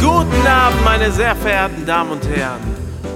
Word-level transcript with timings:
Guten 0.00 0.46
Abend, 0.46 0.84
meine 0.84 1.10
sehr 1.12 1.34
verehrten 1.36 1.86
Damen 1.86 2.10
und 2.10 2.28
Herren. 2.28 2.60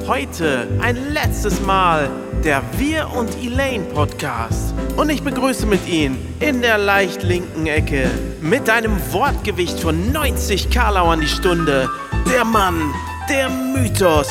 Heute 0.07 0.67
ein 0.81 1.13
letztes 1.13 1.61
Mal 1.61 2.11
der 2.45 2.63
Wir 2.77 3.09
und 3.17 3.31
Elaine 3.43 3.85
Podcast. 3.85 4.75
Und 4.97 5.11
ich 5.11 5.23
begrüße 5.23 5.65
mit 5.67 5.87
Ihnen 5.87 6.35
in 6.41 6.61
der 6.61 6.79
leicht 6.79 7.23
linken 7.23 7.67
Ecke 7.67 8.11
mit 8.41 8.69
einem 8.69 8.97
Wortgewicht 9.13 9.79
von 9.79 10.11
90 10.13 10.71
Karlauern 10.71 11.21
die 11.21 11.29
Stunde 11.29 11.89
der 12.31 12.45
Mann, 12.45 12.93
der 13.29 13.49
Mythos, 13.49 14.29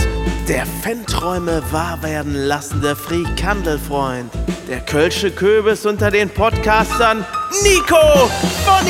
der 0.48 0.66
Fanträume 0.66 1.62
wahr 1.72 2.02
werden 2.02 2.34
lassende 2.34 2.96
Frikandelfreund, 2.96 4.32
der 4.68 4.82
Kölsche 4.82 5.32
Köbis 5.32 5.86
unter 5.86 6.12
den 6.12 6.30
Podcastern 6.30 7.26
Nico 7.64 8.30
von 8.66 8.88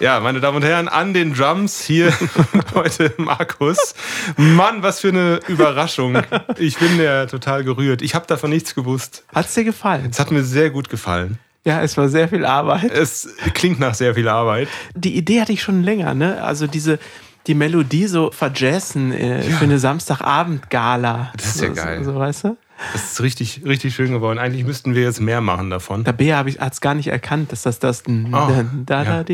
Ja, 0.00 0.18
meine 0.18 0.40
Damen 0.40 0.56
und 0.56 0.64
Herren, 0.64 0.88
an 0.88 1.12
den 1.12 1.34
Drums 1.34 1.82
hier 1.82 2.10
heute 2.74 3.12
Markus. 3.18 3.94
Mann, 4.38 4.82
was 4.82 5.00
für 5.00 5.08
eine 5.08 5.40
Überraschung. 5.46 6.16
Ich 6.56 6.78
bin 6.78 6.98
ja 6.98 7.26
total 7.26 7.64
gerührt. 7.64 8.00
Ich 8.00 8.14
habe 8.14 8.26
davon 8.26 8.48
nichts 8.48 8.74
gewusst. 8.74 9.24
Hat's 9.34 9.52
dir 9.52 9.64
gefallen? 9.64 10.08
Es 10.10 10.18
hat 10.18 10.30
mir 10.30 10.42
sehr 10.42 10.70
gut 10.70 10.88
gefallen. 10.88 11.38
Ja, 11.66 11.82
es 11.82 11.98
war 11.98 12.08
sehr 12.08 12.30
viel 12.30 12.46
Arbeit. 12.46 12.90
Es 12.90 13.28
klingt 13.52 13.78
nach 13.78 13.92
sehr 13.92 14.14
viel 14.14 14.26
Arbeit. 14.26 14.68
Die 14.94 15.18
Idee 15.18 15.42
hatte 15.42 15.52
ich 15.52 15.60
schon 15.60 15.82
länger, 15.82 16.14
ne? 16.14 16.42
Also 16.42 16.66
diese 16.66 16.98
die 17.46 17.54
Melodie 17.54 18.06
so 18.06 18.30
verjazzen 18.30 19.12
äh, 19.12 19.42
für 19.42 19.64
eine 19.64 19.78
Samstagabend-Gala. 19.78 21.32
Das 21.36 21.56
ist 21.56 21.60
ja 21.60 21.68
so, 21.68 21.74
geil. 21.74 22.04
So, 22.04 22.12
so, 22.12 22.18
weißt 22.18 22.44
du? 22.44 22.56
Das 22.92 23.12
ist 23.12 23.20
richtig, 23.20 23.62
richtig 23.64 23.94
schön 23.94 24.10
geworden. 24.12 24.38
Eigentlich 24.38 24.64
müssten 24.64 24.94
wir 24.94 25.02
jetzt 25.02 25.20
mehr 25.20 25.40
machen 25.40 25.70
davon. 25.70 26.04
Der 26.04 26.12
Bea 26.12 26.38
hat 26.38 26.72
es 26.72 26.80
gar 26.80 26.94
nicht 26.94 27.08
erkannt, 27.08 27.52
dass 27.52 27.62
das 27.62 27.78
das 27.78 28.02
Oh, 28.08 28.12
da, 28.30 28.64
da, 29.04 29.22
ja. 29.22 29.24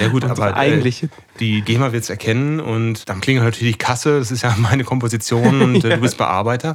Ja 0.00 0.08
gut, 0.08 0.22
so 0.24 0.28
aber 0.28 0.56
eigentlich 0.56 1.04
äh, 1.04 1.08
die 1.40 1.62
GEMA 1.62 1.92
wird 1.92 2.04
es 2.04 2.10
erkennen 2.10 2.60
und 2.60 3.08
dann 3.08 3.20
klingelt 3.20 3.44
natürlich 3.46 3.74
die 3.74 3.78
Kasse. 3.78 4.18
Das 4.18 4.30
ist 4.30 4.42
ja 4.42 4.54
meine 4.58 4.84
Komposition 4.84 5.62
und 5.62 5.84
äh, 5.84 5.88
Ja. 5.90 5.94
du 5.96 6.02
bist 6.02 6.18
Bearbeiter. 6.18 6.74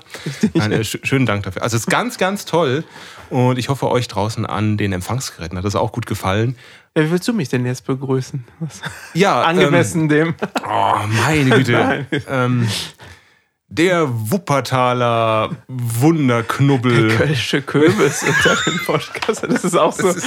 Nein, 0.54 0.72
äh, 0.72 0.84
sch 0.84 0.98
schönen 1.04 1.26
Dank 1.26 1.44
dafür. 1.44 1.62
Also 1.62 1.76
es 1.78 1.82
ist 1.84 1.90
ganz, 1.90 2.18
ganz 2.18 2.46
toll 2.46 2.84
und 3.30 3.58
ich 3.59 3.70
hoffe 3.70 3.90
euch 3.90 4.08
draußen 4.08 4.46
an 4.46 4.78
den 4.78 4.94
Empfangsgeräten 4.94 5.58
hat 5.58 5.66
das 5.66 5.76
auch 5.76 5.92
gut 5.92 6.06
gefallen. 6.08 6.56
Ja, 6.96 7.04
wie 7.04 7.12
willst 7.12 7.28
du 7.28 7.34
mich 7.34 7.50
denn 7.50 7.66
jetzt 7.66 7.86
begrüßen? 7.86 8.44
Was? 8.59 8.81
Ja, 9.14 9.42
Angemessen 9.44 10.09
dem. 10.09 10.30
Ähm, 10.30 10.36
oh, 10.68 10.96
meine 11.26 11.50
Güte. 11.58 12.06
Ähm, 12.28 12.68
der 13.70 14.08
Wuppertaler 14.32 15.50
Wunderknubbel. 15.68 17.10
Kölsche 17.18 17.62
Kürbis 17.62 18.24
unter 18.28 18.56
dem 18.66 18.80
Podcast. 18.86 19.44
Das 19.44 19.64
ist 19.66 19.76
auch 19.76 19.92
so. 19.92 20.04
Das 20.08 20.18
ist, 20.18 20.26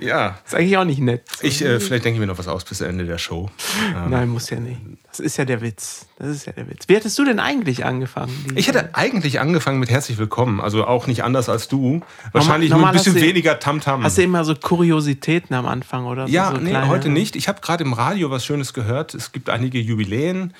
ja, 0.00 0.38
Ist 0.46 0.54
eigentlich 0.54 0.76
auch 0.76 0.84
nicht 0.84 1.00
nett. 1.00 1.22
ich, 1.42 1.60
äh, 1.64 1.80
vielleicht 1.80 2.04
denke 2.04 2.14
ich 2.16 2.20
mir 2.20 2.26
noch 2.28 2.38
was 2.38 2.46
aus 2.46 2.64
bis 2.64 2.80
Ende 2.80 3.04
der 3.04 3.18
Show. 3.18 3.50
Ähm, 3.96 4.10
Nein, 4.10 4.28
muss 4.28 4.48
ja 4.50 4.60
nicht. 4.60 4.80
Das 5.08 5.18
ist 5.18 5.36
ja 5.38 5.44
der 5.44 5.60
Witz. 5.60 6.06
Das 6.20 6.28
ist 6.28 6.46
ja 6.46 6.52
der 6.52 6.68
Witz. 6.68 6.84
Wie 6.86 6.94
hättest 6.94 7.18
du 7.18 7.24
denn 7.24 7.40
eigentlich 7.40 7.84
angefangen? 7.84 8.32
Ich 8.54 8.68
hätte 8.68 8.90
eigentlich 8.94 9.40
angefangen 9.40 9.80
mit 9.80 9.90
herzlich 9.90 10.18
willkommen, 10.18 10.60
also 10.60 10.86
auch 10.86 11.08
nicht 11.08 11.24
anders 11.24 11.48
als 11.48 11.66
du. 11.66 12.02
Wahrscheinlich 12.32 12.70
nur 12.70 12.78
normal 12.78 12.92
ein 12.94 12.98
bisschen 12.98 13.14
du- 13.14 13.20
weniger 13.20 13.58
Tamtam. 13.58 14.04
Hast 14.04 14.18
du 14.18 14.22
immer 14.22 14.44
so 14.44 14.54
Kuriositäten 14.54 15.54
am 15.56 15.66
Anfang 15.66 16.06
oder 16.06 16.28
so? 16.28 16.32
ja, 16.32 16.52
so 16.52 16.58
nee, 16.58 16.76
heute 16.86 17.08
nicht. 17.08 17.34
Ich 17.34 17.48
habe 17.48 17.60
gerade 17.60 17.82
im 17.82 17.92
Radio 17.92 18.30
was 18.30 18.44
Schönes 18.44 18.72
gehört. 18.72 19.14
Es 19.14 19.32
gibt 19.32 19.50
einige 19.50 19.80
Jubiläen. 19.80 20.54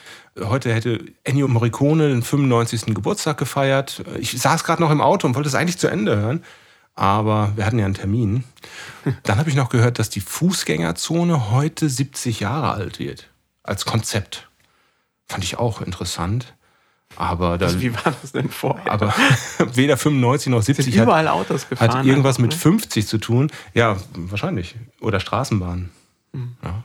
Heute 0.44 0.72
hätte 0.74 1.04
Ennio 1.24 1.48
Morricone 1.48 2.08
den 2.08 2.22
95. 2.22 2.94
Geburtstag 2.94 3.38
gefeiert. 3.38 4.02
Ich 4.18 4.38
saß 4.38 4.64
gerade 4.64 4.82
noch 4.82 4.90
im 4.90 5.00
Auto 5.00 5.26
und 5.26 5.34
wollte 5.34 5.48
es 5.48 5.54
eigentlich 5.54 5.78
zu 5.78 5.88
Ende 5.88 6.16
hören. 6.16 6.44
Aber 6.94 7.52
wir 7.56 7.64
hatten 7.64 7.78
ja 7.78 7.84
einen 7.84 7.94
Termin. 7.94 8.44
Dann 9.22 9.38
habe 9.38 9.48
ich 9.50 9.56
noch 9.56 9.68
gehört, 9.68 9.98
dass 9.98 10.10
die 10.10 10.20
Fußgängerzone 10.20 11.50
heute 11.50 11.88
70 11.88 12.40
Jahre 12.40 12.72
alt 12.72 12.98
wird. 12.98 13.28
Als 13.62 13.84
Konzept. 13.84 14.48
Fand 15.26 15.44
ich 15.44 15.58
auch 15.58 15.80
interessant. 15.80 16.54
Aber 17.16 17.56
da, 17.58 17.66
Also, 17.66 17.80
wie 17.80 17.94
war 17.94 18.14
das 18.20 18.32
denn 18.32 18.48
vorher? 18.50 18.90
aber 18.90 19.14
weder 19.74 19.96
95 19.96 20.50
noch 20.50 20.62
70 20.62 20.86
sind 20.86 20.98
hat, 20.98 21.04
überall 21.04 21.28
Autos 21.28 21.68
gefahren. 21.68 21.98
hat 21.98 22.06
irgendwas 22.06 22.36
einfach, 22.36 22.42
mit 22.42 22.52
ne? 22.52 22.58
50 22.58 23.06
zu 23.06 23.18
tun. 23.18 23.50
Ja, 23.74 23.96
wahrscheinlich. 24.14 24.76
Oder 25.00 25.20
Straßenbahn. 25.20 25.90
Hm. 26.32 26.56
Ja. 26.62 26.84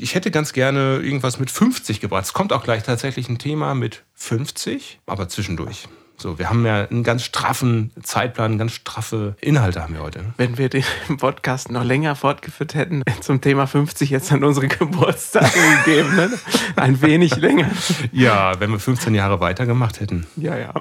Ich 0.00 0.14
hätte 0.14 0.30
ganz 0.30 0.52
gerne 0.52 0.98
irgendwas 0.98 1.40
mit 1.40 1.50
50 1.50 2.00
gebracht. 2.00 2.24
Es 2.24 2.32
kommt 2.32 2.52
auch 2.52 2.62
gleich 2.62 2.84
tatsächlich 2.84 3.28
ein 3.28 3.38
Thema 3.38 3.74
mit 3.74 4.04
50, 4.14 5.00
aber 5.06 5.28
zwischendurch. 5.28 5.88
So, 6.16 6.38
wir 6.38 6.50
haben 6.50 6.66
ja 6.66 6.84
einen 6.84 7.04
ganz 7.04 7.22
straffen 7.24 7.92
Zeitplan, 8.02 8.58
ganz 8.58 8.72
straffe 8.72 9.36
Inhalte 9.40 9.82
haben 9.82 9.94
wir 9.94 10.02
heute. 10.02 10.20
ne? 10.20 10.34
Wenn 10.36 10.58
wir 10.58 10.68
den 10.68 10.84
Podcast 11.18 11.70
noch 11.70 11.84
länger 11.84 12.16
fortgeführt 12.16 12.74
hätten, 12.74 13.02
zum 13.20 13.40
Thema 13.40 13.66
50 13.66 14.10
jetzt 14.10 14.30
an 14.32 14.44
unsere 14.44 14.68
Geburtstage 14.68 15.50
gegeben. 15.84 16.14
Ne? 16.16 16.30
Ein 16.76 17.00
wenig 17.02 17.36
länger. 17.36 17.70
Ja, 18.12 18.58
wenn 18.60 18.70
wir 18.70 18.80
15 18.80 19.14
Jahre 19.14 19.40
weitergemacht 19.40 20.00
hätten. 20.00 20.26
Ja, 20.36 20.56
ja. 20.56 20.74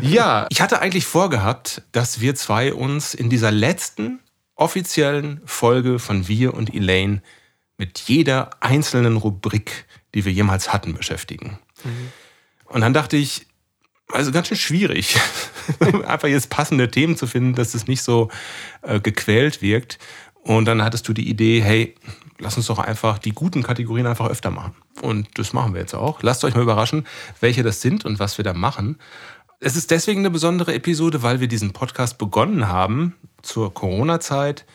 Ja, 0.00 0.46
ich 0.50 0.60
hatte 0.60 0.80
eigentlich 0.80 1.06
vorgehabt, 1.06 1.82
dass 1.92 2.20
wir 2.20 2.34
zwei 2.34 2.74
uns 2.74 3.14
in 3.14 3.30
dieser 3.30 3.52
letzten 3.52 4.18
offiziellen 4.56 5.40
Folge 5.44 5.98
von 6.00 6.26
Wir 6.26 6.54
und 6.54 6.74
Elaine 6.74 7.22
mit 7.78 7.98
jeder 8.00 8.50
einzelnen 8.60 9.16
Rubrik, 9.16 9.86
die 10.14 10.24
wir 10.24 10.32
jemals 10.32 10.72
hatten, 10.72 10.94
beschäftigen. 10.94 11.58
Und 12.64 12.80
dann 12.80 12.94
dachte 12.94 13.16
ich, 13.16 13.46
also 14.12 14.32
ganz 14.32 14.48
schön 14.48 14.56
schwierig, 14.56 15.18
einfach 16.06 16.28
jetzt 16.28 16.50
passende 16.50 16.90
Themen 16.90 17.16
zu 17.16 17.26
finden, 17.26 17.54
dass 17.54 17.74
es 17.74 17.86
nicht 17.86 18.02
so 18.02 18.30
äh, 18.82 19.00
gequält 19.00 19.62
wirkt. 19.62 19.98
Und 20.42 20.66
dann 20.66 20.82
hattest 20.82 21.08
du 21.08 21.12
die 21.12 21.28
Idee, 21.28 21.60
hey, 21.60 21.94
lass 22.38 22.56
uns 22.56 22.66
doch 22.66 22.78
einfach 22.78 23.18
die 23.18 23.32
guten 23.32 23.64
Kategorien 23.64 24.06
einfach 24.06 24.28
öfter 24.28 24.50
machen. 24.50 24.76
Und 25.02 25.38
das 25.38 25.52
machen 25.52 25.74
wir 25.74 25.80
jetzt 25.80 25.94
auch. 25.94 26.22
Lasst 26.22 26.44
euch 26.44 26.54
mal 26.54 26.62
überraschen, 26.62 27.06
welche 27.40 27.64
das 27.64 27.80
sind 27.80 28.04
und 28.04 28.20
was 28.20 28.38
wir 28.38 28.44
da 28.44 28.54
machen. 28.54 28.98
Es 29.58 29.74
ist 29.74 29.90
deswegen 29.90 30.20
eine 30.20 30.30
besondere 30.30 30.74
Episode, 30.74 31.22
weil 31.22 31.40
wir 31.40 31.48
diesen 31.48 31.72
Podcast 31.72 32.18
begonnen 32.18 32.68
haben 32.68 33.16
zur 33.42 33.74
Corona-Zeit, 33.74 34.66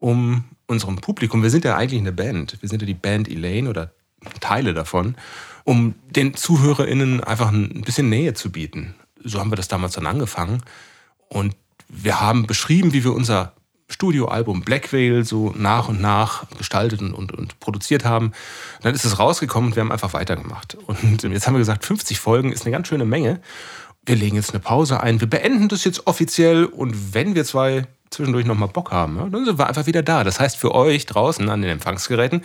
um 0.00 0.44
unserem 0.66 0.96
Publikum, 0.96 1.42
wir 1.42 1.50
sind 1.50 1.64
ja 1.64 1.76
eigentlich 1.76 2.00
eine 2.00 2.12
Band, 2.12 2.56
wir 2.60 2.68
sind 2.68 2.82
ja 2.82 2.86
die 2.86 2.94
Band 2.94 3.28
Elaine 3.28 3.68
oder 3.68 3.92
Teile 4.40 4.74
davon, 4.74 5.14
um 5.64 5.94
den 6.10 6.34
ZuhörerInnen 6.34 7.22
einfach 7.22 7.52
ein 7.52 7.82
bisschen 7.82 8.08
Nähe 8.08 8.34
zu 8.34 8.50
bieten. 8.50 8.94
So 9.22 9.38
haben 9.38 9.52
wir 9.52 9.56
das 9.56 9.68
damals 9.68 9.94
dann 9.94 10.06
angefangen. 10.06 10.62
Und 11.28 11.54
wir 11.88 12.20
haben 12.20 12.46
beschrieben, 12.46 12.92
wie 12.92 13.04
wir 13.04 13.12
unser 13.12 13.52
Studioalbum 13.88 14.62
Black 14.62 14.92
Veil 14.92 15.24
so 15.24 15.52
nach 15.56 15.88
und 15.88 16.00
nach 16.00 16.48
gestaltet 16.56 17.00
und, 17.00 17.12
und, 17.12 17.32
und 17.32 17.60
produziert 17.60 18.04
haben. 18.04 18.32
Dann 18.82 18.94
ist 18.94 19.04
es 19.04 19.18
rausgekommen 19.18 19.70
und 19.70 19.76
wir 19.76 19.82
haben 19.82 19.92
einfach 19.92 20.12
weitergemacht. 20.12 20.76
Und 20.86 21.22
jetzt 21.22 21.46
haben 21.46 21.54
wir 21.54 21.58
gesagt, 21.58 21.84
50 21.84 22.20
Folgen 22.20 22.52
ist 22.52 22.62
eine 22.62 22.72
ganz 22.72 22.88
schöne 22.88 23.04
Menge. 23.04 23.40
Wir 24.06 24.16
legen 24.16 24.36
jetzt 24.36 24.50
eine 24.50 24.60
Pause 24.60 25.00
ein. 25.00 25.20
Wir 25.20 25.28
beenden 25.28 25.68
das 25.68 25.84
jetzt 25.84 26.06
offiziell 26.06 26.64
und 26.64 27.14
wenn 27.14 27.34
wir 27.34 27.44
zwei 27.44 27.86
zwischendurch 28.10 28.46
nochmal 28.46 28.68
Bock 28.68 28.90
haben, 28.90 29.16
ja, 29.16 29.28
dann 29.28 29.44
sind 29.44 29.58
wir 29.58 29.66
einfach 29.66 29.86
wieder 29.86 30.02
da. 30.02 30.24
Das 30.24 30.40
heißt 30.40 30.56
für 30.56 30.74
euch 30.74 31.06
draußen 31.06 31.48
an 31.48 31.62
den 31.62 31.70
Empfangsgeräten, 31.70 32.42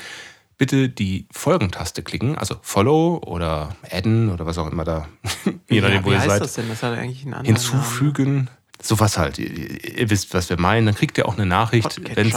bitte 0.58 0.90
die 0.90 1.28
Folgentaste 1.32 2.04
klicken, 2.04 2.38
also 2.38 2.56
Follow 2.62 3.22
oder 3.26 3.76
Adden 3.92 4.30
oder 4.30 4.46
was 4.46 4.58
auch 4.58 4.72
immer 4.72 4.84
da, 4.84 5.08
je 5.70 5.82
nachdem, 5.82 5.98
ja, 5.98 6.06
wo 6.06 6.10
wie 6.10 6.14
ihr 6.14 6.20
heißt 6.20 6.30
seid 6.30 6.42
das 6.42 6.54
denn? 6.54 6.70
Das 6.70 6.84
hat 6.84 6.98
eigentlich 6.98 7.24
einen 7.24 7.34
anderen 7.34 7.56
hinzufügen. 7.56 8.50
Sowas 8.82 9.18
halt. 9.18 9.40
Ihr, 9.40 9.98
ihr 9.98 10.10
wisst, 10.10 10.34
was 10.34 10.50
wir 10.50 10.60
meinen. 10.60 10.86
Dann 10.86 10.96
kriegt 10.96 11.18
ihr 11.18 11.28
auch 11.28 11.36
eine 11.36 11.46
Nachricht. 11.46 12.02
Wenn's-. 12.16 12.34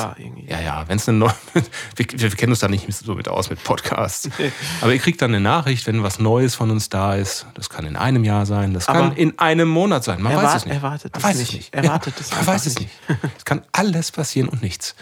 Ja, 0.46 0.60
ja, 0.60 0.84
wenn 0.88 0.96
es 0.96 1.08
eine 1.08 1.18
neue. 1.18 1.34
Wir, 1.96 2.06
wir 2.12 2.30
kennen 2.30 2.52
uns 2.52 2.60
da 2.60 2.68
nicht 2.68 2.86
so 2.92 3.14
mit 3.14 3.28
aus 3.28 3.50
mit 3.50 3.62
Podcasts. 3.64 4.30
Aber 4.80 4.92
ihr 4.92 4.98
kriegt 5.00 5.20
dann 5.20 5.30
eine 5.30 5.40
Nachricht, 5.40 5.86
wenn 5.86 6.02
was 6.02 6.18
Neues 6.18 6.54
von 6.54 6.70
uns 6.70 6.88
da 6.88 7.14
ist. 7.16 7.46
Das 7.54 7.68
kann 7.68 7.84
in 7.86 7.96
einem 7.96 8.22
Jahr 8.24 8.46
sein, 8.46 8.72
das 8.72 8.86
kann 8.86 8.96
Aber 8.96 9.16
in 9.16 9.38
einem 9.38 9.68
Monat 9.68 10.04
sein. 10.04 10.22
Man 10.22 10.34
weiß 10.36 10.56
es 10.56 10.64
nicht. 10.66 10.74
erwartet 10.74 11.14
Man 11.14 11.22
weiß 11.24 11.40
es 11.40 11.52
nicht. 11.52 11.74
Erwartet 11.74 12.14
ja, 12.16 12.20
es 12.20 12.30
Man 12.30 12.46
weiß 12.46 12.66
es 12.66 12.78
nicht. 12.78 12.90
Es 13.36 13.44
kann 13.44 13.62
alles 13.72 14.12
passieren 14.12 14.48
und 14.48 14.62
nichts. 14.62 14.94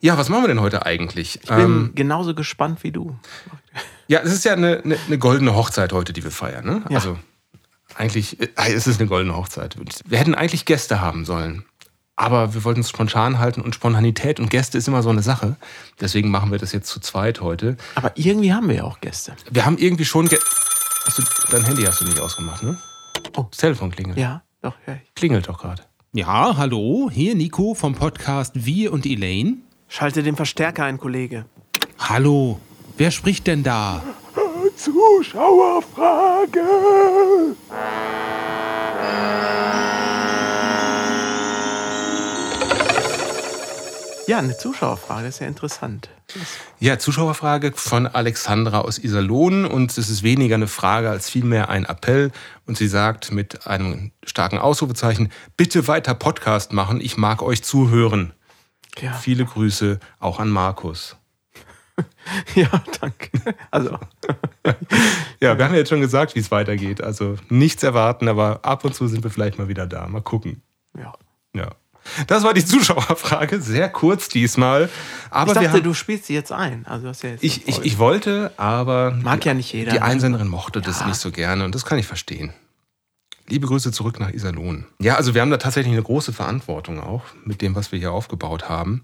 Ja, 0.00 0.16
was 0.16 0.28
machen 0.28 0.44
wir 0.44 0.48
denn 0.48 0.60
heute 0.60 0.86
eigentlich? 0.86 1.40
Ich 1.42 1.48
bin 1.48 1.58
Ähm, 1.58 1.92
genauso 1.94 2.34
gespannt 2.34 2.82
wie 2.82 2.90
du. 2.92 3.16
ja, 4.08 4.20
es 4.20 4.32
ist 4.32 4.44
ja 4.44 4.54
eine, 4.54 4.80
eine, 4.82 4.96
eine 5.06 5.18
goldene 5.18 5.54
Hochzeit 5.54 5.92
heute, 5.92 6.12
die 6.12 6.24
wir 6.24 6.30
feiern. 6.30 6.64
Ne? 6.64 6.82
Ja. 6.88 6.96
Also 6.96 7.18
eigentlich, 7.96 8.40
äh, 8.40 8.48
es 8.72 8.86
ist 8.86 9.00
eine 9.00 9.08
goldene 9.08 9.36
Hochzeit. 9.36 9.76
Wir 10.06 10.18
hätten 10.18 10.34
eigentlich 10.34 10.64
Gäste 10.64 11.00
haben 11.00 11.24
sollen. 11.24 11.64
Aber 12.16 12.52
wir 12.52 12.64
wollten 12.64 12.80
es 12.80 12.90
spontan 12.90 13.38
halten 13.38 13.62
und 13.62 13.74
Spontanität 13.74 14.40
und 14.40 14.50
Gäste 14.50 14.76
ist 14.76 14.86
immer 14.86 15.02
so 15.02 15.08
eine 15.08 15.22
Sache. 15.22 15.56
Deswegen 16.00 16.30
machen 16.30 16.50
wir 16.50 16.58
das 16.58 16.72
jetzt 16.72 16.88
zu 16.88 17.00
zweit 17.00 17.40
heute. 17.40 17.78
Aber 17.94 18.12
irgendwie 18.14 18.52
haben 18.52 18.68
wir 18.68 18.76
ja 18.76 18.84
auch 18.84 19.00
Gäste. 19.00 19.32
Wir 19.50 19.64
haben 19.64 19.78
irgendwie 19.78 20.04
schon. 20.04 20.28
Ge 20.28 20.38
hast 21.06 21.18
du, 21.18 21.22
dein 21.50 21.64
Handy 21.64 21.82
hast 21.84 22.02
du 22.02 22.04
nicht 22.04 22.20
ausgemacht, 22.20 22.62
ne? 22.62 22.76
Oh. 23.36 23.46
Das 23.50 23.58
Telefon 23.58 23.90
klingelt. 23.90 24.18
Ja, 24.18 24.42
doch, 24.60 24.74
ja. 24.86 24.98
Klingelt 25.14 25.48
doch 25.48 25.58
gerade. 25.58 25.82
Ja, 26.12 26.58
hallo, 26.58 27.08
hier 27.10 27.34
Nico 27.34 27.72
vom 27.72 27.94
Podcast 27.94 28.66
Wir 28.66 28.92
und 28.92 29.06
Elaine. 29.06 29.56
Schalte 29.88 30.22
den 30.22 30.36
Verstärker 30.36 30.84
ein, 30.84 30.98
Kollege. 30.98 31.46
Hallo, 31.98 32.60
wer 32.98 33.12
spricht 33.12 33.46
denn 33.46 33.62
da? 33.62 34.02
Zuschauerfrage. 34.82 36.64
Ja, 44.26 44.38
eine 44.38 44.56
Zuschauerfrage, 44.56 45.28
ist 45.28 45.40
ja 45.40 45.48
interessant. 45.48 46.08
Ja, 46.78 46.98
Zuschauerfrage 46.98 47.72
von 47.74 48.06
Alexandra 48.06 48.80
aus 48.80 48.98
Iserlohn 48.98 49.66
und 49.66 49.90
es 49.98 50.08
ist 50.08 50.22
weniger 50.22 50.54
eine 50.54 50.66
Frage 50.66 51.10
als 51.10 51.28
vielmehr 51.28 51.68
ein 51.68 51.84
Appell 51.84 52.32
und 52.66 52.78
sie 52.78 52.88
sagt 52.88 53.32
mit 53.32 53.66
einem 53.66 54.12
starken 54.24 54.58
Ausrufezeichen, 54.58 55.30
bitte 55.58 55.88
weiter 55.88 56.14
Podcast 56.14 56.72
machen, 56.72 57.02
ich 57.02 57.18
mag 57.18 57.42
euch 57.42 57.62
zuhören. 57.62 58.32
Ja. 58.98 59.12
Viele 59.12 59.44
Grüße 59.44 60.00
auch 60.20 60.38
an 60.40 60.48
Markus. 60.48 61.19
ja, 62.54 62.68
danke. 63.00 63.30
Also. 63.70 63.90
ja, 65.40 65.56
wir 65.56 65.64
haben 65.64 65.72
ja 65.72 65.78
jetzt 65.78 65.88
schon 65.88 66.00
gesagt, 66.00 66.34
wie 66.34 66.40
es 66.40 66.50
weitergeht. 66.50 67.02
Also 67.02 67.36
nichts 67.48 67.82
erwarten, 67.82 68.28
aber 68.28 68.64
ab 68.64 68.84
und 68.84 68.94
zu 68.94 69.08
sind 69.08 69.24
wir 69.24 69.30
vielleicht 69.30 69.58
mal 69.58 69.68
wieder 69.68 69.86
da. 69.86 70.06
Mal 70.06 70.22
gucken. 70.22 70.62
Ja. 70.96 71.12
Ja. 71.54 71.70
Das 72.26 72.42
war 72.42 72.54
die 72.54 72.64
Zuschauerfrage, 72.64 73.60
sehr 73.60 73.88
kurz 73.88 74.28
diesmal. 74.28 74.88
Aber 75.30 75.52
ich 75.52 75.54
dachte, 75.54 75.72
haben, 75.72 75.82
du 75.82 75.94
spielst 75.94 76.26
sie 76.26 76.34
jetzt 76.34 76.50
ein. 76.50 76.86
Also 76.86 77.08
hast 77.08 77.22
ja 77.22 77.30
jetzt 77.30 77.44
ich, 77.44 77.68
ich, 77.68 77.84
ich 77.84 77.98
wollte, 77.98 78.52
aber 78.56 79.12
mag 79.22 79.44
ja 79.44 79.54
nicht 79.54 79.72
jeder. 79.72 79.92
Die 79.92 79.98
ne? 79.98 80.04
Einsenderin 80.04 80.48
mochte 80.48 80.80
ja. 80.80 80.84
das 80.84 81.04
nicht 81.06 81.16
so 81.16 81.30
gerne 81.30 81.64
und 81.64 81.74
das 81.74 81.84
kann 81.84 81.98
ich 81.98 82.06
verstehen. 82.06 82.52
Liebe 83.48 83.66
Grüße 83.66 83.90
zurück 83.92 84.20
nach 84.20 84.30
Iserlohn. 84.30 84.86
Ja, 85.00 85.16
also 85.16 85.34
wir 85.34 85.40
haben 85.40 85.50
da 85.50 85.56
tatsächlich 85.56 85.92
eine 85.92 86.02
große 86.02 86.32
Verantwortung 86.32 87.00
auch 87.00 87.24
mit 87.44 87.62
dem, 87.62 87.74
was 87.74 87.90
wir 87.90 87.98
hier 87.98 88.12
aufgebaut 88.12 88.68
haben. 88.68 89.02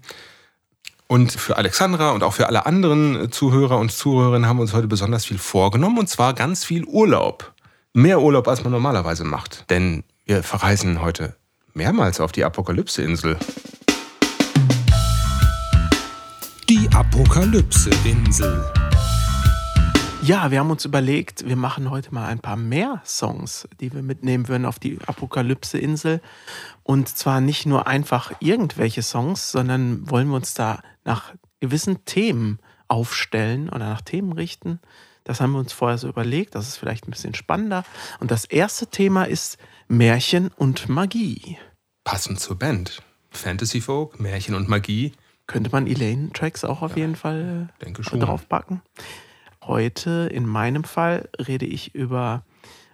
Und 1.07 1.31
für 1.31 1.55
Alexandra 1.55 2.11
und 2.11 2.21
auch 2.21 2.33
für 2.33 2.47
alle 2.47 2.65
anderen 2.65 3.31
Zuhörer 3.31 3.77
und 3.77 3.93
Zuhörerinnen 3.93 4.47
haben 4.47 4.57
wir 4.57 4.63
uns 4.63 4.73
heute 4.73 4.87
besonders 4.87 5.25
viel 5.25 5.37
vorgenommen 5.37 5.99
und 5.99 6.09
zwar 6.09 6.33
ganz 6.33 6.65
viel 6.65 6.83
Urlaub. 6.83 7.53
Mehr 7.93 8.21
Urlaub, 8.21 8.47
als 8.49 8.63
man 8.63 8.73
normalerweise 8.73 9.23
macht. 9.23 9.69
Denn 9.69 10.03
wir 10.25 10.43
verreisen 10.43 11.01
heute 11.01 11.37
mehrmals 11.73 12.19
auf 12.19 12.33
die 12.33 12.43
Apokalypse-Insel. 12.43 13.37
Die 16.67 16.89
Apokalypse-Insel. 16.93 18.65
Ja, 20.23 20.51
wir 20.51 20.59
haben 20.59 20.71
uns 20.71 20.83
überlegt, 20.83 21.47
wir 21.47 21.55
machen 21.55 21.89
heute 21.89 22.13
mal 22.13 22.27
ein 22.27 22.39
paar 22.39 22.57
mehr 22.57 23.01
Songs, 23.05 23.65
die 23.79 23.93
wir 23.93 24.01
mitnehmen 24.01 24.49
würden 24.49 24.65
auf 24.65 24.77
die 24.77 24.99
Apokalypse-Insel. 25.05 26.19
Und 26.83 27.07
zwar 27.07 27.39
nicht 27.39 27.65
nur 27.65 27.87
einfach 27.87 28.33
irgendwelche 28.41 29.03
Songs, 29.03 29.51
sondern 29.51 30.09
wollen 30.09 30.27
wir 30.27 30.35
uns 30.35 30.53
da 30.53 30.81
nach 31.07 31.33
gewissen 31.59 32.05
Themen 32.05 32.59
aufstellen 32.87 33.69
oder 33.69 33.89
nach 33.89 34.01
Themen 34.01 34.33
richten. 34.33 34.79
Das 35.23 35.41
haben 35.41 35.53
wir 35.53 35.59
uns 35.59 35.73
vorher 35.73 35.97
so 35.97 36.07
überlegt, 36.07 36.55
das 36.55 36.67
ist 36.67 36.77
vielleicht 36.77 37.07
ein 37.07 37.11
bisschen 37.11 37.33
spannender. 37.33 37.83
Und 38.19 38.31
das 38.31 38.45
erste 38.45 38.87
Thema 38.87 39.23
ist 39.23 39.57
Märchen 39.87 40.49
und 40.49 40.87
Magie. 40.87 41.57
Passend 42.03 42.39
zur 42.39 42.57
Band. 42.57 43.01
Fantasy 43.31 43.81
Folk, 43.81 44.19
Märchen 44.19 44.55
und 44.55 44.69
Magie. 44.69 45.13
Könnte 45.47 45.69
man 45.69 45.87
Elaine-Tracks 45.87 46.63
auch 46.63 46.81
auf 46.81 46.91
ja, 46.91 46.99
jeden 46.99 47.15
Fall 47.15 47.69
denke 47.81 48.03
schon. 48.03 48.19
draufpacken. 48.19 48.81
Heute, 49.63 50.29
in 50.31 50.45
meinem 50.45 50.83
Fall, 50.83 51.29
rede 51.39 51.65
ich 51.65 51.93
über 51.93 52.43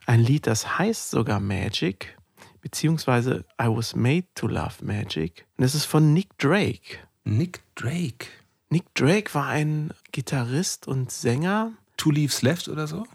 ein 0.05 0.19
Lied, 0.19 0.47
das 0.47 0.79
heißt 0.79 1.11
sogar 1.11 1.39
Magic, 1.39 2.17
beziehungsweise 2.61 3.45
I 3.61 3.67
Was 3.67 3.95
Made 3.95 4.27
to 4.35 4.47
Love 4.47 4.83
Magic. 4.83 5.45
Und 5.57 5.65
es 5.65 5.75
ist 5.75 5.85
von 5.85 6.13
Nick 6.13 6.37
Drake. 6.37 6.97
Nick 7.23 7.61
Drake? 7.75 8.27
Nick 8.69 8.93
Drake 8.95 9.33
war 9.33 9.47
ein 9.47 9.91
Gitarrist 10.11 10.87
und 10.87 11.11
Sänger. 11.11 11.71
Two 11.97 12.11
Leaves 12.11 12.41
Left 12.41 12.67
oder 12.67 12.87
so? 12.87 13.05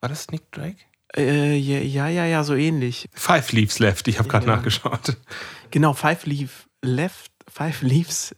War 0.00 0.08
das 0.08 0.30
Nick 0.30 0.50
Drake? 0.52 0.78
Äh, 1.16 1.56
ja, 1.56 2.06
ja, 2.08 2.24
ja, 2.24 2.44
so 2.44 2.54
ähnlich. 2.54 3.08
Five 3.12 3.52
Leaves 3.52 3.78
Left, 3.80 4.06
ich 4.08 4.18
habe 4.18 4.28
gerade 4.28 4.46
ja. 4.46 4.56
nachgeschaut. 4.56 5.16
Genau, 5.70 5.92
Five 5.92 6.26
Leaf 6.26 6.68
Left, 6.82 7.32
Five 7.48 7.82
Leaves 7.82 8.34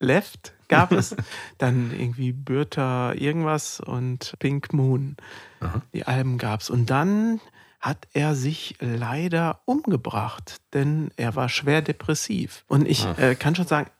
Left 0.00 0.52
gab 0.68 0.92
es. 0.92 1.16
Dann 1.58 1.92
irgendwie 1.92 2.32
Bürter 2.32 3.14
irgendwas 3.16 3.80
und 3.80 4.34
Pink 4.38 4.72
Moon. 4.72 5.16
Aha. 5.60 5.82
Die 5.92 6.06
Alben 6.06 6.38
gab 6.38 6.60
es. 6.60 6.70
Und 6.70 6.90
dann 6.90 7.40
hat 7.80 8.08
er 8.12 8.34
sich 8.34 8.76
leider 8.80 9.60
umgebracht, 9.64 10.56
denn 10.72 11.10
er 11.16 11.36
war 11.36 11.48
schwer 11.48 11.80
depressiv. 11.80 12.64
Und 12.66 12.88
ich 12.88 13.06
äh, 13.18 13.34
kann 13.36 13.54
schon 13.54 13.66
sagen, 13.66 13.90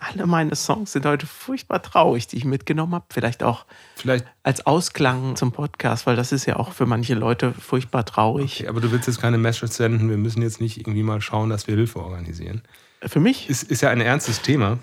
alle 0.00 0.26
meine 0.26 0.54
Songs 0.54 0.92
sind 0.92 1.04
heute 1.06 1.26
furchtbar 1.26 1.82
traurig, 1.82 2.26
die 2.26 2.36
ich 2.36 2.44
mitgenommen 2.44 2.94
habe. 2.94 3.06
Vielleicht 3.10 3.42
auch 3.42 3.64
Vielleicht. 3.96 4.24
als 4.42 4.66
Ausklang 4.66 5.36
zum 5.36 5.52
Podcast, 5.52 6.06
weil 6.06 6.16
das 6.16 6.32
ist 6.32 6.46
ja 6.46 6.56
auch 6.56 6.72
für 6.72 6.86
manche 6.86 7.14
Leute 7.14 7.52
furchtbar 7.52 8.04
traurig. 8.04 8.60
Okay, 8.60 8.68
aber 8.68 8.80
du 8.80 8.92
willst 8.92 9.06
jetzt 9.06 9.20
keine 9.20 9.38
Message 9.38 9.72
senden. 9.72 10.08
Wir 10.08 10.16
müssen 10.16 10.42
jetzt 10.42 10.60
nicht 10.60 10.78
irgendwie 10.78 11.02
mal 11.02 11.20
schauen, 11.20 11.50
dass 11.50 11.66
wir 11.66 11.74
Hilfe 11.74 12.00
organisieren. 12.00 12.62
Für 13.02 13.20
mich? 13.20 13.48
Ist, 13.50 13.64
ist 13.64 13.82
ja 13.82 13.90
ein 13.90 14.00
ernstes 14.00 14.42
Thema. 14.42 14.78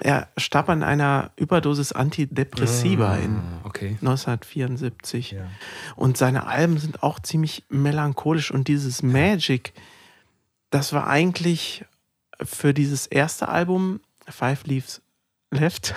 Er 0.00 0.28
starb 0.36 0.68
an 0.68 0.82
einer 0.82 1.30
Überdosis 1.36 1.92
Antidepressiva 1.92 3.12
ah, 3.12 3.18
in 3.18 3.42
okay. 3.64 3.96
1974. 4.00 5.32
Ja. 5.32 5.46
Und 5.94 6.16
seine 6.16 6.46
Alben 6.46 6.78
sind 6.78 7.02
auch 7.02 7.20
ziemlich 7.20 7.64
melancholisch. 7.68 8.50
Und 8.50 8.68
dieses 8.68 9.02
Magic, 9.02 9.72
das 10.70 10.92
war 10.92 11.06
eigentlich 11.06 11.84
für 12.42 12.72
dieses 12.72 13.06
erste 13.06 13.48
Album 13.48 14.00
Five 14.30 14.64
Leaves 14.64 15.02
Left 15.50 15.94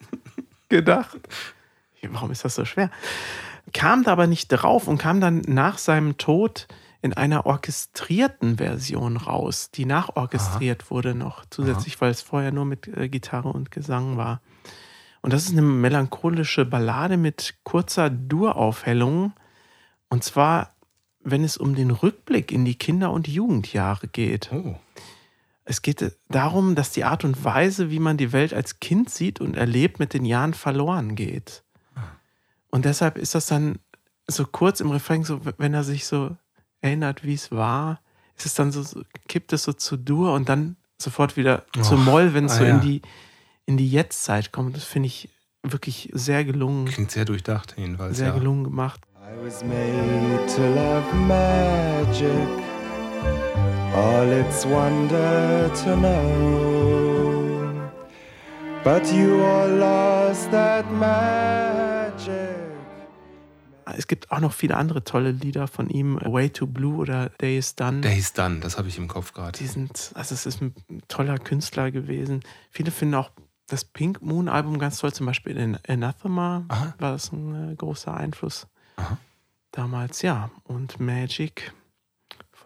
gedacht. 0.68 1.18
Warum 2.02 2.30
ist 2.30 2.44
das 2.44 2.54
so 2.54 2.64
schwer? 2.64 2.90
Kam 3.72 4.02
da 4.02 4.12
aber 4.12 4.26
nicht 4.26 4.48
drauf 4.48 4.88
und 4.88 4.98
kam 4.98 5.20
dann 5.20 5.42
nach 5.46 5.78
seinem 5.78 6.16
Tod 6.16 6.68
in 7.00 7.12
einer 7.12 7.46
orchestrierten 7.46 8.58
Version 8.58 9.16
raus, 9.16 9.70
die 9.70 9.84
nachorchestriert 9.84 10.82
Aha. 10.82 10.90
wurde 10.90 11.14
noch 11.14 11.44
zusätzlich, 11.50 11.94
Aha. 11.96 12.00
weil 12.02 12.10
es 12.10 12.22
vorher 12.22 12.50
nur 12.50 12.64
mit 12.64 12.88
äh, 12.88 13.08
Gitarre 13.08 13.50
und 13.50 13.70
Gesang 13.70 14.16
war. 14.16 14.40
Und 15.20 15.32
das 15.32 15.44
ist 15.44 15.52
eine 15.52 15.62
melancholische 15.62 16.64
Ballade 16.64 17.16
mit 17.16 17.56
kurzer 17.62 18.10
Duraufhellung. 18.10 19.32
Und 20.08 20.24
zwar, 20.24 20.74
wenn 21.20 21.44
es 21.44 21.56
um 21.56 21.74
den 21.74 21.90
Rückblick 21.90 22.50
in 22.50 22.64
die 22.64 22.76
Kinder- 22.76 23.12
und 23.12 23.28
Jugendjahre 23.28 24.08
geht. 24.08 24.50
Oh. 24.52 24.76
Es 25.70 25.82
geht 25.82 26.16
darum, 26.30 26.74
dass 26.74 26.92
die 26.92 27.04
Art 27.04 27.24
und 27.24 27.44
Weise, 27.44 27.90
wie 27.90 27.98
man 27.98 28.16
die 28.16 28.32
Welt 28.32 28.54
als 28.54 28.80
Kind 28.80 29.10
sieht 29.10 29.38
und 29.38 29.54
erlebt, 29.54 29.98
mit 29.98 30.14
den 30.14 30.24
Jahren 30.24 30.54
verloren 30.54 31.14
geht. 31.14 31.62
Und 32.70 32.86
deshalb 32.86 33.18
ist 33.18 33.34
das 33.34 33.46
dann 33.46 33.78
so 34.26 34.46
kurz 34.46 34.80
im 34.80 34.90
Refrain, 34.90 35.24
so 35.24 35.42
wenn 35.58 35.74
er 35.74 35.84
sich 35.84 36.06
so 36.06 36.34
erinnert, 36.80 37.22
wie 37.22 37.34
es 37.34 37.52
war, 37.52 38.00
ist 38.34 38.46
es 38.46 38.54
dann 38.54 38.72
so, 38.72 39.02
kippt 39.28 39.52
es 39.52 39.64
so 39.64 39.74
zu 39.74 39.98
Dur 39.98 40.32
und 40.32 40.48
dann 40.48 40.76
sofort 40.96 41.36
wieder 41.36 41.66
oh, 41.76 41.82
zu 41.82 41.98
Moll, 41.98 42.32
wenn 42.32 42.46
es 42.46 42.52
ah, 42.52 42.58
so 42.58 42.64
in 42.64 42.80
die 42.80 43.02
in 43.66 43.76
die 43.76 43.90
Jetztzeit 43.90 44.52
kommt. 44.52 44.74
Das 44.74 44.84
finde 44.84 45.08
ich 45.08 45.28
wirklich 45.62 46.08
sehr 46.14 46.46
gelungen. 46.46 46.86
Klingt 46.86 47.10
sehr 47.10 47.26
durchdacht 47.26 47.74
jedenfalls. 47.76 48.16
Sehr 48.16 48.28
ja. 48.28 48.34
gelungen 48.34 48.64
gemacht. 48.64 49.02
I 49.20 49.44
was 49.44 49.62
made 49.62 50.46
to 50.56 50.62
love 50.62 51.14
magic. 51.26 52.67
All 53.94 54.30
its 54.30 54.64
wonder 54.66 55.70
to 55.84 55.96
know. 55.96 57.90
But 58.84 59.12
you 59.12 59.42
all 59.42 59.68
lost 59.68 60.50
that 60.50 60.90
magic. 60.92 62.58
Es 63.96 64.06
gibt 64.06 64.30
auch 64.30 64.40
noch 64.40 64.52
viele 64.52 64.76
andere 64.76 65.02
tolle 65.02 65.32
Lieder 65.32 65.66
von 65.66 65.88
ihm. 65.88 66.18
Way 66.22 66.50
to 66.50 66.66
Blue 66.66 66.96
oder 66.96 67.30
Day 67.40 67.58
is 67.58 67.74
Done. 67.74 68.00
Day 68.00 68.18
is 68.18 68.32
Done, 68.32 68.60
das 68.60 68.78
habe 68.78 68.88
ich 68.88 68.98
im 68.98 69.08
Kopf 69.08 69.32
gerade. 69.32 69.58
Die 69.58 69.66
sind, 69.66 70.12
also 70.14 70.34
es 70.34 70.46
ist 70.46 70.60
ein 70.60 70.74
toller 71.08 71.38
Künstler 71.38 71.90
gewesen. 71.90 72.42
Viele 72.70 72.90
finden 72.90 73.14
auch 73.14 73.30
das 73.66 73.84
Pink 73.84 74.22
Moon 74.22 74.48
Album 74.48 74.78
ganz 74.78 74.98
toll. 74.98 75.12
Zum 75.12 75.26
Beispiel 75.26 75.56
in 75.56 75.78
Anathema 75.86 76.64
Aha. 76.68 76.94
war 76.98 77.12
das 77.12 77.32
ein 77.32 77.72
äh, 77.72 77.74
großer 77.74 78.14
Einfluss. 78.14 78.66
Aha. 78.96 79.18
Damals, 79.72 80.22
ja. 80.22 80.50
Und 80.64 81.00
Magic 81.00 81.72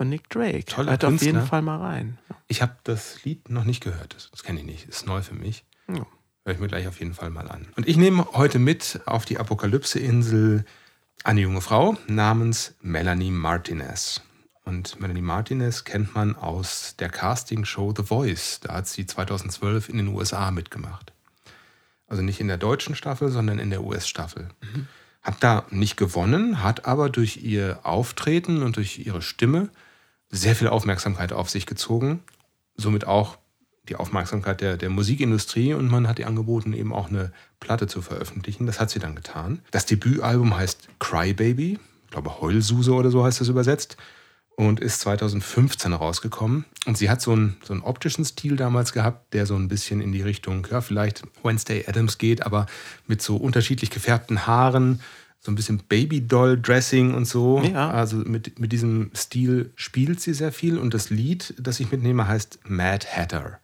von 0.02 0.08
Nick 0.08 0.28
Drake. 0.30 0.64
Toller 0.64 0.90
Hört 0.90 1.04
auf 1.04 1.22
jeden 1.22 1.46
Fall 1.46 1.62
mal 1.62 1.78
rein. 1.78 2.18
Ich 2.48 2.60
habe 2.60 2.74
das 2.82 3.22
Lied 3.22 3.50
noch 3.50 3.62
nicht 3.62 3.84
gehört. 3.84 4.16
Das, 4.16 4.32
das 4.32 4.42
kenne 4.42 4.58
ich 4.58 4.66
nicht. 4.66 4.88
Ist 4.88 5.06
neu 5.06 5.22
für 5.22 5.36
mich. 5.36 5.64
Ja. 5.86 6.04
Hör 6.44 6.52
ich 6.52 6.58
mir 6.58 6.66
gleich 6.66 6.88
auf 6.88 6.98
jeden 6.98 7.14
Fall 7.14 7.30
mal 7.30 7.48
an. 7.48 7.68
Und 7.76 7.86
ich 7.86 7.96
nehme 7.96 8.26
heute 8.32 8.58
mit 8.58 9.00
auf 9.06 9.24
die 9.24 9.38
Apokalypse-Insel 9.38 10.64
eine 11.22 11.40
junge 11.40 11.60
Frau 11.60 11.96
namens 12.08 12.74
Melanie 12.80 13.30
Martinez. 13.30 14.22
Und 14.64 14.98
Melanie 14.98 15.22
Martinez 15.22 15.84
kennt 15.84 16.16
man 16.16 16.34
aus 16.34 16.96
der 16.98 17.08
Castingshow 17.08 17.94
The 17.96 18.02
Voice. 18.02 18.58
Da 18.58 18.74
hat 18.74 18.88
sie 18.88 19.06
2012 19.06 19.88
in 19.88 19.98
den 19.98 20.08
USA 20.08 20.50
mitgemacht. 20.50 21.12
Also 22.08 22.24
nicht 22.24 22.40
in 22.40 22.48
der 22.48 22.58
deutschen 22.58 22.96
Staffel, 22.96 23.28
sondern 23.28 23.60
in 23.60 23.70
der 23.70 23.84
US-Staffel. 23.84 24.48
Mhm. 24.62 24.88
Hat 25.22 25.36
da 25.44 25.64
nicht 25.70 25.96
gewonnen, 25.96 26.60
hat 26.60 26.86
aber 26.86 27.08
durch 27.08 27.36
ihr 27.36 27.78
Auftreten 27.84 28.64
und 28.64 28.74
durch 28.74 28.98
ihre 28.98 29.22
Stimme 29.22 29.70
sehr 30.32 30.56
viel 30.56 30.68
Aufmerksamkeit 30.68 31.32
auf 31.32 31.48
sich 31.48 31.66
gezogen. 31.66 32.24
Somit 32.74 33.06
auch 33.06 33.38
die 33.88 33.96
Aufmerksamkeit 33.96 34.60
der, 34.60 34.76
der 34.76 34.90
Musikindustrie 34.90 35.74
und 35.74 35.90
man 35.90 36.08
hat 36.08 36.18
ihr 36.18 36.26
angeboten, 36.26 36.72
eben 36.72 36.92
auch 36.92 37.08
eine 37.08 37.32
Platte 37.60 37.86
zu 37.86 38.00
veröffentlichen. 38.00 38.66
Das 38.66 38.80
hat 38.80 38.90
sie 38.90 38.98
dann 38.98 39.14
getan. 39.14 39.60
Das 39.70 39.86
Debütalbum 39.86 40.56
heißt 40.56 40.88
Cry 40.98 41.34
Baby, 41.34 41.78
ich 42.04 42.10
glaube 42.10 42.40
Heulsuse 42.40 42.92
oder 42.92 43.10
so 43.10 43.24
heißt 43.24 43.40
das 43.40 43.48
übersetzt 43.48 43.96
und 44.56 44.80
ist 44.80 45.00
2015 45.00 45.92
rausgekommen. 45.92 46.64
Und 46.86 46.96
sie 46.96 47.10
hat 47.10 47.20
so 47.20 47.32
einen, 47.32 47.56
so 47.64 47.72
einen 47.72 47.82
optischen 47.82 48.24
Stil 48.24 48.56
damals 48.56 48.92
gehabt, 48.92 49.34
der 49.34 49.46
so 49.46 49.56
ein 49.56 49.68
bisschen 49.68 50.00
in 50.00 50.12
die 50.12 50.22
Richtung, 50.22 50.66
ja, 50.70 50.80
vielleicht 50.80 51.22
Wednesday 51.42 51.84
Adams 51.86 52.18
geht, 52.18 52.44
aber 52.44 52.66
mit 53.06 53.22
so 53.22 53.36
unterschiedlich 53.36 53.90
gefärbten 53.90 54.46
Haaren, 54.46 55.00
so 55.44 55.52
ein 55.52 55.56
bisschen 55.56 55.82
Baby-Doll-Dressing 55.88 57.14
und 57.14 57.26
so. 57.26 57.60
Ja. 57.62 57.90
Also 57.90 58.16
mit, 58.16 58.58
mit 58.58 58.72
diesem 58.72 59.10
Stil 59.14 59.72
spielt 59.74 60.20
sie 60.20 60.34
sehr 60.34 60.52
viel. 60.52 60.78
Und 60.78 60.94
das 60.94 61.10
Lied, 61.10 61.54
das 61.58 61.80
ich 61.80 61.90
mitnehme, 61.90 62.26
heißt 62.26 62.60
Mad 62.64 63.06
Hatter. 63.06 63.58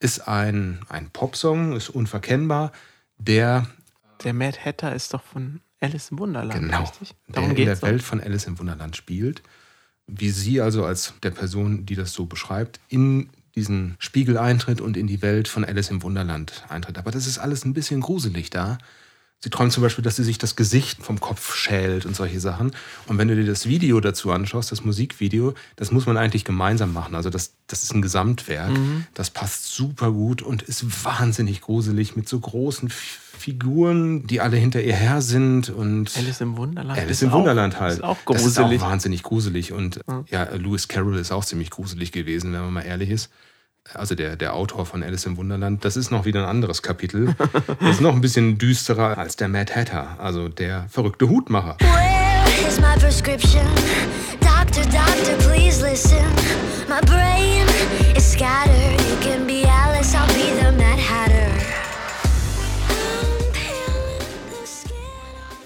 Ist 0.00 0.28
ein, 0.28 0.80
ein 0.88 1.10
Popsong, 1.10 1.74
ist 1.74 1.90
unverkennbar, 1.90 2.72
der. 3.18 3.66
Der 4.22 4.32
Mad 4.32 4.58
Hatter 4.64 4.94
ist 4.94 5.12
doch 5.12 5.22
von 5.22 5.60
Alice 5.80 6.10
im 6.10 6.18
Wunderland, 6.20 6.60
genau, 6.60 6.80
richtig? 6.82 7.14
Darum 7.28 7.54
der 7.54 7.58
in 7.58 7.64
der. 7.66 7.82
Welt 7.82 8.02
von 8.02 8.20
Alice 8.20 8.46
im 8.46 8.58
Wunderland 8.58 8.96
spielt 8.96 9.42
wie 10.08 10.30
sie 10.30 10.60
also 10.60 10.84
als 10.84 11.14
der 11.22 11.30
Person, 11.30 11.86
die 11.86 11.94
das 11.94 12.12
so 12.12 12.26
beschreibt, 12.26 12.80
in 12.88 13.28
diesen 13.54 13.96
Spiegel 13.98 14.38
eintritt 14.38 14.80
und 14.80 14.96
in 14.96 15.06
die 15.06 15.22
Welt 15.22 15.48
von 15.48 15.64
Alice 15.64 15.90
im 15.90 16.02
Wunderland 16.02 16.64
eintritt. 16.68 16.98
Aber 16.98 17.10
das 17.10 17.26
ist 17.26 17.38
alles 17.38 17.64
ein 17.64 17.74
bisschen 17.74 18.00
gruselig 18.00 18.50
da. 18.50 18.78
Sie 19.40 19.50
träumt 19.50 19.72
zum 19.72 19.84
Beispiel, 19.84 20.02
dass 20.02 20.16
sie 20.16 20.24
sich 20.24 20.38
das 20.38 20.56
Gesicht 20.56 21.00
vom 21.00 21.20
Kopf 21.20 21.54
schält 21.54 22.06
und 22.06 22.16
solche 22.16 22.40
Sachen. 22.40 22.72
Und 23.06 23.18
wenn 23.18 23.28
du 23.28 23.36
dir 23.36 23.46
das 23.46 23.66
Video 23.66 24.00
dazu 24.00 24.32
anschaust, 24.32 24.72
das 24.72 24.84
Musikvideo, 24.84 25.54
das 25.76 25.92
muss 25.92 26.06
man 26.06 26.16
eigentlich 26.16 26.44
gemeinsam 26.44 26.92
machen. 26.92 27.14
Also 27.14 27.30
das, 27.30 27.52
das 27.68 27.84
ist 27.84 27.94
ein 27.94 28.02
Gesamtwerk. 28.02 28.70
Mhm. 28.70 29.06
Das 29.14 29.30
passt 29.30 29.72
super 29.72 30.10
gut 30.10 30.42
und 30.42 30.62
ist 30.62 31.04
wahnsinnig 31.04 31.60
gruselig 31.60 32.16
mit 32.16 32.28
so 32.28 32.40
großen 32.40 32.90
Figuren, 32.90 34.26
die 34.26 34.40
alle 34.40 34.56
hinter 34.56 34.82
ihr 34.82 34.96
her 34.96 35.22
sind. 35.22 35.70
Und 35.70 36.16
Alice 36.16 36.40
im 36.40 36.56
Wunderland. 36.56 36.98
Alice 36.98 37.22
im 37.22 37.30
Wunderland 37.30 37.76
auch, 37.76 37.80
halt. 37.80 37.98
Ist 37.98 38.02
auch 38.02 38.24
gruselig. 38.24 38.56
Das 38.56 38.72
ist 38.72 38.82
auch 38.82 38.88
wahnsinnig 38.88 39.22
gruselig. 39.22 39.72
Und 39.72 40.00
mhm. 40.08 40.24
ja, 40.30 40.52
Lewis 40.52 40.88
Carroll 40.88 41.16
ist 41.16 41.30
auch 41.30 41.44
ziemlich 41.44 41.70
gruselig 41.70 42.10
gewesen, 42.10 42.52
wenn 42.52 42.62
man 42.62 42.72
mal 42.72 42.82
ehrlich 42.82 43.10
ist 43.10 43.30
also 43.94 44.14
der, 44.14 44.36
der 44.36 44.54
Autor 44.54 44.86
von 44.86 45.02
Alice 45.02 45.26
im 45.26 45.36
Wunderland, 45.36 45.84
das 45.84 45.96
ist 45.96 46.10
noch 46.10 46.24
wieder 46.24 46.42
ein 46.42 46.48
anderes 46.48 46.82
Kapitel. 46.82 47.34
Das 47.80 47.96
ist 47.96 48.00
noch 48.00 48.14
ein 48.14 48.20
bisschen 48.20 48.58
düsterer 48.58 49.16
als 49.16 49.36
der 49.36 49.48
Mad 49.48 49.72
Hatter, 49.74 50.18
also 50.18 50.48
der 50.48 50.86
verrückte 50.88 51.28
Hutmacher. 51.28 51.76
Where 51.80 52.68
is 52.68 52.78
my 52.80 52.98
prescription? 52.98 53.64
Doctor, 54.40 54.82
doctor, 54.84 55.36
please 55.48 55.82
listen. 55.82 56.24
My 56.88 57.00
brain 57.06 57.66
is 58.16 58.32
scattered. 58.32 59.00
You 59.08 59.16
can 59.22 59.46
be 59.46 59.64
Alice, 59.66 60.14
I'll 60.14 60.26
be 60.34 60.52
the 60.60 60.76
Mad 60.76 60.98
Hatter. 60.98 61.50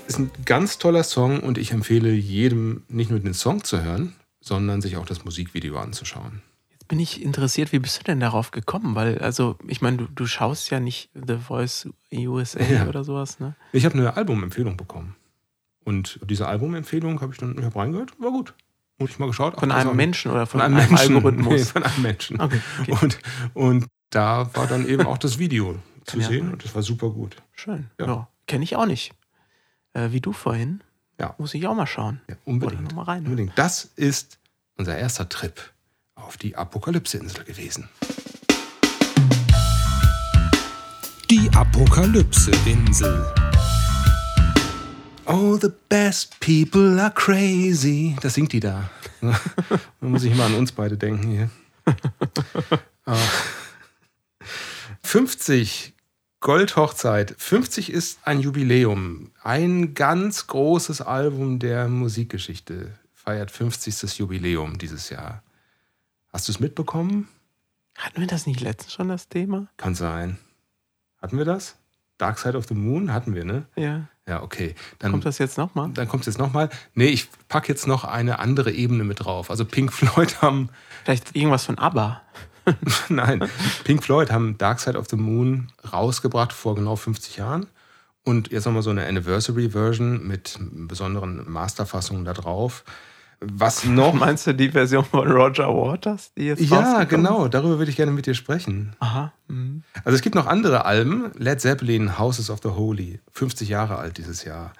Ist 0.06 0.18
ein 0.18 0.30
ganz 0.44 0.78
toller 0.78 1.04
Song 1.04 1.40
und 1.40 1.58
ich 1.58 1.72
empfehle 1.72 2.10
jedem 2.10 2.82
nicht 2.88 3.10
nur 3.10 3.20
den 3.20 3.34
Song 3.34 3.64
zu 3.64 3.82
hören, 3.82 4.14
sondern 4.40 4.82
sich 4.82 4.96
auch 4.96 5.06
das 5.06 5.24
Musikvideo 5.24 5.78
anzuschauen 5.78 6.42
bin 6.92 7.00
ich 7.00 7.22
interessiert, 7.22 7.72
wie 7.72 7.78
bist 7.78 8.00
du 8.00 8.04
denn 8.04 8.20
darauf 8.20 8.50
gekommen? 8.50 8.94
Weil, 8.94 9.16
also, 9.20 9.56
ich 9.66 9.80
meine, 9.80 9.96
du, 9.96 10.08
du 10.14 10.26
schaust 10.26 10.68
ja 10.68 10.78
nicht 10.78 11.08
The 11.14 11.38
Voice 11.38 11.88
USA 12.12 12.62
ja. 12.62 12.86
oder 12.86 13.02
sowas, 13.02 13.40
ne? 13.40 13.56
Ich 13.72 13.86
habe 13.86 13.94
eine 13.94 14.14
Albumempfehlung 14.14 14.76
bekommen. 14.76 15.16
Und 15.84 16.20
diese 16.22 16.48
Albumempfehlung 16.48 17.22
habe 17.22 17.32
ich 17.32 17.38
dann 17.38 17.56
ich 17.56 17.64
hab 17.64 17.76
reingehört, 17.76 18.20
war 18.20 18.30
gut. 18.30 18.52
Und 18.98 19.08
ich 19.08 19.18
mal 19.18 19.24
geschaut. 19.24 19.58
Von 19.58 19.72
einem 19.72 19.96
Menschen 19.96 20.32
oder 20.32 20.44
von, 20.44 20.60
von 20.60 20.66
einem, 20.66 20.80
einem 20.80 20.94
Algorithmus? 20.94 21.54
Nee, 21.54 21.64
von 21.64 21.82
einem 21.82 22.02
Menschen. 22.02 22.38
Okay, 22.38 22.60
okay. 22.82 22.92
Und, 23.00 23.18
und 23.54 23.86
da 24.10 24.54
war 24.54 24.66
dann 24.66 24.86
eben 24.86 25.06
auch 25.06 25.16
das 25.16 25.38
Video 25.38 25.76
zu 26.04 26.18
ja 26.18 26.28
sehen 26.28 26.44
sein. 26.44 26.52
und 26.52 26.62
das 26.62 26.74
war 26.74 26.82
super 26.82 27.08
gut. 27.08 27.36
Schön. 27.52 27.88
Ja. 27.98 28.06
ja. 28.06 28.28
Kenne 28.46 28.64
ich 28.64 28.76
auch 28.76 28.84
nicht. 28.84 29.14
Äh, 29.94 30.10
wie 30.10 30.20
du 30.20 30.34
vorhin. 30.34 30.82
Ja. 31.18 31.34
Muss 31.38 31.54
ich 31.54 31.66
auch 31.66 31.74
mal 31.74 31.86
schauen. 31.86 32.20
Ja, 32.28 32.36
unbedingt. 32.44 32.94
Mal 32.94 33.04
rein. 33.04 33.24
Unbedingt. 33.24 33.52
Das 33.56 33.86
ist 33.96 34.38
unser 34.76 34.98
erster 34.98 35.30
Trip 35.30 35.72
auf 36.22 36.36
die 36.36 36.56
Apokalypse-Insel 36.56 37.44
gewesen. 37.44 37.88
Die 41.30 41.50
Apokalypse-Insel. 41.54 43.26
Oh, 45.26 45.56
the 45.56 45.70
best 45.88 46.38
people 46.40 47.00
are 47.00 47.12
crazy. 47.12 48.16
Das 48.20 48.34
singt 48.34 48.52
die 48.52 48.60
da. 48.60 48.90
da 49.20 49.38
muss 50.00 50.24
ich 50.24 50.32
immer 50.32 50.46
an 50.46 50.54
uns 50.54 50.72
beide 50.72 50.96
denken 50.96 51.28
hier. 51.30 51.50
50 55.02 55.94
Goldhochzeit. 56.40 57.34
50 57.38 57.92
ist 57.92 58.18
ein 58.24 58.40
Jubiläum. 58.40 59.30
Ein 59.42 59.94
ganz 59.94 60.48
großes 60.48 61.00
Album 61.00 61.58
der 61.60 61.88
Musikgeschichte 61.88 62.92
feiert 63.14 63.50
50. 63.50 64.18
Jubiläum 64.18 64.78
dieses 64.78 65.08
Jahr. 65.10 65.42
Hast 66.32 66.48
du 66.48 66.52
es 66.52 66.60
mitbekommen? 66.60 67.28
Hatten 67.98 68.20
wir 68.20 68.26
das 68.26 68.46
nicht 68.46 68.60
letztens 68.60 68.94
schon, 68.94 69.08
das 69.08 69.28
Thema? 69.28 69.68
Kann 69.76 69.94
sein. 69.94 70.38
Hatten 71.20 71.36
wir 71.36 71.44
das? 71.44 71.76
Dark 72.16 72.38
Side 72.38 72.56
of 72.56 72.66
the 72.66 72.74
Moon 72.74 73.12
hatten 73.12 73.34
wir, 73.34 73.44
ne? 73.44 73.66
Ja. 73.76 74.08
Ja, 74.26 74.42
okay. 74.42 74.74
Dann, 74.98 75.10
kommt 75.10 75.26
das 75.26 75.38
jetzt 75.38 75.58
nochmal? 75.58 75.90
Dann 75.90 76.08
kommt 76.08 76.22
es 76.22 76.26
jetzt 76.26 76.38
nochmal. 76.38 76.70
Nee, 76.94 77.08
ich 77.08 77.28
packe 77.48 77.68
jetzt 77.68 77.86
noch 77.86 78.04
eine 78.04 78.38
andere 78.38 78.70
Ebene 78.70 79.04
mit 79.04 79.24
drauf. 79.24 79.50
Also 79.50 79.64
Pink 79.64 79.92
Floyd 79.92 80.40
haben. 80.40 80.70
Vielleicht 81.04 81.34
irgendwas 81.34 81.64
von 81.64 81.76
ABBA. 81.78 82.22
Nein, 83.08 83.48
Pink 83.82 84.04
Floyd 84.04 84.30
haben 84.30 84.56
Dark 84.56 84.78
Side 84.78 84.96
of 84.96 85.08
the 85.10 85.16
Moon 85.16 85.68
rausgebracht 85.92 86.52
vor 86.52 86.76
genau 86.76 86.94
50 86.96 87.36
Jahren. 87.36 87.66
Und 88.24 88.52
jetzt 88.52 88.64
nochmal 88.66 88.82
so 88.82 88.90
eine 88.90 89.06
Anniversary-Version 89.06 90.26
mit 90.26 90.58
besonderen 90.60 91.50
Masterfassungen 91.50 92.24
da 92.24 92.32
drauf. 92.32 92.84
Was 93.44 93.84
noch? 93.84 94.12
Meinst 94.12 94.46
du 94.46 94.54
die 94.54 94.70
Version 94.70 95.04
von 95.04 95.30
Roger 95.30 95.68
Waters, 95.68 96.32
die 96.36 96.44
jetzt 96.44 96.62
Ja, 96.62 97.04
genau, 97.04 97.48
darüber 97.48 97.78
würde 97.78 97.90
ich 97.90 97.96
gerne 97.96 98.12
mit 98.12 98.26
dir 98.26 98.34
sprechen. 98.34 98.94
Aha. 99.00 99.32
Mhm. 99.48 99.82
Also 100.04 100.16
es 100.16 100.22
gibt 100.22 100.34
noch 100.34 100.46
andere 100.46 100.84
Alben. 100.84 101.30
Led 101.36 101.60
Zeppelin, 101.60 102.18
Houses 102.18 102.50
of 102.50 102.60
the 102.62 102.70
Holy, 102.70 103.20
50 103.32 103.68
Jahre 103.68 103.96
alt 103.96 104.18
dieses 104.18 104.44
Jahr. 104.44 104.72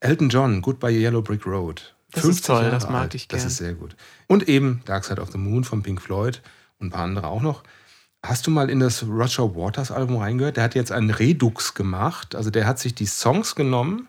Elton 0.00 0.28
John, 0.28 0.62
Goodbye 0.62 0.92
Yellow 0.92 1.22
Brick 1.22 1.46
Road. 1.46 1.94
Das 2.12 2.24
ist 2.24 2.46
toll, 2.46 2.62
Jahre 2.62 2.70
das 2.70 2.88
mag 2.88 3.02
alt. 3.02 3.14
ich 3.14 3.28
gerne. 3.28 3.42
Das 3.42 3.50
ist 3.50 3.58
sehr 3.58 3.74
gut. 3.74 3.96
Und 4.26 4.48
eben 4.48 4.82
Dark 4.84 5.04
Side 5.04 5.20
of 5.20 5.30
the 5.32 5.38
Moon 5.38 5.64
von 5.64 5.82
Pink 5.82 6.00
Floyd 6.00 6.42
und 6.78 6.88
ein 6.88 6.90
paar 6.90 7.04
andere 7.04 7.26
auch 7.26 7.42
noch. 7.42 7.62
Hast 8.22 8.46
du 8.46 8.50
mal 8.50 8.70
in 8.70 8.80
das 8.80 9.04
Roger 9.04 9.54
Waters 9.54 9.90
Album 9.90 10.16
reingehört? 10.16 10.56
Der 10.56 10.64
hat 10.64 10.74
jetzt 10.74 10.92
einen 10.92 11.10
Redux 11.10 11.74
gemacht. 11.74 12.34
Also 12.34 12.50
der 12.50 12.66
hat 12.66 12.78
sich 12.78 12.94
die 12.94 13.06
Songs 13.06 13.54
genommen 13.54 14.08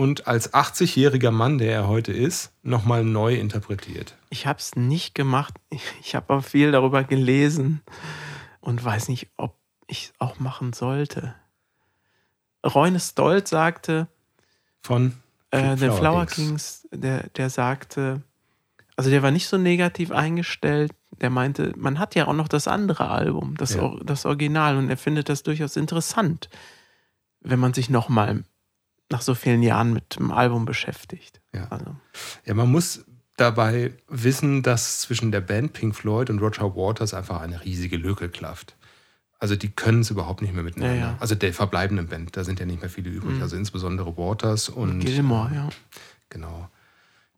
und 0.00 0.26
als 0.26 0.54
80-jähriger 0.54 1.30
Mann, 1.30 1.58
der 1.58 1.72
er 1.74 1.86
heute 1.86 2.10
ist, 2.10 2.54
nochmal 2.62 3.04
neu 3.04 3.34
interpretiert. 3.34 4.16
Ich 4.30 4.46
habe 4.46 4.58
es 4.58 4.74
nicht 4.74 5.14
gemacht. 5.14 5.52
Ich 6.00 6.14
habe 6.14 6.32
aber 6.32 6.42
viel 6.42 6.72
darüber 6.72 7.04
gelesen 7.04 7.82
und 8.60 8.82
weiß 8.82 9.08
nicht, 9.08 9.28
ob 9.36 9.58
ich 9.88 10.04
es 10.04 10.12
auch 10.18 10.38
machen 10.38 10.72
sollte. 10.72 11.34
Reune 12.64 12.98
Stolz 12.98 13.50
sagte 13.50 14.08
von 14.80 15.16
äh, 15.50 15.76
den 15.76 15.92
Flower 15.92 16.24
Kings, 16.24 16.88
der, 16.90 17.28
der 17.36 17.50
sagte, 17.50 18.22
also 18.96 19.10
der 19.10 19.22
war 19.22 19.30
nicht 19.30 19.48
so 19.48 19.58
negativ 19.58 20.12
eingestellt. 20.12 20.92
Der 21.20 21.28
meinte, 21.28 21.74
man 21.76 21.98
hat 21.98 22.14
ja 22.14 22.26
auch 22.26 22.32
noch 22.32 22.48
das 22.48 22.68
andere 22.68 23.10
Album, 23.10 23.54
das, 23.58 23.74
ja. 23.74 23.94
das 24.02 24.24
Original, 24.24 24.78
und 24.78 24.88
er 24.88 24.96
findet 24.96 25.28
das 25.28 25.42
durchaus 25.42 25.76
interessant, 25.76 26.48
wenn 27.42 27.58
man 27.58 27.74
sich 27.74 27.90
nochmal 27.90 28.44
nach 29.10 29.22
so 29.22 29.34
vielen 29.34 29.62
Jahren 29.62 29.92
mit 29.92 30.16
dem 30.16 30.30
Album 30.30 30.64
beschäftigt. 30.64 31.40
Ja, 31.52 31.66
also. 31.70 31.96
ja 32.44 32.54
man 32.54 32.70
muss 32.70 33.04
dabei 33.36 33.92
wissen, 34.08 34.62
dass 34.62 35.00
zwischen 35.00 35.32
der 35.32 35.40
Band 35.40 35.72
Pink 35.72 35.94
Floyd 35.96 36.30
und 36.30 36.40
Roger 36.40 36.76
Waters 36.76 37.14
einfach 37.14 37.40
eine 37.40 37.64
riesige 37.64 37.96
Lücke 37.96 38.28
klafft. 38.28 38.76
Also 39.38 39.56
die 39.56 39.70
können 39.70 40.02
es 40.02 40.10
überhaupt 40.10 40.42
nicht 40.42 40.52
mehr 40.52 40.62
miteinander. 40.62 40.94
Ja, 40.94 41.00
ja. 41.12 41.16
Also 41.18 41.34
der 41.34 41.54
verbleibenden 41.54 42.08
Band, 42.08 42.36
da 42.36 42.44
sind 42.44 42.60
ja 42.60 42.66
nicht 42.66 42.80
mehr 42.80 42.90
viele 42.90 43.08
übrig. 43.08 43.36
Mhm. 43.36 43.42
Also 43.42 43.56
insbesondere 43.56 44.16
Waters 44.18 44.68
und 44.68 45.00
Gilmore, 45.00 45.50
ja. 45.54 45.68
Genau. 46.28 46.68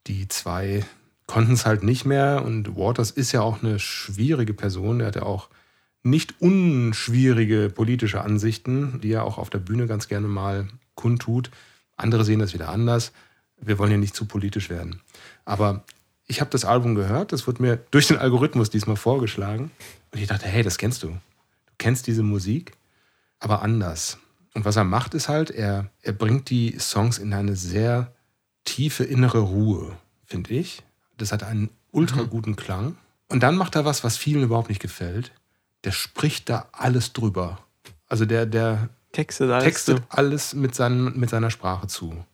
Die 0.09 0.27
zwei 0.27 0.85
konnten 1.27 1.53
es 1.53 1.65
halt 1.65 1.85
nicht 1.85 2.05
mehr 2.05 2.45
und 2.45 2.77
Waters 2.77 3.13
ist 3.13 3.31
ja 3.31 3.43
auch 3.43 3.63
eine 3.63 3.79
schwierige 3.79 4.53
Person. 4.53 5.01
Er 5.01 5.07
hat 5.07 5.17
ja 5.17 5.23
auch 5.23 5.49
nicht 6.03 6.41
unschwierige 6.41 7.71
politische 7.71 8.23
Ansichten, 8.23 9.01
die 9.01 9.13
er 9.13 9.23
auch 9.23 9.39
auf 9.39 9.49
der 9.49 9.61
Bühne 9.61 9.87
ganz 9.87 10.09
gerne 10.09 10.27
mal 10.27 10.67
kundtut. 11.03 11.51
Andere 11.97 12.25
sehen 12.25 12.39
das 12.39 12.55
wieder 12.55 12.69
anders. 12.69 13.13
Wir 13.61 13.79
wollen 13.79 13.91
ja 13.91 13.99
nicht 13.99 14.15
zu 14.15 14.25
politisch 14.25 14.71
werden. 14.71 15.01
Aber 15.45 15.85
ich 16.27 16.41
habe 16.41 16.51
das 16.51 16.65
Album 16.65 16.95
gehört, 16.95 17.33
das 17.33 17.47
wurde 17.47 17.63
mir 17.63 17.77
durch 17.91 18.07
den 18.07 18.19
Algorithmus 18.19 18.71
diesmal 18.71 18.97
vorgeschlagen. 18.97 19.71
Und 20.13 20.21
ich 20.21 20.29
dachte, 20.29 20.47
hey, 20.47 20.63
das 20.63 20.79
kennst 20.79 21.03
du. 21.03 21.09
Du 21.09 21.73
kennst 21.79 22.07
diese 22.07 22.23
Musik, 22.23 22.73
aber 23.41 23.63
anders. 23.63 24.19
Und 24.55 24.65
was 24.65 24.77
er 24.77 24.85
macht, 24.85 25.15
ist 25.15 25.29
halt, 25.29 25.51
er, 25.51 25.91
er 26.03 26.13
bringt 26.13 26.51
die 26.51 26.79
Songs 26.79 27.19
in 27.19 27.33
eine 27.35 27.57
sehr 27.57 28.13
tiefe 28.65 29.05
innere 29.05 29.41
Ruhe, 29.41 29.97
finde 30.25 30.55
ich. 30.55 30.83
Das 31.19 31.33
hat 31.33 31.43
einen 31.43 31.71
ultra 31.91 32.23
guten 32.23 32.57
Klang. 32.57 32.97
Und 33.29 33.43
dann 33.43 33.57
macht 33.57 33.75
er 33.75 33.85
was, 33.85 34.05
was 34.05 34.17
vielen 34.17 34.43
überhaupt 34.45 34.69
nicht 34.69 34.81
gefällt. 34.81 35.33
Der 35.85 35.93
spricht 35.93 36.49
da 36.49 36.69
alles 36.73 37.13
drüber. 37.13 37.59
Also 38.07 38.27
der, 38.27 38.47
der 38.47 38.91
Textet 39.13 39.51
alles. 39.51 39.65
textet 39.65 39.99
zu. 39.99 40.05
alles 40.09 40.55
mit, 40.55 40.75
seinen, 40.75 41.19
mit 41.19 41.31
seiner 41.31 41.51
Sprache 41.51 41.87
zu. 41.87 42.25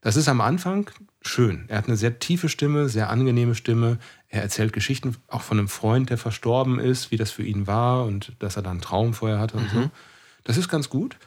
Das 0.00 0.16
ist 0.16 0.28
am 0.28 0.40
Anfang 0.40 0.90
schön. 1.20 1.64
Er 1.68 1.78
hat 1.78 1.86
eine 1.86 1.96
sehr 1.96 2.18
tiefe 2.18 2.48
Stimme, 2.48 2.88
sehr 2.88 3.08
angenehme 3.08 3.54
Stimme. 3.54 3.98
Er 4.28 4.42
erzählt 4.42 4.72
Geschichten 4.72 5.16
auch 5.28 5.42
von 5.42 5.58
einem 5.58 5.68
Freund, 5.68 6.10
der 6.10 6.18
verstorben 6.18 6.80
ist, 6.80 7.10
wie 7.12 7.16
das 7.16 7.30
für 7.30 7.44
ihn 7.44 7.66
war 7.66 8.04
und 8.04 8.32
dass 8.40 8.56
er 8.56 8.62
da 8.62 8.70
einen 8.70 8.80
Traum 8.80 9.14
vorher 9.14 9.38
hatte 9.38 9.58
und 9.58 9.70
so. 9.70 9.90
Das 10.44 10.56
ist 10.56 10.68
ganz 10.68 10.88
gut, 10.88 11.18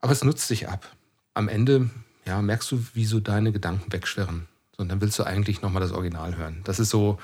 aber 0.00 0.12
es 0.12 0.22
nutzt 0.22 0.46
sich 0.46 0.68
ab. 0.68 0.88
Am 1.34 1.48
Ende 1.48 1.90
ja, 2.26 2.40
merkst 2.40 2.70
du, 2.70 2.84
wie 2.94 3.04
so 3.04 3.18
deine 3.18 3.50
Gedanken 3.50 3.92
wegschwirren. 3.92 4.46
So, 4.76 4.82
Und 4.82 4.88
dann 4.88 5.00
willst 5.00 5.18
du 5.18 5.24
eigentlich 5.24 5.62
nochmal 5.62 5.82
das 5.82 5.90
Original 5.90 6.36
hören. 6.36 6.60
Das 6.62 6.78
ist 6.78 6.90
so 6.90 7.18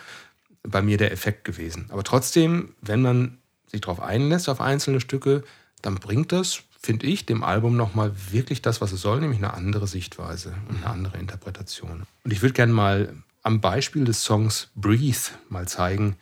bei 0.64 0.82
mir 0.82 0.98
der 0.98 1.12
Effekt 1.12 1.44
gewesen. 1.44 1.86
Aber 1.90 2.02
trotzdem, 2.02 2.74
wenn 2.80 3.02
man 3.02 3.38
sich 3.68 3.82
darauf 3.82 4.00
einlässt, 4.00 4.48
auf 4.48 4.60
einzelne 4.60 5.00
Stücke, 5.00 5.44
dann 5.82 5.96
bringt 5.96 6.32
das, 6.32 6.62
finde 6.86 7.06
ich, 7.08 7.26
dem 7.26 7.42
Album 7.42 7.76
nochmal 7.76 8.12
wirklich 8.30 8.62
das, 8.62 8.80
was 8.80 8.92
es 8.92 9.02
soll, 9.02 9.20
nämlich 9.20 9.40
eine 9.40 9.52
andere 9.54 9.88
Sichtweise 9.88 10.54
und 10.68 10.76
eine 10.76 10.86
andere 10.86 11.18
Interpretation. 11.18 12.06
Und 12.22 12.32
ich 12.32 12.42
würde 12.42 12.52
gerne 12.52 12.72
mal 12.72 13.12
am 13.42 13.60
Beispiel 13.60 14.04
des 14.04 14.22
Songs 14.22 14.68
Breathe 14.76 15.18
mal 15.48 15.66
zeigen, 15.66 16.16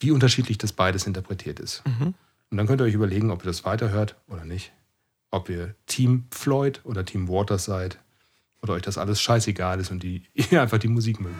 wie 0.00 0.10
unterschiedlich 0.10 0.56
das 0.56 0.72
beides 0.72 1.06
interpretiert 1.06 1.60
ist. 1.60 1.82
Und 2.50 2.56
dann 2.56 2.66
könnt 2.66 2.80
ihr 2.80 2.84
euch 2.84 2.94
überlegen, 2.94 3.30
ob 3.30 3.42
ihr 3.42 3.46
das 3.46 3.66
weiterhört 3.66 4.16
oder 4.28 4.46
nicht. 4.46 4.72
Ob 5.30 5.50
ihr 5.50 5.74
Team 5.86 6.24
Floyd 6.30 6.80
oder 6.84 7.04
Team 7.04 7.28
Waters 7.28 7.66
seid. 7.66 7.98
Oder 8.62 8.72
euch 8.72 8.82
das 8.82 8.96
alles 8.96 9.20
scheißegal 9.20 9.78
ist 9.78 9.90
und 9.90 10.02
die, 10.02 10.22
ihr 10.34 10.62
einfach 10.62 10.78
die 10.78 10.88
Musik 10.88 11.20
mögt. 11.20 11.36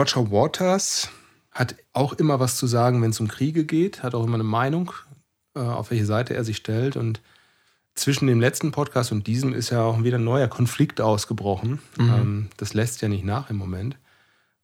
Roger 0.00 0.30
Waters 0.30 1.10
hat 1.52 1.74
auch 1.92 2.14
immer 2.14 2.40
was 2.40 2.56
zu 2.56 2.66
sagen, 2.66 3.02
wenn 3.02 3.10
es 3.10 3.20
um 3.20 3.28
Kriege 3.28 3.66
geht, 3.66 4.02
hat 4.02 4.14
auch 4.14 4.24
immer 4.24 4.36
eine 4.36 4.44
Meinung, 4.44 4.92
äh, 5.54 5.60
auf 5.60 5.90
welche 5.90 6.06
Seite 6.06 6.32
er 6.32 6.42
sich 6.42 6.56
stellt. 6.56 6.96
Und 6.96 7.20
zwischen 7.94 8.26
dem 8.26 8.40
letzten 8.40 8.72
Podcast 8.72 9.12
und 9.12 9.26
diesem 9.26 9.52
ist 9.52 9.68
ja 9.68 9.82
auch 9.82 10.02
wieder 10.02 10.16
ein 10.16 10.24
neuer 10.24 10.48
Konflikt 10.48 11.02
ausgebrochen. 11.02 11.82
Ähm, 11.98 12.48
das 12.56 12.72
lässt 12.72 13.02
ja 13.02 13.08
nicht 13.08 13.26
nach 13.26 13.50
im 13.50 13.56
Moment. 13.56 13.98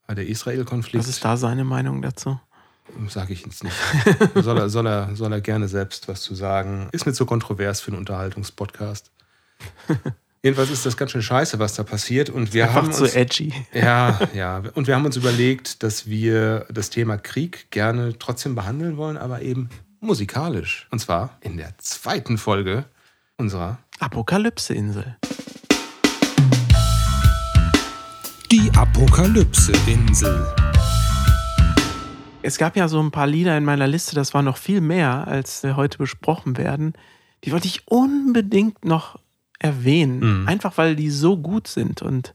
Äh, 0.07 0.14
Der 0.14 0.26
Israel-Konflikt. 0.26 1.05
Was 1.05 1.09
ist 1.11 1.23
da 1.23 1.37
seine 1.37 1.64
Meinung 1.64 2.00
dazu? 2.00 2.40
Sage 3.09 3.35
ich 3.35 3.45
jetzt 3.45 3.62
nicht. 3.62 3.76
soll, 4.37 4.57
er, 4.57 4.71
soll, 4.71 4.87
er, 4.87 5.14
soll 5.16 5.35
er 5.35 5.43
gerne 5.43 5.69
selbst 5.69 6.09
was 6.09 6.23
zu 6.23 6.35
sagen. 6.35 6.88
Ist 6.93 7.05
nicht 7.05 7.16
so 7.16 7.26
kontrovers 7.26 7.83
für 7.83 7.90
einen 7.90 7.99
Unterhaltungspodcast. 7.99 9.11
Jedenfalls 10.46 10.70
ist 10.70 10.86
das 10.86 10.96
ganz 10.96 11.10
schön 11.10 11.22
scheiße, 11.22 11.58
was 11.58 11.74
da 11.74 11.82
passiert. 11.82 12.30
Und 12.30 12.54
wir 12.54 12.72
haben 12.72 12.86
Einfach 12.86 12.98
zu 12.98 13.02
uns, 13.02 13.16
edgy. 13.16 13.52
ja, 13.72 14.16
ja. 14.32 14.62
Und 14.74 14.86
wir 14.86 14.94
haben 14.94 15.04
uns 15.04 15.16
überlegt, 15.16 15.82
dass 15.82 16.06
wir 16.06 16.66
das 16.70 16.88
Thema 16.88 17.18
Krieg 17.18 17.68
gerne 17.72 18.16
trotzdem 18.16 18.54
behandeln 18.54 18.96
wollen, 18.96 19.16
aber 19.16 19.42
eben 19.42 19.70
musikalisch. 19.98 20.87
Und 20.92 21.00
zwar 21.00 21.37
in 21.40 21.56
der 21.56 21.76
zweiten 21.78 22.38
Folge 22.38 22.85
unserer 23.37 23.78
Apokalypse-Insel. 23.98 25.16
Die 28.52 28.70
Apokalypse-Insel. 28.76 30.46
Es 32.42 32.56
gab 32.56 32.76
ja 32.76 32.87
so 32.87 33.02
ein 33.02 33.11
paar 33.11 33.26
Lieder 33.26 33.59
in 33.59 33.64
meiner 33.64 33.88
Liste, 33.88 34.14
das 34.14 34.32
war 34.32 34.42
noch 34.42 34.59
viel 34.59 34.80
mehr, 34.80 35.26
als 35.26 35.64
wir 35.64 35.74
heute 35.74 35.98
besprochen 35.98 36.56
werden. 36.56 36.92
Die 37.42 37.50
wollte 37.50 37.66
ich 37.66 37.88
unbedingt 37.88 38.85
noch 38.85 39.18
erwähnen. 39.66 40.42
Mhm. 40.42 40.48
Einfach 40.48 40.79
weil 40.79 40.96
die 40.96 41.11
so 41.11 41.37
gut 41.37 41.68
sind 41.68 42.02
und 42.02 42.35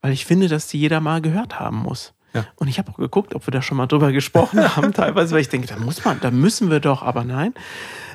weil 0.00 0.12
ich 0.12 0.24
finde, 0.24 0.48
dass 0.48 0.66
die 0.68 0.78
jeder 0.78 1.00
mal 1.00 1.20
gehört 1.20 1.60
haben 1.60 1.76
muss. 1.76 2.14
Ja. 2.32 2.46
Und 2.54 2.68
ich 2.68 2.78
habe 2.78 2.92
auch 2.92 2.96
geguckt, 2.96 3.34
ob 3.34 3.46
wir 3.46 3.50
da 3.50 3.60
schon 3.60 3.76
mal 3.76 3.86
drüber 3.86 4.12
gesprochen 4.12 4.60
haben, 4.76 4.92
teilweise, 4.92 5.34
weil 5.34 5.40
ich 5.40 5.48
denke, 5.48 5.66
da 5.66 5.76
muss 5.76 6.04
man, 6.04 6.20
da 6.20 6.30
müssen 6.30 6.70
wir 6.70 6.80
doch, 6.80 7.02
aber 7.02 7.24
nein. 7.24 7.54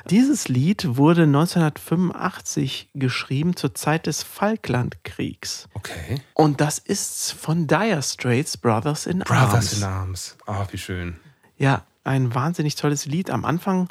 Dieses 0.08 0.48
Lied 0.48 0.96
wurde 0.96 1.22
1985 1.24 2.90
geschrieben 2.94 3.56
zur 3.56 3.74
Zeit 3.74 4.06
des 4.06 4.22
Falklandkriegs. 4.22 5.68
Okay. 5.74 6.22
Und 6.34 6.60
das 6.60 6.78
ist 6.78 7.32
von 7.32 7.66
Dire 7.66 8.02
Straits 8.02 8.56
Brothers 8.56 9.06
in 9.06 9.18
Brothers 9.20 9.52
Arms. 9.52 9.78
in 9.78 9.84
Arms. 9.84 10.38
Ah, 10.46 10.66
wie 10.70 10.78
schön. 10.78 11.16
Ja, 11.58 11.84
ein 12.04 12.34
wahnsinnig 12.34 12.76
tolles 12.76 13.06
Lied. 13.06 13.30
Am 13.30 13.44
Anfang 13.44 13.88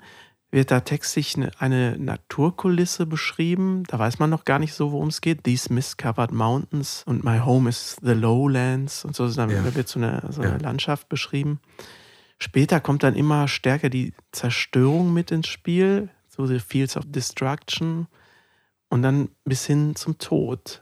wird 0.56 0.72
da 0.72 0.80
textlich 0.80 1.36
eine, 1.36 1.52
eine 1.60 1.98
Naturkulisse 2.00 3.06
beschrieben. 3.06 3.84
Da 3.88 4.00
weiß 4.00 4.20
man 4.20 4.30
noch 4.30 4.46
gar 4.46 4.58
nicht 4.58 4.74
so, 4.74 4.94
worum 4.94 5.10
es 5.10 5.20
geht. 5.20 5.44
These 5.44 5.72
mist-covered 5.72 6.32
mountains 6.32 7.04
und 7.06 7.26
my 7.26 7.40
home 7.40 7.70
is 7.70 7.98
the 8.02 8.14
lowlands 8.14 9.04
und 9.04 9.18
so. 9.18 9.28
Da 9.30 9.48
Ja. 9.48 9.76
wird 9.76 9.90
so 9.90 10.00
eine, 10.00 10.24
so 10.30 10.42
eine 10.42 10.52
Ja. 10.54 10.58
Landschaft 10.58 11.10
beschrieben. 11.10 11.60
Später 12.40 12.80
kommt 12.80 13.04
dann 13.04 13.16
immer 13.16 13.50
stärker 13.50 13.90
die 13.90 14.14
Zerstörung 14.32 15.14
mit 15.14 15.30
ins 15.30 15.48
Spiel, 15.50 16.10
so 16.30 16.46
the 16.46 16.60
fields 16.60 16.96
of 16.96 17.04
destruction 17.06 18.08
und 18.88 19.02
dann 19.02 19.28
bis 19.44 19.66
hin 19.66 19.96
zum 19.98 20.18
Tod. 20.20 20.82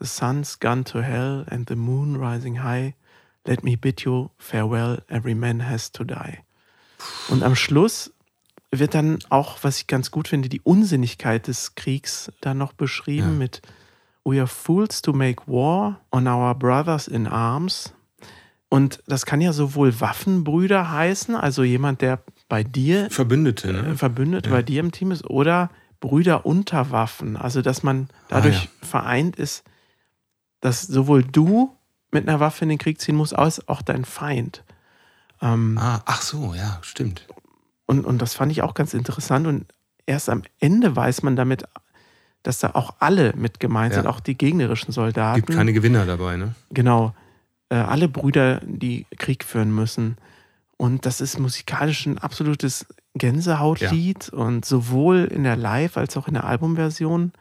The 0.00 0.06
sun's 0.06 0.58
gone 0.58 0.82
to 0.84 1.00
hell 1.02 1.46
and 1.48 1.68
the 1.68 1.76
moon 1.76 2.16
rising 2.16 2.64
high. 2.64 2.94
Let 3.46 3.62
me 3.62 3.76
bid 3.76 4.00
you 4.00 4.30
farewell, 4.38 5.02
every 5.06 5.36
man 5.36 5.68
has 5.70 5.92
to 5.92 6.02
die. 6.02 6.38
Und 7.28 7.44
am 7.44 7.54
Schluss 7.54 8.12
wird 8.70 8.94
dann 8.94 9.18
auch, 9.30 9.58
was 9.62 9.78
ich 9.78 9.86
ganz 9.86 10.10
gut 10.10 10.28
finde, 10.28 10.48
die 10.48 10.60
Unsinnigkeit 10.60 11.46
des 11.46 11.74
Kriegs 11.74 12.30
dann 12.40 12.58
noch 12.58 12.72
beschrieben 12.72 13.32
Ja. 13.32 13.34
mit 13.38 13.62
We 14.24 14.38
are 14.38 14.46
fools 14.46 15.00
to 15.02 15.12
make 15.14 15.42
war 15.46 16.00
on 16.12 16.26
our 16.28 16.54
brothers 16.54 17.08
in 17.08 17.26
arms. 17.26 17.94
Und 18.68 19.02
das 19.06 19.24
kann 19.24 19.40
ja 19.40 19.54
sowohl 19.54 19.98
Waffenbrüder 20.00 20.90
heißen, 20.92 21.34
also 21.34 21.62
jemand, 21.62 22.02
der 22.02 22.22
bei 22.50 22.62
dir 22.62 23.08
Verbündete, 23.10 23.70
äh, 23.70 23.72
ne? 23.72 23.96
verbündet 23.96 24.44
Ja. 24.46 24.52
bei 24.52 24.62
dir 24.62 24.80
im 24.80 24.92
Team 24.92 25.10
ist, 25.12 25.24
oder 25.30 25.70
Brüder 26.00 26.44
unter 26.44 26.90
Waffen. 26.90 27.38
Also, 27.38 27.62
dass 27.62 27.82
man 27.82 28.08
dadurch 28.28 28.68
Ah, 28.82 28.86
vereint 28.86 29.36
ist, 29.36 29.64
dass 30.60 30.82
sowohl 30.82 31.24
du 31.24 31.74
mit 32.10 32.28
einer 32.28 32.40
Waffe 32.40 32.64
in 32.64 32.68
den 32.68 32.78
Krieg 32.78 33.00
ziehen 33.00 33.16
musst, 33.16 33.34
als 33.34 33.66
auch 33.68 33.80
dein 33.80 34.04
Feind. 34.04 34.62
Ähm, 35.40 35.78
Ah, 35.80 36.02
ach 36.04 36.20
so, 36.20 36.52
ja, 36.54 36.78
stimmt. 36.82 37.26
Und, 37.88 38.04
und 38.06 38.22
das 38.22 38.34
fand 38.34 38.52
ich 38.52 38.62
auch 38.62 38.74
ganz 38.74 38.94
interessant. 38.94 39.46
Und 39.48 39.66
erst 40.06 40.28
am 40.30 40.42
Ende 40.60 40.94
weiß 40.94 41.22
man 41.24 41.34
damit, 41.34 41.64
dass 42.44 42.60
da 42.60 42.70
auch 42.74 42.94
alle 43.00 43.32
mit 43.36 43.58
gemeint 43.58 43.94
Ja. 43.94 44.02
sind, 44.02 44.06
auch 44.08 44.20
die 44.20 44.38
gegnerischen 44.38 44.92
Soldaten. 44.92 45.40
Gibt 45.40 45.50
keine 45.58 45.72
Gewinner 45.72 46.06
dabei, 46.06 46.36
ne? 46.36 46.54
Genau. 46.70 47.14
Äh, 47.70 47.74
alle 47.74 48.08
Brüder, 48.08 48.60
die 48.64 49.06
Krieg 49.18 49.42
führen 49.44 49.74
müssen. 49.74 50.16
Und 50.76 51.04
das 51.06 51.20
ist 51.20 51.38
musikalisch 51.40 52.06
ein 52.06 52.18
absolutes 52.18 52.86
Gänsehautlied 53.14 54.28
und 54.30 54.64
sowohl 54.64 55.24
in 55.24 55.42
der 55.44 55.56
Live- 55.56 55.96
als 55.96 56.16
auch 56.16 56.28
in 56.28 56.34
der 56.34 56.44
Albumversion. 56.44 57.32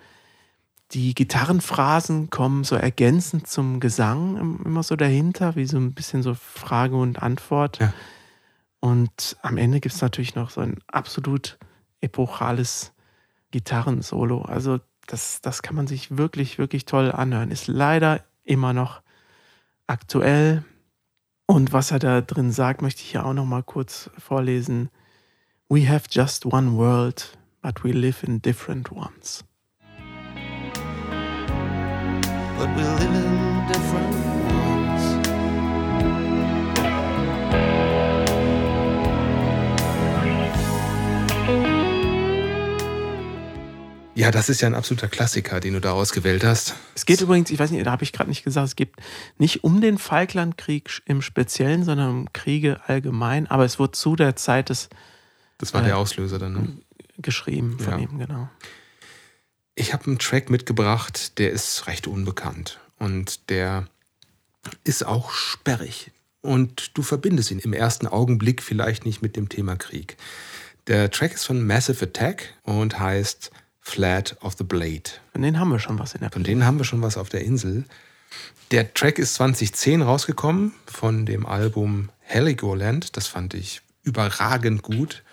Die 0.91 1.13
Gitarrenphrasen 1.13 2.29
kommen 2.29 2.63
so 2.63 2.75
ergänzend 2.75 3.47
zum 3.47 3.79
Gesang 3.79 4.37
im- 4.37 4.59
immer 4.65 4.83
so 4.83 4.95
dahinter, 4.95 5.55
wie 5.55 5.65
so 5.65 5.77
ein 5.77 5.93
bisschen 5.93 6.23
so 6.23 6.33
Frage 6.33 6.95
und 6.95 7.21
Antwort. 7.21 7.79
Ja. 7.79 7.93
Und 8.79 9.37
am 9.41 9.57
Ende 9.57 9.79
gibt 9.79 9.95
es 9.95 10.01
natürlich 10.01 10.35
noch 10.35 10.49
so 10.49 10.61
ein 10.61 10.79
absolut 10.87 11.57
epochales 12.01 12.93
Gitarrensolo. 13.51 14.41
Also 14.43 14.79
das, 15.07 15.41
das 15.41 15.61
kann 15.61 15.75
man 15.75 15.87
sich 15.87 16.17
wirklich, 16.17 16.57
wirklich 16.57 16.85
toll 16.85 17.11
anhören. 17.11 17.51
Ist 17.51 17.67
leider 17.67 18.23
immer 18.43 18.73
noch 18.73 19.01
aktuell. 19.87 20.63
Und 21.45 21.73
was 21.73 21.91
er 21.91 21.99
da 21.99 22.21
drin 22.21 22.51
sagt, 22.51 22.81
möchte 22.81 23.01
ich 23.01 23.11
hier 23.11 23.25
auch 23.25 23.33
noch 23.33 23.45
mal 23.45 23.63
kurz 23.63 24.09
vorlesen. 24.17 24.89
We 25.69 25.89
have 25.89 26.05
just 26.09 26.45
one 26.45 26.73
world, 26.73 27.37
but 27.61 27.83
we 27.83 27.91
live 27.91 28.23
in 28.23 28.41
different 28.41 28.91
ones. 28.91 29.43
but 32.57 32.75
we 32.75 32.81
live 32.81 33.15
in 33.15 33.67
different 33.67 34.15
ones. 34.15 34.46
Ja, 44.17 44.31
das 44.31 44.49
ist 44.49 44.61
ja 44.61 44.67
ein 44.67 44.73
absoluter 44.73 45.07
Klassiker, 45.09 45.59
den 45.59 45.73
du 45.75 45.79
da 45.79 45.91
ausgewählt 45.91 46.43
hast. 46.43 46.73
Es 46.95 47.05
geht 47.05 47.21
übrigens, 47.21 47.51
ich 47.51 47.59
weiß 47.59 47.69
nicht, 47.69 47.85
da 47.85 47.91
habe 47.91 48.03
ich 48.03 48.13
gerade 48.13 48.31
nicht 48.31 48.43
gesagt, 48.43 48.67
es 48.67 48.75
geht 48.75 48.93
nicht 49.37 49.63
um 49.63 49.79
den 49.79 49.99
Falklandkrieg 49.99 50.89
im 51.05 51.21
Speziellen, 51.21 51.83
sondern 51.83 52.09
um 52.09 52.33
Kriege 52.33 52.81
allgemein. 52.87 53.45
Aber 53.45 53.63
es 53.63 53.77
wurde 53.77 53.91
zu 53.91 54.15
der 54.15 54.35
Zeit 54.35 54.69
des 54.69 54.89
Das 55.59 55.75
war 55.75 55.83
Äh, 55.83 55.85
der 55.85 55.97
Auslöser 55.99 56.39
dann, 56.39 56.53
ne? 56.53 56.67
geschrieben 57.19 57.77
von 57.77 57.93
Ja. 57.93 57.99
ihm, 57.99 58.17
genau. 58.17 58.49
Ich 59.75 59.93
habe 59.93 60.05
einen 60.07 60.17
Track 60.17 60.49
mitgebracht, 60.49 61.37
der 61.37 61.51
ist 61.51 61.85
recht 61.85 62.07
unbekannt 62.07 62.79
und 62.97 63.51
der 63.51 63.85
ist 64.83 65.05
auch 65.05 65.29
sperrig. 65.29 66.11
Und 66.41 66.97
du 66.97 67.03
verbindest 67.03 67.51
ihn 67.51 67.59
im 67.59 67.73
ersten 67.73 68.07
Augenblick 68.07 68.63
vielleicht 68.63 69.05
nicht 69.05 69.21
mit 69.21 69.35
dem 69.35 69.47
Thema 69.47 69.75
Krieg. 69.75 70.17
Der 70.87 71.11
Track 71.11 71.33
ist 71.35 71.45
von 71.45 71.63
Massive 71.67 72.05
Attack 72.05 72.55
und 72.63 72.97
heißt 72.99 73.51
Flat 73.87 74.35
of 74.41 74.55
the 74.57 74.65
Blade. 74.65 75.03
Von 75.31 75.43
denen 75.43 75.57
haben 75.57 75.71
wir 75.71 75.79
schon 75.79 75.97
was 75.97 76.13
in 76.13 76.19
der 76.19 76.29
Von 76.29 76.43
denen 76.43 76.65
haben 76.65 76.77
wir 76.77 76.83
schon 76.83 77.01
was 77.01 77.15
auf 77.15 77.29
der 77.29 77.45
Insel. 77.45 77.85
Der 78.71 78.93
Track 78.93 79.17
ist 79.17 79.35
2010 79.35 80.01
rausgekommen 80.01 80.73
von 80.85 81.25
dem 81.25 81.45
Album 81.45 82.09
Heligoland. 82.19 83.15
Das 83.15 83.27
fand 83.27 83.53
ich 83.53 83.81
überragend 84.03 84.81
gut. 84.83 85.23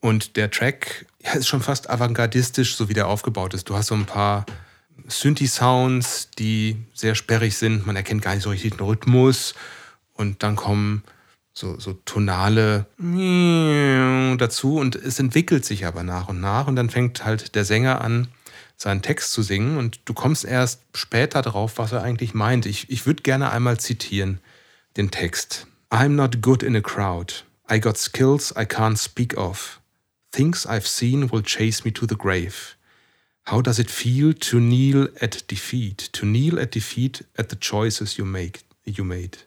Und 0.00 0.38
der 0.38 0.50
Track 0.50 1.04
ja, 1.22 1.32
ist 1.32 1.48
schon 1.48 1.60
fast 1.60 1.90
avantgardistisch, 1.90 2.76
so 2.76 2.88
wie 2.88 2.94
der 2.94 3.08
aufgebaut 3.08 3.52
ist. 3.52 3.68
Du 3.68 3.76
hast 3.76 3.88
so 3.88 3.94
ein 3.94 4.06
paar 4.06 4.46
Synthi-Sounds, 5.06 6.30
die 6.38 6.78
sehr 6.94 7.14
sperrig 7.14 7.58
sind. 7.58 7.86
Man 7.86 7.94
erkennt 7.94 8.22
gar 8.22 8.34
nicht 8.34 8.44
so 8.44 8.50
richtig 8.50 8.78
den 8.78 8.86
Rhythmus. 8.86 9.54
Und 10.14 10.42
dann 10.42 10.56
kommen 10.56 11.04
so, 11.52 11.78
so 11.78 11.94
tonale 12.04 12.86
dazu. 14.38 14.76
Und 14.78 14.96
es 14.96 15.18
entwickelt 15.18 15.64
sich 15.64 15.86
aber 15.86 16.02
nach 16.02 16.28
und 16.28 16.40
nach. 16.40 16.66
Und 16.66 16.76
dann 16.76 16.90
fängt 16.90 17.24
halt 17.24 17.54
der 17.54 17.64
Sänger 17.64 18.00
an, 18.00 18.28
seinen 18.76 19.02
Text 19.02 19.32
zu 19.32 19.42
singen. 19.42 19.76
Und 19.78 20.00
du 20.04 20.14
kommst 20.14 20.44
erst 20.44 20.82
später 20.94 21.42
drauf, 21.42 21.78
was 21.78 21.92
er 21.92 22.02
eigentlich 22.02 22.34
meint. 22.34 22.66
Ich, 22.66 22.90
ich 22.90 23.06
würde 23.06 23.22
gerne 23.22 23.50
einmal 23.50 23.78
zitieren 23.78 24.40
den 24.96 25.10
Text. 25.10 25.66
I'm 25.90 26.10
not 26.10 26.40
good 26.40 26.62
in 26.62 26.76
a 26.76 26.80
crowd. 26.80 27.44
I 27.70 27.78
got 27.78 27.96
skills 27.96 28.52
I 28.56 28.64
can't 28.64 28.96
speak 28.96 29.36
of. 29.36 29.80
Things 30.30 30.66
I've 30.66 30.86
seen 30.86 31.30
will 31.30 31.42
chase 31.42 31.84
me 31.84 31.92
to 31.92 32.06
the 32.06 32.16
grave. 32.16 32.76
How 33.46 33.60
does 33.60 33.78
it 33.78 33.90
feel 33.90 34.32
to 34.34 34.58
kneel 34.58 35.08
at 35.20 35.50
defeat? 35.50 36.12
To 36.12 36.24
kneel 36.24 36.58
at 36.58 36.74
defeat 36.74 37.24
at 37.36 37.50
the 37.50 37.56
choices 37.56 38.16
you 38.16 38.24
make, 38.24 38.60
you 38.84 39.04
made. 39.04 39.38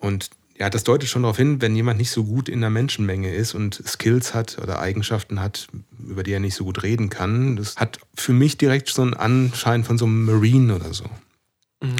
Und 0.00 0.30
ja, 0.58 0.68
das 0.68 0.82
deutet 0.84 1.08
schon 1.08 1.22
darauf 1.22 1.36
hin, 1.36 1.60
wenn 1.60 1.76
jemand 1.76 1.98
nicht 1.98 2.10
so 2.10 2.24
gut 2.24 2.48
in 2.48 2.60
der 2.60 2.70
Menschenmenge 2.70 3.32
ist 3.32 3.54
und 3.54 3.80
Skills 3.86 4.34
hat 4.34 4.58
oder 4.58 4.80
Eigenschaften 4.80 5.40
hat, 5.40 5.68
über 5.98 6.24
die 6.24 6.32
er 6.32 6.40
nicht 6.40 6.54
so 6.54 6.64
gut 6.64 6.82
reden 6.82 7.10
kann, 7.10 7.56
das 7.56 7.76
hat 7.76 8.00
für 8.14 8.32
mich 8.32 8.58
direkt 8.58 8.88
so 8.88 9.02
einen 9.02 9.14
Anschein 9.14 9.84
von 9.84 9.98
so 9.98 10.06
einem 10.06 10.24
Marine 10.24 10.74
oder 10.74 10.92
so. 10.92 11.04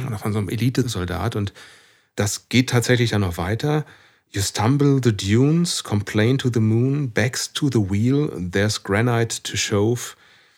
Oder 0.05 0.19
von 0.19 0.33
so 0.33 0.39
einem 0.39 0.49
Elitesoldat. 0.49 1.37
Und 1.37 1.53
das 2.15 2.49
geht 2.49 2.69
tatsächlich 2.69 3.11
dann 3.11 3.21
noch 3.21 3.37
weiter. 3.37 3.85
You 4.31 4.41
stumble 4.41 4.99
the 5.01 5.15
dunes, 5.15 5.83
complain 5.83 6.37
to 6.37 6.49
the 6.53 6.59
moon, 6.59 7.11
backs 7.11 7.53
to 7.53 7.69
the 7.71 7.89
wheel, 7.89 8.29
there's 8.51 8.83
granite 8.83 9.41
to 9.43 9.55
shove. 9.55 10.17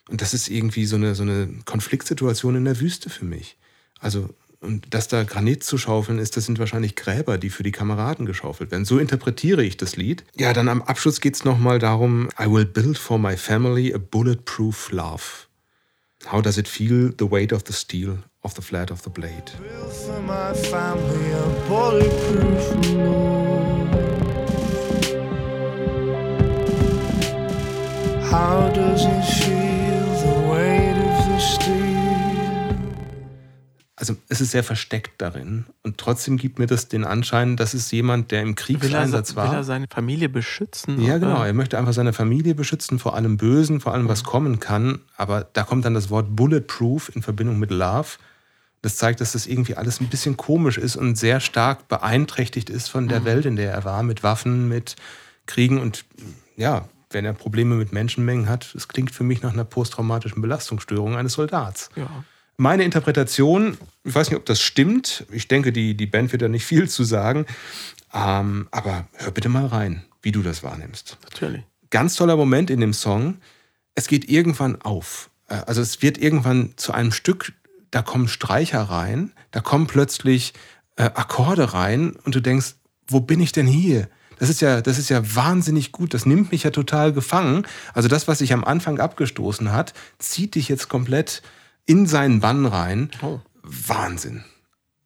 Und 0.09 0.21
das 0.21 0.33
ist 0.33 0.49
irgendwie 0.49 0.85
so 0.85 0.95
eine, 0.95 1.13
so 1.13 1.21
eine 1.21 1.47
Konfliktsituation 1.65 2.55
in 2.55 2.65
der 2.65 2.79
Wüste 2.79 3.11
für 3.11 3.25
mich. 3.25 3.57
Also, 3.99 4.33
und 4.61 4.93
dass 4.93 5.07
da 5.07 5.23
Granit 5.23 5.63
zu 5.63 5.77
schaufeln 5.77 6.19
ist, 6.19 6.37
das 6.37 6.45
sind 6.45 6.59
wahrscheinlich 6.59 6.95
Gräber, 6.95 7.37
die 7.37 7.49
für 7.49 7.63
die 7.63 7.71
Kameraden 7.71 8.25
geschaufelt 8.25 8.71
werden. 8.71 8.85
So 8.85 8.99
interpretiere 8.99 9.63
ich 9.63 9.75
das 9.75 9.95
Lied. 9.95 10.23
Ja, 10.35 10.53
dann 10.53 10.69
am 10.69 10.83
Abschluss 10.83 11.19
geht 11.19 11.35
es 11.35 11.43
nochmal 11.43 11.79
darum, 11.79 12.29
I 12.39 12.45
will 12.45 12.65
build 12.65 12.97
for 12.97 13.17
my 13.17 13.35
family 13.35 13.93
a 13.93 13.97
bulletproof 13.97 14.91
love. 14.91 15.47
How 16.31 16.41
does 16.41 16.59
it 16.59 16.67
feel, 16.67 17.11
the 17.17 17.29
weight 17.29 17.51
of 17.51 17.63
the 17.65 17.73
steel, 17.73 18.19
of 18.43 18.53
the 18.53 18.61
flat 18.61 18.91
of 18.91 19.01
the 19.01 19.09
blade? 19.09 19.51
How 28.29 28.69
does 28.69 29.05
it 29.05 29.25
feel 29.25 30.05
the 30.21 30.49
weight 30.49 30.97
of 30.97 31.25
the 31.25 31.39
steel? 31.39 31.90
Also 34.01 34.17
es 34.29 34.41
ist 34.41 34.49
sehr 34.49 34.63
versteckt 34.63 35.21
darin 35.21 35.67
und 35.83 35.99
trotzdem 35.99 36.37
gibt 36.37 36.57
mir 36.57 36.65
das 36.65 36.87
den 36.87 37.03
Anschein, 37.03 37.55
dass 37.55 37.75
es 37.75 37.91
jemand, 37.91 38.31
der 38.31 38.41
im 38.41 38.49
er, 38.49 38.55
Kriegseinsatz 38.55 39.35
will 39.35 39.43
er 39.43 39.51
war. 39.51 39.63
seine 39.63 39.85
Familie 39.87 40.27
beschützen? 40.27 40.99
Ja, 40.99 41.19
genau. 41.19 41.43
Er 41.43 41.53
möchte 41.53 41.77
einfach 41.77 41.93
seine 41.93 42.11
Familie 42.11 42.55
beschützen 42.55 42.97
vor 42.97 43.15
allem 43.15 43.37
Bösen, 43.37 43.79
vor 43.79 43.93
allem 43.93 44.07
was 44.07 44.23
kommen 44.23 44.59
kann. 44.59 45.01
Aber 45.17 45.47
da 45.53 45.61
kommt 45.61 45.85
dann 45.85 45.93
das 45.93 46.09
Wort 46.09 46.35
Bulletproof 46.35 47.15
in 47.15 47.21
Verbindung 47.21 47.59
mit 47.59 47.69
Love. 47.69 48.17
Das 48.81 48.95
zeigt, 48.95 49.21
dass 49.21 49.33
das 49.33 49.45
irgendwie 49.45 49.75
alles 49.75 50.01
ein 50.01 50.07
bisschen 50.07 50.35
komisch 50.35 50.79
ist 50.79 50.95
und 50.95 51.15
sehr 51.15 51.39
stark 51.39 51.87
beeinträchtigt 51.87 52.71
ist 52.71 52.87
von 52.87 53.07
der 53.07 53.23
Welt, 53.23 53.45
in 53.45 53.55
der 53.55 53.71
er 53.71 53.83
war, 53.85 54.01
mit 54.01 54.23
Waffen, 54.23 54.67
mit 54.67 54.95
Kriegen 55.45 55.79
und 55.79 56.05
ja, 56.57 56.89
wenn 57.11 57.23
er 57.23 57.33
Probleme 57.33 57.75
mit 57.75 57.93
Menschenmengen 57.93 58.49
hat, 58.49 58.73
das 58.73 58.87
klingt 58.87 59.11
für 59.11 59.23
mich 59.23 59.43
nach 59.43 59.53
einer 59.53 59.63
posttraumatischen 59.63 60.41
Belastungsstörung 60.41 61.17
eines 61.17 61.33
Soldats. 61.33 61.89
Ja. 61.95 62.23
Meine 62.61 62.83
Interpretation, 62.83 63.75
ich 64.03 64.13
weiß 64.13 64.29
nicht, 64.29 64.37
ob 64.37 64.45
das 64.45 64.61
stimmt. 64.61 65.25
Ich 65.31 65.47
denke, 65.47 65.73
die, 65.73 65.97
die 65.97 66.05
Band 66.05 66.31
wird 66.31 66.43
da 66.43 66.47
nicht 66.47 66.63
viel 66.63 66.87
zu 66.87 67.03
sagen. 67.03 67.47
Ähm, 68.13 68.67
aber 68.69 69.07
hör 69.13 69.31
bitte 69.31 69.49
mal 69.49 69.65
rein, 69.65 70.03
wie 70.21 70.31
du 70.31 70.43
das 70.43 70.61
wahrnimmst. 70.61 71.17
Natürlich. 71.23 71.63
Ganz 71.89 72.13
toller 72.13 72.35
Moment 72.35 72.69
in 72.69 72.79
dem 72.79 72.93
Song. 72.93 73.37
Es 73.95 74.07
geht 74.07 74.29
irgendwann 74.29 74.79
auf. 74.79 75.31
Äh, 75.47 75.55
Also 75.65 75.81
es 75.81 76.03
wird 76.03 76.19
irgendwann 76.19 76.73
zu 76.75 76.93
einem 76.93 77.11
Stück, 77.11 77.51
da 77.89 78.03
kommen 78.03 78.27
Streicher 78.27 78.83
rein, 78.83 79.31
da 79.49 79.61
kommen 79.61 79.87
plötzlich 79.87 80.53
äh, 80.97 81.05
Akkorde 81.05 81.73
rein 81.73 82.11
und 82.25 82.35
du 82.35 82.41
denkst, 82.41 82.75
wo 83.07 83.21
bin 83.21 83.41
ich 83.41 83.53
denn 83.53 83.65
hier? 83.65 84.07
Das 84.37 84.49
ist 84.49 84.61
ja, 84.61 84.81
das 84.81 84.99
ist 84.99 85.09
ja 85.09 85.35
wahnsinnig 85.35 85.91
gut. 85.91 86.13
Das 86.13 86.27
nimmt 86.27 86.51
mich 86.51 86.61
ja 86.61 86.69
total 86.69 87.11
gefangen. 87.11 87.65
Also 87.95 88.07
das, 88.07 88.27
was 88.27 88.37
sich 88.37 88.53
am 88.53 88.63
Anfang 88.63 88.99
abgestoßen 88.99 89.71
hat, 89.71 89.95
zieht 90.19 90.53
dich 90.53 90.69
jetzt 90.69 90.89
komplett 90.89 91.41
in 91.85 92.05
seinen 92.05 92.39
Bann 92.39 92.65
rein. 92.65 93.09
Oh. 93.21 93.39
Wahnsinn. 93.63 94.43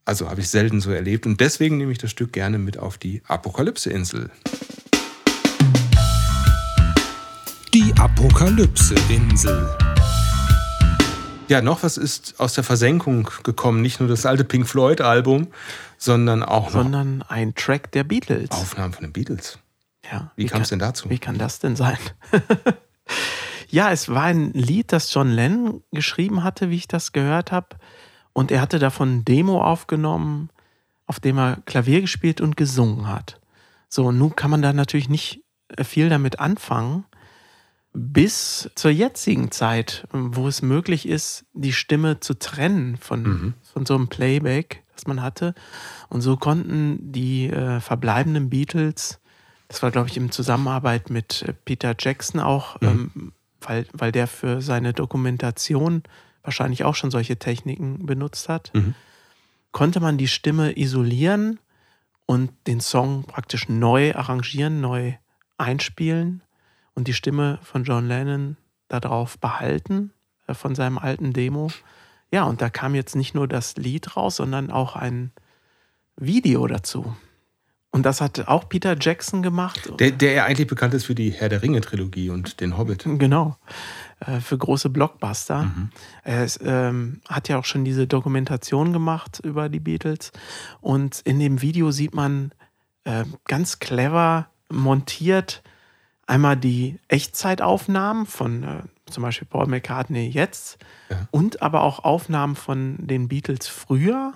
Also 0.06 0.30
habe 0.30 0.42
ich 0.42 0.50
selten 0.50 0.82
so 0.82 0.92
erlebt 0.92 1.26
und 1.26 1.42
deswegen 1.42 1.78
nehme 1.78 1.92
ich 1.92 1.98
das 1.98 2.12
Stück 2.12 2.32
gerne 2.32 2.60
mit 2.60 2.78
auf 2.78 2.98
die 2.98 3.22
Apokalypse-Insel. 3.28 4.30
Die 7.74 7.94
Apokalypse-Insel. 7.98 9.76
Ja, 11.48 11.62
noch 11.62 11.84
was 11.84 11.98
ist 11.98 12.40
aus 12.40 12.54
der 12.54 12.64
Versenkung 12.64 13.30
gekommen. 13.44 13.82
Nicht 13.82 14.00
nur 14.00 14.10
das 14.10 14.26
alte 14.26 14.44
Pink 14.44 14.68
Floyd-Album, 14.68 15.48
sondern 15.98 16.44
auch 16.44 16.68
noch 16.68 16.84
Sondern 16.84 17.24
ein 17.24 17.54
Track 17.56 17.92
der 17.92 18.04
Beatles. 18.04 18.52
Aufnahmen 18.52 18.94
von 18.94 19.04
den 19.06 19.14
Beatles. 19.14 19.60
Ja, 20.12 20.32
Wie 20.36 20.46
kam 20.46 20.62
es 20.62 20.70
denn 20.70 20.80
dazu? 20.80 21.10
Wie 21.10 21.20
kann 21.20 21.38
das 21.38 21.60
denn 21.60 21.76
sein? 21.76 21.98
ja, 23.70 23.92
es 23.92 24.10
war 24.10 24.24
ein 24.24 24.52
Lied, 24.54 24.92
das 24.92 25.14
John 25.14 25.30
Lennon 25.30 25.84
geschrieben 25.92 26.44
hatte, 26.44 26.70
wie 26.70 26.76
ich 26.76 26.88
das 26.88 27.12
gehört 27.12 27.52
habe. 27.52 27.78
Und 28.34 28.52
er 28.52 28.62
hatte 28.62 28.80
davon 28.80 29.18
ein 29.18 29.26
Demo 29.26 29.62
aufgenommen, 29.62 30.50
auf 31.06 31.20
dem 31.20 31.38
er 31.38 31.62
Klavier 31.66 32.02
gespielt 32.02 32.42
und 32.42 32.58
gesungen 32.58 33.08
hat. 33.08 33.40
So, 33.90 34.08
und 34.08 34.18
nun 34.18 34.36
kann 34.36 34.52
man 34.52 34.62
da 34.62 34.74
natürlich 34.74 35.10
nicht 35.10 35.44
äh, 35.70 35.84
viel 35.84 36.10
damit 36.10 36.40
anfangen. 36.40 37.06
Bis 37.94 38.70
zur 38.76 38.92
jetzigen 38.92 39.52
Zeit, 39.52 40.06
wo 40.12 40.50
es 40.50 40.62
möglich 40.62 41.08
ist, 41.08 41.46
die 41.54 41.72
Stimme 41.72 42.20
zu 42.20 42.38
trennen 42.38 42.98
von, 42.98 43.54
von 43.72 43.86
so 43.86 43.96
einem 43.96 44.10
Playback, 44.10 44.84
das 44.94 45.08
man 45.08 45.22
hatte. 45.22 45.56
Und 46.10 46.20
so 46.20 46.36
konnten 46.36 47.14
die 47.14 47.48
äh, 47.48 47.80
verbleibenden 47.80 48.50
Beatles, 48.50 49.22
das 49.68 49.82
war, 49.82 49.92
glaube 49.92 50.10
ich, 50.10 50.18
in 50.18 50.32
Zusammenarbeit 50.32 51.10
mit 51.10 51.44
äh, 51.44 51.54
Peter 51.54 51.96
Jackson 51.98 52.42
auch, 52.42 52.78
ähm, 52.82 53.32
weil, 53.62 53.88
weil 53.94 54.12
der 54.12 54.28
für 54.28 54.62
seine 54.62 54.94
Dokumentation 54.94 56.04
wahrscheinlich 56.44 56.84
auch 56.84 56.96
schon 56.96 57.12
solche 57.12 57.38
Techniken 57.38 58.06
benutzt 58.06 58.50
hat, 58.50 58.72
konnte 59.72 60.00
man 60.00 60.18
die 60.18 60.28
Stimme 60.28 60.78
isolieren 60.78 61.60
und 62.26 62.52
den 62.68 62.80
Song 62.80 63.24
praktisch 63.24 63.68
neu 63.70 64.14
arrangieren, 64.16 64.82
neu 64.82 65.14
einspielen 65.58 66.42
und 66.94 67.08
die 67.08 67.14
Stimme 67.14 67.60
von 67.62 67.84
John 67.84 68.08
Lennon 68.08 68.58
darauf 68.88 69.38
behalten, 69.40 70.12
äh, 70.48 70.54
von 70.54 70.76
seinem 70.76 70.98
alten 70.98 71.34
Demo. 71.34 71.70
Ja, 72.32 72.44
und 72.44 72.62
da 72.62 72.70
kam 72.70 72.96
jetzt 72.96 73.16
nicht 73.16 73.36
nur 73.36 73.48
das 73.48 73.76
Lied 73.78 74.16
raus, 74.16 74.38
sondern 74.38 74.72
auch 74.72 74.96
ein 74.96 75.32
Video 76.18 76.66
dazu. 76.68 77.16
Und 77.96 78.04
das 78.04 78.20
hat 78.20 78.50
auch 78.50 78.68
Peter 78.68 78.98
Jackson 79.00 79.42
gemacht. 79.42 79.90
Der, 80.02 80.12
der 80.12 80.34
ja 80.34 80.44
eigentlich 80.44 80.68
bekannt 80.68 80.94
ist 80.94 81.06
für 81.06 81.16
die 81.16 81.30
Herr 81.30 81.48
der 81.48 81.62
Ringe-Trilogie 81.62 82.30
und 82.30 82.60
den 82.60 82.78
Hobbit. 82.78 83.06
Genau. 83.06 83.56
Äh, 84.20 84.42
Für 84.42 84.58
große 84.58 84.90
Blockbuster. 84.90 85.72
Er 86.26 86.44
ist, 86.44 86.60
ähm, 86.62 87.22
hat 87.30 87.48
ja 87.48 87.58
auch 87.58 87.64
schon 87.64 87.86
diese 87.86 88.06
Dokumentation 88.06 88.92
gemacht 88.92 89.40
über 89.42 89.70
die 89.70 89.80
Beatles. 89.80 90.34
Und 90.82 91.22
in 91.22 91.40
dem 91.40 91.62
Video 91.62 91.92
sieht 91.92 92.14
man 92.14 92.52
äh, 93.06 93.24
ganz 93.46 93.80
clever 93.80 94.50
montiert 94.70 95.64
einmal 96.28 96.58
die 96.58 97.00
Echtzeitaufnahmen 97.08 98.26
von, 98.26 98.64
äh, 98.64 98.82
zum 99.10 99.24
Beispiel 99.24 99.48
Paul 99.50 99.68
McCartney 99.68 100.28
jetzt 100.28 100.80
und 101.32 101.62
aber 101.62 101.84
auch 101.84 102.04
Aufnahmen 102.04 102.58
von 102.58 102.98
den 103.00 103.30
Beatles 103.30 103.70
früher 103.70 104.34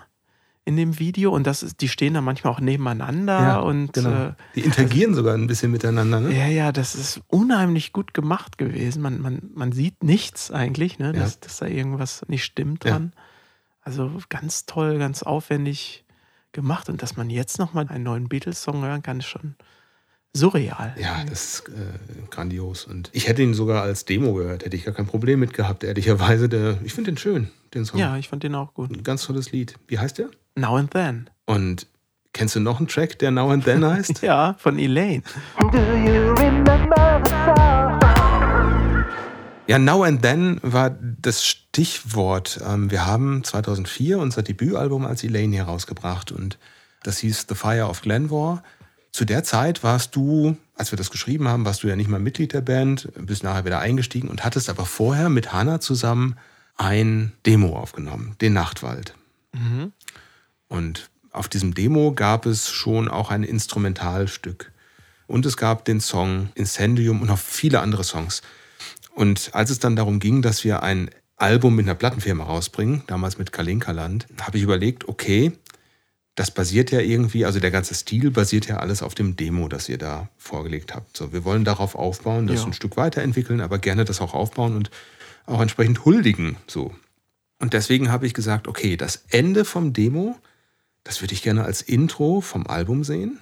in 0.70 0.78
dem 0.78 1.00
Video 1.00 1.32
und 1.34 1.48
das 1.48 1.64
ist, 1.64 1.82
die 1.82 1.88
stehen 1.90 2.14
da 2.14 2.22
manchmal 2.22 2.54
auch 2.54 2.60
nebeneinander 2.60 3.64
und 3.64 3.92
genau. 3.94 4.28
äh, 4.28 4.34
Die 4.54 4.62
interagieren 4.62 5.16
sogar 5.16 5.34
ein 5.34 5.48
bisschen 5.48 5.72
miteinander. 5.72 6.20
Ne? 6.20 6.38
ja, 6.38 6.46
ja, 6.48 6.72
das 6.72 6.94
ist 6.94 7.22
unheimlich 7.28 7.92
gut 7.92 8.14
gemacht 8.14 8.60
gewesen. 8.60 9.02
Man, 9.02 9.20
man, 9.20 9.50
man 9.56 9.72
sieht 9.72 10.04
nichts 10.04 10.52
eigentlich, 10.52 11.00
ne, 11.00 11.12
dass, 11.12 11.40
dass 11.40 11.58
da 11.58 11.66
irgendwas 11.66 12.24
nicht 12.28 12.44
stimmt 12.44 12.86
Ja. 12.86 12.92
dran. 12.92 13.14
Also 13.82 14.12
ganz 14.30 14.68
toll, 14.68 15.00
ganz 15.00 15.24
aufwendig 15.24 16.06
gemacht 16.52 16.88
und 16.88 17.02
dass 17.02 17.18
man 17.18 17.32
jetzt 17.32 17.58
nochmal 17.58 17.88
einen 17.90 18.04
neuen 18.04 18.30
Beatles-Song 18.30 18.84
hören 18.84 19.02
kann, 19.02 19.20
ist 19.20 19.26
schon 19.26 19.56
surreal. 20.34 20.96
Ja, 21.02 21.24
das 21.28 21.54
ist 21.54 21.70
äh, 21.70 22.28
grandios. 22.30 22.86
Und 22.86 23.10
ich 23.14 23.28
hätte 23.28 23.42
ihn 23.42 23.56
sogar 23.56 23.82
als 23.82 24.06
Demo 24.06 24.34
gehört, 24.36 24.66
hätte 24.66 24.76
ich 24.78 24.86
gar 24.86 24.94
kein 24.94 25.08
Problem 25.08 25.40
mit 25.40 25.54
gehabt, 25.56 25.84
ehrlicherweise. 25.84 26.48
Der, 26.48 26.78
ich 26.84 26.94
finde 26.94 27.12
den 27.12 27.18
schön, 27.18 27.50
den 27.74 27.86
Song. 27.86 28.00
Ja, 28.00 28.16
ich 28.18 28.30
fand 28.30 28.44
den 28.44 28.54
auch 28.54 28.74
gut. 28.76 28.92
Ein 28.92 29.04
ganz 29.04 29.24
tolles 29.26 29.52
Lied. 29.52 29.76
Wie 29.88 29.98
heißt 29.98 30.20
der? 30.20 30.30
Now 30.60 30.76
and 30.76 30.92
Then. 30.92 31.30
Und 31.46 31.88
kennst 32.34 32.56
du 32.56 32.60
noch 32.60 32.80
einen 32.80 32.88
Track, 32.88 33.20
der 33.20 33.32
Now 33.32 33.50
and 33.52 33.66
Then 33.66 33.86
heißt? 33.86 34.22
Ja, 34.22 34.56
von 34.60 34.78
Elaine. 34.78 35.24
Ja, 39.68 39.78
Now 39.78 40.04
and 40.04 40.22
Then 40.22 40.60
war 40.64 40.90
das 41.22 41.46
Stichwort. 41.46 42.60
Ähm, 42.68 42.90
Wir 42.92 43.06
haben 43.06 43.44
2004 43.44 44.18
unser 44.18 44.42
Debütalbum 44.42 45.06
als 45.06 45.24
Elaine 45.24 45.56
herausgebracht 45.56 46.32
und 46.32 46.58
das 47.04 47.20
hieß 47.20 47.46
The 47.48 47.56
Fire 47.56 47.88
of 47.88 48.02
Glenmore. 48.02 48.62
Zu 49.12 49.26
der 49.26 49.44
Zeit 49.44 49.84
warst 49.84 50.16
du, 50.16 50.58
als 50.76 50.92
wir 50.92 50.98
das 50.98 51.12
geschrieben 51.12 51.48
haben, 51.48 51.66
warst 51.66 51.84
du 51.84 51.88
ja 51.88 51.96
nicht 51.96 52.10
mal 52.10 52.20
Mitglied 52.20 52.54
der 52.54 52.62
Band, 52.62 53.10
bist 53.16 53.44
nachher 53.44 53.66
wieder 53.66 53.80
eingestiegen 53.80 54.28
und 54.28 54.44
hattest 54.44 54.70
aber 54.70 54.86
vorher 54.86 55.30
mit 55.30 55.54
Hannah 55.54 55.80
zusammen 55.80 56.36
ein 56.78 57.32
Demo 57.46 57.78
aufgenommen, 57.78 58.36
den 58.42 58.54
Nachtwald. 58.54 59.14
Und 60.70 61.10
auf 61.32 61.50
diesem 61.50 61.74
Demo 61.74 62.14
gab 62.14 62.46
es 62.46 62.70
schon 62.70 63.10
auch 63.10 63.30
ein 63.30 63.44
Instrumentalstück. 63.44 64.72
Und 65.28 65.46
es 65.46 65.58
gab 65.58 65.86
den 65.86 66.00
Song 66.00 66.50
Incendium 66.56 67.22
und 67.22 67.28
noch 67.28 67.38
viele 67.38 67.82
andere 67.82 68.04
Songs. 68.04 68.42
Und 69.14 69.50
als 69.54 69.70
es 69.70 69.80
dann 69.80 69.96
darum 69.96 70.20
ging, 70.20 70.42
dass 70.42 70.64
wir 70.64 70.82
ein 70.82 71.10
Album 71.36 71.76
mit 71.76 71.86
einer 71.86 71.96
Plattenfirma 71.96 72.44
rausbringen, 72.44 73.04
damals 73.08 73.38
mit 73.38 73.52
Kalinkaland, 73.52 74.28
habe 74.42 74.58
ich 74.58 74.64
überlegt, 74.64 75.08
okay, 75.08 75.52
das 76.36 76.52
basiert 76.52 76.92
ja 76.92 77.00
irgendwie, 77.00 77.46
also 77.46 77.60
der 77.60 77.72
ganze 77.72 77.94
Stil 77.94 78.32
basiert 78.32 78.68
ja 78.68 78.78
alles 78.78 79.04
auf 79.04 79.14
dem 79.14 79.36
Demo, 79.36 79.68
das 79.68 79.90
ihr 79.90 79.98
da 79.98 80.30
vorgelegt 80.38 80.96
habt. 80.96 81.18
So, 81.18 81.34
wir 81.34 81.44
wollen 81.44 81.66
darauf 81.66 81.96
aufbauen, 81.96 82.48
das 82.48 82.62
Ja. 82.62 82.68
ein 82.68 82.74
Stück 82.74 82.96
weiterentwickeln, 82.98 83.60
aber 83.62 83.78
gerne 83.78 84.06
das 84.06 84.22
auch 84.22 84.34
aufbauen 84.34 84.76
und 84.76 84.90
auch 85.46 85.60
entsprechend 85.62 86.06
huldigen. 86.06 86.56
So. 86.66 86.94
Und 87.60 87.74
deswegen 87.74 88.10
habe 88.10 88.26
ich 88.26 88.34
gesagt, 88.34 88.68
okay, 88.68 88.96
das 88.96 89.26
Ende 89.30 89.66
vom 89.66 89.92
Demo, 89.92 90.38
das 91.04 91.22
würde 91.22 91.34
ich 91.34 91.42
gerne 91.42 91.64
als 91.64 91.82
Intro 91.82 92.42
vom 92.42 92.68
Album 92.68 93.04
sehen. 93.04 93.40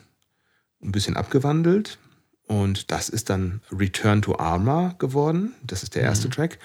Ein 0.81 0.91
bisschen 0.91 1.17
abgewandelt. 1.17 1.97
Und 2.45 2.91
das 2.91 3.09
ist 3.09 3.29
dann 3.29 3.61
Return 3.71 4.21
to 4.21 4.37
Armor 4.37 4.95
geworden. 4.99 5.53
Das 5.63 5.83
ist 5.83 5.95
der 5.95 6.03
erste 6.03 6.29
Track. 6.29 6.59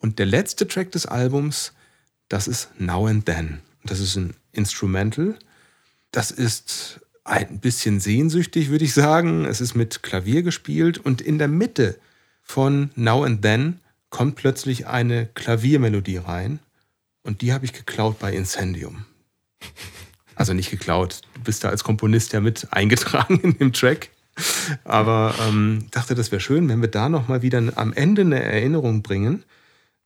Und 0.00 0.18
der 0.18 0.26
letzte 0.26 0.68
Track 0.68 0.92
des 0.92 1.06
Albums, 1.06 1.72
das 2.28 2.46
ist 2.46 2.68
Now 2.78 3.06
and 3.06 3.26
Then. 3.26 3.60
Das 3.84 4.00
ist 4.00 4.16
ein 4.16 4.34
Instrumental. 4.52 5.36
Das 6.12 6.30
ist 6.30 7.00
ein 7.24 7.58
bisschen 7.58 8.00
sehnsüchtig, 8.00 8.70
würde 8.70 8.84
ich 8.84 8.94
sagen. 8.94 9.44
Es 9.44 9.60
ist 9.60 9.74
mit 9.74 10.02
Klavier 10.02 10.42
gespielt 10.42 10.98
und 10.98 11.20
in 11.20 11.38
der 11.38 11.48
Mitte 11.48 11.98
von 12.42 12.90
Now 12.94 13.24
and 13.24 13.42
Then 13.42 13.80
kommt 14.10 14.36
plötzlich 14.36 14.86
eine 14.86 15.26
Klaviermelodie 15.26 16.18
rein 16.18 16.60
und 17.22 17.40
die 17.42 17.52
habe 17.52 17.64
ich 17.64 17.72
geklaut 17.72 18.18
bei 18.20 18.32
Incendium. 18.32 19.06
Also 20.36 20.52
nicht 20.52 20.70
geklaut, 20.70 21.20
du 21.34 21.40
bist 21.42 21.64
da 21.64 21.68
als 21.68 21.84
Komponist 21.84 22.32
ja 22.32 22.40
mit 22.40 22.68
eingetragen 22.72 23.40
in 23.40 23.58
dem 23.58 23.72
Track. 23.72 24.10
Aber 24.84 25.34
ähm, 25.46 25.86
dachte, 25.90 26.14
das 26.14 26.32
wäre 26.32 26.40
schön, 26.40 26.68
wenn 26.68 26.80
wir 26.80 26.88
da 26.88 27.08
nochmal 27.08 27.42
wieder 27.42 27.62
am 27.76 27.92
Ende 27.92 28.22
eine 28.22 28.42
Erinnerung 28.42 29.02
bringen 29.02 29.44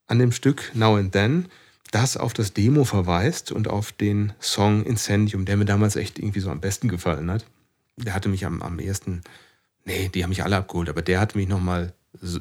an 0.07 0.19
dem 0.19 0.33
Stück 0.33 0.71
Now 0.75 0.97
and 0.97 1.12
Then, 1.12 1.47
das 1.91 2.17
auf 2.17 2.35
das 2.35 2.53
Demo 2.53 2.85
verweist 2.85 3.53
und 3.53 3.69
auf 3.69 3.93
den 3.93 4.33
Song 4.41 4.85
Incendium, 4.85 5.45
der 5.45 5.57
mir 5.57 5.64
damals 5.64 5.97
echt 5.97 6.19
irgendwie 6.19 6.41
so 6.41 6.51
am 6.51 6.61
besten 6.61 6.88
gefallen 6.88 7.31
hat. 7.31 7.47
Der 7.97 8.14
hatte 8.14 8.29
mich 8.29 8.45
am, 8.45 8.62
am 8.62 8.79
ersten, 8.79 9.23
nee, 9.85 10.09
die 10.09 10.23
haben 10.23 10.31
mich 10.31 10.43
alle 10.43 10.57
abgeholt, 10.57 10.88
aber 10.88 11.03
der 11.03 11.21
hat 11.21 11.35
mich 11.35 11.49
nochmal 11.49 11.95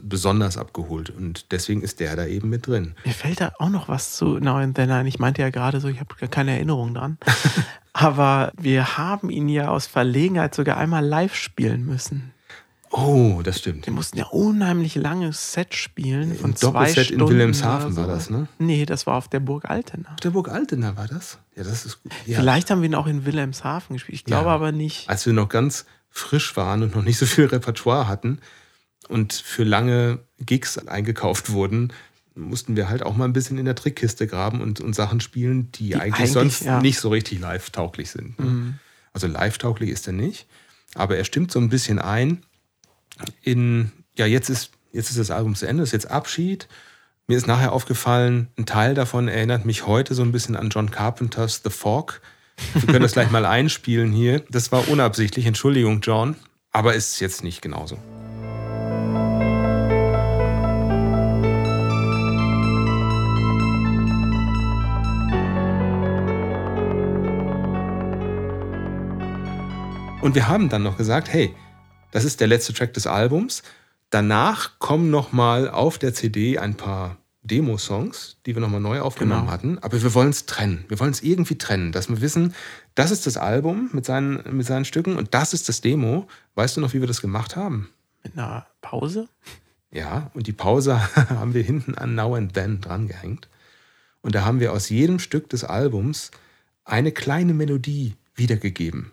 besonders 0.04 0.58
abgeholt 0.58 1.10
und 1.10 1.52
deswegen 1.52 1.82
ist 1.82 2.00
der 2.00 2.16
da 2.16 2.26
eben 2.26 2.50
mit 2.50 2.68
drin. 2.68 2.96
Mir 3.06 3.14
fällt 3.14 3.42
da 3.42 3.52
auch 3.60 3.70
noch 3.70 3.88
was 3.88 4.16
zu 4.16 4.40
Now 4.40 4.56
and 4.58 4.76
Then 4.76 4.92
ein. 4.92 5.06
Ich 5.08 5.20
meinte 5.20 5.42
ja 5.42 5.50
gerade 5.50 5.80
so, 5.80 5.88
ich 5.88 6.00
habe 6.00 6.16
gar 6.20 6.30
keine 6.30 6.52
Erinnerung 6.52 6.94
dran. 6.94 7.18
Aber 7.94 8.52
wir 8.60 8.98
haben 8.98 9.30
ihn 9.30 9.50
ja 9.50 9.70
aus 9.70 9.88
Verlegenheit 9.88 10.54
sogar 10.54 10.78
einmal 10.78 11.04
live 11.06 11.34
spielen 11.36 11.86
müssen. 11.86 12.32
Oh, 12.90 13.42
das 13.44 13.60
stimmt. 13.60 13.86
Wir 13.86 13.92
mussten 13.94 14.18
ja 14.18 14.26
unheimlich 14.28 14.96
langes 14.96 15.52
Set 15.52 15.74
spielen 15.76 16.36
von 16.38 16.52
Ein 16.52 16.56
zwei 16.56 16.68
Doppelset 16.72 16.98
in 16.98 17.16
Stunden 17.18 17.30
Wilhelmshaven 17.34 17.94
oder 17.94 18.08
war 18.08 18.08
das, 18.08 18.30
ne? 18.30 18.48
Nee, 18.60 18.86
das 18.86 19.06
war 19.06 19.16
auf 19.16 19.28
der 19.28 19.42
Burg 19.42 19.70
Altena. 19.70 20.10
Auf 20.12 20.20
der 20.22 20.30
Burg 20.30 20.48
Altena 20.50 20.96
war 20.96 21.08
das? 21.08 21.38
Ja, 21.56 21.64
das 21.64 21.86
ist 21.86 22.02
gut. 22.02 22.14
Ja. 22.26 22.40
Vielleicht 22.40 22.72
haben 22.72 22.82
wir 22.82 22.88
ihn 22.88 22.96
auch 22.96 23.08
in 23.08 23.26
Wilhelmshaven 23.26 23.96
gespielt. 23.96 24.16
Ich 24.16 24.24
glaube 24.26 24.48
Ja. 24.48 24.56
aber 24.56 24.72
nicht. 24.72 25.10
Als 25.10 25.26
wir 25.26 25.34
noch 25.34 25.50
ganz 25.50 25.86
frisch 26.10 26.56
waren 26.56 26.82
und 26.82 26.96
noch 26.96 27.04
nicht 27.04 27.18
so 27.18 27.26
viel 27.26 27.46
Repertoire 27.46 28.08
hatten 28.08 28.40
und 29.08 29.34
für 29.34 29.64
lange 29.64 30.20
Gigs 30.40 30.78
eingekauft 30.78 31.52
wurden, 31.52 31.94
mussten 32.36 32.76
wir 32.76 32.90
halt 32.90 33.04
auch 33.04 33.16
mal 33.16 33.26
ein 33.26 33.34
bisschen 33.34 33.58
in 33.58 33.66
der 33.66 33.76
Trickkiste 33.76 34.28
graben 34.28 34.62
und, 34.62 34.80
und 34.80 34.94
Sachen 34.94 35.22
spielen, 35.22 35.72
die, 35.72 35.96
eigentlich, 35.96 36.16
eigentlich, 36.16 36.32
sonst 36.32 36.62
ja. 36.62 36.82
nicht 36.82 37.00
so 37.00 37.10
richtig 37.10 37.40
live-tauglich 37.40 38.12
sind. 38.12 38.40
Ne? 38.40 38.80
Also 39.14 39.28
live-tauglich 39.28 39.90
ist 39.90 40.06
er 40.06 40.14
nicht, 40.14 40.46
aber 40.94 41.18
er 41.18 41.24
stimmt 41.24 41.52
so 41.52 41.60
ein 41.60 41.70
bisschen 41.70 42.00
ein 42.00 42.44
in, 43.42 43.92
ja, 44.18 44.26
jetzt 44.26 44.50
ist, 44.50 44.72
jetzt 44.92 45.10
ist 45.10 45.20
das 45.20 45.32
Album 45.32 45.56
zu 45.56 45.68
Ende, 45.68 45.84
ist 45.84 45.92
jetzt 45.92 46.10
Abschied. 46.10 46.68
Mir 47.28 47.38
ist 47.38 47.48
nachher 47.48 47.74
aufgefallen, 47.74 48.48
ein 48.58 48.66
Teil 48.66 48.94
davon 48.94 49.28
erinnert 49.28 49.66
mich 49.66 49.86
heute 49.86 50.14
so 50.14 50.22
ein 50.22 50.32
bisschen 50.32 50.56
an 50.56 50.70
John 50.70 50.92
Carpenters 50.92 51.62
The 51.64 51.70
Fog. 51.70 52.22
Wir 52.74 52.84
können 52.84 53.02
das 53.02 53.14
gleich 53.14 53.32
mal 53.32 53.46
einspielen 53.48 54.12
hier. 54.12 54.44
Das 54.50 54.72
war 54.72 54.88
unabsichtlich, 54.88 55.46
Entschuldigung, 55.46 56.02
John, 56.02 56.36
aber 56.72 56.96
ist 56.96 57.20
jetzt 57.20 57.44
nicht 57.44 57.62
genauso. 57.62 57.98
Und 70.22 70.36
wir 70.36 70.48
haben 70.48 70.70
dann 70.70 70.84
noch 70.84 70.98
gesagt, 70.98 71.32
hey, 71.32 71.54
das 72.12 72.24
ist 72.26 72.40
der 72.40 72.48
letzte 72.48 72.74
Track 72.74 72.94
des 72.94 73.08
Albums. 73.08 73.64
Danach 74.10 74.80
kommen 74.80 75.10
noch 75.10 75.32
mal 75.32 75.70
auf 75.70 75.98
der 75.98 76.14
CD 76.14 76.58
ein 76.58 76.76
paar 76.76 77.18
Demo-Songs, 77.44 78.38
die 78.46 78.56
wir 78.56 78.62
noch 78.62 78.70
mal 78.70 78.80
neu 78.80 79.00
aufgenommen 79.00 79.42
Genau. 79.42 79.52
hatten. 79.52 79.78
Aber 79.80 80.02
wir 80.02 80.14
wollen 80.14 80.30
es 80.30 80.46
trennen. 80.46 80.86
Wir 80.88 81.00
wollen 81.00 81.12
es 81.12 81.22
irgendwie 81.22 81.58
trennen, 81.58 81.92
dass 81.92 82.10
wir 82.10 82.20
wissen, 82.20 82.54
das 82.96 83.12
ist 83.12 83.28
das 83.28 83.38
Album 83.38 83.90
mit 83.94 84.06
seinen, 84.06 84.44
mit 84.56 84.66
seinen 84.66 84.86
Stücken 84.86 85.18
und 85.18 85.34
das 85.34 85.54
ist 85.54 85.70
das 85.70 85.82
Demo. 85.82 86.28
Weißt 86.56 86.76
du 86.78 86.82
noch, 86.82 86.94
wie 86.94 87.00
wir 87.00 87.08
das 87.08 87.22
gemacht 87.22 87.56
haben? 87.56 87.90
Mit 88.24 88.38
einer 88.38 88.66
Pause? 88.82 89.30
Ja, 89.92 90.32
und 90.34 90.48
die 90.48 90.54
Pause 90.54 91.00
haben 91.30 91.54
wir 91.54 91.64
hinten 91.64 91.96
an 91.96 92.16
Now 92.16 92.36
and 92.36 92.54
Then 92.54 92.82
drangehängt. 92.82 93.48
Und 94.22 94.36
da 94.36 94.44
haben 94.44 94.60
wir 94.60 94.74
aus 94.74 94.90
jedem 94.90 95.20
Stück 95.20 95.50
des 95.50 95.64
Albums 95.64 96.32
eine 96.84 97.12
kleine 97.12 97.54
Melodie 97.54 98.16
wiedergegeben. 98.36 99.12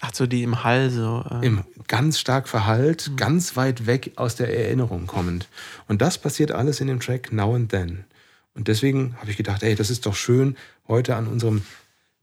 Ach 0.00 0.14
so, 0.14 0.26
die 0.26 0.42
im 0.42 0.64
Hall 0.64 0.90
so. 0.90 1.24
Äh, 1.30 1.46
Im 1.46 1.64
ganz 1.86 2.18
stark 2.18 2.48
verhallt, 2.48 3.12
ganz 3.16 3.56
weit 3.56 3.86
weg 3.86 4.12
aus 4.16 4.34
der 4.36 4.56
Erinnerung 4.56 5.06
kommend. 5.06 5.48
Und 5.88 6.00
das 6.00 6.18
passiert 6.18 6.52
alles 6.52 6.80
in 6.80 6.86
dem 6.86 7.00
Track 7.00 7.32
Now 7.32 7.54
and 7.54 7.70
Then. 7.70 8.04
Und 8.54 8.68
deswegen 8.68 9.16
habe 9.20 9.30
ich 9.30 9.36
gedacht, 9.36 9.62
ey, 9.62 9.74
das 9.74 9.90
ist 9.90 10.06
doch 10.06 10.14
schön, 10.14 10.56
heute 10.88 11.16
an 11.16 11.26
unserem 11.26 11.62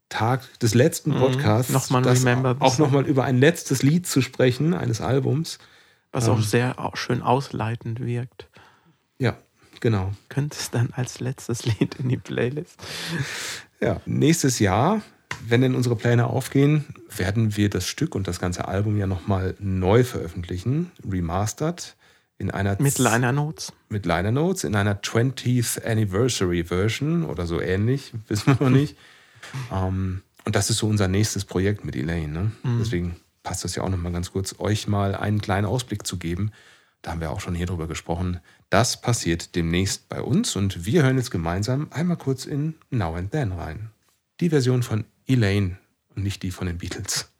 Tag 0.09 0.41
des 0.59 0.73
letzten 0.73 1.13
Podcasts 1.13 1.71
Nochmal 1.71 2.01
das 2.01 2.21
Remember 2.21 2.55
auch 2.59 2.77
nochmal 2.77 3.05
über 3.05 3.25
ein 3.25 3.39
letztes 3.39 3.83
Lied 3.83 4.07
zu 4.07 4.21
sprechen, 4.21 4.73
eines 4.73 5.01
Albums. 5.01 5.59
was 6.11 6.29
auch 6.29 6.41
sehr 6.41 6.75
schön 6.93 7.21
ausleitend 7.21 7.99
wirkt. 7.99 8.47
Ja, 9.19 9.35
genau. 9.81 10.13
Könnte 10.29 10.57
es 10.57 10.71
dann 10.71 10.91
als 10.93 11.19
letztes 11.19 11.65
Lied 11.65 11.95
in 11.95 12.09
die 12.09 12.17
Playlist. 12.17 12.79
Ja, 13.81 14.01
nächstes 14.05 14.59
Jahr, 14.59 15.01
wenn 15.45 15.61
denn 15.61 15.75
unsere 15.75 15.95
Pläne 15.95 16.27
aufgehen, 16.27 16.85
werden 17.19 17.57
wir 17.57 17.69
das 17.69 17.87
Stück 17.87 18.15
und 18.15 18.27
das 18.27 18.39
ganze 18.39 18.67
Album 18.67 18.97
ja 18.97 19.07
nochmal 19.07 19.55
neu 19.59 20.03
veröffentlichen, 20.03 20.91
remastered, 21.09 21.95
in 22.37 22.51
einer 22.51 22.79
Mit 22.79 22.99
Liner 22.99 23.31
Notes. 23.31 23.73
mit 23.89 24.05
Liner 24.05 24.31
Notes, 24.31 24.63
in 24.63 24.75
einer 24.75 25.01
20th 25.01 25.83
Anniversary 25.83 26.65
Version 26.65 27.23
oder 27.23 27.47
so 27.47 27.59
ähnlich, 27.59 28.13
wissen 28.27 28.57
wir 28.59 28.65
noch 28.65 28.75
nicht. 28.75 28.95
ähm, 29.71 30.21
und 30.45 30.55
das 30.55 30.69
ist 30.69 30.77
so 30.77 30.87
unser 30.87 31.07
nächstes 31.07 31.45
Projekt 31.45 31.83
mit 31.83 31.95
Elaine. 31.95 32.31
Ne? 32.31 32.51
Deswegen 32.79 33.17
passt 33.43 33.63
das 33.63 33.75
ja 33.75 33.83
auch 33.83 33.89
nochmal 33.89 34.11
ganz 34.11 34.31
kurz, 34.31 34.55
euch 34.59 34.87
mal 34.87 35.15
einen 35.15 35.41
kleinen 35.41 35.65
Ausblick 35.65 36.05
zu 36.05 36.17
geben, 36.17 36.51
Da 37.01 37.11
haben 37.11 37.21
wir 37.21 37.31
auch 37.31 37.41
schon 37.41 37.55
hier 37.55 37.65
drüber 37.65 37.87
gesprochen. 37.87 38.39
Das 38.69 39.01
passiert 39.01 39.55
demnächst 39.55 40.09
bei 40.09 40.21
uns 40.21 40.55
und 40.55 40.85
wir 40.85 41.03
hören 41.03 41.17
jetzt 41.17 41.31
gemeinsam 41.31 41.87
einmal 41.91 42.17
kurz 42.17 42.45
in 42.45 42.75
Now 42.89 43.15
and 43.15 43.31
Then 43.31 43.51
rein. 43.51 43.89
Die 44.39 44.49
Version 44.49 44.83
von 44.83 45.05
Elaine 45.27 45.77
und 46.17 46.23
nicht 46.23 46.43
die 46.43 46.51
von 46.51 46.67
den 46.67 46.79
Beatles. 46.79 47.31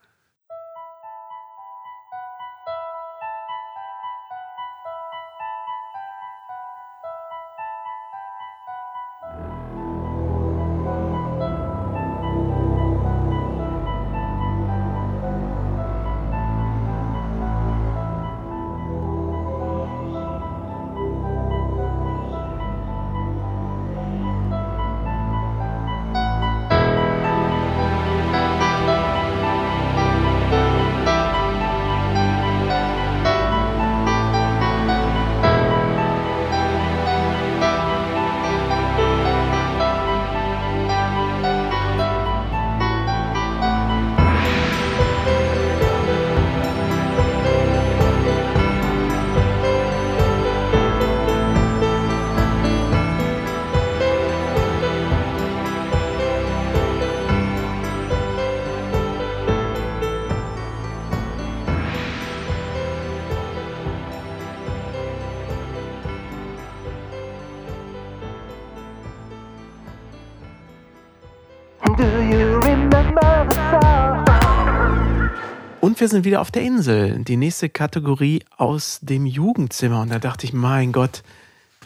Wir 76.08 76.12
sind 76.12 76.24
wieder 76.24 76.40
auf 76.40 76.52
der 76.52 76.62
Insel. 76.62 77.22
Die 77.26 77.36
nächste 77.36 77.68
Kategorie 77.68 78.42
aus 78.56 79.00
dem 79.02 79.26
Jugendzimmer. 79.26 80.00
Und 80.04 80.10
da 80.10 80.20
dachte 80.20 80.46
ich, 80.46 80.54
mein 80.54 80.94
Gott, 80.94 81.22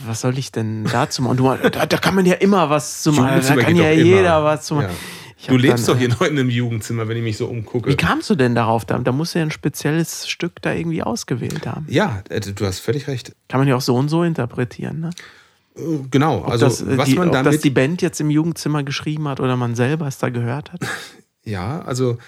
was 0.06 0.22
soll 0.22 0.38
ich 0.38 0.52
denn 0.52 0.84
dazu 0.84 1.24
machen? 1.24 1.38
Du, 1.38 1.52
da, 1.70 1.88
da 1.88 1.98
kann 1.98 2.14
man 2.14 2.28
ja 2.28 2.36
immer 2.36 2.70
was 2.70 3.02
zu 3.02 3.14
machen. 3.14 3.42
Da 3.42 3.56
kann 3.56 3.76
ja 3.76 3.90
doch 3.90 3.98
immer. 3.98 4.04
jeder 4.04 4.44
was 4.44 4.68
zu 4.68 4.76
machen. 4.76 4.90
Ja. 4.92 5.48
Du 5.48 5.58
lebst 5.58 5.88
dann, 5.88 5.96
doch 5.96 6.00
hier 6.00 6.10
noch 6.10 6.22
in 6.22 6.38
einem 6.38 6.52
Jugendzimmer, 6.52 7.08
wenn 7.08 7.18
ich 7.18 7.24
mich 7.24 7.38
so 7.38 7.48
umgucke. 7.48 7.90
Wie 7.90 7.96
kamst 7.96 8.30
du 8.30 8.36
denn 8.36 8.54
darauf? 8.54 8.86
Da, 8.86 9.00
da 9.00 9.12
musst 9.12 9.34
du 9.34 9.40
ja 9.40 9.46
ein 9.46 9.50
spezielles 9.50 10.30
Stück 10.30 10.62
da 10.62 10.72
irgendwie 10.72 11.02
ausgewählt 11.02 11.66
haben. 11.66 11.88
ja, 11.90 12.22
äh, 12.30 12.42
du 12.42 12.64
hast 12.64 12.78
völlig 12.78 13.08
recht. 13.08 13.36
Kann 13.48 13.60
man 13.60 13.68
ja 13.68 13.76
auch 13.76 13.82
so 13.82 13.96
und 13.96 14.10
so 14.10 14.22
interpretieren. 14.22 15.00
Ne? 15.00 15.10
Äh, 15.76 15.82
Genau, 16.12 16.42
Ob, 16.42 16.50
also 16.50 16.66
das, 16.68 16.84
äh, 16.84 16.96
was 16.96 17.10
die, 17.10 17.16
man 17.16 17.30
ob 17.30 17.34
damit 17.34 17.64
die 17.64 17.72
Band 17.72 18.04
jetzt 18.04 18.22
im 18.22 18.30
Jugendzimmer 18.30 18.84
geschrieben 18.84 19.28
hat 19.28 19.40
oder 19.40 19.58
man 19.58 19.74
selber 19.74 20.06
es 20.06 20.20
da 20.20 20.30
gehört 20.30 20.74
hat. 20.74 20.82
Ja, 21.44 21.82
also 21.82 22.20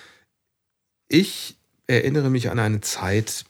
ich 1.08 1.60
erinnere 1.88 2.30
mich 2.30 2.50
an 2.50 2.60
eine 2.60 2.82
Zeit, 2.82 3.46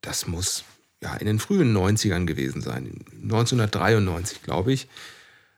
das 0.00 0.26
muss 0.26 0.64
ja 1.02 1.14
in 1.16 1.26
den 1.26 1.38
frühen 1.38 1.76
90ern 1.76 2.26
gewesen 2.26 2.62
sein, 2.62 3.04
1993 3.22 4.42
glaube 4.42 4.72
ich. 4.72 4.88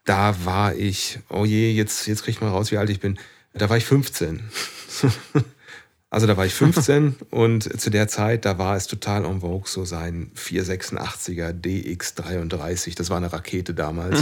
Da 0.05 0.45
war 0.45 0.75
ich, 0.75 1.19
oh 1.29 1.45
je, 1.45 1.71
jetzt, 1.71 2.07
jetzt 2.07 2.23
kriegt 2.23 2.41
man 2.41 2.49
raus, 2.49 2.71
wie 2.71 2.77
alt 2.77 2.89
ich 2.89 2.99
bin. 2.99 3.17
Da 3.53 3.69
war 3.69 3.77
ich 3.77 3.85
15. 3.85 4.41
Also 6.13 6.27
da 6.27 6.37
war 6.37 6.45
ich 6.45 6.53
15 6.53 7.15
und 7.31 7.81
zu 7.81 7.89
der 7.89 8.07
Zeit, 8.07 8.45
da 8.45 8.59
war 8.59 8.75
es 8.75 8.85
total 8.85 9.25
en 9.25 9.41
vogue, 9.41 9.67
so 9.67 9.83
sein 9.83 10.29
486er 10.35 11.59
DX33, 11.59 12.95
das 12.95 13.09
war 13.09 13.17
eine 13.17 13.33
Rakete 13.33 13.73
damals, 13.73 14.21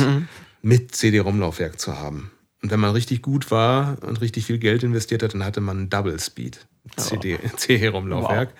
mit 0.61 0.95
CD-ROM-Laufwerk 0.95 1.81
zu 1.81 1.99
haben. 1.99 2.31
Und 2.63 2.71
wenn 2.71 2.79
man 2.79 2.91
richtig 2.91 3.21
gut 3.21 3.51
war 3.51 3.97
und 4.03 4.21
richtig 4.21 4.45
viel 4.45 4.57
Geld 4.57 4.83
investiert 4.83 5.21
hat, 5.21 5.33
dann 5.33 5.43
hatte 5.43 5.59
man 5.59 5.89
Double 5.89 6.17
Speed 6.17 6.65
CD, 6.97 7.39
CD-ROM-Laufwerk. 7.57 8.53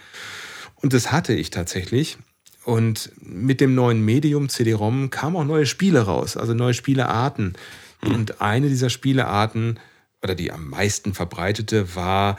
Und 0.75 0.93
das 0.93 1.11
hatte 1.11 1.33
ich 1.33 1.49
tatsächlich. 1.49 2.17
Und 2.63 3.11
mit 3.21 3.59
dem 3.59 3.73
neuen 3.73 4.03
Medium 4.03 4.49
CD-ROM 4.49 5.09
kamen 5.09 5.35
auch 5.35 5.43
neue 5.43 5.65
Spiele 5.65 6.01
raus, 6.01 6.37
also 6.37 6.53
neue 6.53 6.73
Spielearten. 6.73 7.53
Und 8.03 8.41
eine 8.41 8.69
dieser 8.69 8.89
Spielearten, 8.89 9.79
oder 10.23 10.35
die 10.35 10.51
am 10.51 10.69
meisten 10.69 11.13
verbreitete, 11.13 11.95
war 11.95 12.37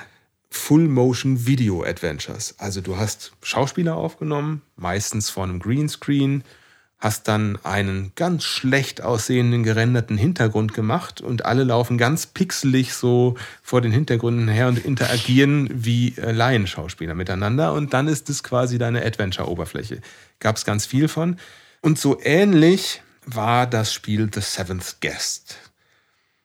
Full 0.50 0.86
Motion 0.86 1.46
Video 1.46 1.82
Adventures. 1.82 2.54
Also 2.58 2.80
du 2.80 2.96
hast 2.96 3.32
Schauspieler 3.42 3.96
aufgenommen, 3.96 4.62
meistens 4.76 5.30
vor 5.30 5.44
einem 5.44 5.58
Greenscreen, 5.58 6.44
hast 7.02 7.26
dann 7.26 7.58
einen 7.64 8.12
ganz 8.14 8.44
schlecht 8.44 9.02
aussehenden 9.02 9.64
gerenderten 9.64 10.16
Hintergrund 10.16 10.72
gemacht 10.72 11.20
und 11.20 11.44
alle 11.44 11.64
laufen 11.64 11.98
ganz 11.98 12.26
pixelig 12.26 12.94
so 12.94 13.34
vor 13.60 13.80
den 13.80 13.90
Hintergründen 13.90 14.46
her 14.46 14.68
und 14.68 14.78
interagieren 14.78 15.68
wie 15.72 16.14
äh, 16.16 16.30
Laienschauspieler 16.30 17.16
miteinander 17.16 17.72
und 17.72 17.92
dann 17.92 18.06
ist 18.06 18.30
es 18.30 18.44
quasi 18.44 18.78
deine 18.78 19.04
Adventure-Oberfläche. 19.04 20.00
Gab 20.38 20.56
es 20.56 20.64
ganz 20.64 20.86
viel 20.86 21.08
von. 21.08 21.38
Und 21.80 21.98
so 21.98 22.20
ähnlich 22.22 23.02
war 23.26 23.66
das 23.66 23.92
Spiel 23.92 24.30
The 24.32 24.40
Seventh 24.40 24.98
Guest. 25.00 25.56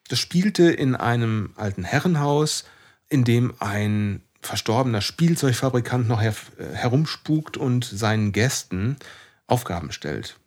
Das 0.07 0.17
spielte 0.17 0.71
in 0.71 0.95
einem 0.95 1.51
alten 1.55 1.83
Herrenhaus, 1.83 2.63
in 3.09 3.23
dem 3.25 3.53
ein 3.59 4.23
verstorbener 4.41 5.01
Spielzeugfabrikant 5.01 6.07
noch 6.07 6.19
her 6.19 6.33
äh, 6.57 6.73
herumspukt 6.73 7.57
und 7.57 7.85
seinen 7.85 8.31
Gästen 8.31 8.97
Aufgaben 9.45 9.91
stellt. 9.91 10.39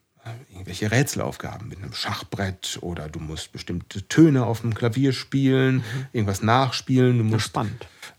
Irgendwelche 0.50 0.90
Rätselaufgaben 0.90 1.68
mit 1.68 1.78
einem 1.78 1.94
Schachbrett 1.94 2.78
oder 2.83 3.09
du 3.09 3.20
musst 3.20 3.52
bestimmte 3.52 4.06
Töne 4.09 4.44
auf 4.44 4.61
dem 4.61 4.74
Klavier 4.74 5.12
spielen, 5.12 5.83
irgendwas 6.12 6.42
nachspielen, 6.42 7.18
du 7.18 7.24
musst 7.24 7.52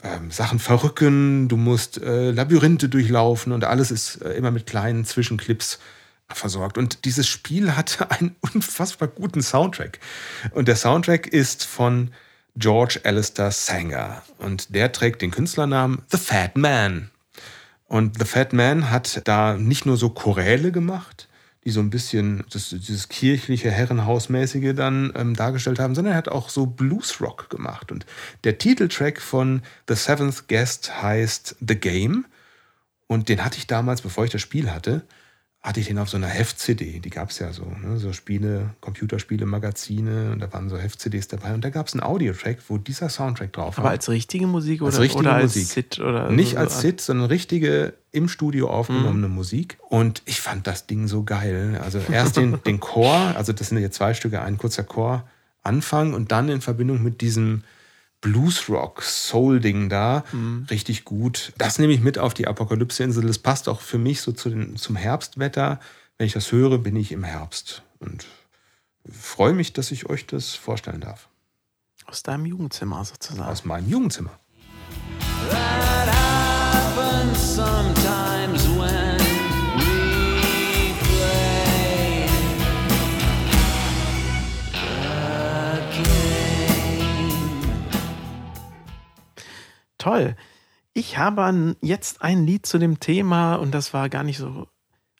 ähm, 0.03 0.31
Sachen 0.31 0.59
verrücken, 0.59 1.47
du 1.47 1.57
musst 1.57 2.01
äh, 2.01 2.31
Labyrinthe 2.31 2.89
durchlaufen 2.89 3.51
und 3.51 3.65
alles 3.65 3.91
ist 3.91 4.21
äh, 4.23 4.33
immer 4.33 4.49
mit 4.49 4.65
kleinen 4.65 5.05
Zwischenclips 5.05 5.79
versorgt. 6.35 6.77
Und 6.77 7.05
dieses 7.05 7.27
Spiel 7.27 7.75
hatte 7.75 8.09
einen 8.11 8.35
unfassbar 8.41 9.07
guten 9.07 9.41
Soundtrack. 9.41 9.99
Und 10.51 10.67
der 10.67 10.75
Soundtrack 10.75 11.27
ist 11.27 11.65
von 11.65 12.11
George 12.55 12.99
Alistair 13.03 13.51
Sanger. 13.51 14.23
Und 14.37 14.75
der 14.75 14.91
trägt 14.91 15.21
den 15.21 15.31
Künstlernamen 15.31 16.01
The 16.11 16.17
Fat 16.17 16.57
Man. 16.57 17.11
Und 17.87 18.19
The 18.19 18.25
Fat 18.25 18.53
Man 18.53 18.89
hat 18.89 19.21
da 19.27 19.57
nicht 19.57 19.85
nur 19.85 19.97
so 19.97 20.09
Choräle 20.09 20.71
gemacht, 20.71 21.27
die 21.63 21.71
so 21.71 21.79
ein 21.79 21.89
bisschen 21.91 22.43
das, 22.51 22.69
dieses 22.69 23.07
kirchliche, 23.07 23.69
herrenhausmäßige 23.69 24.73
dann 24.75 25.13
ähm, 25.15 25.35
dargestellt 25.35 25.79
haben, 25.79 25.93
sondern 25.93 26.13
er 26.13 26.17
hat 26.17 26.29
auch 26.29 26.49
so 26.49 26.65
Bluesrock 26.65 27.49
gemacht. 27.49 27.91
Und 27.91 28.05
der 28.43 28.57
Titeltrack 28.57 29.21
von 29.21 29.61
The 29.87 29.95
Seventh 29.95 30.47
Guest 30.47 31.01
heißt 31.01 31.57
The 31.65 31.75
Game. 31.75 32.25
Und 33.07 33.29
den 33.29 33.45
hatte 33.45 33.57
ich 33.57 33.67
damals, 33.67 34.01
bevor 34.01 34.25
ich 34.25 34.31
das 34.31 34.41
Spiel 34.41 34.71
hatte, 34.71 35.03
hatte 35.63 35.79
ich 35.79 35.85
den 35.87 35.99
auf 35.99 36.09
so 36.09 36.17
einer 36.17 36.27
Heft-CD. 36.27 36.99
Die 36.99 37.09
gab 37.11 37.29
es 37.29 37.37
ja 37.37 37.53
so, 37.53 37.65
ne? 37.83 37.97
so 37.97 38.13
Spiele, 38.13 38.71
Computerspiele, 38.81 39.45
Magazine 39.45 40.31
und 40.31 40.39
da 40.39 40.51
waren 40.51 40.69
so 40.69 40.77
Heft-CDs 40.77 41.27
dabei. 41.27 41.53
Und 41.53 41.63
da 41.63 41.69
gab 41.69 41.87
es 41.87 41.93
einen 41.93 42.01
Audiotrack, 42.01 42.57
wo 42.67 42.79
dieser 42.79 43.09
Soundtrack 43.09 43.53
drauf 43.53 43.77
war. 43.77 43.85
Aber 43.85 43.91
als 43.91 44.09
richtige 44.09 44.47
Musik 44.47 44.81
oder 44.81 44.87
Als 44.91 44.99
richtige 44.99 45.19
oder 45.19 45.33
als 45.35 45.43
Musik. 45.55 45.67
Sit 45.67 45.99
oder 45.99 46.31
Nicht 46.31 46.53
so- 46.53 46.57
als 46.57 46.81
Sit, 46.81 46.99
sondern 46.99 47.27
richtige 47.27 47.93
im 48.11 48.27
Studio 48.27 48.71
aufgenommene 48.71 49.27
Musik. 49.27 49.77
Und 49.87 50.23
ich 50.25 50.41
fand 50.41 50.65
das 50.65 50.87
Ding 50.87 51.07
so 51.07 51.23
geil. 51.23 51.79
Also 51.83 51.99
erst 52.11 52.37
den, 52.37 52.61
den 52.65 52.79
Chor, 52.79 53.15
also 53.35 53.53
das 53.53 53.69
sind 53.69 53.77
ja 53.77 53.91
zwei 53.91 54.15
Stücke, 54.15 54.41
ein 54.41 54.57
kurzer 54.57 54.83
Chor, 54.83 55.25
Anfang 55.61 56.15
und 56.15 56.31
dann 56.31 56.49
in 56.49 56.61
Verbindung 56.61 57.03
mit 57.03 57.21
diesem 57.21 57.63
Bluesrock, 58.21 59.01
Soul-Ding 59.01 59.89
da, 59.89 60.23
richtig 60.69 61.05
gut. 61.05 61.53
Das 61.57 61.79
nehme 61.79 61.93
ich 61.93 62.01
mit 62.01 62.19
auf 62.19 62.33
die 62.33 62.47
Apokalypse-Insel. 62.47 63.25
Das 63.25 63.39
passt 63.39 63.67
auch 63.67 63.81
für 63.81 63.97
mich 63.97 64.21
so 64.21 64.31
zu 64.31 64.49
den, 64.49 64.77
zum 64.77 64.95
Herbstwetter. 64.95 65.79
Wenn 66.17 66.27
ich 66.27 66.33
das 66.33 66.51
höre, 66.51 66.77
bin 66.77 66.95
ich 66.95 67.11
im 67.11 67.23
Herbst. 67.23 67.81
Und 67.99 68.27
freue 69.09 69.53
mich, 69.53 69.73
dass 69.73 69.91
ich 69.91 70.07
euch 70.07 70.27
das 70.27 70.53
vorstellen 70.53 71.01
darf. 71.01 71.29
Aus 72.05 72.21
deinem 72.23 72.45
Jugendzimmer 72.45 73.03
sozusagen. 73.03 73.49
Aus 73.49 73.65
meinem 73.65 73.89
Jugendzimmer. 73.89 74.39
That 75.49 76.07
happens 76.09 77.55
sometimes 77.55 78.67
when 78.69 79.10
Toll. 90.01 90.35
Ich 90.93 91.19
habe 91.19 91.75
jetzt 91.81 92.23
ein 92.23 92.43
Lied 92.45 92.65
zu 92.65 92.79
dem 92.79 92.99
Thema 92.99 93.55
und 93.55 93.71
das 93.71 93.93
war 93.93 94.09
gar 94.09 94.23
nicht 94.23 94.39
so 94.39 94.67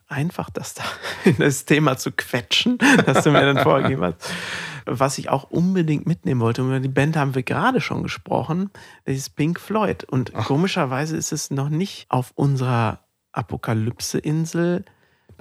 einfach, 0.08 0.50
das 0.50 0.74
da 0.74 0.84
in 1.24 1.38
das 1.38 1.66
Thema 1.66 1.98
zu 1.98 2.12
quetschen, 2.12 2.80
das 3.06 3.24
du 3.24 3.32
mir 3.32 3.42
dann 3.42 3.60
vorgegeben 3.64 4.04
hast. 4.04 4.18
Was 4.88 5.20
ich 5.20 5.30
auch 5.30 5.52
unbedingt 5.52 6.08
mitnehmen 6.08 6.42
wollte, 6.42 6.64
und 6.64 6.70
über 6.70 6.80
die 6.80 6.88
Band 6.88 7.16
haben 7.16 7.36
wir 7.36 7.44
gerade 7.44 7.80
schon 7.80 8.02
gesprochen, 8.02 8.72
das 9.06 9.18
ist 9.18 9.36
Pink 9.36 9.60
Floyd. 9.60 10.04
Und 10.04 10.34
komischerweise 10.34 11.16
ist 11.16 11.32
es 11.32 11.52
noch 11.52 11.70
nicht 11.70 12.08
auf 12.10 12.32
unserer 12.34 13.02
Apokalypse-Insel 13.32 14.84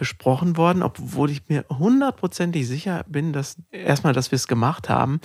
besprochen 0.00 0.56
worden, 0.56 0.82
obwohl 0.82 1.30
ich 1.30 1.42
mir 1.48 1.66
hundertprozentig 1.68 2.66
sicher 2.66 3.04
bin, 3.06 3.34
dass 3.34 3.56
erstmal, 3.70 4.14
dass 4.14 4.30
wir 4.32 4.36
es 4.36 4.48
gemacht 4.48 4.88
haben 4.88 5.20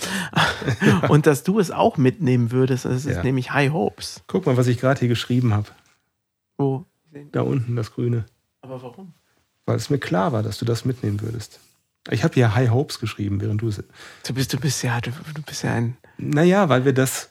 und 1.08 1.26
dass 1.26 1.44
du 1.44 1.58
es 1.58 1.70
auch 1.70 1.96
mitnehmen 1.96 2.50
würdest. 2.52 2.84
Das 2.84 3.06
ist 3.06 3.16
Ja. 3.16 3.22
nämlich 3.22 3.52
High 3.52 3.72
Hopes. 3.72 4.22
Guck 4.26 4.44
mal, 4.44 4.58
was 4.58 4.66
ich 4.66 4.78
gerade 4.78 5.00
hier 5.00 5.08
geschrieben 5.08 5.54
habe. 5.54 5.68
Wo? 6.58 6.84
Da 7.32 7.40
unten 7.40 7.74
das 7.74 7.90
Grüne. 7.92 8.26
Aber 8.60 8.82
warum? 8.82 9.14
Weil 9.64 9.76
es 9.76 9.88
mir 9.88 9.98
klar 9.98 10.32
war, 10.32 10.42
dass 10.42 10.58
du 10.58 10.66
das 10.66 10.84
mitnehmen 10.84 11.22
würdest. 11.22 11.58
Ich 12.10 12.22
habe 12.22 12.34
hier 12.34 12.54
High 12.54 12.68
Hopes 12.70 13.00
geschrieben, 13.00 13.40
während 13.40 13.62
du 13.62 13.68
es. 13.68 13.82
Du 14.26 14.34
bist, 14.34 14.52
du 14.52 14.60
bist 14.60 14.82
ja, 14.82 15.00
du, 15.00 15.10
du 15.34 15.40
bist 15.42 15.62
ja 15.64 15.72
ein. 15.72 15.96
Naja, 16.18 16.68
weil 16.68 16.84
wir 16.84 16.92
das 16.92 17.30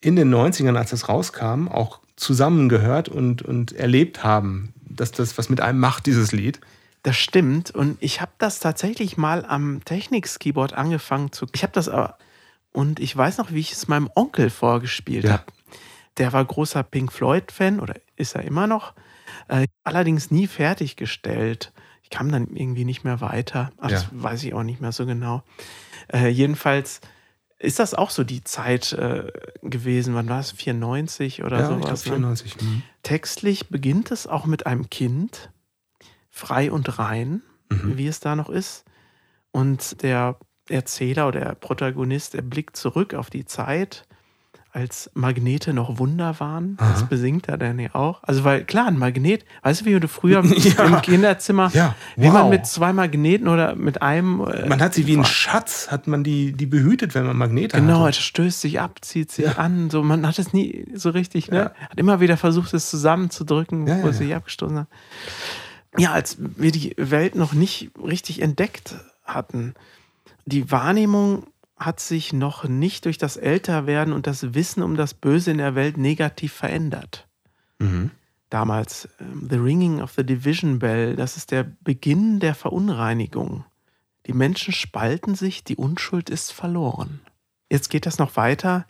in 0.00 0.16
den 0.16 0.34
90ern, 0.34 0.74
als 0.76 0.88
das 0.90 1.10
rauskam, 1.10 1.68
auch 1.68 2.00
zusammen 2.16 2.70
gehört 2.70 3.10
und, 3.10 3.42
und 3.42 3.72
erlebt 3.72 4.24
haben, 4.24 4.72
dass 4.88 5.12
das 5.12 5.36
was 5.36 5.50
mit 5.50 5.60
einem 5.60 5.78
macht, 5.80 6.06
dieses 6.06 6.32
Lied. 6.32 6.60
Das 7.02 7.16
stimmt. 7.16 7.70
Und 7.70 7.96
ich 8.00 8.20
habe 8.20 8.32
das 8.38 8.58
tatsächlich 8.60 9.16
mal 9.16 9.44
am 9.44 9.84
Technics-Keyboard 9.84 10.72
angefangen 10.72 11.32
zu. 11.32 11.46
Ich 11.52 11.62
habe 11.62 11.72
das 11.72 11.88
aber. 11.88 12.18
Und 12.72 13.00
ich 13.00 13.16
weiß 13.16 13.38
noch, 13.38 13.52
wie 13.52 13.60
ich 13.60 13.72
es 13.72 13.88
meinem 13.88 14.10
Onkel 14.14 14.50
vorgespielt 14.50 15.24
Ja. 15.24 15.32
habe. 15.32 15.44
Der 16.18 16.32
war 16.32 16.44
großer 16.44 16.82
Pink 16.82 17.12
Floyd-Fan 17.12 17.80
oder 17.80 17.94
ist 18.16 18.34
er 18.34 18.42
immer 18.44 18.66
noch. 18.66 18.94
Äh, 19.48 19.66
allerdings 19.84 20.30
nie 20.30 20.46
fertiggestellt. 20.46 21.72
Ich 22.02 22.10
kam 22.10 22.32
dann 22.32 22.48
irgendwie 22.54 22.84
nicht 22.84 23.04
mehr 23.04 23.20
weiter. 23.20 23.70
Ach, 23.78 23.88
Das 23.88 24.04
Ja. 24.04 24.08
weiß 24.12 24.42
ich 24.44 24.54
auch 24.54 24.62
nicht 24.64 24.80
mehr 24.80 24.92
so 24.92 25.06
genau. 25.06 25.42
Äh, 26.12 26.28
jedenfalls 26.28 27.00
ist 27.58 27.78
das 27.78 27.94
auch 27.94 28.10
so 28.10 28.24
die 28.24 28.42
Zeit 28.44 28.92
äh, 28.92 29.30
gewesen. 29.62 30.14
Wann 30.14 30.28
war 30.28 30.40
es? 30.40 30.52
94 30.52 31.42
oder 31.44 31.58
ja, 31.60 31.70
ich 31.78 31.84
sowas? 31.84 32.04
ne? 32.06 32.12
94. 32.12 32.54
Hm. 32.60 32.82
Textlich 33.02 33.68
beginnt 33.68 34.10
es 34.10 34.26
auch 34.26 34.46
mit 34.46 34.66
einem 34.66 34.90
Kind, 34.90 35.50
frei 36.38 36.70
und 36.70 36.98
rein, 36.98 37.42
wie 37.70 38.06
es 38.06 38.20
da 38.20 38.36
noch 38.36 38.48
ist. 38.48 38.84
Und 39.50 40.02
der 40.02 40.36
Erzähler 40.68 41.28
oder 41.28 41.40
der 41.40 41.54
Protagonist, 41.54 42.34
er 42.34 42.42
blickt 42.42 42.76
zurück 42.76 43.14
auf 43.14 43.28
die 43.30 43.44
Zeit, 43.44 44.04
als 44.70 45.10
Magnete 45.14 45.72
noch 45.72 45.98
Wunder 45.98 46.38
waren. 46.40 46.76
Das 46.76 47.08
besingt 47.08 47.48
er 47.48 47.56
dann 47.56 47.78
ja 47.78 47.94
auch. 47.94 48.22
Also, 48.22 48.44
weil 48.44 48.64
klar, 48.64 48.86
ein 48.86 48.98
Magnet, 48.98 49.44
weißt 49.62 49.80
du, 49.80 49.84
wie 49.86 49.98
du 49.98 50.06
früher 50.08 50.44
Ja. 50.56 50.84
im 50.84 51.00
Kinderzimmer, 51.00 51.70
Ja, 51.72 51.96
wie 52.16 52.28
man 52.28 52.44
wow. 52.44 52.50
mit 52.50 52.66
zwei 52.66 52.92
Magneten 52.92 53.48
oder 53.48 53.74
mit 53.74 54.02
einem. 54.02 54.40
äh, 54.46 54.68
Man 54.68 54.80
hat 54.82 54.92
sie 54.92 55.06
wie 55.06 55.16
ein 55.16 55.24
Schatz, 55.24 55.88
hat 55.90 56.06
man 56.06 56.22
die, 56.22 56.52
die 56.52 56.66
behütet, 56.66 57.14
wenn 57.14 57.26
man 57.26 57.36
Magnete 57.38 57.80
Genau, 57.80 58.00
hatte. 58.00 58.10
es 58.10 58.18
stößt 58.18 58.60
sich 58.60 58.78
ab, 58.78 58.98
zieht 59.00 59.32
sich 59.32 59.58
an. 59.58 59.88
So, 59.90 60.02
man 60.04 60.26
hat 60.26 60.38
es 60.38 60.52
nie 60.52 60.86
so 60.94 61.10
richtig, 61.10 61.50
ne? 61.50 61.72
Hat 61.90 61.98
immer 61.98 62.20
wieder 62.20 62.36
versucht, 62.36 62.72
es 62.74 62.90
zusammenzudrücken, 62.90 63.86
Ja, 63.86 63.96
wo 64.00 64.04
ja, 64.04 64.08
es 64.10 64.18
sich 64.18 64.34
abgestoßen 64.34 64.80
hat. 64.80 64.86
Ja, 65.98 66.12
als 66.12 66.36
wir 66.38 66.72
die 66.72 66.94
Welt 66.96 67.34
noch 67.34 67.52
nicht 67.52 67.90
richtig 68.02 68.40
entdeckt 68.42 68.96
hatten, 69.24 69.74
die 70.46 70.70
Wahrnehmung 70.70 71.46
hat 71.76 72.00
sich 72.00 72.32
noch 72.32 72.64
nicht 72.64 73.04
durch 73.04 73.18
das 73.18 73.36
Älterwerden 73.36 74.12
und 74.12 74.26
das 74.26 74.54
Wissen 74.54 74.82
um 74.82 74.96
das 74.96 75.14
Böse 75.14 75.50
in 75.50 75.58
der 75.58 75.74
Welt 75.74 75.96
negativ 75.96 76.52
verändert. 76.52 77.28
Mhm. 77.78 78.10
Damals, 78.50 79.08
ähm, 79.20 79.46
The 79.48 79.56
Ringing 79.56 80.00
of 80.00 80.12
the 80.16 80.24
Division 80.24 80.78
Bell, 80.78 81.16
das 81.16 81.36
ist 81.36 81.50
der 81.50 81.64
Beginn 81.64 82.40
der 82.40 82.54
Verunreinigung. 82.54 83.64
Die 84.26 84.32
Menschen 84.32 84.72
spalten 84.72 85.34
sich, 85.34 85.64
die 85.64 85.76
Unschuld 85.76 86.30
ist 86.30 86.52
verloren. 86.52 87.20
Jetzt 87.70 87.90
geht 87.90 88.06
das 88.06 88.18
noch 88.18 88.36
weiter. 88.36 88.86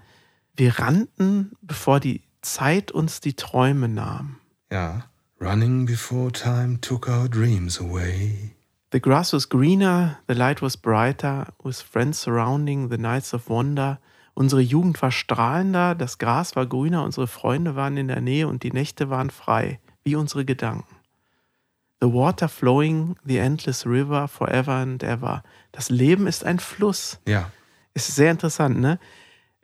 Wir 0.54 0.78
rannten, 0.78 1.52
bevor 1.60 2.00
die 2.00 2.22
Zeit 2.40 2.90
uns 2.90 3.20
die 3.20 3.34
Träume 3.34 3.88
nahm. 3.88 4.38
Ja. 4.70 5.04
Running 5.40 5.86
before 5.86 6.32
time 6.32 6.80
took 6.80 7.08
our 7.08 7.28
dreams 7.28 7.78
away. 7.78 8.56
The 8.90 8.98
grass 8.98 9.32
was 9.32 9.48
greener, 9.48 10.18
the 10.26 10.34
light 10.34 10.60
was 10.60 10.76
brighter, 10.76 11.46
with 11.62 11.80
friends 11.80 12.18
surrounding, 12.18 12.88
the 12.88 12.98
nights 12.98 13.32
of 13.32 13.48
wonder. 13.48 13.98
Unsere 14.34 14.62
Jugend 14.62 15.00
war 15.00 15.12
strahlender, 15.12 15.94
das 15.94 16.18
Gras 16.18 16.56
war 16.56 16.66
grüner, 16.66 17.04
unsere 17.04 17.28
Freunde 17.28 17.76
waren 17.76 17.96
in 17.96 18.08
der 18.08 18.20
Nähe 18.20 18.48
und 18.48 18.64
die 18.64 18.72
Nächte 18.72 19.10
waren 19.10 19.30
frei, 19.30 19.78
wie 20.02 20.16
unsere 20.16 20.44
Gedanken. 20.44 20.96
The 22.00 22.12
water 22.12 22.48
flowing, 22.48 23.14
the 23.24 23.38
endless 23.38 23.86
river, 23.86 24.26
forever 24.26 24.72
and 24.72 25.04
ever. 25.04 25.44
Das 25.70 25.88
Leben 25.88 26.26
ist 26.26 26.44
ein 26.44 26.58
Fluss. 26.58 27.20
Ja. 27.26 27.52
Ist 27.94 28.12
sehr 28.12 28.32
interessant, 28.32 28.80
ne? 28.80 28.98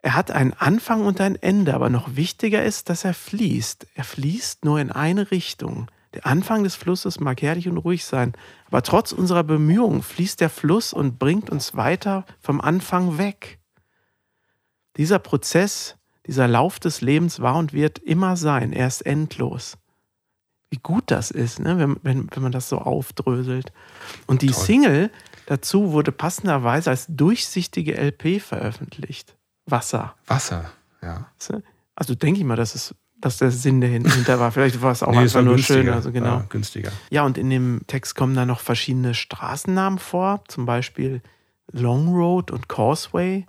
Er 0.05 0.15
hat 0.15 0.31
einen 0.31 0.53
Anfang 0.53 1.07
und 1.07 1.19
ein 1.23 1.35
Ende, 1.35 1.73
aber 1.73 1.89
noch 1.89 2.15
wichtiger 2.15 2.63
ist, 2.63 2.91
dass 2.91 3.07
er 3.07 3.15
fließt. 3.15 3.87
Er 3.95 4.05
fließt 4.05 4.63
nur 4.63 4.79
in 4.79 4.93
eine 4.93 5.31
Richtung. 5.31 5.91
Der 6.13 6.27
Anfang 6.27 6.63
des 6.63 6.75
Flusses 6.75 7.21
mag 7.21 7.41
herrlich 7.41 7.71
und 7.71 7.79
ruhig 7.79 8.05
sein, 8.05 8.35
aber 8.67 8.83
trotz 8.83 9.13
unserer 9.13 9.45
Bemühungen 9.45 10.03
fließt 10.03 10.43
der 10.43 10.51
Fluss 10.51 10.93
und 10.93 11.19
bringt 11.19 11.49
uns 11.49 11.75
weiter 11.75 12.27
vom 12.43 12.61
Anfang 12.61 13.17
weg. 13.17 13.59
Dieser 14.99 15.19
Prozess, 15.19 15.97
dieser 16.27 16.49
Lauf 16.49 16.79
des 16.79 17.01
Lebens 17.01 17.41
war 17.41 17.57
und 17.57 17.73
wird 17.73 17.99
immer 17.99 18.37
sein. 18.37 18.75
Er 18.75 18.89
ist 18.89 19.07
endlos. 19.07 19.79
Wie 20.69 20.81
gut 20.83 21.05
das 21.07 21.31
ist, 21.31 21.61
ne? 21.61 21.79
wenn, 21.79 21.97
wenn, 22.03 22.29
wenn 22.31 22.43
man 22.43 22.53
das 22.53 22.69
so 22.69 22.77
aufdröselt. 22.77 23.73
Und 24.27 24.43
die 24.43 24.53
Single 24.53 25.11
dazu 25.47 25.93
wurde 25.93 26.13
passenderweise 26.13 26.91
als 26.91 27.07
durchsichtige 27.09 27.97
LP 27.97 28.43
veröffentlicht. 28.43 29.35
Wasser. 29.67 30.15
Wasser. 30.27 30.71
Ja. 31.03 31.29
Also 31.95 32.15
denke 32.15 32.41
ich 32.41 32.47
mal, 32.47 32.57
dass, 32.57 32.75
es, 32.75 32.95
dass 33.21 33.39
der 33.39 33.51
Sinn 33.51 33.81
dahinter 33.81 34.41
war. 34.41 34.53
Vielleicht 34.53 34.81
war 34.83 34.93
es 34.93 35.03
auch 35.03 35.13
Nee, 35.13 35.19
einfach 35.19 35.43
nur 35.43 35.59
schön. 35.59 35.89
Also 35.89 36.13
genau. 36.13 36.39
Ja, 36.39 36.47
günstiger. 36.49 36.93
Ja, 37.11 37.25
und 37.25 37.39
in 37.39 37.51
dem 37.51 37.83
Text 37.87 38.15
kommen 38.15 38.35
dann 38.35 38.49
noch 38.49 38.61
verschiedene 38.61 39.15
Straßennamen 39.15 39.99
vor, 39.99 40.43
zum 40.49 40.67
Beispiel 40.67 41.23
Long 41.71 42.15
Road 42.15 42.51
und 42.51 42.69
Causeway. 42.69 43.47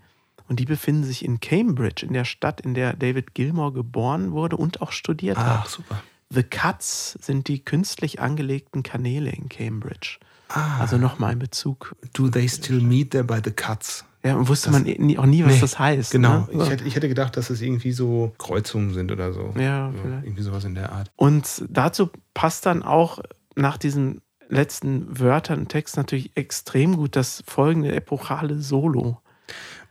Und 0.48 0.60
die 0.60 0.66
befinden 0.66 1.04
sich 1.04 1.26
in 1.26 1.40
Cambridge, 1.40 2.06
in 2.06 2.14
der 2.14 2.26
Stadt, 2.26 2.62
in 2.62 2.76
der 2.76 2.94
David 2.94 3.34
Gilmore 3.34 3.72
geboren 3.72 4.32
wurde 4.32 4.58
und 4.58 4.82
auch 4.82 4.92
studiert 4.92 5.38
Ach, 5.40 5.62
hat. 5.62 5.68
super. 5.68 6.04
The 6.30 6.44
Cuts 6.44 7.18
sind 7.22 7.48
die 7.48 7.64
künstlich 7.64 8.20
angelegten 8.20 8.84
Kanäle 8.84 9.32
in 9.32 9.50
Cambridge. 9.50 10.20
Ah. 10.50 10.80
Also 10.80 10.98
nochmal 10.98 11.34
in 11.34 11.40
Bezug. 11.40 11.96
Do 12.14 12.30
they 12.30 12.48
still 12.48 12.80
meet 12.80 13.12
there 13.12 13.24
by 13.24 13.40
the 13.44 13.52
cuts? 13.52 14.06
Ja, 14.26 14.36
und 14.36 14.48
wusste 14.48 14.72
man 14.72 14.82
nie, 14.82 15.20
auch 15.20 15.28
nie, 15.28 15.46
was 15.46 15.54
Nee, 15.54 15.60
das 15.60 15.78
heißt. 15.78 16.12
Genau. 16.12 16.48
Ne? 16.52 16.64
Ich, 16.64 16.70
hätte, 16.70 16.84
ich 16.84 16.96
hätte 16.96 17.08
gedacht, 17.08 17.38
dass 17.38 17.52
es 17.52 17.62
irgendwie 17.62 17.92
so 17.92 18.34
Kreuzungen 18.40 18.92
sind 18.92 19.12
oder 19.12 19.32
so. 19.32 19.54
Ja, 19.56 19.92
So, 19.92 20.10
irgendwie 20.24 20.42
sowas 20.42 20.66
in 20.66 20.74
der 20.74 20.92
Art. 20.92 21.12
Und 21.16 21.64
dazu 21.70 22.10
passt 22.34 22.66
dann 22.66 22.82
auch 22.82 23.20
nach 23.56 23.78
diesen 23.78 24.22
letzten 24.50 25.20
Wörtern 25.20 25.60
im 25.60 25.68
Text 25.68 25.96
natürlich 25.96 26.32
extrem 26.36 26.96
gut 26.96 27.16
das 27.16 27.44
folgende 27.46 27.94
epochale 27.94 28.60
Solo. 28.62 29.20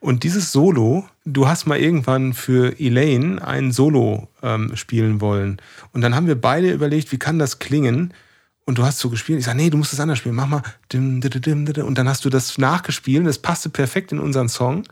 Und 0.01 0.25
dieses 0.25 0.51
Solo, 0.51 1.05
du 1.25 1.47
hast 1.47 1.67
mal 1.67 1.79
irgendwann 1.79 2.35
für 2.35 2.79
Elaine 2.81 3.41
ein 3.47 3.71
Solo 3.71 4.29
ähm, 4.43 4.75
spielen 4.75 5.21
wollen. 5.21 5.59
Und 5.93 6.01
dann 6.01 6.17
haben 6.17 6.27
wir 6.27 6.39
beide 6.39 6.73
überlegt, 6.73 7.13
wie 7.13 7.19
kann 7.19 7.39
das 7.39 7.61
klingen? 7.61 8.13
Und 8.67 8.79
du 8.79 8.85
hast 8.85 8.99
so 8.99 9.11
gespielt. 9.11 9.39
Ich 9.41 9.45
sage, 9.45 9.59
nee, 9.59 9.69
du 9.71 9.77
musst 9.77 9.93
es 9.93 10.01
anders 10.01 10.19
spielen. 10.19 10.35
Mach 10.35 10.47
mal. 10.47 10.63
Und 10.95 11.95
dann 11.99 12.09
hast 12.09 12.25
du 12.25 12.31
das 12.31 12.57
nachgespielt. 12.59 13.27
Das 13.27 13.39
passte 13.39 13.69
perfekt 13.69 14.11
in 14.13 14.19
unseren 14.19 14.49
Song. 14.49 14.85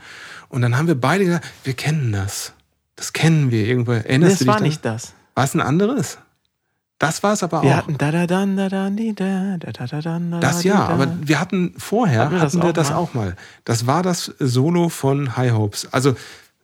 Und 0.51 0.61
dann 0.63 0.77
haben 0.77 0.89
wir 0.89 1.01
beide 1.01 1.25
gesagt, 1.25 1.47
wir 1.65 1.73
kennen 1.75 2.13
das. 2.13 2.53
Das 2.97 3.13
kennen 3.15 3.51
wir 3.51 3.67
irgendwo. 3.67 3.93
Erinnerst 3.93 4.33
es 4.35 4.39
du 4.41 4.45
dich 4.45 4.49
war 4.49 4.55
daran? 4.57 4.69
nicht 4.69 4.85
das. 4.85 5.15
War 5.35 5.45
es 5.45 5.55
ein 5.55 5.61
anderes? 5.63 6.19
Das 6.99 7.23
war 7.23 7.33
es 7.33 7.43
aber 7.43 7.63
Wir 7.63 7.71
auch. 7.73 7.77
hatten 7.79 7.99
da 7.99 8.13
da 8.13 8.27
da 8.27 8.45
di 8.91 9.13
da 9.15 9.57
da 9.59 9.73
da 9.73 9.87
da 9.87 10.01
dan 10.01 10.31
da 10.31 10.39
Das 10.41 10.63
da 10.63 10.69
ja, 10.69 10.75
da. 10.77 10.87
aber 10.89 11.09
wir 11.21 11.41
hatten 11.41 11.75
vorher 11.79 12.21
Hatten 12.21 12.33
wir 12.35 12.41
hatten 12.43 12.61
das 12.61 12.63
wir 12.63 12.69
auch 12.69 12.73
das 12.75 12.91
mal? 12.91 12.97
auch 12.97 13.15
mal. 13.15 13.37
Das 13.65 13.87
war 13.89 14.03
das 14.05 14.27
Solo 14.39 14.89
von 14.91 15.37
High 15.37 15.53
Hopes. 15.53 15.89
Also 15.93 16.15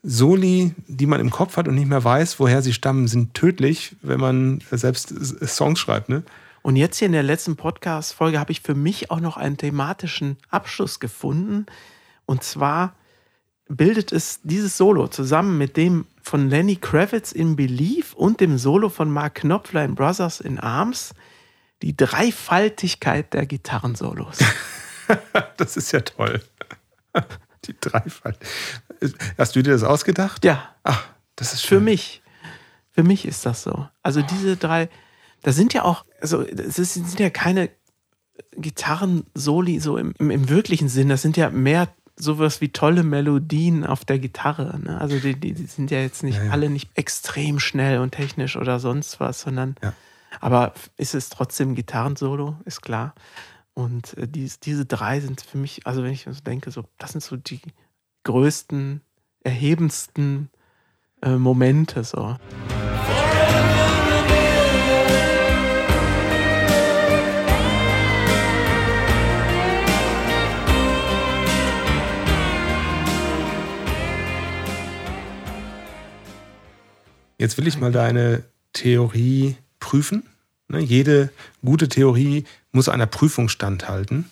Soli, 0.05 0.75
die 0.87 1.07
man 1.07 1.19
im 1.21 1.31
Kopf 1.31 1.57
hat 1.57 1.67
und 1.67 1.75
nicht 1.75 1.89
mehr 1.89 2.05
weiß, 2.05 2.39
woher 2.39 2.63
sie 2.63 2.73
stammen, 2.73 3.09
sind 3.09 3.35
tödlich, 3.35 3.97
wenn 4.03 4.21
man 4.21 4.61
selbst 4.71 5.13
Songs 5.45 5.81
schreibt. 5.81 6.09
Ne? 6.09 6.23
Und 6.69 6.77
jetzt 6.77 6.99
hier 6.99 7.07
in 7.07 7.13
der 7.13 7.23
letzten 7.23 7.57
Podcast-Folge 7.57 8.39
habe 8.39 8.53
ich 8.53 8.61
für 8.61 8.75
mich 8.75 9.11
auch 9.11 9.21
noch 9.21 9.39
einen 9.39 9.57
thematischen 9.57 10.37
Abschluss 10.51 11.01
gefunden. 11.01 11.65
Und 12.27 12.45
zwar 12.45 12.95
bildet 13.71 14.13
es 14.13 14.41
dieses 14.43 14.77
Solo 14.77 15.09
zusammen 15.09 15.57
mit 15.57 15.79
dem 15.79 16.05
von 16.21 16.51
Lenny 16.51 16.77
Kravitz 16.77 17.33
in 17.33 17.57
Belief 17.57 18.13
und 18.13 18.41
dem 18.43 18.59
Solo 18.59 18.91
von 18.91 19.11
Mark 19.11 19.37
Knopfler 19.37 19.83
in 19.83 19.95
Brothers 19.95 20.41
in 20.43 20.61
Arms 20.61 21.15
die 21.81 21.97
Dreifaltigkeit 21.97 23.33
der 23.33 23.47
Gitarrensolos. 23.47 24.41
Das 25.57 25.79
ist 25.79 25.93
ja 25.93 26.03
toll. 26.03 26.43
Die 27.65 27.75
Dreifalt. 27.81 28.37
Hast 29.39 29.57
du 29.57 29.63
dir 29.63 29.73
das 29.73 29.83
ausgedacht? 29.83 30.45
ja, 30.45 30.69
Ach, 30.83 31.07
das 31.35 31.55
ist 31.55 31.63
für 31.63 31.77
schön. 31.77 31.85
mich. 31.85 32.21
Für 32.93 33.05
mich 33.05 33.25
ist 33.25 33.47
das 33.47 33.63
so. 33.63 33.89
Also 34.03 34.21
diese 34.21 34.59
drei, 34.59 34.91
das 35.43 35.57
sind 35.57 35.73
ja 35.75 35.85
auch, 35.85 36.05
also 36.21 36.43
es 36.43 36.79
ist- 36.79 36.95
sind 36.95 37.21
ja 37.21 37.31
keine 37.31 37.71
Gitarrensoli 38.57 39.81
so 39.81 39.97
im, 39.97 40.15
im, 40.19 40.31
im 40.31 40.49
wirklichen 40.49 40.89
Sinn, 40.89 41.09
das 41.09 41.23
sind 41.23 41.37
ja 41.37 41.51
mehr 41.51 41.89
sowas 42.17 42.61
wie 42.61 42.71
tolle 42.71 43.05
Melodien 43.05 43.85
auf 43.87 44.05
der 44.05 44.19
Gitarre. 44.19 44.79
Ne? 44.81 45.01
Also 45.01 45.19
die, 45.21 45.39
die, 45.39 45.53
die 45.53 45.67
sind 45.67 45.91
ja 45.93 46.01
jetzt 46.01 46.25
nicht 46.25 46.37
Ja, 46.39 46.45
ja. 46.47 46.51
alle 46.51 46.69
nicht 46.69 46.91
extrem 46.95 47.61
schnell 47.61 48.01
und 48.01 48.11
technisch 48.13 48.57
oder 48.57 48.81
sonst 48.81 49.21
was, 49.21 49.41
sondern 49.43 49.77
Ja. 49.83 49.93
aber 50.41 50.75
ist 50.97 51.15
es 51.15 51.29
trotzdem 51.29 51.75
Gitarrensolo, 51.77 52.57
ist 52.65 52.83
klar. 52.83 53.15
Und 53.75 54.17
äh, 54.19 54.27
dies, 54.27 54.59
diese 54.59 54.85
drei 54.85 55.21
sind 55.21 55.41
für 55.41 55.59
mich, 55.59 55.87
also 55.87 56.03
wenn 56.03 56.13
ich 56.13 56.25
so 56.25 56.33
denke, 56.45 56.73
so, 56.73 56.85
das 56.99 57.13
sind 57.13 57.23
so 57.23 57.37
die 57.37 57.61
größten, 58.25 59.01
erhebendsten 59.45 60.51
äh, 61.23 61.37
Momente. 61.37 62.03
So. 62.03 62.37
Jetzt 77.39 77.57
will 77.57 77.67
ich 77.67 77.79
mal 77.79 77.93
deine 77.93 78.45
Theorie 78.73 79.57
prüfen. 79.81 80.25
Ne, 80.69 80.81
jede 80.81 81.31
gute 81.65 81.89
Theorie 81.89 82.45
muss 82.73 82.89
einer 82.89 83.07
Prüfung 83.07 83.49
standhalten. 83.49 84.31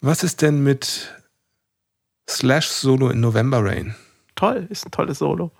Was 0.00 0.24
ist 0.24 0.42
denn 0.42 0.62
mit 0.62 1.14
Slash 2.28 2.66
Solo 2.66 3.08
in 3.08 3.20
November 3.20 3.64
Rain? 3.64 3.94
Toll, 4.34 4.66
ist 4.68 4.84
ein 4.84 4.90
tolles 4.90 5.18
Solo. 5.18 5.50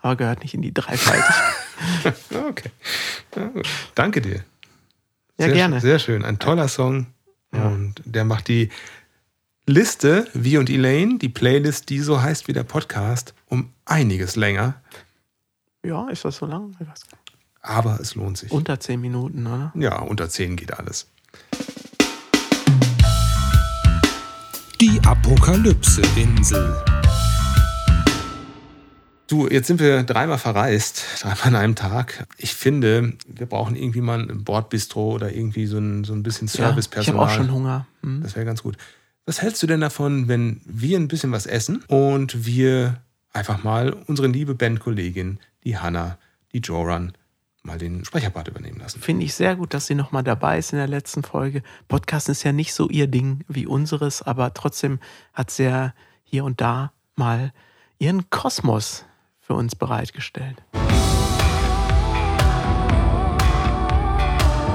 Aber 0.00 0.16
gehört 0.16 0.42
nicht 0.42 0.54
in 0.54 0.62
die 0.62 0.74
Dreifaltigkeit. 0.74 1.34
Okay. 2.30 2.70
Ja. 3.34 3.50
Danke 3.94 4.22
dir. 4.22 4.36
Ja, 4.36 5.46
sehr, 5.46 5.52
gerne. 5.52 5.80
Sehr 5.82 5.98
schön. 5.98 6.24
Ein 6.24 6.38
toller 6.38 6.68
Song. 6.68 7.06
Und 7.50 8.00
der 8.06 8.24
macht 8.24 8.48
die 8.48 8.70
Liste, 9.66 10.26
wie 10.32 10.56
und 10.56 10.70
Elaine, 10.70 11.18
die 11.18 11.28
Playlist, 11.28 11.90
die 11.90 11.98
so 12.00 12.22
heißt 12.22 12.48
wie 12.48 12.54
der 12.54 12.62
Podcast, 12.62 13.34
um 13.46 13.72
einiges 13.84 14.36
länger. 14.36 14.80
Ja, 15.86 16.08
ist 16.08 16.24
das 16.24 16.36
so 16.36 16.46
lang? 16.46 16.72
Ich 16.80 16.80
weiß 16.80 17.06
gar 17.08 17.18
nicht. 17.18 17.36
Aber 17.62 18.00
es 18.00 18.14
lohnt 18.14 18.38
sich. 18.38 18.50
Unter 18.50 18.80
zehn 18.80 19.00
Minuten, 19.00 19.46
oder? 19.46 19.72
ja, 19.74 19.98
unter 20.00 20.28
10 20.28 20.56
geht 20.56 20.76
alles. 20.76 21.06
Die 24.80 25.00
Apokalypse-Insel. 25.04 26.76
Du, 29.28 29.48
jetzt 29.48 29.66
sind 29.66 29.80
wir 29.80 30.04
dreimal 30.04 30.38
verreist, 30.38 31.04
dreimal 31.20 31.46
an 31.46 31.54
einem 31.56 31.74
Tag. 31.74 32.26
Ich 32.38 32.54
finde, 32.54 33.14
wir 33.26 33.46
brauchen 33.46 33.74
irgendwie 33.74 34.00
mal 34.00 34.20
ein 34.20 34.44
Bordbistro 34.44 35.12
oder 35.14 35.32
irgendwie 35.32 35.66
so 35.66 35.78
ein, 35.78 36.04
so 36.04 36.12
ein 36.12 36.22
bisschen 36.22 36.46
Ja, 36.48 36.52
ich 36.54 36.60
habe 36.60 36.68
Servicepersonal. 36.82 37.24
auch 37.24 37.30
schon 37.30 37.52
Hunger. 37.52 37.86
Hm. 38.02 38.22
Das 38.22 38.36
wäre 38.36 38.44
ganz 38.46 38.62
gut. 38.62 38.76
Was 39.24 39.42
hältst 39.42 39.60
du 39.62 39.66
denn 39.66 39.80
davon, 39.80 40.28
wenn 40.28 40.60
wir 40.64 40.98
ein 40.98 41.08
bisschen 41.08 41.32
was 41.32 41.46
essen 41.46 41.82
und 41.88 42.46
wir 42.46 43.00
einfach 43.32 43.64
mal 43.64 43.92
unsere 44.06 44.28
liebe 44.28 44.54
Bandkollegin, 44.54 45.40
die 45.66 45.76
Hanna, 45.76 46.16
die 46.52 46.60
Joran, 46.60 47.12
mal 47.62 47.76
den 47.76 48.04
Sprecherpart 48.04 48.48
übernehmen 48.48 48.78
lassen? 48.78 49.00
Finde 49.00 49.24
ich 49.24 49.34
sehr 49.34 49.56
gut, 49.56 49.74
dass 49.74 49.86
sie 49.86 49.96
nochmal 49.96 50.22
dabei 50.22 50.58
ist 50.58 50.72
in 50.72 50.78
der 50.78 50.86
letzten 50.86 51.24
Folge. 51.24 51.62
Podcast 51.88 52.28
ist 52.28 52.44
ja 52.44 52.52
nicht 52.52 52.72
so 52.72 52.88
ihr 52.88 53.08
Ding 53.08 53.44
wie 53.48 53.66
unseres, 53.66 54.22
aber 54.22 54.54
trotzdem 54.54 55.00
hat 55.34 55.50
sie 55.50 55.64
ja 55.64 55.92
hier 56.22 56.44
und 56.44 56.60
da 56.60 56.92
mal 57.16 57.52
ihren 57.98 58.30
Kosmos 58.30 59.04
für 59.40 59.54
uns 59.54 59.74
bereitgestellt. 59.74 60.62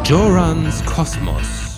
Jorans 0.03 0.83
Kosmos. 0.85 1.70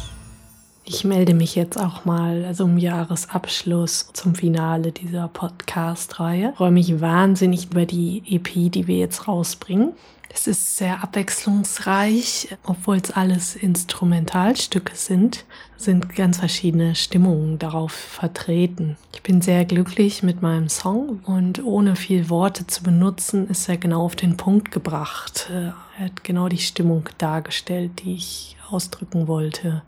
Ich 0.94 1.04
melde 1.04 1.34
mich 1.34 1.56
jetzt 1.56 1.80
auch 1.80 2.06
mal 2.06 2.54
zum 2.54 2.78
Jahresabschluss, 2.78 4.10
zum 4.14 4.36
Finale 4.36 4.92
dieser 4.92 5.28
Podcast-Reihe. 5.28 6.54
Freue 6.56 6.70
mich 6.70 7.02
wahnsinnig 7.02 7.72
über 7.72 7.88
die 7.88 8.22
EP, 8.30 8.72
die 8.72 8.86
wir 8.86 8.98
jetzt 8.98 9.28
rausbringen. 9.28 9.94
Es 10.32 10.46
ist 10.46 10.78
sehr 10.78 11.04
abwechslungsreich, 11.04 12.56
obwohl 12.64 12.98
es 12.98 13.10
alles 13.10 13.56
Instrumentalstücke 13.56 14.96
sind, 14.96 15.46
sind 15.78 16.16
ganz 16.16 16.38
verschiedene 16.38 16.94
Stimmungen 16.94 17.58
darauf 17.58 17.92
vertreten. 17.92 18.96
Ich 19.16 19.24
bin 19.24 19.42
sehr 19.42 19.66
glücklich 19.66 20.22
mit 20.22 20.44
meinem 20.44 20.70
Song 20.70 21.22
und 21.26 21.66
ohne 21.66 21.96
viel 21.96 22.30
Worte 22.30 22.68
zu 22.68 22.84
benutzen, 22.84 23.50
ist 23.50 23.68
er 23.68 23.78
genau 23.78 24.04
auf 24.06 24.16
den 24.16 24.38
Punkt 24.38 24.72
gebracht. 24.72 25.50
Er 25.52 25.76
hat 26.06 26.24
genau 26.24 26.50
die 26.50 26.60
Stimmung 26.60 27.10
dargestellt, 27.18 28.04
die 28.04 28.14
ich 28.14 28.58
ausdrücken 28.70 29.28
wollte 29.28 29.82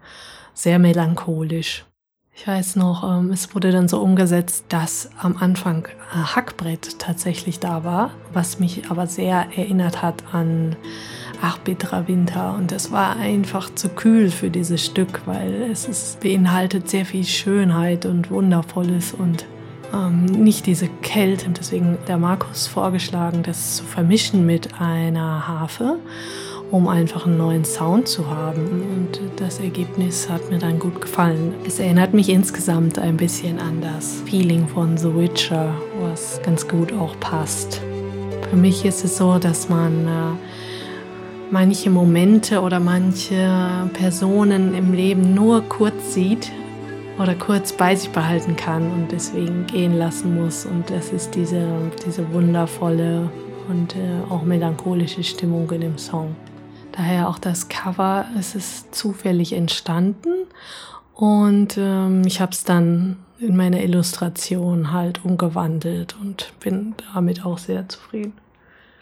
sehr 0.56 0.80
melancholisch. 0.80 1.86
Ich 2.38 2.46
weiß 2.46 2.76
noch, 2.76 3.04
ähm, 3.04 3.32
es 3.32 3.56
wurde 3.56 3.72
dann 3.72 3.88
so 3.88 4.02
umgesetzt, 4.02 4.66
dass 4.68 5.10
am 5.18 5.38
Anfang 5.38 5.86
äh, 5.86 6.18
Hackbrett 6.18 7.00
tatsächlich 7.00 7.60
da 7.60 7.86
war, 7.86 8.12
was 8.34 8.60
mich 8.60 8.90
aber 8.90 9.08
sehr 9.08 9.48
erinnert 9.56 10.02
hat 10.02 10.24
an 10.34 10.76
Ach 11.42 11.58
bitterer 11.60 12.08
Winter. 12.08 12.56
Und 12.58 12.72
es 12.72 12.92
war 12.92 13.18
einfach 13.18 13.74
zu 13.74 13.90
kühl 13.90 14.32
für 14.32 14.50
dieses 14.50 14.86
Stück, 14.86 15.22
weil 15.26 15.70
es 15.72 15.86
ist, 15.86 16.20
beinhaltet 16.20 16.90
sehr 16.90 17.06
viel 17.06 17.24
Schönheit 17.24 18.06
und 18.06 18.32
Wundervolles 18.32 19.14
und 19.14 19.46
ähm, 19.94 20.26
nicht 20.26 20.66
diese 20.66 20.88
Kälte. 20.88 21.50
Deswegen 21.52 21.94
hat 21.94 22.08
der 22.10 22.18
Markus 22.18 22.68
vorgeschlagen, 22.68 23.44
das 23.44 23.78
zu 23.78 23.84
vermischen 23.86 24.46
mit 24.46 24.82
einer 24.82 25.48
Harfe 25.48 26.00
um 26.72 26.88
einfach 26.88 27.26
einen 27.26 27.38
neuen 27.38 27.66
Sound 27.66 28.08
zu 28.08 28.28
haben. 28.28 28.84
Und 28.96 29.20
das 29.38 29.60
Ergebnis 29.60 30.30
hat 30.30 30.50
mir 30.50 30.60
dann 30.60 30.80
gut 30.80 31.00
gefallen. 31.02 31.54
Es 31.66 31.80
erinnert 31.80 32.14
mich 32.14 32.30
insgesamt 32.30 33.00
ein 33.00 33.18
bisschen 33.18 33.60
an 33.60 33.82
das 33.82 34.22
Feeling 34.26 34.68
von 34.68 34.98
The 34.98 35.14
Witcher, 35.16 35.74
was 36.02 36.42
ganz 36.44 36.68
gut 36.68 36.92
auch 36.94 37.20
passt. 37.20 37.82
Für 38.50 38.56
mich 38.56 38.86
ist 38.86 39.04
es 39.04 39.18
so, 39.18 39.38
dass 39.38 39.70
man 39.70 40.08
äh, 40.08 40.12
manche 41.52 41.90
Momente 41.90 42.62
oder 42.62 42.80
manche 42.80 43.90
Personen 43.94 44.74
im 44.76 44.94
Leben 44.94 45.34
nur 45.34 45.62
kurz 45.62 46.14
sieht 46.14 46.52
oder 47.20 47.36
kurz 47.36 47.72
bei 47.72 47.96
sich 47.96 48.10
behalten 48.10 48.56
kann 48.56 48.92
und 48.92 49.12
deswegen 49.12 49.66
gehen 49.68 49.98
lassen 49.98 50.36
muss. 50.36 50.66
Und 50.66 50.90
das 50.90 51.12
ist 51.12 51.36
diese, 51.36 51.66
diese 52.06 52.32
wundervolle 52.34 53.30
und 53.70 53.96
äh, 53.96 54.00
auch 54.30 54.44
melancholische 54.44 55.24
Stimmung 55.24 55.70
in 55.72 55.82
dem 55.82 55.98
Song. 55.98 56.36
Daher 56.96 57.28
auch 57.28 57.40
das 57.40 57.68
Cover, 57.68 58.26
es 58.40 58.56
ist 58.56 58.96
zufällig 58.96 59.52
entstanden 59.54 60.30
und 61.14 61.78
ähm, 61.78 62.24
ich 62.26 62.40
habe 62.40 62.54
es 62.54 62.64
dann 62.64 63.18
in 63.38 63.58
meine 63.58 63.84
Illustration 63.84 64.94
halt 64.94 65.26
umgewandelt 65.26 66.16
und 66.22 66.54
bin 66.62 66.96
damit 67.14 67.46
auch 67.46 67.58
sehr 67.58 67.90
zufrieden. 67.90 68.34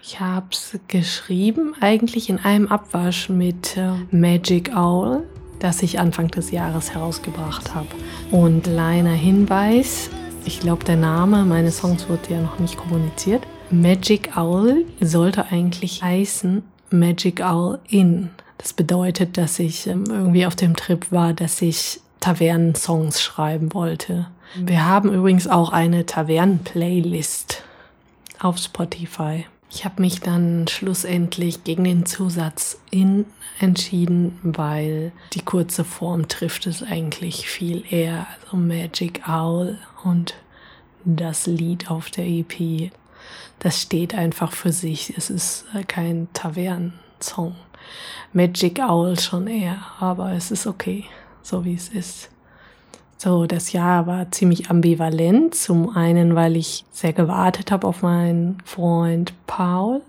Ich 0.02 0.20
habe 0.20 0.48
es 0.52 0.78
geschrieben, 0.88 1.76
eigentlich 1.82 2.30
in 2.30 2.40
einem 2.40 2.68
Abwasch 2.68 3.30
mit 3.30 3.78
äh, 3.78 3.92
Magic 4.10 4.76
Owl, 4.76 5.24
das 5.60 5.84
ich 5.84 6.00
Anfang 6.00 6.30
des 6.30 6.50
Jahres 6.50 6.94
herausgebracht 6.96 7.76
habe. 7.76 7.88
Und 8.32 8.64
kleiner 8.64 9.14
Hinweis, 9.14 10.10
ich 10.46 10.60
glaube, 10.60 10.84
der 10.84 10.98
Name 10.98 11.46
meines 11.46 11.78
Songs 11.78 12.10
wurde 12.10 12.34
ja 12.34 12.42
noch 12.42 12.58
nicht 12.58 12.76
kommuniziert. 12.76 13.44
Magic 13.70 14.36
Owl 14.36 14.86
sollte 15.00 15.46
eigentlich 15.52 16.04
heißen 16.04 16.64
Magic 16.94 17.42
Owl 17.42 17.80
Inn. 17.90 18.30
Das 18.58 18.74
bedeutet, 18.74 19.38
dass 19.38 19.60
ich 19.60 19.88
ähm, 19.88 20.06
irgendwie 20.08 20.46
auf 20.46 20.56
dem 20.56 20.76
Trip 20.76 21.12
war, 21.12 21.34
dass 21.34 21.62
ich 21.62 22.00
Tavernen-Songs 22.22 23.22
schreiben 23.22 23.74
wollte. 23.74 24.28
Wir 24.56 24.86
haben 24.86 25.12
übrigens 25.12 25.48
auch 25.48 25.72
eine 25.72 26.06
Tavernen-Playlist 26.06 27.64
auf 28.40 28.58
Spotify. 28.60 29.46
Ich 29.70 29.84
habe 29.84 30.02
mich 30.02 30.22
dann 30.22 30.68
schlussendlich 30.68 31.64
gegen 31.64 31.84
den 31.84 32.06
Zusatz 32.06 32.80
in 32.92 33.26
entschieden, 33.60 34.40
weil 34.44 35.12
die 35.34 35.42
kurze 35.42 35.84
Form 35.84 36.28
trifft 36.28 36.68
es 36.68 36.84
eigentlich 36.84 37.48
viel 37.48 37.84
eher. 37.90 38.28
Also 38.44 38.58
Magic 38.58 39.28
Owl 39.28 39.80
und 40.04 40.36
das 41.06 41.48
Lied 41.48 41.90
auf 41.90 42.10
der 42.10 42.26
EP, 42.26 42.92
das 43.64 43.82
steht 43.82 44.14
einfach 44.14 44.52
für 44.52 44.72
sich. 44.72 45.14
Es 45.18 45.30
ist 45.30 45.66
äh, 45.74 45.84
kein 45.84 46.28
Tavernen-Song. 46.34 47.56
Magic 48.34 48.80
Owl 48.80 49.18
schon 49.20 49.48
eher, 49.48 49.78
aber 50.00 50.34
es 50.34 50.52
ist 50.52 50.68
okay, 50.68 51.06
so 51.42 51.64
wie 51.64 51.76
es 51.76 51.90
ist. 51.90 52.30
So, 53.18 53.46
das 53.46 53.72
Jahr 53.72 54.06
war 54.06 54.30
ziemlich 54.32 54.70
ambivalent. 54.70 55.56
Zum 55.56 55.96
einen, 55.96 56.36
weil 56.36 56.58
ich 56.58 56.84
sehr 56.92 57.14
gewartet 57.14 57.72
habe 57.72 57.88
auf 57.88 58.02
meinen 58.02 58.58
Freund 58.66 59.34
Paul, 59.48 60.02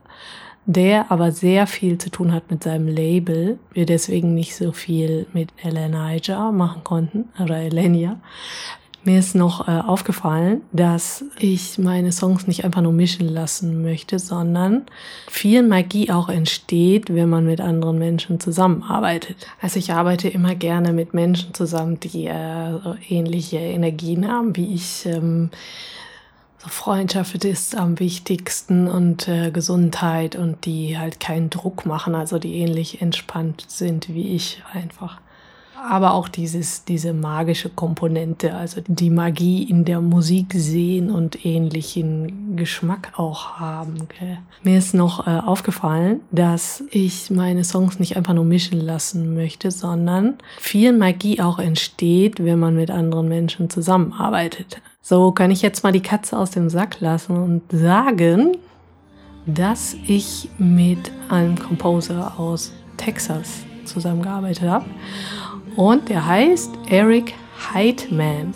der 0.66 1.12
aber 1.12 1.30
sehr 1.30 1.68
viel 1.68 1.98
zu 1.98 2.10
tun 2.10 2.32
hat 2.32 2.50
mit 2.50 2.64
seinem 2.64 2.88
Label. 2.88 3.60
Wir 3.72 3.86
deswegen 3.86 4.34
nicht 4.34 4.56
so 4.56 4.72
viel 4.72 5.28
mit 5.32 5.50
Elenia 5.62 6.50
machen 6.50 6.82
konnten, 6.82 7.28
oder 7.38 7.58
Elenia. 7.58 8.18
Mir 9.06 9.18
ist 9.18 9.34
noch 9.34 9.68
äh, 9.68 9.70
aufgefallen, 9.70 10.62
dass 10.72 11.24
ich 11.38 11.78
meine 11.78 12.10
Songs 12.10 12.46
nicht 12.46 12.64
einfach 12.64 12.80
nur 12.80 12.92
mischen 12.92 13.28
lassen 13.28 13.82
möchte, 13.82 14.18
sondern 14.18 14.86
viel 15.28 15.62
Magie 15.62 16.10
auch 16.10 16.30
entsteht, 16.30 17.14
wenn 17.14 17.28
man 17.28 17.44
mit 17.44 17.60
anderen 17.60 17.98
Menschen 17.98 18.40
zusammenarbeitet. 18.40 19.46
Also 19.60 19.78
ich 19.78 19.92
arbeite 19.92 20.28
immer 20.28 20.54
gerne 20.54 20.94
mit 20.94 21.12
Menschen 21.12 21.52
zusammen, 21.52 22.00
die 22.00 22.26
äh, 22.26 22.78
ähnliche 23.10 23.58
Energien 23.58 24.26
haben 24.26 24.56
wie 24.56 24.74
ich. 24.74 25.04
Ähm, 25.04 25.50
so 26.56 26.70
Freundschaft 26.70 27.44
ist 27.44 27.76
am 27.76 28.00
wichtigsten 28.00 28.88
und 28.88 29.28
äh, 29.28 29.50
Gesundheit 29.50 30.34
und 30.34 30.64
die 30.64 30.96
halt 30.96 31.20
keinen 31.20 31.50
Druck 31.50 31.84
machen, 31.84 32.14
also 32.14 32.38
die 32.38 32.54
ähnlich 32.54 33.02
entspannt 33.02 33.66
sind 33.68 34.08
wie 34.08 34.34
ich 34.34 34.62
einfach 34.72 35.20
aber 35.90 36.14
auch 36.14 36.28
dieses, 36.28 36.84
diese 36.84 37.12
magische 37.12 37.68
Komponente, 37.68 38.54
also 38.54 38.80
die 38.86 39.10
Magie 39.10 39.64
in 39.64 39.84
der 39.84 40.00
Musik 40.00 40.54
sehen 40.54 41.10
und 41.10 41.44
ähnlichen 41.44 42.56
Geschmack 42.56 43.12
auch 43.16 43.58
haben. 43.58 44.08
Gell? 44.18 44.38
Mir 44.62 44.78
ist 44.78 44.94
noch 44.94 45.26
äh, 45.26 45.30
aufgefallen, 45.30 46.20
dass 46.30 46.82
ich 46.90 47.30
meine 47.30 47.64
Songs 47.64 47.98
nicht 47.98 48.16
einfach 48.16 48.32
nur 48.34 48.44
mischen 48.44 48.80
lassen 48.80 49.34
möchte, 49.34 49.70
sondern 49.70 50.34
viel 50.58 50.92
Magie 50.92 51.40
auch 51.40 51.58
entsteht, 51.58 52.42
wenn 52.42 52.58
man 52.58 52.76
mit 52.76 52.90
anderen 52.90 53.28
Menschen 53.28 53.68
zusammenarbeitet. 53.68 54.80
So 55.02 55.32
kann 55.32 55.50
ich 55.50 55.60
jetzt 55.60 55.84
mal 55.84 55.92
die 55.92 56.00
Katze 56.00 56.38
aus 56.38 56.50
dem 56.50 56.70
Sack 56.70 57.00
lassen 57.00 57.36
und 57.36 57.62
sagen, 57.70 58.56
dass 59.46 59.94
ich 60.06 60.48
mit 60.56 61.12
einem 61.28 61.58
Composer 61.58 62.38
aus 62.38 62.72
Texas 62.96 63.64
zusammengearbeitet 63.84 64.62
habe 64.62 64.86
und 65.76 66.08
der 66.08 66.26
heißt 66.26 66.70
Eric 66.88 67.34
Heidman 67.72 68.54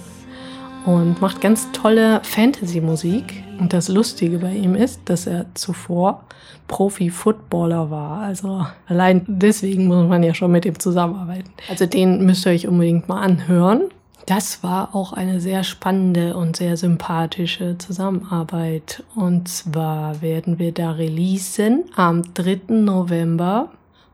und 0.84 1.20
macht 1.20 1.40
ganz 1.40 1.70
tolle 1.72 2.20
Fantasy-Musik. 2.22 3.44
Und 3.58 3.72
das 3.72 3.88
Lustige 3.88 4.38
bei 4.38 4.52
ihm 4.52 4.74
ist, 4.74 5.00
dass 5.06 5.26
er 5.26 5.46
zuvor 5.54 6.24
Profi-Footballer 6.68 7.90
war. 7.90 8.20
Also 8.20 8.64
allein 8.86 9.24
deswegen 9.26 9.86
muss 9.86 10.08
man 10.08 10.22
ja 10.22 10.34
schon 10.34 10.52
mit 10.52 10.64
ihm 10.64 10.78
zusammenarbeiten. 10.78 11.50
Also 11.68 11.86
den 11.86 12.24
müsst 12.24 12.46
ihr 12.46 12.52
euch 12.52 12.68
unbedingt 12.68 13.08
mal 13.08 13.20
anhören. 13.20 13.82
Das 14.26 14.62
war 14.62 14.94
auch 14.94 15.14
eine 15.14 15.40
sehr 15.40 15.64
spannende 15.64 16.36
und 16.36 16.56
sehr 16.56 16.76
sympathische 16.76 17.78
Zusammenarbeit. 17.78 19.02
Und 19.14 19.48
zwar 19.48 20.20
werden 20.20 20.58
wir 20.58 20.72
da 20.72 20.92
releasen 20.92 21.84
am 21.96 22.34
3. 22.34 22.60
November 22.68 23.70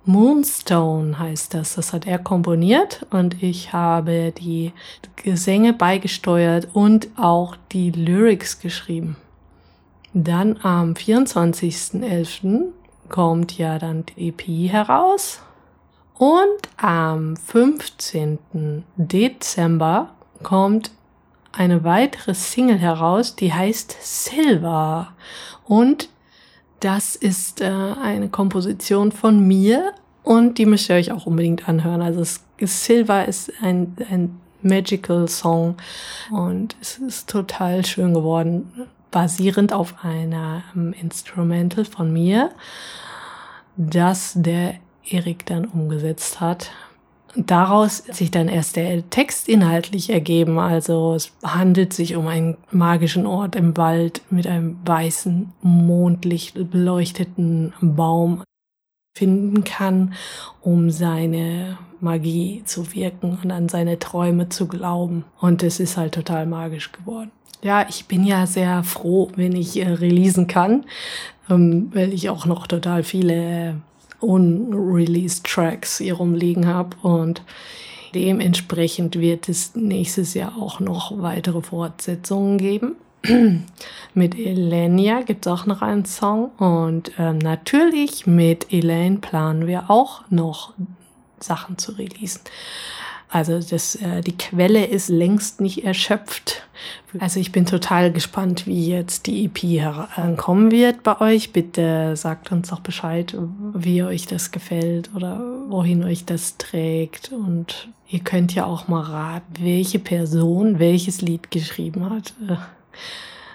Moonstone 0.06 1.18
heißt 1.18 1.54
das. 1.54 1.74
Das 1.76 1.92
hat 1.92 2.06
er 2.06 2.18
komponiert 2.18 3.06
und 3.10 3.42
ich 3.42 3.72
habe 3.72 4.32
die 4.32 4.72
Gesänge 5.16 5.72
beigesteuert 5.72 6.68
und 6.74 7.08
auch 7.16 7.56
die 7.72 7.90
Lyrics 7.90 8.60
geschrieben. 8.60 9.16
Dann 10.12 10.58
am 10.62 10.92
24.11. 10.92 12.66
kommt 13.08 13.56
ja 13.58 13.78
dann 13.78 14.04
die 14.06 14.28
EP 14.28 14.70
heraus 14.70 15.40
und 16.16 16.68
am 16.76 17.36
15. 17.36 18.84
Dezember 18.96 20.10
kommt 20.42 20.92
eine 21.52 21.84
weitere 21.84 22.34
Single 22.34 22.78
heraus, 22.78 23.36
die 23.36 23.52
heißt 23.52 23.96
Silver 24.00 25.12
und 25.64 26.08
das 26.84 27.16
ist 27.16 27.62
äh, 27.62 27.64
eine 27.64 28.28
Komposition 28.28 29.10
von 29.10 29.40
mir 29.46 29.94
und 30.22 30.58
die 30.58 30.66
müsst 30.66 30.90
ihr 30.90 30.96
euch 30.96 31.12
auch 31.12 31.24
unbedingt 31.24 31.66
anhören. 31.66 32.02
Also 32.02 32.22
Silver 32.60 33.26
ist 33.26 33.50
ein, 33.62 33.96
ein 34.10 34.38
Magical 34.60 35.26
Song 35.26 35.76
und 36.30 36.76
es 36.82 36.98
ist 36.98 37.30
total 37.30 37.86
schön 37.86 38.12
geworden, 38.12 38.70
basierend 39.10 39.72
auf 39.72 40.04
einer 40.04 40.62
um, 40.74 40.92
Instrumental 40.92 41.86
von 41.86 42.12
mir, 42.12 42.50
das 43.76 44.32
der 44.36 44.74
Erik 45.08 45.46
dann 45.46 45.64
umgesetzt 45.64 46.40
hat 46.40 46.70
daraus 47.36 47.98
sich 47.98 48.30
dann 48.30 48.48
erst 48.48 48.76
der 48.76 49.08
Text 49.10 49.48
inhaltlich 49.48 50.10
ergeben. 50.10 50.58
Also 50.58 51.14
es 51.14 51.32
handelt 51.42 51.92
sich 51.92 52.16
um 52.16 52.26
einen 52.26 52.56
magischen 52.70 53.26
Ort 53.26 53.56
im 53.56 53.76
Wald 53.76 54.22
mit 54.30 54.46
einem 54.46 54.78
weißen, 54.84 55.52
mondlicht 55.62 56.70
beleuchteten 56.70 57.72
Baum 57.80 58.42
finden 59.16 59.64
kann, 59.64 60.14
um 60.60 60.90
seine 60.90 61.78
Magie 62.00 62.62
zu 62.64 62.92
wirken 62.94 63.38
und 63.42 63.50
an 63.50 63.68
seine 63.68 63.98
Träume 63.98 64.48
zu 64.48 64.66
glauben. 64.66 65.24
Und 65.40 65.62
es 65.62 65.80
ist 65.80 65.96
halt 65.96 66.14
total 66.14 66.46
magisch 66.46 66.92
geworden. 66.92 67.30
Ja, 67.62 67.86
ich 67.88 68.06
bin 68.06 68.24
ja 68.24 68.46
sehr 68.46 68.82
froh, 68.82 69.30
wenn 69.36 69.56
ich 69.56 69.80
äh, 69.80 69.88
releasen 69.88 70.46
kann, 70.46 70.84
ähm, 71.48 71.90
weil 71.94 72.12
ich 72.12 72.28
auch 72.28 72.44
noch 72.44 72.66
total 72.66 73.02
viele 73.02 73.80
unreleased 74.20 75.44
Tracks 75.44 75.98
hier 75.98 76.14
rumliegen 76.14 76.66
habe 76.66 76.96
und 77.02 77.42
dementsprechend 78.14 79.18
wird 79.18 79.48
es 79.48 79.74
nächstes 79.74 80.34
Jahr 80.34 80.56
auch 80.56 80.80
noch 80.80 81.20
weitere 81.20 81.62
Fortsetzungen 81.62 82.58
geben. 82.58 82.96
mit 84.14 84.38
Elenia 84.38 85.22
gibt 85.22 85.46
es 85.46 85.52
auch 85.52 85.66
noch 85.66 85.82
einen 85.82 86.04
Song 86.04 86.50
und 86.58 87.12
ähm, 87.18 87.38
natürlich 87.38 88.26
mit 88.26 88.72
Elaine 88.72 89.18
planen 89.18 89.66
wir 89.66 89.90
auch 89.90 90.22
noch 90.30 90.74
Sachen 91.40 91.78
zu 91.78 91.92
releasen. 91.92 92.42
Also 93.34 93.58
das, 93.58 93.96
äh, 93.96 94.20
die 94.20 94.38
Quelle 94.38 94.84
ist 94.84 95.08
längst 95.08 95.60
nicht 95.60 95.84
erschöpft. 95.84 96.62
Also 97.18 97.40
ich 97.40 97.50
bin 97.50 97.66
total 97.66 98.12
gespannt, 98.12 98.64
wie 98.68 98.88
jetzt 98.88 99.26
die 99.26 99.46
EP 99.46 99.60
herankommen 99.80 100.70
wird 100.70 101.02
bei 101.02 101.20
euch. 101.20 101.52
Bitte 101.52 102.14
sagt 102.14 102.52
uns 102.52 102.68
doch 102.68 102.78
Bescheid, 102.78 103.36
wie 103.74 104.04
euch 104.04 104.28
das 104.28 104.52
gefällt 104.52 105.10
oder 105.16 105.40
wohin 105.68 106.04
euch 106.04 106.24
das 106.24 106.58
trägt. 106.58 107.32
Und 107.32 107.88
ihr 108.08 108.20
könnt 108.20 108.54
ja 108.54 108.66
auch 108.66 108.86
mal 108.86 109.02
raten, 109.02 109.64
welche 109.64 109.98
Person 109.98 110.78
welches 110.78 111.20
Lied 111.20 111.50
geschrieben 111.50 112.08
hat. 112.10 112.34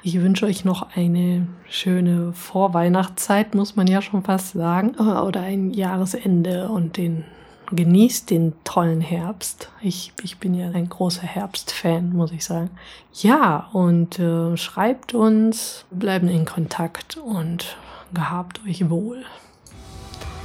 Ich 0.04 0.20
wünsche 0.20 0.46
euch 0.46 0.66
noch 0.66 0.94
eine 0.94 1.48
schöne 1.70 2.34
Vorweihnachtszeit, 2.34 3.56
muss 3.56 3.78
man 3.78 3.88
ja 3.88 4.02
schon 4.02 4.24
fast 4.24 4.52
sagen. 4.52 4.96
Oder 4.96 5.40
ein 5.40 5.72
Jahresende 5.72 6.68
und 6.68 6.98
den 6.98 7.24
genießt 7.72 8.30
den 8.30 8.54
tollen 8.64 9.02
Herbst. 9.02 9.70
Ich, 9.82 10.12
ich 10.24 10.38
bin 10.38 10.54
ja 10.54 10.70
ein 10.70 10.90
großer 10.90 11.24
Herbstfan, 11.24 12.14
muss 12.14 12.32
ich 12.32 12.44
sagen. 12.44 12.70
Ja, 13.14 13.70
und 13.74 14.20
äh, 14.20 14.58
schreibt 14.58 15.14
uns, 15.14 15.86
bleiben 15.92 16.28
in 16.28 16.46
Kontakt 16.46 17.18
und 17.18 17.78
gehabt 18.14 18.62
euch 18.68 18.90
wohl. 18.90 19.24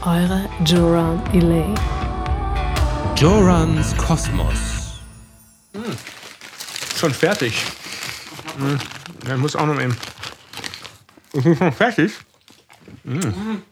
Eure 0.03 0.49
Joran 0.67 1.23
Elaine. 1.33 1.75
Jorans 3.17 3.97
Kosmos. 3.97 5.01
Hm. 5.73 5.83
Schon 6.97 7.13
fertig. 7.13 7.65
Hm. 8.59 8.79
Er 9.27 9.37
muss 9.39 9.57
auch 9.57 9.67
noch 9.67 9.81
eben. 9.81 9.97
Ist 11.33 11.45
schon 11.59 11.73
fertig? 11.73 12.13
Hm. 13.05 13.63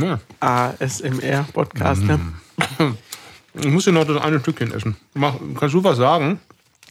Ja. 0.00 0.20
ASMR-Podcast, 0.40 2.02
ne? 2.02 2.20
Ich 3.54 3.66
muss 3.66 3.84
dir 3.84 3.92
noch 3.92 4.04
das 4.04 4.20
eine 4.20 4.40
Stückchen 4.40 4.72
essen. 4.72 4.96
Mach, 5.14 5.36
kannst 5.58 5.74
du 5.74 5.84
was 5.84 5.96
sagen? 5.96 6.40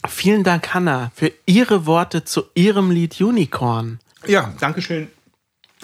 Vielen 0.08 0.44
Dank, 0.44 0.72
Hanna, 0.72 1.12
für 1.14 1.32
Ihre 1.46 1.86
Worte 1.86 2.24
zu 2.24 2.44
Ihrem 2.54 2.90
Lied 2.90 3.20
Unicorn. 3.20 4.00
Ja, 4.26 4.54
danke 4.58 4.80
schön 4.80 5.08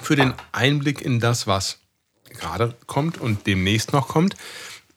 für 0.02 0.16
den 0.16 0.34
Einblick 0.52 1.00
in 1.00 1.20
das, 1.20 1.46
was 1.46 1.78
gerade 2.30 2.74
kommt 2.86 3.18
und 3.18 3.46
demnächst 3.46 3.92
noch 3.92 4.08
kommt. 4.08 4.34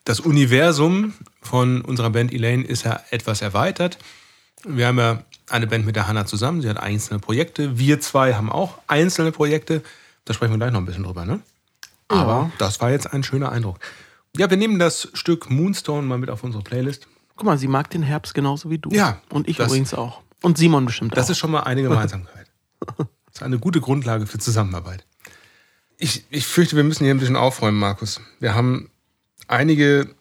Das 0.04 0.20
Universum 0.20 1.14
von 1.40 1.80
unserer 1.80 2.10
Band 2.10 2.32
Elaine 2.32 2.64
ist 2.64 2.84
ja 2.84 3.00
etwas 3.10 3.42
erweitert. 3.42 3.98
Wir 4.64 4.86
haben 4.86 4.98
ja 4.98 5.22
eine 5.48 5.66
Band 5.66 5.86
mit 5.86 5.96
der 5.96 6.08
Hanna 6.08 6.26
zusammen. 6.26 6.62
Sie 6.62 6.68
hat 6.68 6.78
einzelne 6.78 7.20
Projekte. 7.20 7.78
Wir 7.78 8.00
zwei 8.00 8.34
haben 8.34 8.50
auch 8.50 8.78
einzelne 8.86 9.32
Projekte. 9.32 9.82
Da 10.24 10.34
sprechen 10.34 10.52
wir 10.52 10.58
gleich 10.58 10.72
noch 10.72 10.80
ein 10.80 10.86
bisschen 10.86 11.04
drüber, 11.04 11.24
ne? 11.24 11.40
Aber 12.08 12.32
ja. 12.32 12.50
das 12.58 12.80
war 12.80 12.90
jetzt 12.90 13.12
ein 13.12 13.22
schöner 13.22 13.50
Eindruck. 13.50 13.78
Ja, 14.36 14.50
wir 14.50 14.56
nehmen 14.56 14.78
das 14.78 15.08
Stück 15.14 15.50
Moonstone 15.50 16.06
mal 16.06 16.18
mit 16.18 16.30
auf 16.30 16.42
unsere 16.44 16.62
Playlist. 16.62 17.06
Guck 17.36 17.46
mal, 17.46 17.58
sie 17.58 17.68
mag 17.68 17.90
den 17.90 18.02
Herbst 18.02 18.34
genauso 18.34 18.70
wie 18.70 18.78
du. 18.78 18.90
Ja. 18.90 19.20
Und 19.30 19.48
ich 19.48 19.56
das, 19.56 19.68
übrigens 19.68 19.94
auch. 19.94 20.22
Und 20.42 20.58
Simon 20.58 20.86
bestimmt 20.86 21.12
das 21.12 21.18
auch. 21.18 21.22
Das 21.22 21.30
ist 21.30 21.38
schon 21.38 21.50
mal 21.50 21.60
eine 21.60 21.82
Gemeinsamkeit. 21.82 22.46
das 22.96 23.06
ist 23.34 23.42
eine 23.42 23.58
gute 23.58 23.80
Grundlage 23.80 24.26
für 24.26 24.38
Zusammenarbeit. 24.38 25.04
Ich, 25.96 26.24
ich 26.30 26.46
fürchte, 26.46 26.76
wir 26.76 26.84
müssen 26.84 27.04
hier 27.04 27.14
ein 27.14 27.20
bisschen 27.20 27.36
aufräumen, 27.36 27.78
Markus. 27.78 28.20
Wir 28.40 28.54
haben 28.54 28.90
einige 29.46 30.14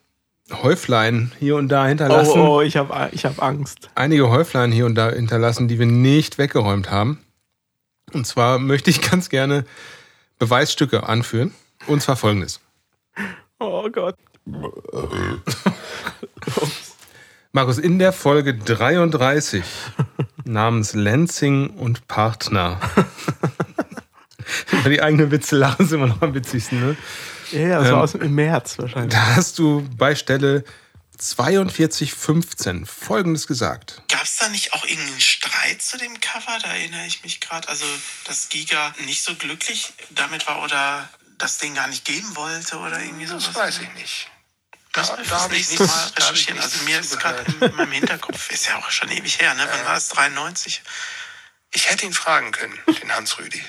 Häuflein 0.52 1.32
hier 1.40 1.56
und 1.56 1.70
da 1.70 1.88
hinterlassen. 1.88 2.40
Oh, 2.40 2.58
oh 2.58 2.62
ich 2.62 2.78
habe 2.78 3.10
ich 3.12 3.26
hab 3.26 3.42
Angst. 3.42 3.90
Einige 3.96 4.30
Häuflein 4.30 4.72
hier 4.72 4.86
und 4.86 4.96
da 4.96 5.10
hinterlassen, 5.10 5.68
die 5.68 5.80
wir 5.80 5.86
nicht 5.86 6.38
weggeräumt 6.38 6.92
haben. 6.92 7.20
Und 8.14 8.28
zwar 8.28 8.60
möchte 8.60 8.90
ich 8.90 9.02
ganz 9.02 9.30
gerne 9.30 9.66
Beweisstücke 10.38 11.08
anführen. 11.08 11.52
Und 11.88 12.02
zwar 12.02 12.16
folgendes. 12.16 12.60
Oh 13.60 13.90
Gott. 13.90 14.16
Markus, 17.52 17.78
in 17.78 18.00
der 18.00 18.14
Folge 18.14 18.56
33 18.56 19.64
namens 20.44 20.94
Lansing 20.94 21.70
und 21.72 22.08
Partner. 22.08 22.80
Über 24.72 24.90
die 24.90 25.02
eigenen 25.02 25.32
Witze 25.32 25.56
lachen 25.56 25.86
ist 25.86 25.92
immer 25.92 26.08
noch 26.08 26.22
am 26.22 26.34
witzigsten, 26.34 26.80
ne? 26.80 26.98
Ja, 27.52 27.80
das 27.80 27.88
Ähm, 27.88 27.94
war 27.94 28.04
aus 28.04 28.12
dem 28.14 28.34
März 28.36 28.78
wahrscheinlich. 28.80 29.14
Da 29.14 29.36
hast 29.36 29.60
du 29.60 29.88
bei 29.96 30.16
Stelle 30.16 30.64
4215 31.20 32.86
Folgendes 32.86 33.48
gesagt. 33.48 34.02
Gab 34.10 34.24
es 34.24 34.38
da 34.38 34.50
nicht 34.50 34.74
auch 34.74 34.84
irgendeinen 34.86 35.22
Streit 35.22 35.82
zu 35.82 35.98
dem 35.98 36.20
Cover? 36.20 36.58
Da 36.62 36.70
erinnere 36.74 37.06
ich 37.06 37.24
mich 37.24 37.40
gerade. 37.40 37.70
Also, 37.70 37.86
dass 38.26 38.50
Giga 38.50 38.94
nicht 39.06 39.24
so 39.24 39.36
glücklich 39.36 39.94
damit 40.10 40.48
war 40.48 40.64
oder 40.64 41.08
das 41.44 41.58
Ding 41.58 41.76
gar 41.76 41.88
nicht 41.88 42.06
geben 42.06 42.36
wollte 42.36 42.78
oder 42.78 43.00
irgendwie 43.00 43.26
sowas? 43.26 43.46
Das 43.46 43.56
weiß 43.56 43.80
ich 43.80 43.94
nicht. 43.94 44.30
Das 44.94 45.08
Da- 45.10 45.18
müssen 45.18 45.30
da 45.30 45.36
wir 45.36 45.42
hab 45.44 45.52
ich 45.54 45.70
nichts- 45.70 45.88
Mal 45.88 46.08
recherchieren. 46.18 46.60
Also 46.62 46.84
mir 46.84 47.00
ist 47.00 47.20
gerade 47.20 47.44
in 47.60 47.76
meinem 47.76 47.92
Hinterkopf, 47.92 48.50
ist 48.52 48.66
ja 48.68 48.78
auch 48.78 48.90
schon 48.92 49.10
ewig 49.10 49.40
her, 49.40 49.54
ne? 49.56 49.68
Wann 49.70 49.86
war 49.86 49.98
es? 49.98 50.08
93? 50.10 50.82
Ich 51.72 51.90
hätte 51.90 52.06
ihn 52.06 52.14
fragen 52.14 52.52
können, 52.52 52.80
den 53.02 53.12
Hans 53.14 53.38
Rüdi. 53.40 53.64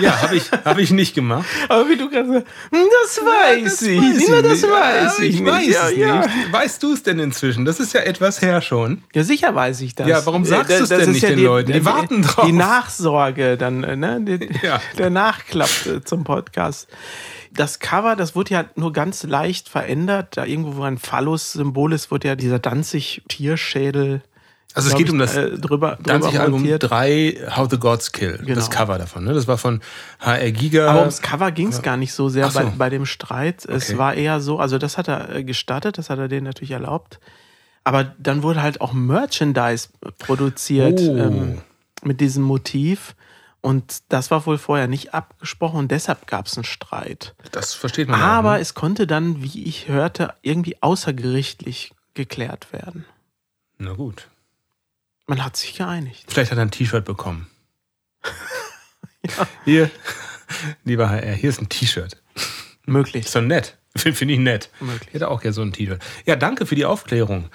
Ja, 0.00 0.22
habe 0.22 0.34
ich, 0.34 0.50
hab 0.50 0.76
ich 0.78 0.90
nicht 0.90 1.14
gemacht. 1.14 1.46
Aber 1.68 1.88
wie 1.88 1.96
du 1.96 2.10
gerade 2.10 2.26
sagst, 2.28 2.46
hm, 2.72 2.86
das 3.04 3.18
weiß 3.24 3.82
ich. 3.82 4.00
Weiß 4.00 4.28
Ja, 4.28 4.42
das 4.42 4.52
nicht. 4.62 4.70
weiß 4.72 5.18
Ja, 5.18 5.24
ich, 5.24 5.34
ich 5.40 5.44
weiß 5.46 5.66
nicht. 5.66 5.72
Ja, 5.76 5.88
es 5.88 5.96
ja. 5.96 6.20
nicht. 6.26 6.52
Weißt 6.52 6.82
du 6.82 6.92
es 6.94 7.02
denn 7.04 7.18
inzwischen? 7.20 7.64
Das 7.64 7.78
ist 7.78 7.92
ja 7.92 8.00
etwas 8.00 8.42
her 8.42 8.60
schon. 8.60 9.04
Ja, 9.14 9.22
sicher 9.22 9.54
weiß 9.54 9.80
ich 9.82 9.94
das. 9.94 10.08
Ja, 10.08 10.26
warum 10.26 10.44
sagst 10.44 10.72
Äh, 10.72 10.78
du's 10.80 10.88
das 10.88 10.98
denn 10.98 11.12
nicht 11.12 11.22
den 11.22 11.38
Leuten? 11.38 11.72
Die 11.72 11.84
warten 11.84 12.22
drauf. 12.22 12.44
Die 12.44 12.52
Nachsorge 12.52 13.56
dann, 13.56 13.84
äh, 13.84 13.94
ne? 13.94 14.20
Die, 14.20 14.48
Ja. 14.66 14.80
Der 14.98 15.10
Nachklapp 15.10 15.70
äh, 15.86 16.02
zum 16.04 16.24
Podcast. 16.24 16.88
Das 17.52 17.78
Cover, 17.78 18.16
das 18.16 18.34
wurde 18.34 18.50
ja 18.52 18.64
nur 18.74 18.92
ganz 18.92 19.22
leicht 19.22 19.68
verändert. 19.68 20.36
Da 20.36 20.44
irgendwo, 20.44 20.78
wo 20.78 20.82
ein 20.82 20.98
Phallus-Symbol 20.98 21.92
ist, 21.92 22.10
wurde 22.10 22.26
ja 22.26 22.34
dieser 22.34 22.58
Danzig-Tierschädel. 22.58 24.22
Also 24.74 24.88
es 24.90 24.96
geht 24.96 25.08
um 25.08 25.18
das 25.18 25.36
äh, 25.36 25.56
drüber, 25.56 25.96
drüber 26.02 26.48
montiert. 26.48 26.82
3, 26.90 27.46
How 27.56 27.68
the 27.70 27.78
Gods 27.78 28.10
Kill. 28.10 28.38
Genau. 28.38 28.54
Das 28.56 28.70
Cover 28.70 28.98
davon. 28.98 29.24
Ne? 29.24 29.32
Das 29.32 29.46
war 29.46 29.56
von 29.56 29.80
HR 30.18 30.50
Giga. 30.50 30.90
Aber 30.90 31.00
ums 31.00 31.22
Cover 31.22 31.52
ging 31.52 31.68
es 31.68 31.80
gar 31.80 31.96
nicht 31.96 32.12
so 32.12 32.28
sehr 32.28 32.50
so. 32.50 32.58
bei, 32.58 32.64
bei 32.76 32.90
dem 32.90 33.06
Streit. 33.06 33.64
Es 33.64 33.88
Okay. 33.90 33.98
war 33.98 34.14
eher 34.14 34.40
so, 34.40 34.58
also 34.58 34.78
das 34.78 34.98
hat 34.98 35.06
er 35.08 35.32
äh, 35.32 35.44
gestattet, 35.44 35.96
das 35.98 36.10
hat 36.10 36.18
er 36.18 36.26
denen 36.26 36.44
natürlich 36.44 36.72
erlaubt. 36.72 37.20
Aber 37.84 38.02
dann 38.18 38.42
wurde 38.42 38.62
halt 38.62 38.80
auch 38.80 38.92
Merchandise 38.92 39.88
produziert 40.18 40.98
Oh. 41.00 41.16
ähm, 41.18 41.58
mit 42.02 42.20
diesem 42.20 42.42
Motiv. 42.42 43.14
Und 43.60 44.02
das 44.10 44.30
war 44.30 44.44
wohl 44.44 44.58
vorher 44.58 44.88
nicht 44.88 45.14
abgesprochen 45.14 45.78
und 45.78 45.90
deshalb 45.90 46.26
gab 46.26 46.46
es 46.46 46.56
einen 46.58 46.64
Streit. 46.64 47.34
das 47.52 47.72
versteht 47.74 48.08
man 48.08 48.20
Aber 48.20 48.50
auch, 48.50 48.54
ne? 48.56 48.60
es 48.60 48.74
konnte 48.74 49.06
dann, 49.06 49.42
wie 49.42 49.64
ich 49.64 49.88
hörte, 49.88 50.34
irgendwie 50.42 50.76
außergerichtlich 50.82 51.92
geklärt 52.14 52.72
werden. 52.72 53.04
Na 53.78 53.92
gut. 53.92 54.28
Man 55.26 55.42
hat 55.44 55.56
sich 55.56 55.74
geeinigt. 55.74 56.24
Vielleicht 56.28 56.50
hat 56.50 56.58
er 56.58 56.62
ein 56.62 56.70
T-Shirt 56.70 57.04
bekommen. 57.04 57.46
Hier, 59.64 59.90
lieber 60.84 61.08
HR, 61.08 61.32
hier 61.32 61.48
ist 61.50 61.60
ein 61.60 61.68
T-Shirt. 61.68 62.20
Möglich. 62.86 63.24
Ist 63.24 63.34
doch 63.34 63.40
nett. 63.40 63.78
Finde 63.96 64.34
ich 64.34 64.40
nett. 64.40 64.70
Möglich. 64.80 65.08
Ich 65.08 65.14
hätte 65.14 65.28
auch 65.28 65.40
gerne 65.40 65.54
so 65.54 65.62
ein 65.62 65.72
T-Shirt. 65.72 66.02
Ja, 66.26 66.36
danke 66.36 66.66
für 66.66 66.74
die 66.74 66.84
Aufklärung. 66.84 67.48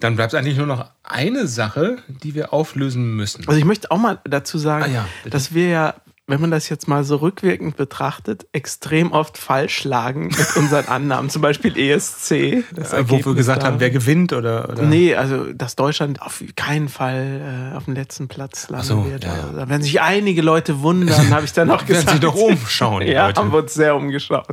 Dann 0.00 0.16
bleibt 0.16 0.34
eigentlich 0.34 0.58
nur 0.58 0.66
noch 0.66 0.90
eine 1.02 1.46
Sache, 1.46 2.02
die 2.08 2.34
wir 2.34 2.52
auflösen 2.52 3.16
müssen. 3.16 3.48
Also 3.48 3.58
ich 3.58 3.64
möchte 3.64 3.90
auch 3.90 3.96
mal 3.96 4.20
dazu 4.24 4.58
sagen, 4.58 4.84
Ah 4.84 4.88
ja, 4.88 5.08
dass 5.24 5.54
wir 5.54 5.68
ja, 5.68 5.94
wenn 6.28 6.40
man 6.40 6.50
das 6.50 6.68
jetzt 6.68 6.88
mal 6.88 7.04
so 7.04 7.16
rückwirkend 7.16 7.76
betrachtet, 7.76 8.46
extrem 8.52 9.12
oft 9.12 9.38
falsch 9.38 9.84
lagen 9.84 10.26
mit 10.36 10.56
unseren 10.56 10.86
Annahmen. 10.88 11.30
Zum 11.30 11.40
Beispiel 11.40 11.76
ESC. 11.78 12.64
Das 12.74 12.92
Äh, 12.92 13.08
wo 13.08 13.24
wir 13.24 13.34
gesagt 13.34 13.62
da. 13.62 13.66
haben, 13.68 13.78
wer 13.78 13.90
gewinnt 13.90 14.32
oder. 14.32 14.68
oder? 14.68 14.82
Nee, 14.82 15.14
also 15.14 15.52
dass 15.52 15.76
Deutschland 15.76 16.20
auf 16.22 16.42
keinen 16.56 16.88
Fall 16.88 17.70
äh, 17.72 17.76
auf 17.76 17.84
dem 17.84 17.94
letzten 17.94 18.26
Platz 18.26 18.68
landen 18.68 18.86
so, 18.86 19.06
wird. 19.06 19.22
ja. 19.22 19.34
Also, 19.34 19.52
da 19.56 19.68
werden 19.68 19.82
sich 19.82 20.00
einige 20.00 20.42
Leute 20.42 20.80
wundern, 20.80 21.30
habe 21.34 21.44
ich 21.44 21.52
dann 21.52 21.70
auch 21.70 21.76
Werden 21.82 21.86
gesagt. 21.86 22.10
sich 22.10 22.20
doch 22.20 22.34
umschauen, 22.34 23.02
ja, 23.06 23.26
Leute. 23.28 23.40
haben 23.40 23.52
wir 23.52 23.58
uns 23.58 23.74
sehr 23.74 23.94
umgeschaut. 23.94 24.46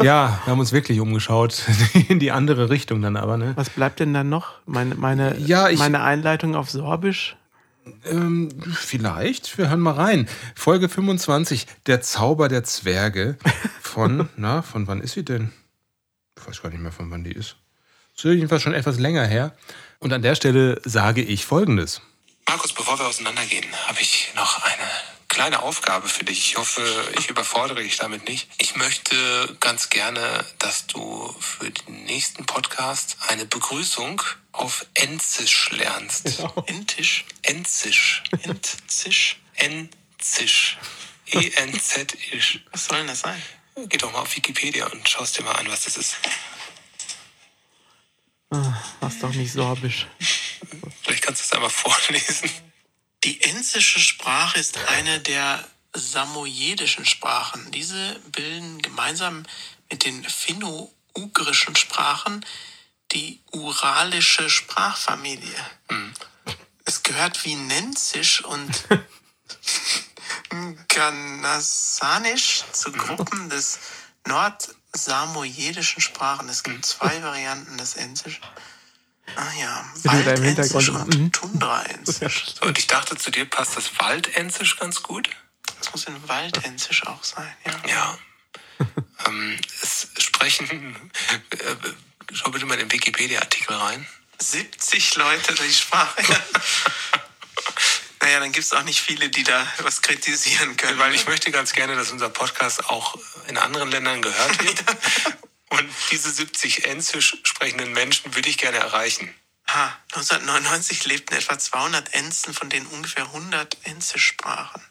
Ja, 0.00 0.38
wir 0.44 0.52
haben 0.52 0.60
uns 0.60 0.72
wirklich 0.72 1.00
umgeschaut. 1.00 1.62
In 2.08 2.18
die 2.20 2.30
andere 2.32 2.68
Richtung 2.70 3.00
dann 3.02 3.16
aber, 3.16 3.36
ne? 3.38 3.52
Was 3.56 3.70
bleibt 3.70 3.98
denn 3.98 4.12
dann 4.14 4.28
noch? 4.28 4.50
Meine, 4.66 4.94
meine, 4.94 5.38
Ja, 5.38 5.70
ich- 5.70 5.78
meine 5.78 6.02
Einleitung 6.02 6.54
auf 6.54 6.70
Sorbisch? 6.70 7.36
Ähm, 8.04 8.48
vielleicht. 8.74 9.58
Wir 9.58 9.68
hören 9.68 9.80
mal 9.80 9.94
rein. 9.94 10.28
Folge 10.54 10.88
25, 10.88 11.66
Der 11.86 12.00
Zauber 12.02 12.48
der 12.48 12.64
Zwerge. 12.64 13.36
Von, 13.80 14.28
na, 14.36 14.62
von 14.62 14.86
wann 14.86 15.00
ist 15.00 15.14
sie 15.14 15.24
denn? 15.24 15.52
Ich 16.38 16.46
weiß 16.46 16.62
gar 16.62 16.70
nicht 16.70 16.80
mehr, 16.80 16.92
von 16.92 17.10
wann 17.10 17.24
die 17.24 17.32
ist. 17.32 17.56
Ist 18.14 18.24
jedenfalls 18.24 18.62
schon 18.62 18.74
etwas 18.74 18.98
länger 18.98 19.24
her. 19.24 19.56
Und 20.00 20.12
an 20.12 20.22
der 20.22 20.34
Stelle 20.34 20.80
sage 20.84 21.22
ich 21.22 21.44
folgendes. 21.44 22.00
Markus, 22.48 22.72
bevor 22.72 22.98
wir 22.98 23.06
auseinandergehen, 23.06 23.66
habe 23.86 24.00
ich 24.00 24.32
noch 24.34 24.64
eine 24.64 24.88
kleine 25.28 25.62
Aufgabe 25.62 26.08
für 26.08 26.24
dich. 26.24 26.38
Ich 26.50 26.56
hoffe, 26.56 26.82
ich 27.18 27.30
überfordere 27.30 27.82
dich 27.82 27.96
damit 27.96 28.26
nicht. 28.28 28.48
Ich 28.58 28.74
möchte 28.74 29.14
ganz 29.60 29.90
gerne, 29.90 30.44
dass 30.58 30.86
du 30.86 31.34
für 31.38 31.70
den 31.70 32.04
nächsten 32.04 32.44
Podcast 32.46 33.16
eine 33.28 33.44
Begrüßung 33.44 34.22
auf 34.58 34.86
Enzisch 34.94 35.70
lernst. 35.70 36.42
Entisch? 36.66 37.24
Enzisch. 37.42 38.22
Entzisch? 38.42 39.40
Enzisch. 39.54 40.78
E-N-Z-Isch. 41.26 42.60
Was 42.72 42.86
soll 42.86 42.98
denn 42.98 43.06
das 43.08 43.20
sein? 43.20 43.42
Geh 43.88 43.98
doch 43.98 44.12
mal 44.12 44.20
auf 44.20 44.34
Wikipedia 44.36 44.86
und 44.86 45.08
schaust 45.08 45.38
dir 45.38 45.44
mal 45.44 45.52
an, 45.52 45.68
was 45.68 45.84
das 45.84 45.96
ist. 45.96 46.16
Was 49.00 49.18
doch 49.20 49.32
nicht 49.32 49.52
Sorbisch. 49.52 50.06
Vielleicht 51.02 51.22
kannst 51.22 51.42
du 51.42 51.44
es 51.44 51.52
einmal 51.52 51.70
vorlesen. 51.70 52.50
Die 53.24 53.42
enzische 53.42 54.00
Sprache 54.00 54.58
ist 54.58 54.78
eine 54.88 55.20
der 55.20 55.68
samojedischen 55.92 57.04
Sprachen. 57.04 57.70
Diese 57.72 58.18
bilden 58.32 58.80
gemeinsam 58.80 59.44
mit 59.90 60.04
den 60.04 60.24
finno-ugrischen 60.24 61.76
Sprachen 61.76 62.44
die 63.12 63.40
uralische 63.52 64.50
Sprachfamilie. 64.50 65.64
Es 66.84 67.02
gehört 67.02 67.44
wie 67.44 67.54
Nenzisch 67.54 68.44
und 68.44 68.84
Ganasanisch 70.88 72.64
zu 72.72 72.92
Gruppen 72.92 73.50
des 73.50 73.78
nordsamojedischen 74.26 76.00
Sprachen. 76.00 76.48
Es 76.48 76.62
gibt 76.62 76.84
zwei 76.84 77.22
Varianten 77.22 77.76
des 77.78 77.94
Enzisch. 77.94 78.40
Ah 79.36 79.52
ja, 79.60 79.84
immer, 80.88 81.02
und 81.02 81.32
Tundra-Enzisch. 81.32 82.54
So, 82.54 82.62
und 82.66 82.78
ich 82.78 82.86
dachte, 82.86 83.16
zu 83.16 83.30
dir 83.30 83.44
passt 83.44 83.76
das 83.76 83.98
Waldenzisch 83.98 84.78
ganz 84.78 85.02
gut. 85.02 85.28
Das 85.78 85.92
muss 85.92 86.04
in 86.04 86.28
Waldenzisch 86.28 87.06
auch 87.06 87.22
sein, 87.22 87.54
ja. 87.66 87.88
Ja. 87.88 88.18
ähm, 89.26 89.58
es 89.82 90.08
sprechen. 90.18 91.10
Schau 92.32 92.50
bitte 92.50 92.66
mal 92.66 92.74
in 92.74 92.80
den 92.80 92.92
Wikipedia-Artikel 92.92 93.74
rein. 93.74 94.06
70 94.38 95.16
Leute 95.16 95.54
die 95.54 95.72
Sprache. 95.72 96.22
naja, 98.22 98.40
dann 98.40 98.52
gibt 98.52 98.64
es 98.64 98.72
auch 98.72 98.82
nicht 98.82 99.00
viele, 99.00 99.28
die 99.30 99.42
da 99.42 99.66
was 99.78 100.02
kritisieren 100.02 100.76
können. 100.76 100.98
Weil 100.98 101.14
ich 101.14 101.26
möchte 101.26 101.50
ganz 101.50 101.72
gerne, 101.72 101.96
dass 101.96 102.10
unser 102.10 102.28
Podcast 102.28 102.84
auch 102.86 103.16
in 103.48 103.56
anderen 103.58 103.90
Ländern 103.90 104.22
gehört 104.22 104.62
wird. 104.64 104.84
Und 105.70 105.90
diese 106.10 106.30
70 106.30 106.84
Enzisch 106.84 107.36
sprechenden 107.42 107.92
Menschen 107.92 108.34
würde 108.34 108.48
ich 108.48 108.58
gerne 108.58 108.78
erreichen. 108.78 109.34
Ha, 109.66 109.96
1999 110.12 111.04
lebten 111.04 111.34
etwa 111.34 111.58
200 111.58 112.14
Enzen, 112.14 112.54
von 112.54 112.70
denen 112.70 112.86
ungefähr 112.86 113.24
100 113.24 113.76
Enzisch 113.84 114.26
sprachen. 114.26 114.82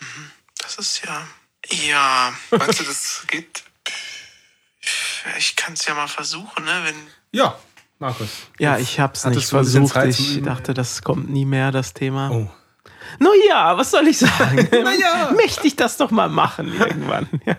Mhm, 0.00 0.30
Das 0.58 0.76
ist 0.76 1.02
ja... 1.04 1.26
Ja, 1.70 2.38
Meinst 2.50 2.80
du, 2.80 2.84
das 2.84 3.22
geht? 3.26 3.62
Ich 5.38 5.56
kann 5.56 5.74
es 5.74 5.86
ja 5.86 5.94
mal 5.94 6.08
versuchen, 6.08 6.64
ne? 6.64 6.82
Wenn, 6.84 6.94
Ja, 7.32 7.58
Markus. 7.98 8.28
Ja, 8.58 8.78
ich 8.78 9.00
hab's 9.00 9.24
nicht 9.26 9.48
versucht. 9.48 9.96
Ich 10.04 10.42
dachte, 10.42 10.74
das 10.74 11.02
kommt 11.02 11.30
nie 11.30 11.44
mehr, 11.44 11.72
das 11.72 11.94
Thema. 11.94 12.30
Oh. 12.30 12.48
Nun 13.18 13.32
ja, 13.48 13.76
was 13.76 13.90
soll 13.90 14.06
ich 14.08 14.18
sagen? 14.18 14.68
Naja. 14.70 15.32
Möchte 15.34 15.66
ich 15.66 15.76
das 15.76 15.96
doch 15.96 16.10
mal 16.10 16.28
machen 16.28 16.72
irgendwann. 16.78 17.28
Ja. 17.46 17.56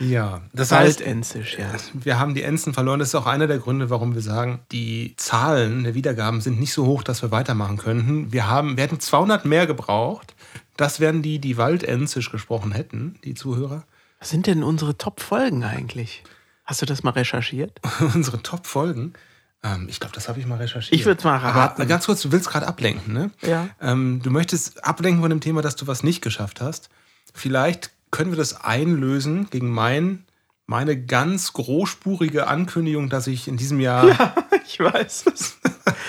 Ja, 0.00 0.40
das 0.54 0.72
heißt, 0.72 1.00
Waldenzisch, 1.00 1.58
ja. 1.58 1.66
wir 1.92 2.18
haben 2.18 2.34
die 2.34 2.42
Enzen 2.42 2.72
verloren. 2.72 3.00
Das 3.00 3.08
ist 3.08 3.14
auch 3.14 3.26
einer 3.26 3.46
der 3.46 3.58
Gründe, 3.58 3.90
warum 3.90 4.14
wir 4.14 4.22
sagen, 4.22 4.60
die 4.72 5.14
Zahlen 5.18 5.84
der 5.84 5.94
Wiedergaben 5.94 6.40
sind 6.40 6.58
nicht 6.58 6.72
so 6.72 6.86
hoch, 6.86 7.02
dass 7.02 7.20
wir 7.20 7.30
weitermachen 7.30 7.76
könnten. 7.76 8.32
Wir, 8.32 8.46
haben, 8.46 8.78
wir 8.78 8.84
hätten 8.84 8.98
200 8.98 9.44
mehr 9.44 9.66
gebraucht. 9.66 10.34
Das 10.78 11.00
wären 11.00 11.20
die, 11.20 11.38
die 11.38 11.58
Waldenzisch 11.58 12.30
gesprochen 12.30 12.72
hätten, 12.72 13.18
die 13.24 13.34
Zuhörer. 13.34 13.84
Was 14.18 14.30
sind 14.30 14.46
denn 14.46 14.62
unsere 14.62 14.96
Top-Folgen 14.98 15.64
eigentlich? 15.64 16.22
Hast 16.64 16.82
du 16.82 16.86
das 16.86 17.02
mal 17.02 17.10
recherchiert? 17.10 17.80
Unsere 18.14 18.42
Top-Folgen. 18.42 19.14
Ähm, 19.62 19.86
ich 19.88 20.00
glaube, 20.00 20.14
das 20.14 20.28
habe 20.28 20.38
ich 20.38 20.46
mal 20.46 20.58
recherchiert. 20.58 21.00
Ich 21.00 21.06
würd's 21.06 21.24
mal 21.24 21.38
raten. 21.38 21.80
Aber 21.80 21.86
ganz 21.88 22.06
kurz, 22.06 22.20
du 22.22 22.30
willst 22.30 22.50
gerade 22.50 22.66
ablenken, 22.66 23.14
ne? 23.14 23.30
Ja. 23.40 23.70
Ähm, 23.80 24.20
du 24.22 24.30
möchtest 24.30 24.84
ablenken 24.84 25.22
von 25.22 25.30
dem 25.30 25.40
Thema, 25.40 25.62
dass 25.62 25.76
du 25.76 25.86
was 25.86 26.02
nicht 26.02 26.20
geschafft 26.20 26.60
hast. 26.60 26.90
Vielleicht 27.32 27.90
können 28.10 28.30
wir 28.30 28.36
das 28.36 28.60
einlösen 28.60 29.48
gegen 29.50 29.70
mein 29.70 30.24
meine 30.66 31.02
ganz 31.02 31.54
großspurige 31.54 32.46
Ankündigung, 32.46 33.08
dass 33.08 33.26
ich 33.26 33.48
in 33.48 33.56
diesem 33.56 33.80
Jahr 33.80 34.34
Ich 34.68 34.78
weiß 34.80 35.24
es. 35.32 35.56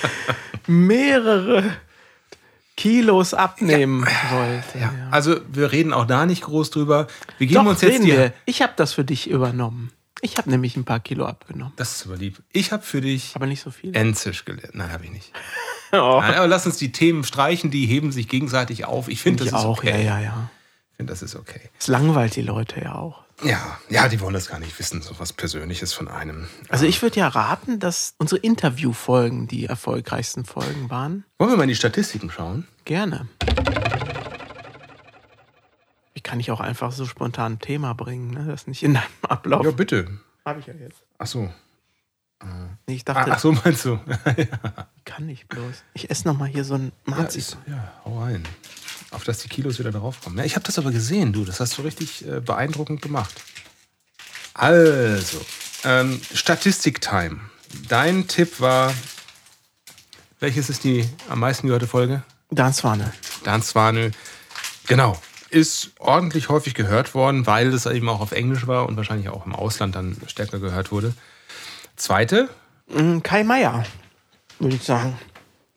Mehrere 0.67 1.63
Kilos 2.79 3.33
abnehmen 3.33 4.05
wollte. 4.31 4.79
Ja. 4.79 4.93
Also 5.11 5.41
wir 5.51 5.73
reden 5.73 5.91
auch 5.91 6.05
da 6.05 6.25
nicht 6.25 6.43
groß 6.43 6.69
drüber. 6.69 7.07
Wir 7.37 7.47
geben 7.47 7.65
Doch, 7.65 7.71
uns 7.71 7.81
jetzt 7.81 8.01
die. 8.01 8.29
Ich 8.45 8.61
habe 8.61 8.71
das 8.77 8.93
für 8.93 9.03
dich 9.03 9.29
übernommen. 9.29 9.91
Ich 10.21 10.37
habe 10.37 10.49
nämlich 10.49 10.77
ein 10.77 10.85
paar 10.85 11.01
Kilo 11.01 11.25
abgenommen. 11.25 11.73
Das 11.75 11.97
ist 11.97 12.05
aber 12.05 12.15
lieb. 12.15 12.41
Ich 12.53 12.71
habe 12.71 12.83
für 12.83 13.01
dich 13.01 13.33
Aber 13.35 13.47
nicht 13.47 13.61
so 13.61 13.69
viel. 13.69 13.93
Enzisch 13.93 14.45
gelernt. 14.45 14.75
Nein, 14.75 14.93
habe 14.93 15.03
ich 15.03 15.11
nicht. 15.11 15.33
Oh. 15.91 16.19
Nein, 16.21 16.35
aber 16.35 16.45
lass 16.45 16.67
uns 16.67 16.77
die 16.77 16.91
Themen 16.91 17.23
streichen, 17.23 17.71
die 17.71 17.87
heben 17.87 18.11
sich 18.11 18.27
gegenseitig 18.27 18.85
auf. 18.85 19.07
Ich 19.07 19.23
finde, 19.23 19.43
ich 19.43 19.49
das 19.49 19.61
ist 19.61 19.65
auch, 19.65 19.79
okay. 19.79 19.89
ja, 19.89 20.19
ja, 20.19 20.19
ja. 20.19 20.51
Ich 20.91 20.97
finde, 20.97 21.11
das 21.11 21.23
ist 21.23 21.35
okay. 21.35 21.61
Es 21.79 21.87
langweilt 21.87 22.35
die 22.35 22.43
Leute 22.43 22.79
ja 22.79 22.93
auch. 22.93 23.23
Ja, 23.41 23.79
ja, 23.89 24.09
die 24.09 24.19
wollen 24.19 24.33
das 24.33 24.47
gar 24.49 24.59
nicht 24.59 24.77
wissen, 24.79 25.01
so 25.01 25.17
was 25.19 25.31
Persönliches 25.31 25.93
von 25.93 26.07
einem. 26.09 26.47
Also 26.67 26.85
ich 26.85 27.01
würde 27.01 27.19
ja 27.21 27.27
raten, 27.29 27.79
dass 27.79 28.13
unsere 28.17 28.41
Interviewfolgen 28.41 29.47
die 29.47 29.65
erfolgreichsten 29.65 30.43
Folgen 30.45 30.89
waren. 30.89 31.23
Wollen 31.37 31.51
wir 31.51 31.57
mal 31.57 31.63
in 31.63 31.69
die 31.69 31.75
Statistiken 31.75 32.29
schauen? 32.29 32.67
Gerne. 32.83 33.27
Wie 36.13 36.21
kann 36.21 36.39
ich 36.39 36.51
auch 36.51 36.59
einfach 36.59 36.91
so 36.91 37.05
spontan 37.05 37.53
ein 37.53 37.59
Thema 37.59 37.93
bringen, 37.93 38.31
ne? 38.31 38.45
Das 38.47 38.67
nicht 38.67 38.83
in 38.83 38.95
deinem 38.95 39.05
Ablauf. 39.21 39.63
Ja, 39.63 39.71
bitte. 39.71 40.19
Habe 40.45 40.59
ich 40.59 40.67
ja 40.67 40.73
jetzt. 40.73 41.01
Ach 41.17 41.27
so. 41.27 41.49
Nee, 42.87 42.95
ich 42.95 43.01
Ah, 43.07 43.13
dachte, 43.13 43.31
ach 43.33 43.39
so, 43.39 43.51
meinst 43.51 43.83
du? 43.85 43.99
kann 45.05 45.27
ich 45.29 45.47
bloß. 45.47 45.83
Ich 45.93 46.09
esse 46.09 46.27
noch 46.27 46.37
mal 46.37 46.47
hier 46.47 46.63
so 46.63 46.75
ein 46.75 46.91
ja, 47.07 47.15
Marzi. 47.15 47.39
ist, 47.39 47.57
ja, 47.67 47.93
hau 48.05 48.21
rein. 48.21 48.43
Auf 49.11 49.23
dass 49.23 49.39
die 49.39 49.49
Kilos 49.49 49.79
wieder 49.79 49.91
draufkommen. 49.91 50.37
Ja, 50.37 50.45
ich 50.45 50.55
habe 50.55 50.65
das 50.65 50.77
aber 50.77 50.91
gesehen, 50.91 51.33
du. 51.33 51.45
Das 51.45 51.59
hast 51.59 51.77
du 51.77 51.81
richtig 51.81 52.27
äh, 52.27 52.39
beeindruckend 52.41 53.01
gemacht. 53.01 53.33
Also, 54.53 55.39
ähm, 55.83 56.21
Statistik-Time. 56.33 57.39
Dein 57.87 58.27
Tipp 58.27 58.59
war, 58.59 58.93
welches 60.39 60.69
ist 60.69 60.83
die 60.83 61.07
am 61.29 61.39
meisten 61.39 61.67
gehörte 61.67 61.87
Folge? 61.87 62.23
Dan 63.43 63.61
Swanö. 63.61 64.11
Genau. 64.87 65.19
Ist 65.49 65.91
ordentlich 65.97 66.49
häufig 66.49 66.75
gehört 66.75 67.15
worden, 67.15 67.47
weil 67.47 67.73
es 67.73 67.85
eben 67.87 68.09
auch 68.09 68.21
auf 68.21 68.31
Englisch 68.31 68.67
war 68.67 68.87
und 68.87 68.97
wahrscheinlich 68.97 69.29
auch 69.29 69.45
im 69.45 69.55
Ausland 69.55 69.95
dann 69.95 70.17
stärker 70.27 70.59
gehört 70.59 70.91
wurde. 70.91 71.13
Zweite, 71.95 72.49
Mm, 72.89 73.19
Kai 73.21 73.43
Meier, 73.43 73.85
würde 74.57 74.75
ich 74.75 74.83
sagen. 74.83 75.17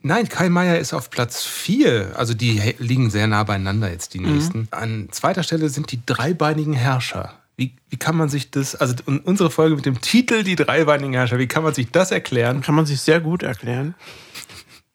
Nein, 0.02 0.28
Kai 0.28 0.48
Meier 0.48 0.78
ist 0.78 0.92
auf 0.94 1.10
Platz 1.10 1.44
4. 1.44 2.12
Also 2.16 2.34
die 2.34 2.60
liegen 2.78 3.10
sehr 3.10 3.26
nah 3.28 3.44
beieinander 3.44 3.90
jetzt, 3.90 4.14
die 4.14 4.18
nächsten. 4.20 4.66
An 4.72 5.08
zweiter 5.12 5.42
Stelle 5.42 5.68
sind 5.68 5.92
die 5.92 6.00
dreibeinigen 6.04 6.72
Herrscher. 6.72 7.34
Wie, 7.56 7.74
wie 7.90 7.96
kann 7.98 8.16
man 8.16 8.28
sich 8.28 8.50
das, 8.50 8.74
also 8.74 8.94
un- 9.06 9.20
unsere 9.20 9.50
Folge 9.50 9.76
mit 9.76 9.86
dem 9.86 10.00
Titel 10.00 10.42
Die 10.42 10.56
dreibeinigen 10.56 11.12
Herrscher, 11.14 11.38
wie 11.38 11.46
kann 11.46 11.62
man 11.62 11.74
sich 11.74 11.90
das 11.90 12.10
erklären? 12.10 12.62
Kann 12.62 12.74
man 12.74 12.86
sich 12.86 13.00
sehr 13.00 13.20
gut 13.20 13.42
erklären, 13.42 13.94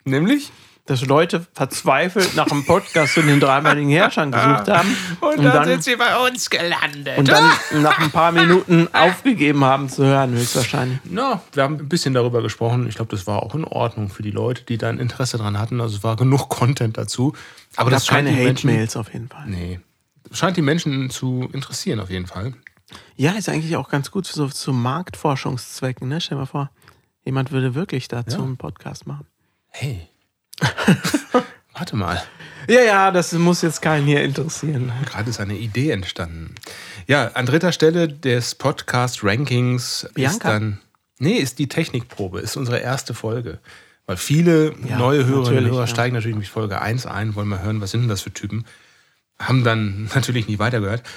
Nämlich? 0.04 0.52
Dass 0.88 1.06
Leute 1.06 1.46
verzweifelt 1.54 2.36
nach 2.36 2.48
einem 2.50 2.66
Podcast 2.66 3.14
zu 3.14 3.22
den 3.22 3.40
dreibeinigen 3.40 3.90
Herrschern 3.92 4.32
gesucht 4.32 4.68
haben 4.68 4.96
Und, 5.22 5.44
dann, 5.44 5.66
sind 5.68 5.84
sie 5.84 5.96
bei 5.96 6.18
uns 6.28 6.50
gelandet. 6.50 7.18
und 7.18 7.28
dann 7.28 7.44
nach 7.84 8.00
ein 8.00 8.10
paar 8.10 8.32
Minuten 8.32 8.88
aufgegeben 8.94 9.64
haben 9.64 9.90
zu 9.90 10.04
hören, 10.04 10.32
höchstwahrscheinlich. 10.34 11.00
Na, 11.04 11.42
wir 11.54 11.64
haben 11.64 11.76
ein 11.76 11.90
bisschen 11.90 12.14
darüber 12.14 12.42
gesprochen. 12.42 12.88
Ich 12.88 12.96
glaube, 12.96 13.12
das 13.12 13.28
war 13.28 13.44
auch 13.44 13.54
in 13.54 13.64
Ordnung 13.66 14.10
für 14.10 14.24
die 14.24 14.32
Leute, 14.32 14.64
die 14.64 14.78
da 14.78 14.90
ein 14.90 14.98
Interesse 14.98 15.38
dran 15.38 15.60
hatten. 15.60 15.80
Also 15.80 15.98
es 15.98 16.04
war 16.04 16.16
genug 16.16 16.50
Content 16.50 16.98
dazu. 16.98 17.34
Aber 17.76 17.92
Das 17.92 18.02
das 18.02 18.08
scheint 18.08 18.28
keine 18.28 18.38
die 18.38 18.44
Menschen, 18.46 18.70
Hate-Mails 18.70 18.98
auf 18.98 19.14
jeden 19.14 19.28
Fall. 19.30 19.46
Nee. 19.48 19.80
Scheint 20.32 20.58
die 20.58 20.62
Menschen 20.62 21.10
zu 21.10 21.48
interessieren, 21.54 22.00
auf 22.00 22.10
jeden 22.10 22.28
Fall. 22.28 22.54
Ja, 23.18 23.32
ist 23.34 23.50
eigentlich 23.50 23.76
auch 23.76 23.90
ganz 23.90 24.10
gut 24.12 24.26
so 24.26 24.48
zu 24.48 24.72
Marktforschungszwecken. 24.74 26.08
Ne? 26.08 26.22
Stell 26.22 26.38
dir 26.38 26.42
mal 26.42 26.46
vor, 26.48 26.70
jemand 27.26 27.52
würde 27.52 27.76
wirklich 27.76 28.08
dazu 28.08 28.38
Ja. 28.38 28.44
einen 28.44 28.58
Podcast 28.58 29.06
machen. 29.06 29.28
Hey. 29.70 30.08
Warte 31.74 31.96
mal. 31.96 32.22
Ja, 32.70 32.82
ja, 32.82 33.12
das 33.12 33.32
muss 33.34 33.62
jetzt 33.62 33.82
keinen 33.82 34.06
hier 34.06 34.24
interessieren. 34.24 34.92
Gerade 35.06 35.30
ist 35.30 35.40
eine 35.40 35.56
Idee 35.56 35.92
entstanden. 35.92 36.56
Ja, 37.08 37.28
an 37.34 37.46
dritter 37.46 37.72
Stelle 37.72 38.10
des 38.10 38.56
Podcast-Rankings 38.56 40.10
ist 40.16 40.44
dann. 40.44 40.80
Nee, 41.20 41.38
ist 41.38 41.60
die 41.60 41.70
Technikprobe, 41.70 42.42
ist 42.42 42.58
unsere 42.58 42.80
erste 42.80 43.14
Folge. 43.14 43.60
Weil 44.06 44.18
viele 44.18 44.74
Ja, 44.88 44.98
neue 44.98 45.26
Hörerinnen 45.26 45.66
und 45.66 45.72
Hörer 45.72 45.82
ja. 45.82 45.88
steigen 45.88 46.16
natürlich 46.16 46.38
mit 46.38 46.48
Folge 46.48 46.82
1 46.82 47.06
ein, 47.06 47.36
wollen 47.36 47.48
mal 47.48 47.62
hören, 47.62 47.82
was 47.82 47.92
sind 47.92 48.02
denn 48.02 48.10
das 48.10 48.22
für 48.22 48.34
Typen. 48.34 48.66
Haben 49.40 49.64
dann 49.64 50.10
natürlich 50.16 50.48
nie 50.48 50.60
weitergehört. 50.60 51.04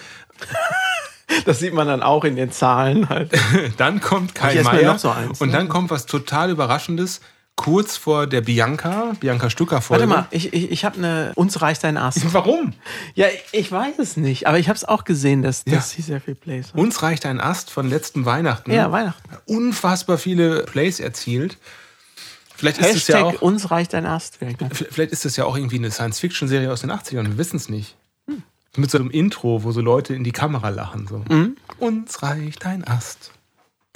Das 1.44 1.60
sieht 1.60 1.72
man 1.72 1.86
dann 1.86 2.02
auch 2.02 2.24
in 2.24 2.34
den 2.34 2.50
Zahlen 2.50 3.08
halt. 3.08 3.30
Dann 3.76 4.00
kommt 4.00 4.34
Kai 4.34 4.56
mir 4.56 4.64
Meier 4.64 4.98
so 4.98 5.10
eins, 5.10 5.40
und 5.40 5.48
ne? 5.48 5.54
dann 5.54 5.68
kommt 5.68 5.90
was 5.90 6.04
total 6.06 6.50
Überraschendes. 6.50 7.20
Kurz 7.56 7.98
vor 7.98 8.26
der 8.26 8.40
Bianca, 8.40 9.12
Bianca 9.20 9.50
Stucker-Folge. 9.50 10.08
Warte 10.08 10.22
mal, 10.22 10.28
ich, 10.30 10.52
ich, 10.54 10.70
ich 10.70 10.84
habe 10.86 10.96
eine. 10.96 11.32
Uns 11.34 11.60
reicht 11.60 11.84
ein 11.84 11.98
Ast. 11.98 12.20
Warum? 12.32 12.72
Ja, 13.14 13.26
ich 13.52 13.70
weiß 13.70 13.98
es 13.98 14.16
nicht, 14.16 14.46
aber 14.46 14.58
ich 14.58 14.68
habe 14.68 14.76
es 14.78 14.84
auch 14.86 15.04
gesehen, 15.04 15.42
dass, 15.42 15.64
Ja. 15.66 15.74
dass 15.74 15.90
sie 15.90 16.00
sehr 16.00 16.22
viel 16.22 16.34
Plays 16.34 16.68
hat. 16.68 16.76
Uns 16.76 17.02
reicht 17.02 17.26
ein 17.26 17.38
Ast 17.38 17.70
von 17.70 17.86
letzten 17.88 18.24
Weihnachten. 18.24 18.70
Ja, 18.72 18.90
Weihnachten. 18.92 19.28
Unfassbar 19.44 20.16
viele 20.16 20.62
Plays 20.64 21.00
erzielt. 21.00 21.58
Vielleicht 22.54 22.78
ist 22.78 22.94
es 22.96 23.08
ja 23.08 23.18
Hashtag 23.18 23.36
auch. 23.36 23.42
uns 23.42 23.70
reicht 23.70 23.94
ein 23.94 24.06
Ast. 24.06 24.38
Vielleicht 24.72 25.12
ist 25.12 25.24
das 25.26 25.36
ja 25.36 25.44
auch 25.44 25.56
irgendwie 25.56 25.76
eine 25.76 25.90
Science-Fiction-Serie 25.90 26.72
aus 26.72 26.80
den 26.82 26.90
80ern, 26.90 27.26
wir 27.26 27.38
wissen 27.38 27.56
es 27.56 27.68
nicht. 27.68 27.96
Mit 28.76 28.90
so 28.90 28.98
einem 28.98 29.10
Intro, 29.10 29.64
wo 29.64 29.72
so 29.72 29.80
Leute 29.80 30.14
in 30.14 30.24
die 30.24 30.32
Kamera 30.32 30.68
lachen. 30.68 31.06
So. 31.08 31.24
Uns 31.78 32.22
reicht 32.22 32.64
ein 32.66 32.84
Ast. 32.86 33.32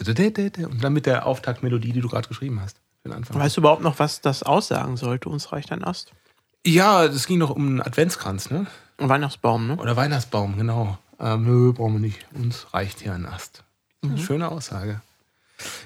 Und 0.00 0.82
dann 0.82 0.92
mit 0.92 1.06
der 1.06 1.26
Auftaktmelodie, 1.26 1.92
die 1.92 2.00
du 2.00 2.08
gerade 2.08 2.26
geschrieben 2.28 2.60
hast. 2.60 2.76
Den 3.04 3.12
Anfang. 3.12 3.38
Weißt 3.38 3.56
du 3.56 3.60
überhaupt 3.60 3.82
noch, 3.82 3.98
was 3.98 4.20
das 4.20 4.42
aussagen 4.42 4.96
sollte? 4.96 5.28
Uns 5.28 5.52
reicht 5.52 5.72
ein 5.72 5.84
Ast. 5.84 6.12
Ja, 6.66 7.06
das 7.06 7.26
ging 7.26 7.38
noch 7.38 7.50
um 7.50 7.66
einen 7.66 7.82
Adventskranz, 7.82 8.50
ne? 8.50 8.66
Ein 8.96 9.08
Weihnachtsbaum, 9.08 9.66
ne? 9.66 9.76
Oder 9.76 9.96
Weihnachtsbaum, 9.96 10.56
genau. 10.56 10.98
Ähm, 11.20 11.44
nö, 11.44 11.72
brauchen 11.72 11.94
wir 11.94 12.00
nicht. 12.00 12.26
Uns 12.34 12.72
reicht 12.72 13.00
hier 13.00 13.12
ein 13.12 13.26
Ast. 13.26 13.64
Schöne 14.16 14.50
Aussage. 14.50 15.00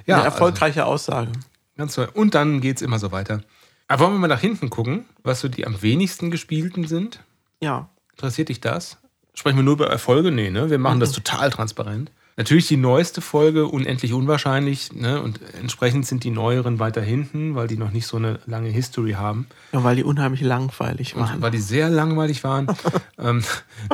Ja, 0.06 0.16
Eine 0.16 0.24
erfolgreiche 0.26 0.84
Aussage. 0.86 1.28
Also, 1.28 1.40
ganz 1.76 1.94
toll. 1.94 2.08
Und 2.14 2.34
dann 2.34 2.60
geht 2.60 2.76
es 2.76 2.82
immer 2.82 2.98
so 2.98 3.12
weiter. 3.12 3.42
Aber 3.86 4.04
wollen 4.04 4.14
wir 4.14 4.18
mal 4.20 4.28
nach 4.28 4.40
hinten 4.40 4.70
gucken, 4.70 5.04
was 5.22 5.40
so 5.40 5.48
die 5.48 5.66
am 5.66 5.82
wenigsten 5.82 6.30
gespielten 6.30 6.86
sind? 6.86 7.20
Ja. 7.60 7.88
Interessiert 8.12 8.48
dich 8.48 8.60
das? 8.60 8.98
Sprechen 9.34 9.56
wir 9.56 9.62
nur 9.62 9.74
über 9.74 9.88
Erfolge? 9.88 10.30
Nee, 10.30 10.50
ne? 10.50 10.70
Wir 10.70 10.78
machen 10.78 11.00
das 11.00 11.12
total 11.12 11.50
transparent. 11.50 12.10
Natürlich 12.39 12.68
die 12.68 12.76
neueste 12.76 13.20
Folge, 13.20 13.66
unendlich 13.66 14.12
unwahrscheinlich, 14.12 14.93
ne? 14.93 15.20
Und 15.20 15.41
entsprechend 15.61 16.07
sind 16.07 16.22
die 16.22 16.30
neueren 16.30 16.78
weiter 16.78 17.03
hinten, 17.03 17.57
weil 17.57 17.66
die 17.66 17.76
noch 17.76 17.91
nicht 17.91 18.07
so 18.07 18.16
eine 18.16 18.39
lange 18.47 18.68
History 18.68 19.14
haben. 19.14 19.49
ja, 19.72 19.82
weil 19.82 19.97
die 19.97 20.05
unheimlich 20.05 20.41
langweilig 20.41 21.16
Und 21.16 21.22
waren. 21.22 21.43
weil 21.43 21.51
die 21.51 21.59
sehr 21.59 21.91
langweilig 21.91 22.45
waren. 22.45 22.68
ähm, 23.18 23.43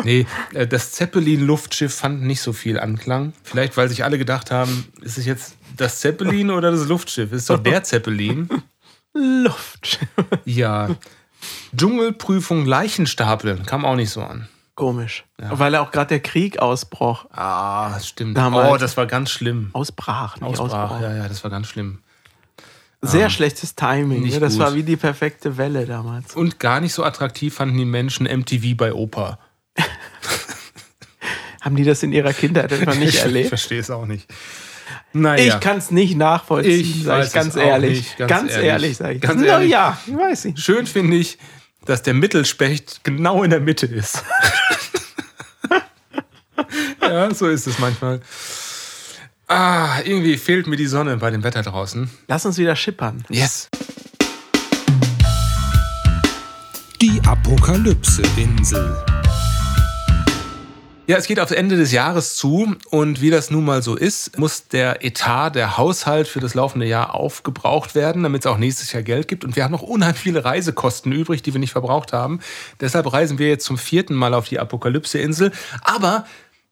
nee, 0.05 0.27
äh, 0.53 0.67
das 0.67 0.93
Zeppelin-Luftschiff 0.93 1.95
fand 1.95 2.21
nicht 2.23 2.43
so 2.43 2.53
viel 2.53 2.79
Anklang. 2.79 3.33
Vielleicht, 3.43 3.79
weil 3.79 3.89
sich 3.89 4.05
alle 4.05 4.19
gedacht 4.19 4.51
haben, 4.51 4.89
ist 5.01 5.17
es 5.17 5.25
jetzt 5.25 5.57
das 5.79 6.01
Zeppelin 6.01 6.51
oder 6.51 6.71
das 6.71 6.87
Luftschiff? 6.87 7.33
Ist 7.33 7.49
doch 7.49 7.63
der 7.63 7.83
Zeppelin. 7.83 8.51
Luft. 9.15 10.01
Ja. 10.45 10.91
Dschungelprüfung 11.75 12.67
Leichenstapeln 12.67 13.65
kam 13.65 13.87
auch 13.87 13.97
nicht 13.97 14.11
so 14.11 14.23
an. 14.23 14.49
Komisch. 14.75 15.25
Weil 15.39 15.77
auch 15.77 15.91
gerade 15.93 16.09
der 16.09 16.21
Krieg 16.21 16.59
ausbroch. 16.59 17.27
Ah, 17.31 17.91
das 17.95 18.09
stimmt. 18.09 18.37
Damals. 18.37 18.71
Oh, 18.73 18.77
das 18.77 18.97
war 18.97 19.07
ganz 19.07 19.31
schlimm. 19.31 19.71
Ausbrach, 19.73 20.35
nicht 20.41 20.59
Ausbrach, 20.59 20.91
ausbrach. 20.91 21.01
ja, 21.03 21.15
ja, 21.17 21.29
das 21.29 21.45
war 21.45 21.51
ganz 21.51 21.69
schlimm. 21.69 22.01
Sehr 23.03 23.29
schlechtes 23.31 23.75
Timing. 23.77 24.23
nicht 24.23 24.35
Ne? 24.35 24.41
Das 24.41 24.55
gut. 24.55 24.63
war 24.63 24.75
wie 24.75 24.83
die 24.83 24.97
perfekte 24.97 25.59
Welle 25.59 25.85
damals. 25.87 26.35
Und 26.35 26.59
gar 26.59 26.81
nicht 26.81 26.95
so 26.95 27.05
attraktiv 27.05 27.55
fanden 27.55 27.77
die 27.77 27.85
Menschen 27.85 28.25
MTV 28.27 28.77
bei 28.77 28.93
Opa. 28.95 29.39
Haben 31.61 31.77
die 31.77 31.85
das 31.85 32.03
in 32.03 32.13
ihrer 32.13 32.33
Kindheit 32.33 32.73
etwa 32.73 32.95
nicht 32.95 33.15
ich 33.15 33.21
erlebt? 33.21 33.49
verstehe 33.51 33.81
es 33.81 33.91
auch 33.91 34.07
nicht. 34.07 34.29
Naja. 35.13 35.55
Ich 35.55 35.61
kann 35.61 35.79
es 35.79 35.91
nicht 35.91 36.17
nachvollziehen, 36.17 36.81
Ich 36.81 37.05
sag 37.05 37.19
weiß 37.19 37.27
ich 37.29 37.33
ganz 37.33 37.57
ehrlich. 37.57 37.99
nicht, 37.99 38.17
ganz 38.19 38.31
ganz, 38.31 38.53
ehrlich. 38.53 38.67
ehrlich, 38.69 38.97
sage 38.97 39.15
ich. 39.15 39.21
Ganz 39.21 39.43
ehrlich. 39.43 39.71
ja, 39.71 39.99
ich 40.07 40.17
weiß 40.17 40.45
nicht. 40.47 40.59
Schön 40.59 40.87
finde 40.87 41.17
ich, 41.17 41.39
dass 41.87 42.03
der 42.03 42.15
Mittelspecht 42.15 43.05
genau 43.05 43.43
in 43.43 43.51
der 43.51 43.61
Mitte 43.61 43.87
ist. 43.87 44.23
ja, 47.03 47.33
so 47.35 47.49
ist 47.49 47.67
es 47.67 47.79
manchmal. 47.79 48.21
Ah, 49.47 50.01
irgendwie 50.05 50.37
fehlt 50.37 50.67
mir 50.67 50.77
die 50.77 50.87
Sonne 50.87 51.19
bei 51.19 51.31
dem 51.31 51.45
Wetter 51.45 51.63
draußen. 51.63 52.11
Lass 52.29 52.47
uns 52.47 52.57
wieder 52.57 52.77
schippern. 52.77 53.25
Yes. 53.29 53.69
Die 57.01 57.21
Apokalypse-Insel. 57.27 58.97
Ja, 61.07 61.19
es 61.19 61.27
geht 61.27 61.39
aufs 61.39 61.53
Ende 61.53 61.77
des 61.77 61.93
Jahres 61.93 62.35
zu 62.35 62.75
und 62.89 63.21
wie 63.21 63.29
das 63.29 63.51
nun 63.51 63.67
mal 63.67 63.83
so 63.83 63.95
ist, 63.95 64.39
muss 64.39 64.69
der 64.69 65.05
Etat, 65.05 65.51
der 65.51 65.77
Haushalt 65.77 66.27
für 66.27 66.41
das 66.41 66.55
laufende 66.55 66.87
Jahr 66.87 67.15
aufgebraucht 67.15 67.95
werden, 67.95 68.23
damit 68.23 68.41
es 68.41 68.47
auch 68.47 68.57
nächstes 68.57 68.91
Jahr 68.93 69.03
Geld 69.03 69.29
gibt. 69.29 69.45
Und 69.45 69.55
wir 69.55 69.65
haben 69.65 69.73
noch 69.73 69.83
unheimlich 69.83 70.23
viele 70.23 70.47
Reisekosten 70.47 71.13
übrig, 71.13 71.43
die 71.43 71.53
wir 71.53 71.61
nicht 71.61 71.73
verbraucht 71.73 72.15
haben. 72.15 72.41
Deshalb 72.81 73.13
reisen 73.13 73.39
wir 73.39 73.49
jetzt 73.49 73.67
zum 73.67 73.77
vierten 73.77 74.15
Mal 74.15 74.33
auf 74.33 74.49
die 74.49 74.59
Apokalypse-Insel. 74.59 75.53
Aber 75.83 76.25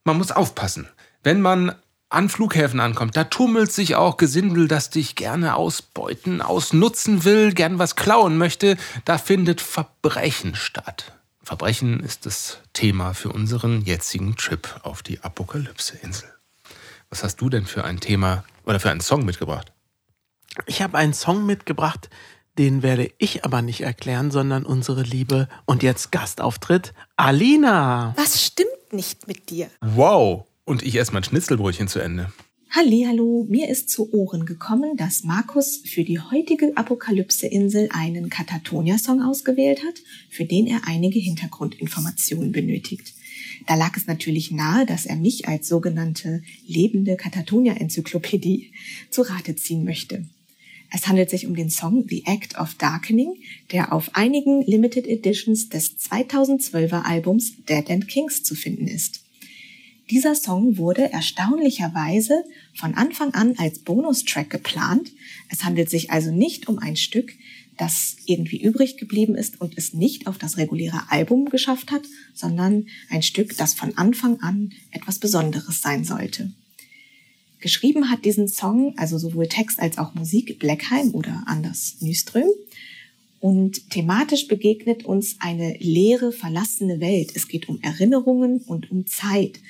man 0.04 0.18
muss 0.18 0.32
aufpassen. 0.32 0.88
Wenn 1.22 1.40
man 1.40 1.74
an 2.08 2.28
Flughäfen 2.28 2.80
ankommt, 2.80 3.16
da 3.16 3.24
tummelt 3.24 3.72
sich 3.72 3.96
auch 3.96 4.16
Gesindel, 4.16 4.68
das 4.68 4.90
dich 4.90 5.14
gerne 5.14 5.54
ausbeuten, 5.56 6.42
ausnutzen 6.42 7.24
will, 7.24 7.54
gern 7.54 7.78
was 7.78 7.96
klauen 7.96 8.36
möchte. 8.36 8.76
Da 9.04 9.18
findet 9.18 9.60
Verbrechen 9.60 10.54
statt. 10.54 11.14
Verbrechen 11.42 12.00
ist 12.00 12.26
das 12.26 12.58
Thema 12.72 13.14
für 13.14 13.30
unseren 13.30 13.82
jetzigen 13.82 14.36
Trip 14.36 14.68
auf 14.82 15.02
die 15.02 15.20
Apokalypse-Insel. 15.22 16.28
Was 17.10 17.24
hast 17.24 17.36
du 17.40 17.48
denn 17.48 17.66
für 17.66 17.84
ein 17.84 18.00
Thema 18.00 18.44
oder 18.64 18.78
für 18.78 18.90
einen 18.90 19.00
Song 19.00 19.24
mitgebracht? 19.24 19.72
Ich 20.66 20.82
habe 20.82 20.98
einen 20.98 21.14
Song 21.14 21.46
mitgebracht, 21.46 22.10
den 22.58 22.82
werde 22.82 23.10
ich 23.18 23.44
aber 23.44 23.62
nicht 23.62 23.80
erklären, 23.80 24.30
sondern 24.30 24.64
unsere 24.64 25.02
liebe 25.02 25.48
und 25.64 25.82
jetzt 25.82 26.12
Gastauftritt 26.12 26.92
Alina. 27.16 28.12
Was 28.16 28.44
stimmt 28.44 28.68
nicht 28.92 29.26
mit 29.28 29.50
dir? 29.50 29.68
Wow! 29.80 30.44
Und 30.64 30.82
ich 30.82 30.96
esse 30.96 31.12
mein 31.12 31.24
Schnitzelbrötchen 31.24 31.88
zu 31.88 31.98
Ende. 31.98 32.32
Hallihallo, 32.74 33.46
mir 33.50 33.68
ist 33.68 33.90
zu 33.90 34.14
Ohren 34.14 34.46
gekommen, 34.46 34.96
dass 34.96 35.24
Markus 35.24 35.82
für 35.84 36.04
die 36.04 36.20
heutige 36.20 36.74
Apokalypse-Insel 36.74 37.90
einen 37.92 38.30
Katatonia-Song 38.30 39.20
ausgewählt 39.20 39.84
hat, 39.84 40.00
für 40.30 40.46
den 40.46 40.66
er 40.66 40.80
einige 40.86 41.18
Hintergrundinformationen 41.18 42.50
benötigt. 42.50 43.12
Da 43.66 43.74
lag 43.74 43.94
es 43.96 44.06
natürlich 44.06 44.52
nahe, 44.52 44.86
dass 44.86 45.04
er 45.04 45.16
mich 45.16 45.48
als 45.48 45.68
sogenannte 45.68 46.42
lebende 46.66 47.16
Katatonia-Enzyklopädie 47.16 48.72
zu 49.10 49.20
Rate 49.20 49.54
ziehen 49.54 49.84
möchte. 49.84 50.26
Es 50.94 51.08
handelt 51.08 51.30
sich 51.30 51.46
um 51.46 51.56
den 51.56 51.70
Song 51.70 52.04
The 52.06 52.24
Act 52.26 52.58
of 52.58 52.74
Darkening, 52.74 53.36
der 53.72 53.94
auf 53.94 54.14
einigen 54.14 54.62
Limited 54.62 55.06
Editions 55.06 55.70
des 55.70 55.98
2012er 55.98 57.04
Albums 57.04 57.54
Dead 57.66 57.90
and 57.90 58.06
Kings 58.08 58.42
zu 58.42 58.54
finden 58.54 58.86
ist. 58.86 59.24
Dieser 60.10 60.34
Song 60.34 60.76
wurde 60.76 61.10
erstaunlicherweise 61.10 62.44
von 62.74 62.94
Anfang 62.94 63.32
an 63.32 63.54
als 63.56 63.78
Bonustrack 63.78 64.50
geplant. 64.50 65.10
Es 65.48 65.64
handelt 65.64 65.88
sich 65.88 66.10
also 66.10 66.30
nicht 66.30 66.68
um 66.68 66.78
ein 66.78 66.96
Stück, 66.96 67.32
das 67.78 68.16
irgendwie 68.26 68.60
übrig 68.62 68.98
geblieben 68.98 69.34
ist 69.34 69.62
und 69.62 69.78
es 69.78 69.94
nicht 69.94 70.26
auf 70.26 70.36
das 70.36 70.58
reguläre 70.58 71.04
Album 71.08 71.48
geschafft 71.48 71.90
hat, 71.90 72.02
sondern 72.34 72.86
ein 73.08 73.22
Stück, 73.22 73.56
das 73.56 73.72
von 73.72 73.96
Anfang 73.96 74.40
an 74.40 74.72
etwas 74.90 75.18
Besonderes 75.18 75.80
sein 75.80 76.04
sollte. 76.04 76.52
Geschrieben 77.62 78.10
hat 78.10 78.24
diesen 78.24 78.48
Song, 78.48 78.92
also 78.96 79.18
sowohl 79.18 79.46
Text 79.46 79.78
als 79.78 79.96
auch 79.96 80.14
Musik, 80.14 80.58
Blackheim 80.58 81.14
oder 81.14 81.44
anders 81.46 81.96
Nyström. 82.00 82.48
Und 83.38 83.88
thematisch 83.90 84.48
begegnet 84.48 85.04
uns 85.04 85.36
eine 85.38 85.76
leere, 85.78 86.32
verlassene 86.32 87.00
Welt. 87.00 87.30
Es 87.34 87.46
geht 87.46 87.68
um 87.68 87.80
Erinnerungen 87.80 88.58
und 88.58 88.90
um 88.90 89.06
Zeit. 89.06 89.60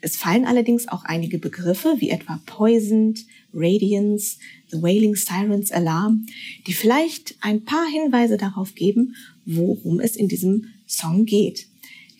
Es 0.00 0.16
fallen 0.16 0.46
allerdings 0.46 0.88
auch 0.88 1.04
einige 1.04 1.38
Begriffe 1.38 1.96
wie 1.98 2.10
etwa 2.10 2.40
Poisoned, 2.46 3.24
Radiance, 3.52 4.38
The 4.70 4.82
Wailing 4.82 5.14
Sirens 5.14 5.70
Alarm, 5.70 6.26
die 6.66 6.72
vielleicht 6.72 7.36
ein 7.40 7.64
paar 7.64 7.86
Hinweise 7.86 8.38
darauf 8.38 8.74
geben, 8.74 9.16
worum 9.44 10.00
es 10.00 10.16
in 10.16 10.28
diesem 10.28 10.66
Song 10.86 11.26
geht. 11.26 11.66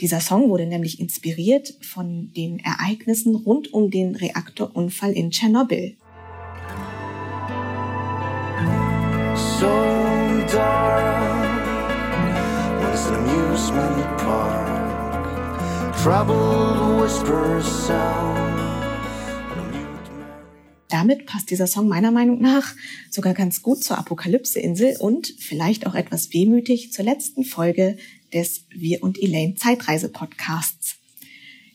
Dieser 0.05 0.21
Song 0.21 0.51
wurde 0.51 0.67
nämlich 0.67 1.01
inspiriert 1.01 1.79
von 1.81 2.31
den 2.37 2.59
Ereignissen 2.59 3.35
rund 3.35 3.73
um 3.73 3.91
den 3.91 4.15
Reaktorunfall 4.15 5.13
in 5.13 5.31
Tschernobyl. 5.31 5.97
So 9.35 9.65
dark 10.53 11.65
was 12.83 13.07
an 13.07 13.15
amusement 13.15 14.19
park. 14.19 15.95
Troubled 16.03 17.01
whispers 17.03 17.87
sound. 17.87 18.55
Damit 20.95 21.27
passt 21.27 21.51
dieser 21.51 21.67
Song 21.67 21.89
meiner 21.89 22.13
Meinung 22.13 22.41
nach 22.41 22.73
sogar 23.11 23.35
ganz 23.35 23.63
gut 23.63 23.83
zur 23.83 23.99
Apokalypse-Insel 23.99 24.97
und 25.01 25.35
vielleicht 25.39 25.87
auch 25.87 25.95
etwas 25.95 26.33
wehmütig 26.33 26.93
zur 26.93 27.05
letzten 27.05 27.45
Folge 27.45 27.97
des 28.35 28.65
Wir 28.71 29.03
und 29.03 29.23
Elaine 29.23 29.55
Zeitreise-Podcasts. 29.55 30.97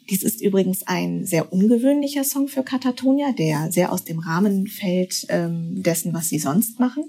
Dies 0.10 0.24
ist 0.24 0.42
übrigens 0.42 0.86
ein 0.88 1.26
sehr 1.26 1.54
ungewöhnlicher 1.54 2.24
Song 2.24 2.48
für 2.48 2.64
Katatonia, 2.64 3.32
der 3.32 3.72
sehr 3.72 3.92
aus 3.92 4.04
dem 4.04 4.20
Rahmen 4.20 4.68
fällt 4.68 5.26
ähm, 5.30 5.82
dessen, 5.82 6.14
was 6.14 6.30
sie 6.30 6.40
sonst 6.40 6.80
machen. 6.80 7.04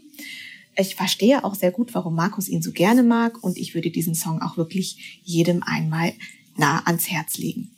Ich 0.76 0.94
verstehe 0.94 1.44
auch 1.44 1.54
sehr 1.54 1.72
gut, 1.72 1.94
warum 1.94 2.14
Markus 2.14 2.48
ihn 2.48 2.62
so 2.62 2.72
gerne 2.72 3.02
mag 3.02 3.42
und 3.42 3.58
ich 3.58 3.74
würde 3.74 3.90
diesen 3.90 4.14
Song 4.14 4.40
auch 4.40 4.56
wirklich 4.56 5.20
jedem 5.24 5.62
einmal 5.62 6.12
nah 6.56 6.82
ans 6.84 7.10
Herz 7.10 7.38
legen. 7.38 7.70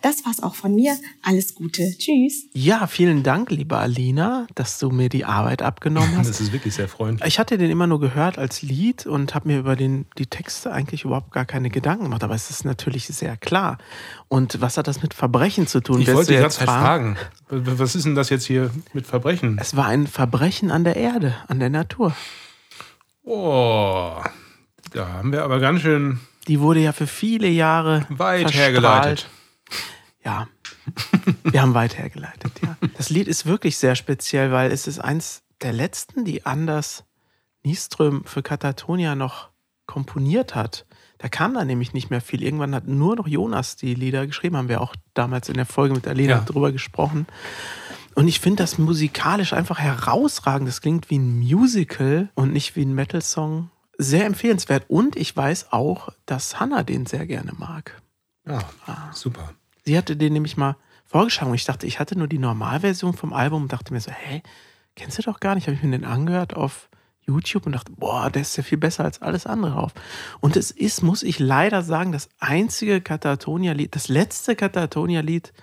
Das 0.00 0.24
war's 0.24 0.40
auch 0.42 0.54
von 0.54 0.74
mir. 0.76 0.96
Alles 1.22 1.56
Gute. 1.56 1.82
Tschüss. 1.98 2.44
Ja, 2.52 2.86
vielen 2.86 3.24
Dank, 3.24 3.50
liebe 3.50 3.76
Alina, 3.76 4.46
dass 4.54 4.78
du 4.78 4.90
mir 4.90 5.08
die 5.08 5.24
Arbeit 5.24 5.60
abgenommen 5.60 6.14
hast. 6.16 6.28
Das 6.28 6.40
ist 6.40 6.52
wirklich 6.52 6.74
sehr 6.74 6.88
freundlich. 6.88 7.26
Ich 7.26 7.38
hatte 7.40 7.58
den 7.58 7.68
immer 7.70 7.86
nur 7.88 7.98
gehört 7.98 8.38
als 8.38 8.62
Lied 8.62 9.06
und 9.06 9.34
habe 9.34 9.48
mir 9.48 9.58
über 9.58 9.74
den, 9.74 10.06
die 10.16 10.26
Texte 10.26 10.72
eigentlich 10.72 11.04
überhaupt 11.04 11.32
gar 11.32 11.44
keine 11.46 11.68
Gedanken 11.68 12.04
gemacht. 12.04 12.22
Aber 12.22 12.34
es 12.36 12.48
ist 12.50 12.64
natürlich 12.64 13.06
sehr 13.06 13.36
klar. 13.36 13.78
Und 14.28 14.60
was 14.60 14.76
hat 14.76 14.86
das 14.86 15.02
mit 15.02 15.14
Verbrechen 15.14 15.66
zu 15.66 15.80
tun? 15.80 16.00
Ich 16.00 16.06
Willst 16.06 16.16
wollte 16.16 16.32
die 16.32 16.38
jetzt 16.38 16.58
Zeit 16.58 16.68
fragen, 16.68 17.16
was 17.48 17.96
ist 17.96 18.04
denn 18.06 18.14
das 18.14 18.30
jetzt 18.30 18.46
hier 18.46 18.70
mit 18.92 19.06
Verbrechen? 19.06 19.58
Es 19.60 19.74
war 19.76 19.86
ein 19.86 20.06
Verbrechen 20.06 20.70
an 20.70 20.84
der 20.84 20.94
Erde, 20.96 21.34
an 21.48 21.58
der 21.58 21.70
Natur. 21.70 22.14
Oh, 23.24 24.12
da 24.92 25.08
haben 25.08 25.32
wir 25.32 25.42
aber 25.42 25.58
ganz 25.60 25.82
schön 25.82 26.20
Die 26.46 26.60
wurde 26.60 26.80
ja 26.80 26.92
für 26.92 27.06
viele 27.06 27.48
Jahre 27.48 28.06
weit 28.10 28.42
verstrahlt. 28.42 28.54
hergeleitet. 28.54 29.28
Ja, 30.28 30.46
wir 31.44 31.62
haben 31.62 31.72
weit 31.72 31.96
hergeleitet, 31.96 32.52
ja. 32.62 32.76
Das 32.98 33.08
Lied 33.08 33.28
ist 33.28 33.46
wirklich 33.46 33.78
sehr 33.78 33.94
speziell, 33.94 34.52
weil 34.52 34.70
es 34.70 34.86
ist 34.86 34.98
eins 34.98 35.42
der 35.62 35.72
letzten, 35.72 36.26
die 36.26 36.44
Anders 36.44 37.04
Nieström 37.64 38.24
für 38.26 38.42
Katatonia 38.42 39.14
noch 39.14 39.48
komponiert 39.86 40.54
hat. 40.54 40.84
Da 41.16 41.30
kam 41.30 41.54
da 41.54 41.64
nämlich 41.64 41.94
nicht 41.94 42.10
mehr 42.10 42.20
viel. 42.20 42.42
Irgendwann 42.42 42.74
hat 42.74 42.86
nur 42.86 43.16
noch 43.16 43.26
Jonas 43.26 43.76
die 43.76 43.94
Lieder 43.94 44.26
geschrieben, 44.26 44.58
haben 44.58 44.68
wir 44.68 44.82
auch 44.82 44.94
damals 45.14 45.48
in 45.48 45.54
der 45.54 45.64
Folge 45.64 45.94
mit 45.94 46.06
Alena 46.06 46.32
Ja. 46.34 46.40
drüber 46.40 46.72
gesprochen. 46.72 47.26
Und 48.14 48.28
ich 48.28 48.38
finde 48.38 48.62
das 48.62 48.76
musikalisch 48.76 49.54
einfach 49.54 49.78
herausragend. 49.78 50.68
Das 50.68 50.82
klingt 50.82 51.08
wie 51.08 51.18
ein 51.18 51.38
Musical 51.38 52.28
und 52.34 52.52
nicht 52.52 52.76
wie 52.76 52.82
ein 52.84 52.94
Metal-Song. 52.94 53.70
Sehr 53.96 54.26
empfehlenswert. 54.26 54.84
Und 54.88 55.16
ich 55.16 55.34
weiß 55.34 55.72
auch, 55.72 56.10
dass 56.26 56.60
Hannah 56.60 56.82
den 56.82 57.06
sehr 57.06 57.26
gerne 57.26 57.52
mag. 57.56 58.02
Ja, 58.46 58.60
super. 59.12 59.54
Sie 59.88 59.96
hatte 59.96 60.18
den 60.18 60.34
nämlich 60.34 60.58
mal 60.58 60.76
vorgeschlagen 61.06 61.48
und 61.48 61.54
ich 61.54 61.64
dachte, 61.64 61.86
ich 61.86 61.98
hatte 61.98 62.18
nur 62.18 62.28
die 62.28 62.36
Normalversion 62.36 63.14
vom 63.14 63.32
Album 63.32 63.62
und 63.62 63.72
dachte 63.72 63.94
mir 63.94 64.00
so, 64.02 64.10
hä, 64.10 64.42
kennst 64.96 65.16
du 65.16 65.22
doch 65.22 65.40
gar 65.40 65.54
nicht? 65.54 65.66
Habe 65.66 65.76
ich 65.76 65.82
mir 65.82 65.92
den 65.92 66.04
angehört 66.04 66.52
auf 66.52 66.90
YouTube 67.22 67.64
und 67.64 67.72
dachte, 67.72 67.92
boah, 67.92 68.28
der 68.28 68.42
ist 68.42 68.54
ja 68.58 68.62
viel 68.62 68.76
besser 68.76 69.04
als 69.04 69.22
alles 69.22 69.46
andere 69.46 69.72
drauf. 69.72 69.94
Und 70.40 70.58
es 70.58 70.70
ist, 70.70 71.02
muss 71.02 71.22
ich 71.22 71.38
leider 71.38 71.82
sagen, 71.82 72.12
das 72.12 72.28
einzige 72.38 73.00
Katatonia-Lied, 73.00 73.96
das 73.96 74.08
letzte 74.08 74.56
Katatonia-Lied, 74.56 75.54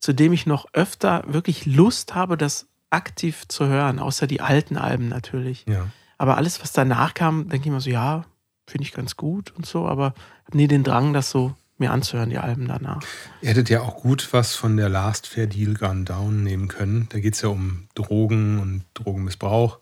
zu 0.00 0.14
dem 0.14 0.32
ich 0.32 0.46
noch 0.46 0.64
öfter 0.72 1.22
wirklich 1.26 1.66
Lust 1.66 2.14
habe, 2.14 2.38
das 2.38 2.68
aktiv 2.88 3.46
zu 3.48 3.66
hören, 3.66 3.98
außer 3.98 4.26
die 4.26 4.40
alten 4.40 4.78
Alben 4.78 5.10
natürlich. 5.10 5.66
Ja. 5.68 5.88
Aber 6.16 6.38
alles, 6.38 6.62
was 6.62 6.72
danach 6.72 7.12
kam, 7.12 7.50
denke 7.50 7.68
ich 7.68 7.74
mir 7.74 7.82
so, 7.82 7.90
ja, 7.90 8.24
finde 8.66 8.84
ich 8.84 8.92
ganz 8.92 9.18
gut 9.18 9.50
und 9.50 9.66
so, 9.66 9.86
aber 9.86 10.14
habe 10.46 10.56
nie 10.56 10.68
den 10.68 10.84
Drang, 10.84 11.12
das 11.12 11.28
so 11.28 11.54
mir 11.80 11.90
anzuhören, 11.90 12.30
die 12.30 12.38
Alben 12.38 12.68
danach. 12.68 13.02
Ihr 13.40 13.50
hättet 13.50 13.70
ja 13.70 13.82
auch 13.82 13.96
gut 13.96 14.28
was 14.32 14.54
von 14.54 14.76
der 14.76 14.88
Last 14.88 15.26
Fair 15.26 15.46
Deal 15.46 15.74
Gone 15.74 16.04
Down 16.04 16.42
nehmen 16.42 16.68
können. 16.68 17.06
Da 17.10 17.20
geht 17.20 17.34
es 17.34 17.42
ja 17.42 17.48
um 17.48 17.88
Drogen 17.94 18.58
und 18.58 18.84
Drogenmissbrauch. 18.94 19.78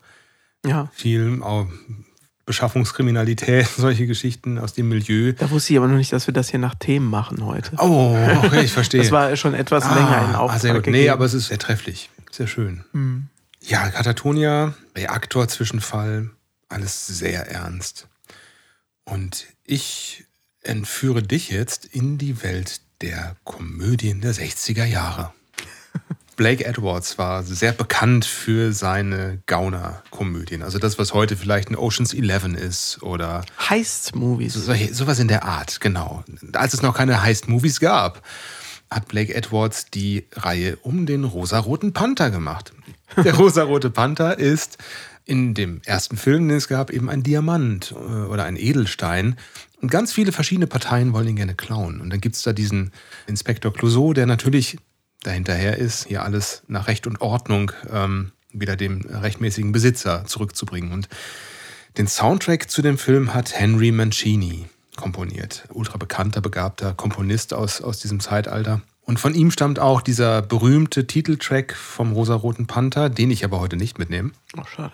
Ja. 0.65 0.89
Viel 0.93 1.41
auch 1.41 1.67
Beschaffungskriminalität, 2.45 3.67
solche 3.77 4.07
Geschichten 4.07 4.57
aus 4.57 4.73
dem 4.73 4.89
Milieu. 4.89 5.33
Da 5.33 5.51
wusste 5.51 5.73
ich 5.73 5.77
aber 5.77 5.87
noch 5.87 5.97
nicht, 5.97 6.13
dass 6.13 6.27
wir 6.27 6.33
das 6.33 6.49
hier 6.49 6.59
nach 6.59 6.75
Themen 6.75 7.09
machen 7.09 7.45
heute. 7.45 7.71
Oh, 7.77 8.17
okay, 8.43 8.61
ich 8.61 8.71
verstehe. 8.71 9.01
Das 9.01 9.11
war 9.11 9.35
schon 9.35 9.53
etwas 9.53 9.83
länger 9.83 10.25
in 10.29 10.35
Auftrag 10.35 10.57
ah, 10.57 10.59
sehr 10.59 10.73
gut. 10.73 10.87
Nee, 10.87 11.09
aber 11.09 11.25
es 11.25 11.33
ist 11.33 11.47
sehr 11.47 11.59
trefflich. 11.59 12.09
Sehr 12.31 12.47
schön. 12.47 12.83
Hm. 12.93 13.27
Ja, 13.61 13.89
Katatonia, 13.89 14.73
Reaktor, 14.95 15.47
Zwischenfall, 15.47 16.29
alles 16.69 17.05
sehr 17.07 17.49
ernst. 17.49 18.07
Und 19.03 19.45
ich 19.65 20.26
entführe 20.67 21.23
dich 21.23 21.49
jetzt 21.49 21.85
in 21.85 22.17
die 22.17 22.43
Welt 22.43 22.81
der 23.01 23.35
Komödien 23.43 24.21
der 24.21 24.33
60er 24.33 24.85
Jahre. 24.85 25.33
Blake 26.35 26.65
Edwards 26.65 27.17
war 27.17 27.41
sehr 27.41 27.71
bekannt 27.71 28.23
für 28.23 28.71
seine 28.71 29.39
Gauner-Komödien. 29.47 30.61
Also 30.61 30.77
das, 30.77 30.99
was 30.99 31.15
heute 31.15 31.35
vielleicht 31.35 31.71
ein 31.71 31.75
Ocean's 31.75 32.13
Eleven 32.13 32.53
ist 32.53 33.01
oder 33.01 33.43
Heist-Movies. 33.69 34.53
so, 34.53 34.73
sowas 34.91 35.17
in 35.17 35.27
der 35.27 35.45
Art, 35.45 35.81
genau. 35.81 36.23
Als 36.53 36.75
es 36.75 36.83
noch 36.83 36.95
keine 36.95 37.23
Heist-Movies 37.23 37.79
gab, 37.79 38.21
hat 38.91 39.07
Blake 39.07 39.33
Edwards 39.33 39.87
die 39.87 40.25
Reihe 40.33 40.77
um 40.83 41.07
den 41.07 41.23
rosaroten 41.23 41.93
Panther 41.93 42.29
gemacht. 42.29 42.71
Der 43.15 43.33
rosarote 43.37 43.89
Panther 43.89 44.37
ist 44.37 44.77
in 45.25 45.53
dem 45.53 45.81
ersten 45.85 46.17
Film, 46.17 46.47
den 46.47 46.57
es 46.57 46.67
gab, 46.67 46.89
eben 46.89 47.09
ein 47.09 47.21
Diamant 47.23 47.91
äh, 47.91 47.95
oder 47.95 48.45
ein 48.45 48.55
Edelstein. 48.55 49.37
Und 49.79 49.91
ganz 49.91 50.11
viele 50.11 50.31
verschiedene 50.31 50.67
Parteien 50.67 51.13
wollen 51.13 51.27
ihn 51.27 51.35
gerne 51.35 51.55
klauen. 51.55 52.01
Und 52.01 52.09
dann 52.09 52.21
gibt 52.21 52.35
es 52.35 52.41
da 52.41 52.53
diesen 52.53 52.91
Inspektor 53.27 53.71
Clouseau, 53.71 54.13
der 54.13 54.25
natürlich 54.25 54.77
dahinterher 55.21 55.77
ist, 55.77 56.07
hier 56.07 56.23
alles 56.23 56.63
nach 56.67 56.87
Recht 56.87 57.05
und 57.05 57.21
Ordnung 57.21 57.71
ähm, 57.91 58.31
wieder 58.51 58.75
dem 58.75 59.01
rechtmäßigen 59.01 59.71
Besitzer 59.71 60.25
zurückzubringen. 60.25 60.91
Und 60.91 61.09
den 61.97 62.07
Soundtrack 62.07 62.69
zu 62.69 62.81
dem 62.81 62.97
Film 62.97 63.33
hat 63.33 63.53
Henry 63.59 63.91
Mancini 63.91 64.67
komponiert. 64.95 65.65
Ultra 65.69 65.97
bekannter, 65.97 66.41
begabter 66.41 66.93
Komponist 66.93 67.53
aus, 67.53 67.81
aus 67.81 67.99
diesem 67.99 68.19
Zeitalter. 68.19 68.81
Und 69.01 69.19
von 69.19 69.33
ihm 69.35 69.51
stammt 69.51 69.79
auch 69.79 70.01
dieser 70.01 70.41
berühmte 70.41 71.07
Titeltrack 71.07 71.73
vom 71.73 72.11
Rosaroten 72.11 72.67
Panther, 72.67 73.09
den 73.09 73.31
ich 73.31 73.45
aber 73.45 73.59
heute 73.61 73.77
nicht 73.77 73.99
mitnehme. 73.99 74.31
Oh, 74.57 74.65
schade. 74.65 74.93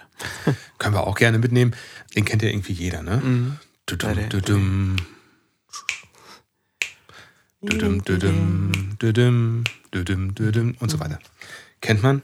Können 0.77 0.93
wir 0.93 1.07
auch 1.07 1.15
gerne 1.15 1.39
mitnehmen. 1.39 1.75
Den 2.15 2.23
kennt 2.23 2.43
ja 2.43 2.49
irgendwie 2.49 2.73
jeder, 2.73 3.01
ne? 3.01 3.21
Mhm. 3.23 3.57
Und 10.79 10.89
so 10.89 10.99
weiter. 10.99 11.19
Kennt 11.81 12.01
man. 12.03 12.23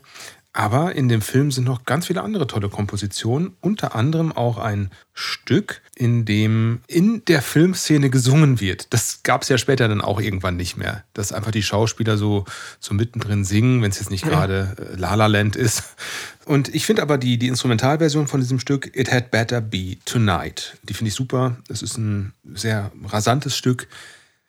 Aber 0.51 0.95
in 0.95 1.09
dem 1.09 1.21
Film 1.21 1.51
sind 1.51 1.65
noch 1.65 1.85
ganz 1.85 2.07
viele 2.07 2.23
andere 2.23 2.47
tolle 2.47 2.69
Kompositionen, 2.69 3.55
unter 3.61 3.95
anderem 3.95 4.31
auch 4.31 4.57
ein 4.57 4.89
Stück, 5.13 5.81
in 5.95 6.25
dem 6.25 6.81
in 6.87 7.23
der 7.25 7.43
Filmszene 7.43 8.09
gesungen 8.09 8.59
wird. 8.59 8.91
Das 8.91 9.21
gab 9.21 9.43
es 9.43 9.49
ja 9.49 9.59
später 9.59 9.87
dann 9.87 10.01
auch 10.01 10.19
irgendwann 10.19 10.57
nicht 10.57 10.75
mehr, 10.75 11.03
dass 11.13 11.31
einfach 11.31 11.51
die 11.51 11.61
Schauspieler 11.61 12.17
so, 12.17 12.45
so 12.79 12.95
mittendrin 12.95 13.45
singen, 13.45 13.83
wenn 13.83 13.91
es 13.91 13.99
jetzt 13.99 14.09
nicht 14.09 14.25
gerade 14.25 14.75
äh, 14.77 14.95
La 14.97 15.13
La 15.13 15.27
Land 15.27 15.55
ist. 15.55 15.83
Und 16.49 16.73
ich 16.73 16.87
finde 16.87 17.03
aber 17.03 17.19
die, 17.19 17.37
die 17.37 17.47
Instrumentalversion 17.47 18.25
von 18.25 18.39
diesem 18.39 18.57
Stück 18.57 18.97
It 18.97 19.11
Had 19.11 19.29
Better 19.29 19.61
Be 19.61 19.97
Tonight, 20.03 20.79
die 20.81 20.95
finde 20.95 21.09
ich 21.09 21.13
super. 21.13 21.57
Es 21.67 21.83
ist 21.83 21.99
ein 21.99 22.33
sehr 22.55 22.91
rasantes 23.05 23.55
Stück. 23.55 23.87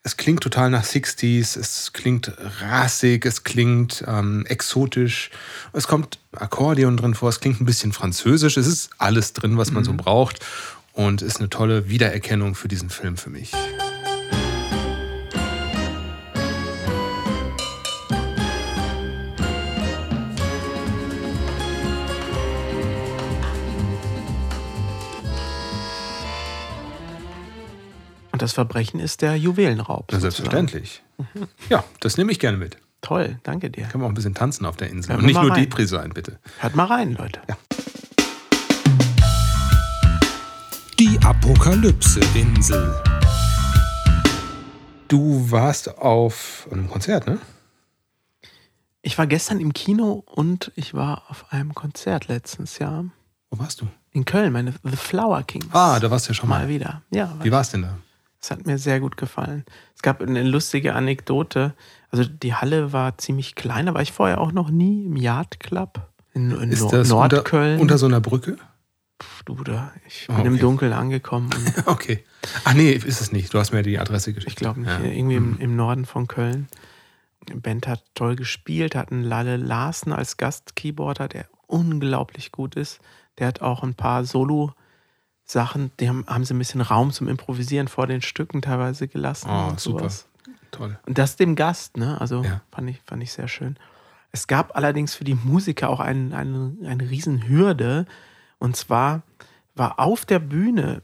Es 0.03 0.17
klingt 0.17 0.43
total 0.43 0.71
nach 0.71 0.83
60s, 0.83 1.59
es 1.59 1.93
klingt 1.93 2.33
rassig, 2.63 3.27
es 3.27 3.45
klingt 3.45 4.03
ähm, 4.07 4.47
exotisch, 4.47 5.31
es 5.75 5.87
kommt 5.87 6.19
Akkordeon 6.33 6.97
drin 6.97 7.15
vor, 7.15 7.29
es 7.29 7.41
klingt 7.41 7.61
ein 7.61 7.67
bisschen 7.67 7.93
französisch, 7.93 8.57
es 8.57 8.67
ist 8.67 8.89
alles 8.97 9.35
drin, 9.35 9.59
was 9.59 9.71
man 9.71 9.85
so 9.85 9.93
braucht 9.93 10.39
und 10.95 11.21
ist 11.21 11.37
eine 11.37 11.51
tolle 11.51 11.91
Wiedererkennung 11.91 12.55
für 12.55 12.69
diesen 12.69 12.89
Film 12.89 13.19
für 13.19 13.29
mich. 13.29 13.53
Und 28.41 28.45
das 28.45 28.55
Verbrechen 28.55 29.01
ist 29.01 29.21
der 29.21 29.37
Juwelenraub. 29.37 30.07
Na, 30.11 30.19
sozusagen. 30.19 30.31
selbstverständlich. 30.71 31.03
Ja, 31.69 31.85
das 32.01 32.17
nehme 32.17 32.33
ich 32.33 32.39
gerne 32.39 32.57
mit. 32.57 32.79
Toll, 33.03 33.39
danke 33.43 33.69
dir. 33.69 33.85
Kann 33.85 34.01
man 34.01 34.07
auch 34.07 34.13
ein 34.13 34.15
bisschen 34.15 34.35
tanzen 34.35 34.65
auf 34.65 34.79
der 34.79 34.89
Insel 34.89 35.11
Hören 35.11 35.21
und 35.21 35.27
wir 35.29 35.35
nicht 35.35 35.43
nur 35.43 35.51
rein. 35.55 35.63
Depri 35.65 35.87
sein, 35.87 36.09
bitte. 36.15 36.39
Hört 36.59 36.75
mal 36.75 36.87
rein, 36.87 37.13
Leute. 37.13 37.39
Ja. 37.51 37.59
Die 40.99 41.19
Apokalypse-Insel. 41.23 42.95
Du 45.09 45.51
warst 45.51 45.99
auf 45.99 46.67
einem 46.73 46.89
Konzert, 46.89 47.27
ne? 47.27 47.39
Ich 49.03 49.19
war 49.19 49.27
gestern 49.27 49.61
im 49.61 49.75
Kino 49.75 50.25
und 50.25 50.73
ich 50.77 50.95
war 50.95 51.25
auf 51.29 51.53
einem 51.53 51.75
Konzert 51.75 52.29
letztens 52.29 52.79
Jahr. 52.79 53.05
Wo 53.51 53.59
warst 53.59 53.83
du? 53.83 53.89
In 54.13 54.25
Köln, 54.25 54.55
meine 54.55 54.73
The 54.83 54.97
Flower 54.97 55.43
Kings. 55.43 55.67
Ah, 55.73 56.01
da 56.01 56.11
warst 56.11 56.27
du 56.27 56.31
ja 56.31 56.35
schon 56.37 56.49
mal. 56.49 56.61
Mal 56.61 56.69
wieder. 56.71 57.03
Ja, 57.11 57.37
Wie 57.43 57.53
war 57.53 57.61
es 57.61 57.69
denn 57.69 57.83
da? 57.83 57.99
Es 58.43 58.51
hat 58.51 58.67
mir 58.67 58.79
sehr 58.79 59.01
gut 59.01 59.17
gefallen. 59.17 59.65
Es 59.95 60.03
gab 60.03 60.23
eine 60.23 60.43
lustige 60.43 60.95
Anekdote. 60.95 61.75
Also 62.11 62.25
die 62.25 62.55
Halle 62.55 62.93
war 62.93 63.19
ziemlich 63.19 63.55
klein, 63.55 63.87
da 63.87 63.95
war 63.95 64.03
ich 64.03 64.13
vorher 64.13 64.41
auch 64.41 64.53
noch 64.53 64.71
nie 64.71 65.05
im 65.05 65.17
Yard 65.17 65.61
Club 65.61 66.09
in, 66.33 66.51
in 66.53 66.73
Ist 66.73 66.91
das 66.93 67.09
Nordköln. 67.09 67.73
unter, 67.73 67.83
unter 67.83 67.99
so 67.99 68.07
einer 68.07 68.21
Brücke? 68.21 68.57
du, 69.45 69.63
da, 69.65 69.93
ich 70.07 70.27
Ah, 70.31 70.37
bin 70.37 70.47
im 70.47 70.53
okay. 70.55 70.61
Dunkeln 70.63 70.93
angekommen. 70.93 71.51
Okay. 71.87 72.25
Ach 72.65 72.73
nee, 72.75 72.93
ist 72.93 73.21
es 73.21 73.33
nicht. 73.33 73.53
Du 73.53 73.59
hast 73.59 73.73
mir 73.73 73.83
die 73.83 73.99
Adresse 73.99 74.33
geschickt. 74.33 74.53
ich 74.53 74.57
glaube 74.57 74.81
nicht, 74.81 74.91
Ja. 74.91 75.01
irgendwie 75.05 75.37
im, 75.37 75.51
Mhm. 75.53 75.59
im 75.61 75.77
Norden 75.77 76.05
von 76.07 76.27
Köln. 76.27 76.69
Band 77.55 77.87
hat 77.89 78.03
toll 78.15 78.37
gespielt, 78.37 78.95
hatten 78.95 79.23
Lalle 79.23 79.57
Larsen 79.57 80.13
als 80.13 80.37
Gast-Keyboarder, 80.37 81.29
der 81.29 81.47
unglaublich 81.67 82.53
gut 82.53 82.75
ist. 82.77 83.01
Der 83.39 83.47
hat 83.49 83.61
auch 83.61 83.83
ein 83.83 83.95
paar 83.95 84.25
Sachen, 85.51 85.91
die 85.99 86.09
haben, 86.09 86.25
haben 86.27 86.45
sie 86.45 86.55
ein 86.55 86.59
bisschen 86.59 86.81
Raum 86.81 87.11
zum 87.11 87.27
Improvisieren 87.27 87.89
vor 87.89 88.07
den 88.07 88.23
Stücken 88.23 88.63
teilweise 88.63 89.09
gelassen. 89.09 89.49
Oh, 89.51 89.73
super. 89.77 89.99
Sowas. 89.99 90.29
Toll. 90.71 90.99
Und 91.07 91.19
das 91.19 91.35
dem 91.35 91.57
Gast, 91.57 91.97
ne? 91.97 92.21
Also 92.21 92.45
ja. 92.45 92.61
fand, 92.71 92.89
ich, 92.91 93.01
fand 93.05 93.23
ich 93.23 93.33
sehr 93.33 93.49
schön. 93.49 93.77
Es 94.31 94.47
gab 94.47 94.77
allerdings 94.77 95.17
für 95.17 95.25
die 95.25 95.35
Musiker 95.35 95.91
auch 95.91 95.99
ein, 95.99 96.33
eine, 96.33 96.77
eine 96.87 97.11
Riesenhürde. 97.11 98.07
Und 98.59 98.77
zwar 98.77 99.23
war 99.75 99.99
auf 99.99 100.25
der 100.25 100.39
Bühne, 100.39 101.03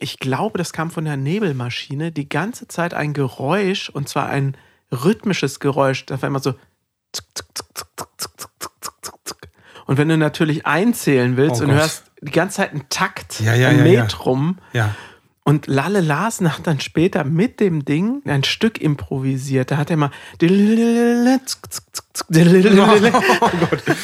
ich 0.00 0.18
glaube, 0.18 0.58
das 0.58 0.72
kam 0.72 0.90
von 0.90 1.04
der 1.04 1.16
Nebelmaschine, 1.16 2.10
die 2.10 2.28
ganze 2.28 2.66
Zeit 2.66 2.94
ein 2.94 3.12
Geräusch, 3.12 3.90
und 3.90 4.08
zwar 4.08 4.26
ein 4.26 4.56
rhythmisches 4.90 5.60
Geräusch. 5.60 6.04
Das 6.06 6.20
war 6.20 6.26
immer 6.26 6.40
so. 6.40 6.54
Und 9.86 9.98
wenn 9.98 10.08
du 10.08 10.16
natürlich 10.16 10.66
einzählen 10.66 11.36
willst 11.36 11.60
oh 11.60 11.64
und 11.64 11.70
Gott. 11.70 11.78
hörst 11.78 12.10
die 12.24 12.32
ganze 12.32 12.56
Zeit 12.56 12.72
einen 12.72 12.88
Takt, 12.88 13.40
Ja, 13.40 13.54
ja, 13.54 13.68
ein. 13.68 13.82
Metrum, 13.82 14.58
Ja. 14.72 14.94
und 15.44 15.66
Lalle 15.66 16.00
Larsen 16.00 16.52
hat 16.56 16.66
dann 16.66 16.80
später 16.80 17.22
mit 17.24 17.60
dem 17.60 17.84
Ding 17.84 18.22
ein 18.26 18.44
Stück 18.44 18.80
improvisiert. 18.80 19.70
Da 19.70 19.76
hat 19.76 19.90
er 19.90 19.96
mal. 19.98 20.10
Oh 20.40 20.46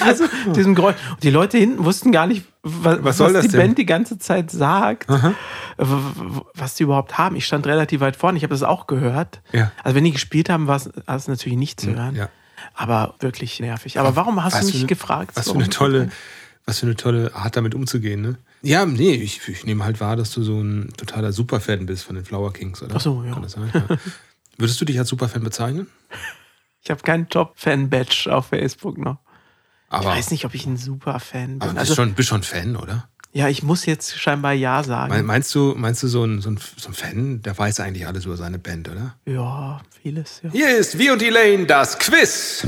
Also 0.00 0.24
diesem 0.54 0.74
Geräusch. 0.74 0.96
Und 1.12 1.22
die 1.22 1.30
Leute 1.30 1.58
hinten 1.58 1.84
wussten 1.84 2.12
gar 2.12 2.26
nicht, 2.26 2.44
was, 2.62 2.98
Was 3.02 3.16
das 3.18 3.42
die 3.42 3.48
denn? 3.48 3.60
Band 3.60 3.78
die 3.78 3.86
ganze 3.86 4.18
Zeit 4.18 4.50
sagt, 4.50 5.08
w- 5.08 6.40
was 6.54 6.74
die 6.74 6.82
überhaupt 6.82 7.18
haben. 7.18 7.36
Ich 7.36 7.46
stand 7.46 7.66
relativ 7.66 8.00
weit 8.00 8.16
vorne, 8.16 8.36
ich 8.36 8.42
habe 8.44 8.52
das 8.54 8.62
auch 8.62 8.86
gehört. 8.86 9.40
Ja. 9.52 9.72
Also 9.82 9.94
wenn 9.96 10.04
die 10.04 10.12
gespielt 10.12 10.50
haben, 10.50 10.66
war 10.66 10.76
es 10.76 11.28
natürlich 11.28 11.58
nicht 11.58 11.80
zu 11.80 11.94
hören. 11.94 12.16
Ja. 12.16 12.28
Aber 12.74 13.14
wirklich 13.20 13.58
nervig. 13.60 13.98
Aber 13.98 14.16
warum 14.16 14.42
hast 14.44 14.54
Was 14.54 14.60
du 14.60 14.66
für 14.66 14.72
mich 14.72 14.80
eine- 14.82 14.86
gefragt? 14.88 15.30
Was 15.34 15.44
für 15.44 15.50
warum 15.50 15.62
eine 15.62 15.70
ich 15.70 15.76
tolle, 15.76 16.10
was 16.66 16.80
für 16.80 16.86
eine 16.86 16.96
tolle 16.96 17.34
Art, 17.34 17.56
damit 17.56 17.74
umzugehen, 17.74 18.20
ne? 18.22 18.38
Ja, 18.62 18.84
nee, 18.84 19.14
ich, 19.14 19.46
ich 19.48 19.64
nehme 19.64 19.84
halt 19.84 20.00
wahr, 20.00 20.16
dass 20.16 20.32
du 20.32 20.42
so 20.42 20.61
ein 20.61 20.90
totaler 20.96 21.32
Superfan 21.32 21.86
bist 21.86 22.04
von 22.04 22.14
den 22.14 22.24
Flower 22.24 22.52
Kings, 22.52 22.82
oder? 22.82 22.96
Ach 22.96 23.00
so, 23.00 23.24
ja. 23.24 23.48
Sein? 23.48 23.70
Ja. 23.72 23.96
Würdest 24.58 24.80
du 24.80 24.84
dich 24.84 24.98
als 24.98 25.08
Superfan 25.08 25.42
bezeichnen? 25.42 25.86
Ich 26.82 26.90
habe 26.90 27.02
keinen 27.02 27.28
Top-Fan-Badge 27.28 28.28
auf 28.34 28.46
Facebook 28.48 28.98
noch. 28.98 29.18
Aber, 29.88 30.11
ich 30.11 30.18
weiß 30.18 30.30
nicht, 30.30 30.44
ob 30.44 30.54
ich 30.54 30.66
ein 30.66 30.76
Super-Fan 30.76 31.58
bin. 31.58 31.62
aber 31.62 31.70
bist, 31.72 31.78
Also, 31.80 31.94
schon, 31.94 32.14
bist 32.14 32.28
schon 32.28 32.42
Fan, 32.42 32.76
oder? 32.76 33.08
Ja, 33.33 33.49
ich 33.49 33.62
muss 33.62 33.87
jetzt 33.87 34.18
scheinbar 34.18 34.53
Ja 34.55 34.83
sagen. 34.83 35.12
Me- 35.14 35.22
Meinst 35.22 35.55
du, 35.55 35.74
meinst 35.76 36.03
du 36.03 36.09
so, 36.09 36.24
ein, 36.24 36.41
so, 36.41 36.51
ein, 36.51 36.59
so 36.76 36.89
ein 36.89 36.95
Fan, 36.95 37.43
der 37.43 37.57
weiß 37.57 37.81
eigentlich 37.81 38.07
alles 38.07 38.24
über 38.24 38.37
seine 38.37 38.59
Band, 38.59 38.89
oder? 38.89 39.14
ja, 39.26 39.81
vieles, 40.02 40.40
ja. 40.43 40.51
Hier 40.51 40.77
ist 40.77 40.98
Wir 40.98 41.12
und 41.12 41.23
Elaine, 41.23 41.66
das 41.66 41.98
Quiz. 41.98 42.66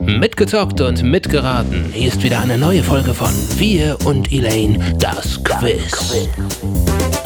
Mitgezockt 0.00 0.80
und 0.80 1.02
mitgeraten. 1.02 1.84
Hier 1.92 2.08
ist 2.08 2.22
wieder 2.22 2.40
eine 2.40 2.56
neue 2.58 2.82
Folge 2.82 3.14
von 3.14 3.32
Wir 3.58 3.98
und 4.04 4.32
Elaine, 4.32 4.96
das 4.98 5.42
Quiz. 5.44 6.14
ja, 6.14 6.20
ich 6.22 7.21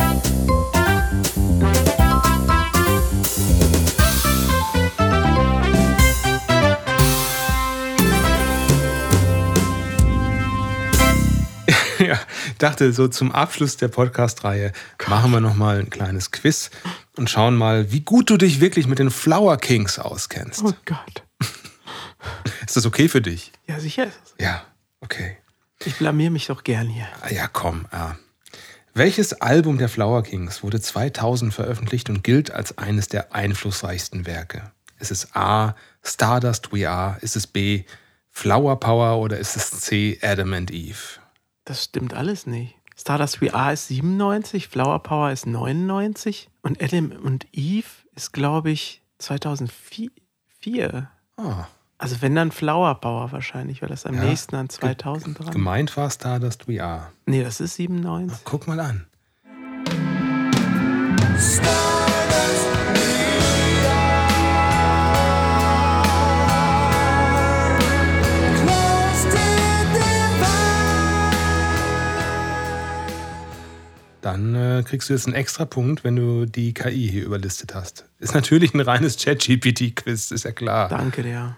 dachte, 12.58 12.92
so 12.92 13.08
zum 13.08 13.32
Abschluss 13.32 13.76
der 13.76 13.88
Podcast-Reihe 13.88 14.72
machen 15.06 15.30
wir 15.32 15.40
noch 15.40 15.54
mal 15.54 15.78
ein 15.78 15.90
kleines 15.90 16.30
Quiz 16.30 16.70
und 17.16 17.28
schauen 17.30 17.56
mal, 17.56 17.92
wie 17.92 18.00
gut 18.00 18.30
du 18.30 18.36
dich 18.36 18.60
wirklich 18.60 18.86
mit 18.86 18.98
den 18.98 19.10
Flower 19.10 19.56
Kings 19.56 19.98
auskennst. 19.98 20.62
Oh 20.64 20.72
Gott. 20.84 21.22
Ist 22.66 22.76
das 22.76 22.86
okay 22.86 23.08
für 23.08 23.20
dich? 23.20 23.52
Ja, 23.66 23.78
sicher 23.80 24.04
ist 24.06 24.18
es. 24.24 24.34
Ja, 24.40 24.64
okay. 25.00 25.36
Ich 25.84 25.96
blamier 25.96 26.30
mich 26.30 26.46
doch 26.46 26.64
gern 26.64 26.88
hier. 26.88 27.06
Ah, 27.22 27.30
Ja, 27.32 27.46
komm. 27.48 27.86
Ja. 27.92 28.16
Welches 28.94 29.34
Album 29.34 29.76
der 29.78 29.88
Flower 29.90 30.22
Kings 30.22 30.62
wurde 30.62 30.80
2000 30.80 31.52
veröffentlicht 31.52 32.08
und 32.08 32.24
gilt 32.24 32.50
als 32.50 32.78
eines 32.78 33.08
der 33.08 33.34
einflussreichsten 33.34 34.24
Werke? 34.26 34.72
Ist 34.98 35.10
es 35.10 35.34
A. 35.36 35.74
Stardust 36.02 36.72
We 36.72 36.88
Are? 36.88 37.18
Ist 37.20 37.36
es 37.36 37.46
B. 37.46 37.84
Flower 38.30 38.80
Power 38.80 39.18
oder 39.20 39.38
ist 39.38 39.56
es 39.56 39.70
C. 39.70 40.18
Adam 40.22 40.54
and 40.54 40.70
Eve? 40.70 40.96
Das 41.66 41.84
stimmt 41.84 42.14
alles 42.14 42.46
nicht. 42.46 42.74
Stardust 42.96 43.42
We 43.42 43.52
Are 43.52 43.72
ist 43.74 43.88
97, 43.88 44.68
Flower 44.68 45.00
Power 45.02 45.30
ist 45.30 45.46
99 45.46 46.48
und 46.62 46.82
Adam 46.82 47.10
und 47.12 47.46
Eve 47.52 47.86
ist, 48.14 48.32
glaube 48.32 48.70
ich, 48.70 49.02
2004. 49.18 50.10
Ah, 51.36 51.66
Also 51.98 52.22
wenn 52.22 52.34
dann 52.34 52.52
Flower 52.52 52.94
Power 53.00 53.32
wahrscheinlich, 53.32 53.82
weil 53.82 53.88
das 53.90 54.06
am 54.06 54.14
Ja. 54.14 54.24
nächsten 54.24 54.54
an 54.56 54.68
2000 54.70 55.38
dran. 55.38 55.50
gemeint 55.50 55.94
war 55.96 56.10
Stardust 56.10 56.68
We 56.68 56.82
Are. 56.82 57.10
Nee, 57.26 57.42
das 57.42 57.60
ist 57.60 57.74
97. 57.76 58.44
Guck 58.44 58.66
mal 58.66 58.80
an. 58.80 59.06
Kriegst 74.84 75.08
du 75.08 75.12
jetzt 75.14 75.26
einen 75.26 75.34
extra 75.34 75.64
Punkt, 75.64 76.04
wenn 76.04 76.16
du 76.16 76.46
die 76.46 76.74
KI 76.74 77.08
hier 77.08 77.24
überlistet 77.24 77.74
hast. 77.74 78.04
Ist 78.18 78.34
natürlich 78.34 78.74
ein 78.74 78.80
reines 78.80 79.16
Chat-GPT-Quiz, 79.16 80.30
ist 80.30 80.44
ja 80.44 80.52
klar. 80.52 80.88
Danke 80.88 81.22
dir. 81.22 81.56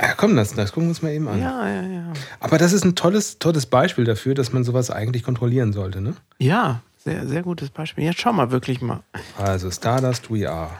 Ja, 0.00 0.14
komm, 0.16 0.34
das, 0.34 0.54
das 0.54 0.72
gucken 0.72 0.86
wir 0.86 0.90
uns 0.90 1.02
mal 1.02 1.12
eben 1.12 1.28
an. 1.28 1.40
Ja, 1.40 1.68
ja, 1.68 1.82
ja. 1.82 2.12
Aber 2.38 2.56
das 2.56 2.72
ist 2.72 2.84
ein 2.84 2.96
tolles, 2.96 3.38
tolles 3.38 3.66
Beispiel 3.66 4.04
dafür, 4.04 4.34
dass 4.34 4.52
man 4.52 4.64
sowas 4.64 4.90
eigentlich 4.90 5.22
kontrollieren 5.22 5.74
sollte, 5.74 6.00
ne? 6.00 6.14
Ja, 6.38 6.80
sehr, 6.96 7.28
sehr 7.28 7.42
gutes 7.42 7.68
Beispiel. 7.70 8.04
Jetzt 8.04 8.20
schau 8.20 8.32
mal 8.32 8.50
wirklich 8.50 8.80
mal. 8.80 9.02
Also, 9.36 9.70
Stardust 9.70 10.30
We 10.30 10.50
Are. 10.50 10.70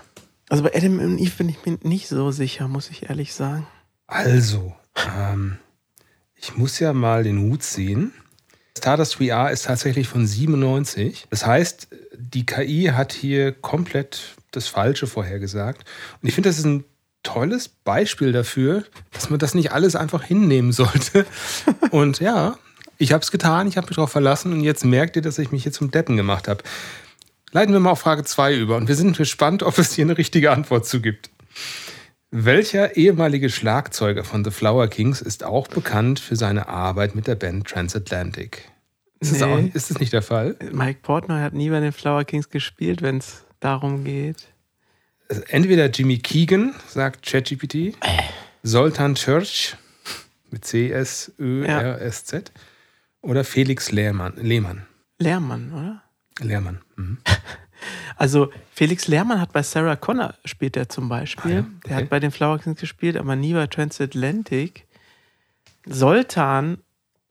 Also 0.48 0.64
bei 0.64 0.74
Adam 0.74 0.98
und 0.98 1.18
Eve 1.18 1.32
bin 1.36 1.48
ich 1.48 1.64
mir 1.64 1.78
nicht 1.82 2.08
so 2.08 2.30
sicher, 2.30 2.66
muss 2.66 2.90
ich 2.90 3.08
ehrlich 3.08 3.34
sagen. 3.34 3.66
Also, 4.06 4.74
ähm, 4.96 5.58
ich 6.34 6.56
muss 6.56 6.78
ja 6.78 6.92
mal 6.92 7.22
den 7.22 7.38
Hut 7.38 7.62
ziehen. 7.62 8.12
Stardust 8.76 9.16
VR 9.16 9.50
ist 9.50 9.66
tatsächlich 9.66 10.08
von 10.08 10.26
97. 10.26 11.26
Das 11.30 11.46
heißt, 11.46 11.88
die 12.16 12.46
KI 12.46 12.90
hat 12.94 13.12
hier 13.12 13.52
komplett 13.52 14.36
das 14.52 14.68
Falsche 14.68 15.06
vorhergesagt. 15.06 15.84
Und 16.22 16.28
ich 16.28 16.34
finde, 16.34 16.48
das 16.48 16.58
ist 16.58 16.64
ein 16.64 16.84
tolles 17.22 17.68
Beispiel 17.68 18.32
dafür, 18.32 18.84
dass 19.12 19.30
man 19.30 19.38
das 19.38 19.54
nicht 19.54 19.72
alles 19.72 19.96
einfach 19.96 20.22
hinnehmen 20.22 20.72
sollte. 20.72 21.26
Und 21.90 22.20
ja, 22.20 22.56
ich 22.98 23.12
habe 23.12 23.22
es 23.22 23.30
getan, 23.30 23.66
ich 23.66 23.76
habe 23.76 23.86
mich 23.86 23.96
darauf 23.96 24.12
verlassen 24.12 24.52
und 24.52 24.60
jetzt 24.60 24.84
merkt 24.84 25.16
ihr, 25.16 25.22
dass 25.22 25.38
ich 25.38 25.52
mich 25.52 25.62
hier 25.62 25.72
zum 25.72 25.90
Deppen 25.90 26.18
gemacht 26.18 26.48
habe. 26.48 26.62
Leiten 27.50 27.72
wir 27.72 27.80
mal 27.80 27.92
auf 27.92 28.00
Frage 28.00 28.24
2 28.24 28.56
über 28.56 28.76
und 28.76 28.88
wir 28.88 28.94
sind 28.94 29.16
gespannt, 29.16 29.62
ob 29.62 29.78
es 29.78 29.94
hier 29.94 30.04
eine 30.04 30.18
richtige 30.18 30.50
Antwort 30.50 30.86
zu 30.86 31.00
gibt. 31.00 31.30
Welcher 32.32 32.96
ehemalige 32.96 33.50
Schlagzeuger 33.50 34.22
von 34.22 34.44
The 34.44 34.52
Flower 34.52 34.86
Kings 34.86 35.20
ist 35.20 35.42
auch 35.42 35.66
bekannt 35.66 36.20
für 36.20 36.36
seine 36.36 36.68
Arbeit 36.68 37.16
mit 37.16 37.26
der 37.26 37.34
Band 37.34 37.66
Transatlantic? 37.66 38.70
Ist, 39.18 39.32
das, 39.32 39.40
Nee. 39.40 39.44
auch, 39.70 39.74
ist 39.74 39.90
das 39.90 39.98
nicht 39.98 40.12
der 40.12 40.22
Fall? 40.22 40.56
Mike 40.72 41.00
Portnoy 41.02 41.40
hat 41.40 41.54
nie 41.54 41.70
bei 41.70 41.80
den 41.80 41.92
Flower 41.92 42.24
Kings 42.24 42.48
gespielt, 42.48 43.02
wenn 43.02 43.18
es 43.18 43.44
darum 43.58 44.04
geht. 44.04 44.46
Also 45.28 45.42
entweder 45.48 45.86
Jimmy 45.90 46.18
Keegan, 46.18 46.74
sagt 46.88 47.26
ChatGPT, 47.26 47.96
Soltan 48.62 49.14
Church 49.16 49.76
mit 50.50 50.64
C-S-Ö-R-S-Z 50.64 52.52
oder 53.22 53.42
Felix 53.44 53.90
Lehrmann. 53.90 54.34
Lehmann. 54.36 54.86
Lehrmann, 55.18 55.72
oder? 55.72 56.02
Lehrmann. 56.46 56.80
Mhm. 56.96 57.18
Also 58.16 58.50
Felix 58.74 59.08
Lehrmann 59.08 59.40
hat 59.40 59.52
bei 59.52 59.62
Sarah 59.62 59.96
Connor 59.96 60.34
spielt 60.44 60.76
er 60.76 60.88
zum 60.88 61.08
Beispiel. 61.08 61.52
Ah 61.52 61.54
ja, 61.54 61.60
Der 61.62 61.70
okay. 61.84 61.94
hat 61.94 62.10
bei 62.10 62.20
den 62.20 62.30
Flower 62.30 62.58
Kings 62.58 62.80
gespielt, 62.80 63.16
aber 63.16 63.36
nie 63.36 63.52
bei 63.54 63.66
Transatlantic. 63.66 64.86
Soltan 65.86 66.78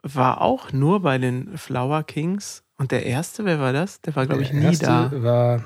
war 0.02 0.42
auch 0.42 0.72
nur 0.72 1.02
bei 1.02 1.18
den 1.18 1.58
Flower 1.58 2.04
Kings. 2.04 2.64
Und 2.78 2.92
der 2.92 3.06
erste, 3.06 3.46
wer 3.46 3.60
war 3.60 3.74
das? 3.74 4.02
Der 4.02 4.16
war, 4.16 4.26
glaube 4.26 4.42
ich, 4.42 4.50
Der 4.50 4.60
nie 4.60 4.66
erste 4.68 4.86
da. 4.86 5.12
war 5.24 5.66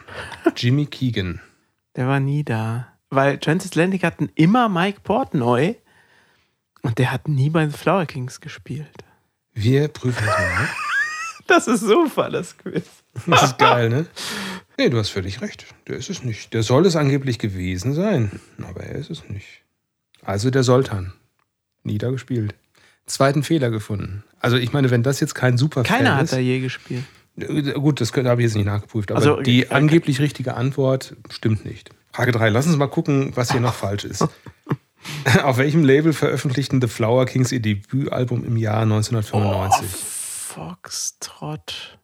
Jimmy 0.56 0.86
Keegan. 0.88 1.40
Der 1.96 2.08
war 2.08 2.20
nie 2.20 2.44
da. 2.44 2.88
Weil 3.10 3.38
Transatlantic 3.38 4.04
hatten 4.04 4.30
immer 4.34 4.68
Mike 4.70 5.02
Portnoy 5.04 5.78
und 6.82 6.98
der 6.98 7.12
hat 7.12 7.28
nie 7.28 7.52
bei 7.52 7.62
den 7.62 7.72
Flower 7.72 8.06
Kings 8.08 8.42
gespielt. 8.42 9.04
Wir 9.54 9.88
prüfen 9.88 10.26
das 10.26 10.38
mal. 10.40 10.70
Das 11.48 11.68
ist 11.68 11.82
super, 11.82 12.30
das 12.30 12.58
Quiz. 12.58 12.86
Das 13.28 13.44
ist 13.44 13.58
geil, 13.58 13.90
ne? 13.90 14.06
Nee, 14.78 14.90
du 14.90 14.98
hast 14.98 15.10
völlig 15.10 15.42
recht. 15.42 15.66
Der 15.88 15.98
ist 15.98 16.10
es 16.10 16.24
nicht. 16.24 16.54
Der 16.54 16.64
soll 16.64 16.86
es 16.86 16.96
angeblich 16.96 17.38
gewesen 17.38 17.94
sein, 17.94 18.40
aber 18.68 18.82
er 18.82 18.96
ist 18.96 19.10
es 19.12 19.28
nicht. 19.30 19.62
Also 20.24 20.50
der 20.50 20.64
Soltan. 20.64 21.14
Nie 21.84 21.98
da 21.98 22.10
gespielt. 22.10 22.56
Zweiten 23.06 23.44
Fehler 23.44 23.70
gefunden. 23.70 24.24
Also 24.40 24.58
ich 24.58 24.74
meine, 24.74 24.90
wenn 24.90 25.04
das 25.04 25.20
jetzt 25.20 25.36
kein 25.36 25.58
super 25.58 25.84
Keiner 25.84 26.16
hat 26.16 26.24
ist, 26.24 26.34
da 26.34 26.38
je 26.38 26.60
gespielt. 26.60 27.04
Gut, 27.76 28.00
das 28.00 28.14
habe 28.14 28.42
ich 28.42 28.46
jetzt 28.46 28.56
nicht 28.56 28.66
nachgeprüft, 28.66 29.12
aber 29.12 29.20
Also, 29.20 29.42
die 29.42 29.66
okay. 29.66 29.76
angeblich 29.76 30.20
richtige 30.20 30.56
Antwort 30.56 31.16
stimmt 31.30 31.66
nicht. 31.66 31.90
Frage 32.12 32.32
3. 32.32 32.50
Lass 32.50 32.68
uns 32.68 32.78
mal 32.78 32.88
gucken, 32.88 33.32
was 33.36 33.52
hier 33.52 33.60
noch 33.60 33.74
falsch 33.74 34.06
ist. 34.06 34.28
Auf 35.44 35.58
welchem 35.58 35.84
Label 35.84 36.14
veröffentlichten 36.14 36.80
The 36.80 36.88
Flower 36.88 37.26
Kings 37.26 37.52
ihr 37.52 37.60
Debütalbum 37.60 38.46
im 38.46 38.56
Jahr 38.56 38.84
1995? 38.84 40.13
Foxtrot 40.54 41.98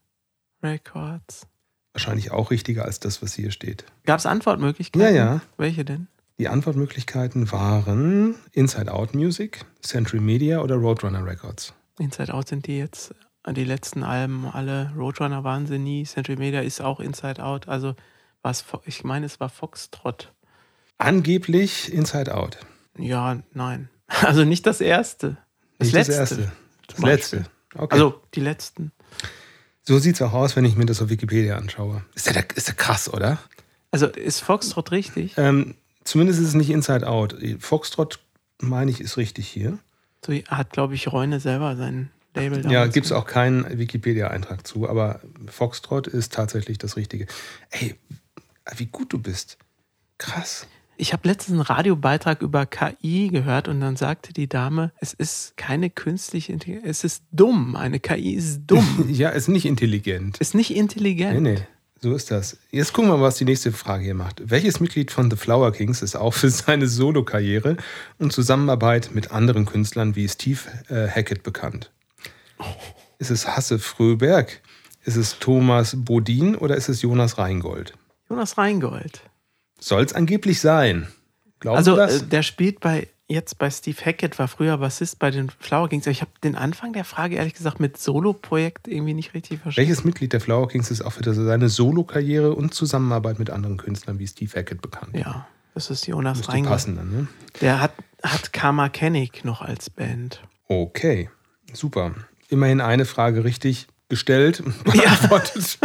Records. 0.64 1.46
Wahrscheinlich 1.94 2.32
auch 2.32 2.50
richtiger 2.50 2.86
als 2.86 3.00
das, 3.00 3.22
was 3.22 3.36
hier 3.36 3.52
steht. 3.52 3.86
Gab 4.06 4.18
es 4.18 4.26
Antwortmöglichkeiten? 4.26 5.08
Ja, 5.08 5.14
ja. 5.14 5.42
Welche 5.58 5.86
denn? 5.86 6.08
Die 6.40 6.48
Antwortmöglichkeiten 6.48 7.52
waren 7.52 8.36
Inside 8.54 8.92
Out 8.92 9.14
Music, 9.14 9.66
Century 9.84 10.20
Media 10.20 10.62
oder 10.62 10.78
Roadrunner 10.78 11.24
Records. 11.24 11.74
Inside 12.00 12.34
Out 12.34 12.48
sind 12.48 12.66
die 12.66 12.80
jetzt 12.80 13.14
äh, 13.46 13.54
die 13.54 13.66
letzten 13.66 14.04
Alben 14.04 14.48
alle. 14.48 14.92
Roadrunner 14.98 15.44
waren 15.44 15.68
sie 15.68 15.78
nie. 15.78 16.06
Century 16.06 16.38
Media 16.38 16.62
ist 16.62 16.82
auch 16.82 17.00
Inside 17.00 17.44
Out. 17.44 17.68
Also 17.68 17.96
was 18.42 18.66
ich 18.86 19.04
meine, 19.04 19.28
es 19.28 19.40
war 19.40 19.50
Foxtrot. 19.50 20.34
Angeblich 20.98 21.94
Inside 21.94 22.34
Out. 22.34 22.58
Ja, 22.98 23.44
nein. 23.54 23.90
Also 24.24 24.44
nicht 24.44 24.66
das 24.66 24.82
erste. 24.82 25.38
Das 25.78 25.90
Nicht 25.90 25.94
letzte. 25.94 26.14
Das, 26.14 26.32
erste. 26.32 26.52
das 26.88 26.98
letzte. 27.00 27.46
Okay. 27.76 27.94
Also 27.94 28.22
die 28.34 28.40
letzten. 28.40 28.92
so 29.84 30.00
sieht 30.00 30.16
es 30.16 30.22
auch 30.22 30.34
aus, 30.34 30.56
wenn 30.56 30.66
ich 30.66 30.76
mir 30.76 30.86
das 30.86 31.02
auf 31.02 31.10
Wikipedia 31.10 31.58
anschaue. 31.58 32.04
Ist 32.16 32.34
ja, 32.34 32.42
ist 32.56 32.68
ja 32.68 32.74
krass, 32.74 33.12
oder? 33.12 33.40
Also 33.92 34.08
ist 34.08 34.42
Foxtrot 34.42 34.92
richtig? 34.92 35.34
Ähm, 35.38 35.76
zumindest 36.04 36.40
ist 36.40 36.50
es 36.50 36.54
nicht 36.54 36.70
Inside 36.70 37.08
Out. 37.08 37.36
Foxtrot, 37.60 38.20
meine 38.60 38.92
ich, 38.92 39.02
ist 39.02 39.18
richtig 39.18 39.48
hier. 39.48 39.80
So 40.26 40.34
hat, 40.34 40.72
glaube 40.72 40.96
ich, 40.96 41.12
Reune 41.12 41.40
selber 41.40 41.76
sein 41.76 42.12
Label 42.36 42.70
Ja, 42.72 42.88
gibt 42.88 43.06
es 43.06 43.12
auch 43.12 43.26
keinen 43.26 43.78
Wikipedia-Eintrag 43.78 44.68
zu, 44.68 44.88
aber 44.88 45.22
Foxtrot 45.48 46.08
ist 46.08 46.34
tatsächlich 46.34 46.78
das 46.78 46.96
Richtige. 46.96 47.28
Ey, 47.72 47.96
wie 48.76 48.86
gut 48.86 49.14
du 49.14 49.20
bist. 49.20 49.58
Krass. 50.18 50.68
Ich 51.02 51.14
habe 51.14 51.30
letztens 51.30 51.54
einen 51.54 51.62
Radiobeitrag 51.62 52.42
über 52.42 52.66
KI 52.66 53.30
gehört 53.30 53.70
und 53.70 53.80
dann 53.80 53.96
sagte 53.96 54.34
die 54.34 54.50
Dame, 54.50 54.92
es 55.00 55.14
ist 55.14 55.56
keine 55.56 55.90
künstliche 55.90 56.52
Intelligenz, 56.52 56.86
es 56.86 57.04
ist 57.06 57.24
dumm. 57.32 57.78
Eine 57.78 58.02
KI 58.02 58.34
ist 58.34 58.64
dumm. 58.68 59.06
Ja, 59.10 59.30
ist 59.30 59.48
nicht 59.48 59.66
intelligent. 59.66 60.40
ist 60.40 60.56
nicht 60.56 60.76
intelligent. 60.76 61.42
Nee, 61.42 61.54
nee, 61.54 61.62
so 62.02 62.14
ist 62.14 62.32
das. 62.32 62.58
Jetzt 62.70 62.92
gucken 62.92 63.12
wir 63.12 63.16
mal, 63.16 63.24
was 63.24 63.38
die 63.38 63.46
nächste 63.46 63.72
Frage 63.72 64.04
hier 64.04 64.14
macht. 64.14 64.42
Welches 64.44 64.82
Mitglied 64.82 65.10
von 65.10 65.32
The 65.32 65.38
Flower 65.38 65.72
Kings 65.72 66.02
ist 66.02 66.18
auch 66.18 66.34
für 66.34 66.50
seine 66.50 66.90
Solokarriere 66.90 67.78
und 68.18 68.34
Zusammenarbeit 68.34 69.12
mit 69.14 69.32
anderen 69.32 69.66
Künstlern 69.66 70.18
wie 70.18 70.28
Steve 70.28 70.60
äh, 70.90 71.08
Hackett 71.08 71.44
bekannt? 71.44 71.92
Ist 73.20 73.32
es 73.32 73.48
Hasse 73.48 73.80
Fröberg? 73.80 74.62
Ist 75.06 75.16
es 75.16 75.40
Thomas 75.40 75.96
Bodin 75.98 76.56
oder 76.56 76.76
ist 76.76 76.90
es 76.90 77.02
Jonas 77.02 77.38
Reingold? 77.38 77.94
Jonas 78.30 78.58
Reingold. 78.58 79.29
Soll 79.80 80.04
es 80.04 80.14
angeblich 80.14 80.60
sein? 80.60 81.08
Glauben 81.60 81.78
also 81.78 81.96
das? 81.96 82.22
äh, 82.22 82.26
der 82.26 82.44
spielt 82.44 82.80
bei 82.80 83.08
jetzt 83.30 83.60
bei 83.60 83.70
Steve 83.70 83.98
Hackett, 84.04 84.40
war 84.40 84.48
früher 84.48 84.78
Bassist 84.78 85.20
bei 85.20 85.30
den 85.32 85.50
Flower 85.50 85.88
Kings. 85.88 86.08
Ich 86.08 86.22
habe 86.22 86.32
den 86.44 86.56
Anfang 86.56 86.94
der 86.94 87.06
Frage 87.06 87.36
ehrlich 87.36 87.54
gesagt 87.54 87.80
mit 87.80 87.98
Solo-Projekt 87.98 88.88
irgendwie 88.88 89.14
nicht 89.14 89.34
richtig 89.34 89.60
verstanden. 89.62 89.88
Welches 89.88 90.04
Mitglied 90.04 90.34
der 90.34 90.42
Flower 90.42 90.68
Kings 90.68 90.90
ist 90.92 91.02
auch 91.02 91.14
für 91.14 91.34
seine 91.34 91.70
Solokarriere 91.70 92.54
und 92.54 92.74
Zusammenarbeit 92.74 93.40
mit 93.40 93.52
anderen 93.52 93.78
Künstlern 93.78 94.20
wie 94.20 94.28
Steve 94.28 94.52
Hackett 94.58 94.82
bekannt? 94.82 95.16
Ja, 95.16 95.48
das 95.76 95.90
ist 95.92 96.08
Jonas 96.08 96.40
Müsste 96.40 96.54
Reingold. 96.54 96.72
passen 96.72 96.96
dann, 96.96 97.12
ne? 97.12 97.28
Der 97.62 97.80
hat, 97.80 97.94
hat 98.24 98.52
Karma 98.52 98.90
Kennig 98.90 99.46
noch 99.46 99.62
als 99.62 99.90
Band. 99.90 100.42
Okay, 100.68 101.30
super. 101.72 102.16
Immerhin 102.50 102.82
eine 102.82 103.06
Frage 103.06 103.44
richtig 103.44 103.88
gestellt 104.10 104.60
und 104.66 104.84
beantwortet. 104.84 105.78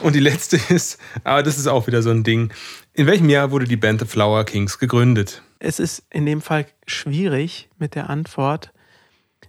Und 0.00 0.14
die 0.14 0.20
letzte 0.20 0.56
ist, 0.68 0.98
aber 1.24 1.42
das 1.42 1.58
ist 1.58 1.66
auch 1.66 1.86
wieder 1.86 2.02
so 2.02 2.10
ein 2.10 2.24
Ding. 2.24 2.52
In 2.92 3.06
welchem 3.06 3.28
Jahr 3.28 3.50
wurde 3.50 3.66
die 3.66 3.76
Band 3.76 4.00
The 4.00 4.06
Flower 4.06 4.44
Kings 4.44 4.78
gegründet? 4.78 5.42
Es 5.58 5.78
ist 5.78 6.04
in 6.10 6.26
dem 6.26 6.40
Fall 6.40 6.66
schwierig 6.86 7.68
mit 7.78 7.94
der 7.94 8.10
Antwort, 8.10 8.72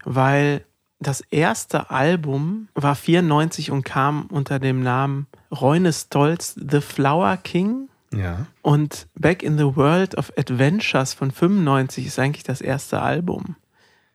weil 0.04 0.64
das 1.00 1.22
erste 1.30 1.90
Album 1.90 2.70
war 2.74 2.96
94 2.96 3.72
und 3.72 3.84
kam 3.84 4.28
unter 4.28 4.60
dem 4.60 4.82
Namen 4.82 5.28
Reune 5.52 5.92
Stolz 5.94 6.56
The 6.56 6.82
Flower 6.82 7.38
King. 7.38 7.90
Ja. 8.14 8.48
Und 8.62 9.08
Back 9.16 9.44
in 9.44 9.58
the 9.58 9.76
World 9.76 10.18
of 10.18 10.32
Adventures 10.38 11.14
von 11.14 11.32
95 11.32 12.08
ist 12.08 12.18
eigentlich 12.18 12.44
das 12.44 12.62
erste 12.62 13.02
Album. 13.02 13.56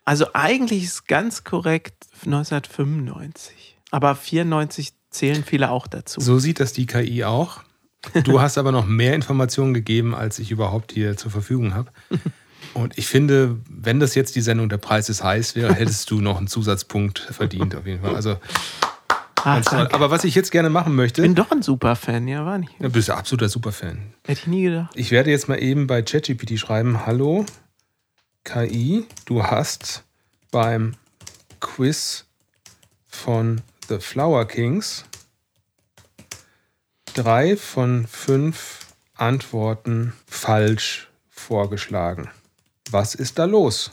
Also 0.05 0.27
eigentlich 0.32 0.85
ist 0.85 1.07
ganz 1.07 1.44
korrekt 1.44 2.07
1995. 2.24 3.78
Aber 3.90 4.15
94 4.15 4.93
zählen 5.11 5.45
viele 5.45 5.70
auch 5.70 5.87
dazu. 5.87 6.20
So 6.20 6.39
sieht 6.39 6.61
das 6.61 6.73
die 6.73 6.87
KI 6.87 7.24
auch. 7.24 7.61
Du 8.24 8.41
hast 8.41 8.57
aber 8.57 8.73
noch 8.73 8.87
mehr 8.87 9.15
Informationen 9.15 9.74
gegeben, 9.74 10.15
als 10.15 10.39
ich 10.39 10.51
überhaupt 10.51 10.93
hier 10.93 11.16
zur 11.16 11.31
Verfügung 11.31 11.74
habe. 11.74 11.91
Und 12.74 12.97
ich 12.97 13.07
finde, 13.07 13.59
wenn 13.69 14.01
das 14.01 14.15
jetzt 14.15 14.37
die 14.37 14.41
Sendung 14.41 14.69
Der 14.69 14.78
Preis 14.78 15.09
ist 15.09 15.23
heiß 15.23 15.57
wäre, 15.57 15.74
hättest 15.74 16.11
du 16.11 16.20
noch 16.20 16.39
einen 16.39 16.47
Zusatzpunkt 16.47 17.19
verdient, 17.19 17.74
auf 17.74 17.87
jeden 17.87 18.03
Fall. 18.03 18.15
Also, 18.15 18.37
danke. 19.45 19.93
aber 19.93 20.11
was 20.11 20.24
ich 20.24 20.35
jetzt 20.35 20.51
gerne 20.51 20.70
machen 20.70 20.95
möchte. 20.95 21.23
bin 21.23 21.35
doch 21.35 21.51
ein 21.51 21.62
Superfan, 21.62 22.28
ja, 22.28 22.45
war 22.45 22.59
nicht. 22.59 22.73
Du 22.78 22.91
bist 22.91 23.09
ja 23.09 23.16
absoluter 23.16 23.49
Superfan. 23.49 24.15
Hätte 24.27 24.41
ich 24.43 24.47
nie 24.47 24.62
gedacht. 24.62 24.93
Ich 24.95 25.11
werde 25.11 25.31
jetzt 25.31 25.49
mal 25.49 25.61
eben 25.61 25.87
bei 25.87 26.03
ChatGPT 26.03 26.59
schreiben: 26.59 27.07
Hallo, 27.07 27.45
KI, 28.45 29.07
du 29.24 29.43
hast 29.43 30.05
beim 30.51 30.95
Quiz 31.61 32.27
von 33.09 33.62
The 33.91 33.99
Flower 33.99 34.45
Kings 34.47 35.05
drei 37.15 37.57
von 37.57 38.07
fünf 38.07 38.87
Antworten 39.17 40.12
falsch 40.29 41.09
vorgeschlagen. 41.29 42.31
Was 42.93 43.17
ist 43.17 43.41
da 43.41 43.47
los? 43.47 43.91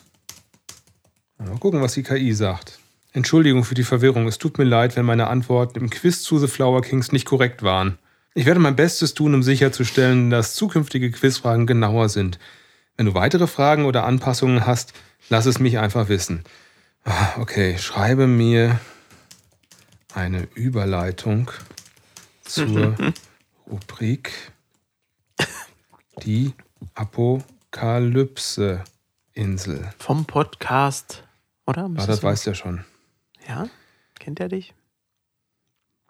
Mal 1.40 1.58
gucken, 1.58 1.82
was 1.82 1.96
die 1.96 2.04
KI 2.04 2.32
sagt. 2.34 2.78
Entschuldigung 3.12 3.64
für 3.64 3.74
die 3.74 3.84
Verwirrung. 3.84 4.28
Es 4.28 4.38
tut 4.38 4.60
mir 4.60 4.66
leid, 4.66 4.96
wenn 4.96 5.06
meine 5.08 5.30
Antworten 5.30 5.80
im 5.80 5.90
Quiz 5.90 6.22
zu 6.22 6.38
The 6.38 6.48
Flower 6.48 6.84
Kings 6.84 7.12
nicht 7.12 7.26
korrekt 7.26 7.64
waren. 7.64 7.98
Ich 8.36 8.46
werde 8.46 8.60
mein 8.60 8.76
Bestes 8.76 9.16
tun, 9.16 9.34
um 9.34 9.42
sicherzustellen, 9.42 10.30
dass 10.30 10.54
zukünftige 10.54 11.10
Quizfragen 11.10 11.66
genauer 11.66 12.10
sind. 12.10 12.38
Wenn 12.98 13.08
du 13.08 13.16
weitere 13.16 13.48
Fragen 13.48 13.86
oder 13.86 14.06
Anpassungen 14.06 14.68
hast, 14.68 14.94
lass 15.30 15.48
es 15.48 15.58
mich 15.58 15.80
einfach 15.80 16.08
wissen. 16.08 16.44
Ah, 17.04 17.30
Okay, 17.40 17.80
schreibe 17.80 18.28
mir 18.28 18.80
eine 20.14 20.48
Überleitung 20.56 21.52
zur 22.44 22.96
Rubrik 23.70 24.32
Die 26.24 26.54
Apokalypse-Insel. 26.96 29.90
Vom 30.00 30.26
Podcast, 30.26 31.24
oder? 31.66 31.88
Müsste 31.90 32.08
das 32.08 32.22
so- 32.22 32.28
weiß 32.28 32.44
der 32.44 32.54
schon. 32.56 32.84
Ja? 33.48 33.68
Kennt 34.20 34.40
er 34.40 34.50
dich? 34.50 34.74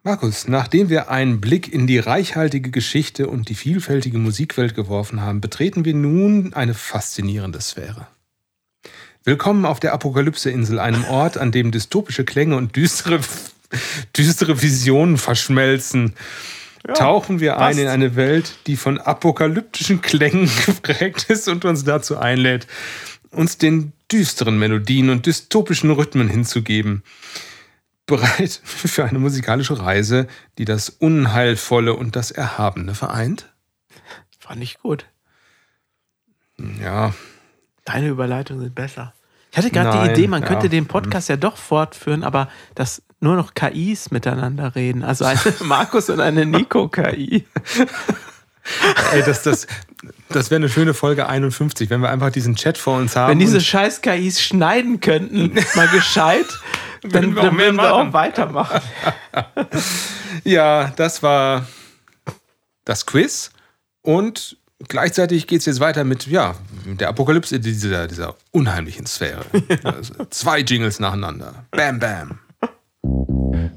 Markus, 0.03 0.47
nachdem 0.47 0.87
wir 0.89 1.09
einen 1.11 1.41
Blick 1.41 1.71
in 1.73 1.85
die 1.87 1.99
reichhaltige 1.99 2.71
Geschichte 2.71 3.27
und 3.27 3.49
die 3.49 3.55
vielfältige 3.55 4.17
Musikwelt 4.17 4.73
geworfen 4.73 5.19
haben, 5.21 5.41
betreten 5.41 5.83
wir 5.83 5.93
nun 5.93 6.53
eine 6.53 6.73
faszinierende 6.73 7.59
Sphäre. 7.59 8.07
Willkommen 9.25 9.65
auf 9.65 9.81
der 9.81 9.91
Apokalypse-Insel, 9.93 10.79
einem 10.79 11.03
Ort, 11.05 11.37
an 11.37 11.51
dem 11.51 11.71
dystopische 11.71 12.23
Klänge 12.23 12.55
und 12.55 12.77
düstere, 12.77 13.19
düstere 14.15 14.61
Visionen 14.61 15.17
verschmelzen. 15.17 16.13
Tauchen 16.93 17.39
wir 17.39 17.55
ein 17.55 17.59
passt. 17.59 17.79
in 17.79 17.87
eine 17.87 18.15
Welt, 18.15 18.59
die 18.65 18.77
von 18.77 18.97
apokalyptischen 18.97 20.01
Klängen 20.01 20.49
geprägt 20.65 21.25
ist 21.29 21.47
und 21.47 21.65
uns 21.65 21.83
dazu 21.83 22.17
einlädt, 22.17 22.67
uns 23.31 23.57
den 23.57 23.91
düsteren 24.11 24.57
Melodien 24.57 25.09
und 25.09 25.25
dystopischen 25.25 25.91
Rhythmen 25.91 26.29
hinzugeben 26.29 27.03
bereit 28.05 28.61
für 28.63 29.03
eine 29.03 29.19
musikalische 29.19 29.79
Reise, 29.79 30.27
die 30.57 30.65
das 30.65 30.89
Unheilvolle 30.89 31.93
und 31.93 32.15
das 32.15 32.31
Erhabene 32.31 32.95
vereint? 32.95 33.53
Fand 34.39 34.63
ich 34.63 34.77
gut. 34.79 35.05
Ja, 36.81 37.13
Deine 37.87 38.09
Überleitungen 38.09 38.61
sind 38.61 38.75
besser. 38.75 39.13
Ich 39.57 39.65
hatte 39.65 39.71
gerade 39.71 40.05
die 40.05 40.11
Idee, 40.11 40.27
man 40.27 40.43
ja. 40.43 40.47
könnte 40.47 40.69
den 40.69 40.85
Podcast 40.85 41.29
ja 41.29 41.35
doch 41.35 41.57
fortführen, 41.57 42.23
aber 42.23 42.47
dass 42.75 43.01
nur 43.19 43.35
noch 43.35 43.55
KIs 43.55 44.11
miteinander 44.11 44.75
reden. 44.75 45.03
Also 45.03 45.25
eine 45.25 45.39
Markus 45.61 46.09
und 46.09 46.19
eine 46.19 46.45
Nico-KI. 46.45 47.45
ey, 49.13 49.23
das, 49.23 49.41
das, 49.41 49.65
das 50.29 50.51
wäre 50.51 50.57
eine 50.57 50.69
schöne 50.69 50.93
Folge 50.93 51.27
51, 51.27 51.89
wenn 51.89 52.01
wir 52.01 52.09
einfach 52.09 52.29
diesen 52.29 52.55
Chat 52.55 52.77
vor 52.77 52.97
uns 52.97 53.15
haben. 53.15 53.31
Wenn 53.31 53.39
diese 53.39 53.59
scheiß 53.59 54.01
KIs 54.01 54.41
schneiden 54.41 54.99
könnten, 54.99 55.55
mal 55.75 55.87
gescheit, 55.87 56.45
dann, 57.01 57.13
Würden 57.13 57.35
wir 57.35 57.41
auch 57.41 57.45
dann 57.45 57.55
mehr 57.55 57.65
würden 57.65 57.77
wir 57.77 57.93
auch 57.93 57.97
machen. 57.99 58.13
weitermachen. 58.13 58.81
ja, 60.43 60.91
das 60.95 61.23
war 61.23 61.65
das 62.85 63.07
Quiz. 63.07 63.51
Und 64.03 64.56
gleichzeitig 64.87 65.47
geht 65.47 65.59
es 65.59 65.65
jetzt 65.65 65.79
weiter 65.79 66.03
mit 66.03 66.27
ja, 66.27 66.55
der 66.85 67.09
Apokalypse 67.09 67.59
dieser, 67.59 68.07
dieser 68.07 68.35
unheimlichen 68.51 69.05
Sphäre. 69.05 69.45
Also, 69.83 70.13
zwei 70.29 70.59
Jingles 70.59 70.99
nacheinander. 70.99 71.65
Bam, 71.71 71.99
bam. 71.99 72.39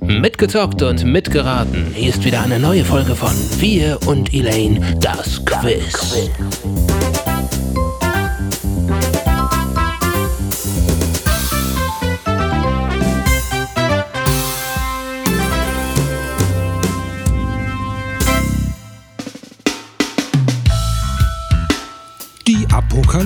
Mitgezockt 0.01 0.83
und 0.83 1.05
mitgeraten. 1.05 1.93
Hier 1.95 2.11
ist 2.11 2.25
wieder 2.25 2.43
eine 2.43 2.59
neue 2.59 2.85
Folge 2.85 3.15
von 3.15 3.33
Wir 3.61 3.99
und 4.07 4.35
Elaine, 4.35 4.99
das 5.01 5.45
Quiz. 5.45 6.31
Die 6.65 7.30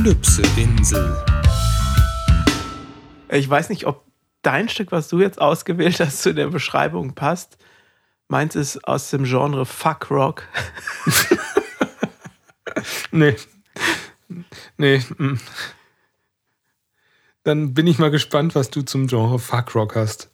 Apokalypse-Insel. 0.05 1.17
Ich 3.31 3.49
weiß 3.49 3.71
nicht, 3.71 3.87
ob 3.87 4.05
dein 4.43 4.69
Stück, 4.69 4.93
was 4.93 5.09
du 5.09 5.19
jetzt 5.19 5.41
ausgewählt 5.41 5.99
hast, 5.99 6.21
zu 6.21 6.35
der 6.35 6.49
Beschreibung 6.49 7.15
passt. 7.15 7.57
Meins 8.29 8.55
ist 8.55 8.87
aus 8.87 9.09
dem 9.09 9.25
Genre 9.25 9.65
Fuck 9.65 10.11
Rock. 10.11 10.43
Nee. 13.13 13.37
Nee. 14.77 15.01
mm. 15.17 15.39
Dann 17.45 17.73
bin 17.73 17.87
ich 17.87 17.99
mal 17.99 18.11
gespannt, 18.11 18.55
was 18.57 18.69
du 18.69 18.83
zum 18.83 19.07
Genre 19.07 19.39
Fuckrock 19.39 19.95
hast. 19.95 20.29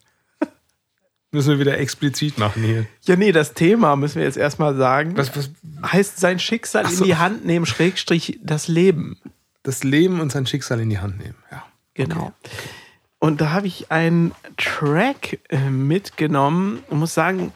Müssen 1.32 1.50
wir 1.50 1.58
wieder 1.60 1.78
explizit 1.78 2.38
machen 2.38 2.64
hier. 2.64 2.86
Ja, 3.02 3.16
nee, 3.16 3.30
das 3.30 3.52
Thema 3.52 3.94
müssen 3.96 4.16
wir 4.16 4.24
jetzt 4.24 4.38
erstmal 4.38 4.74
sagen. 4.74 5.16
Was, 5.16 5.36
was, 5.36 5.50
heißt 5.84 6.18
sein 6.18 6.38
Schicksal 6.38 6.88
so. 6.88 7.04
in 7.04 7.10
die 7.10 7.16
Hand 7.16 7.44
nehmen, 7.44 7.66
Schrägstrich 7.66 8.40
das 8.42 8.66
Leben. 8.66 9.20
Das 9.62 9.84
Leben 9.84 10.20
und 10.20 10.32
sein 10.32 10.46
Schicksal 10.46 10.80
in 10.80 10.90
die 10.90 10.98
Hand 10.98 11.18
nehmen. 11.18 11.36
Ja. 11.50 11.64
Genau. 11.94 12.32
Und 13.18 13.40
da 13.40 13.50
habe 13.50 13.66
ich 13.66 13.92
einen 13.92 14.32
Track 14.56 15.40
äh, 15.50 15.68
mitgenommen 15.68 16.82
und 16.88 17.00
muss 17.00 17.12
sagen, 17.12 17.52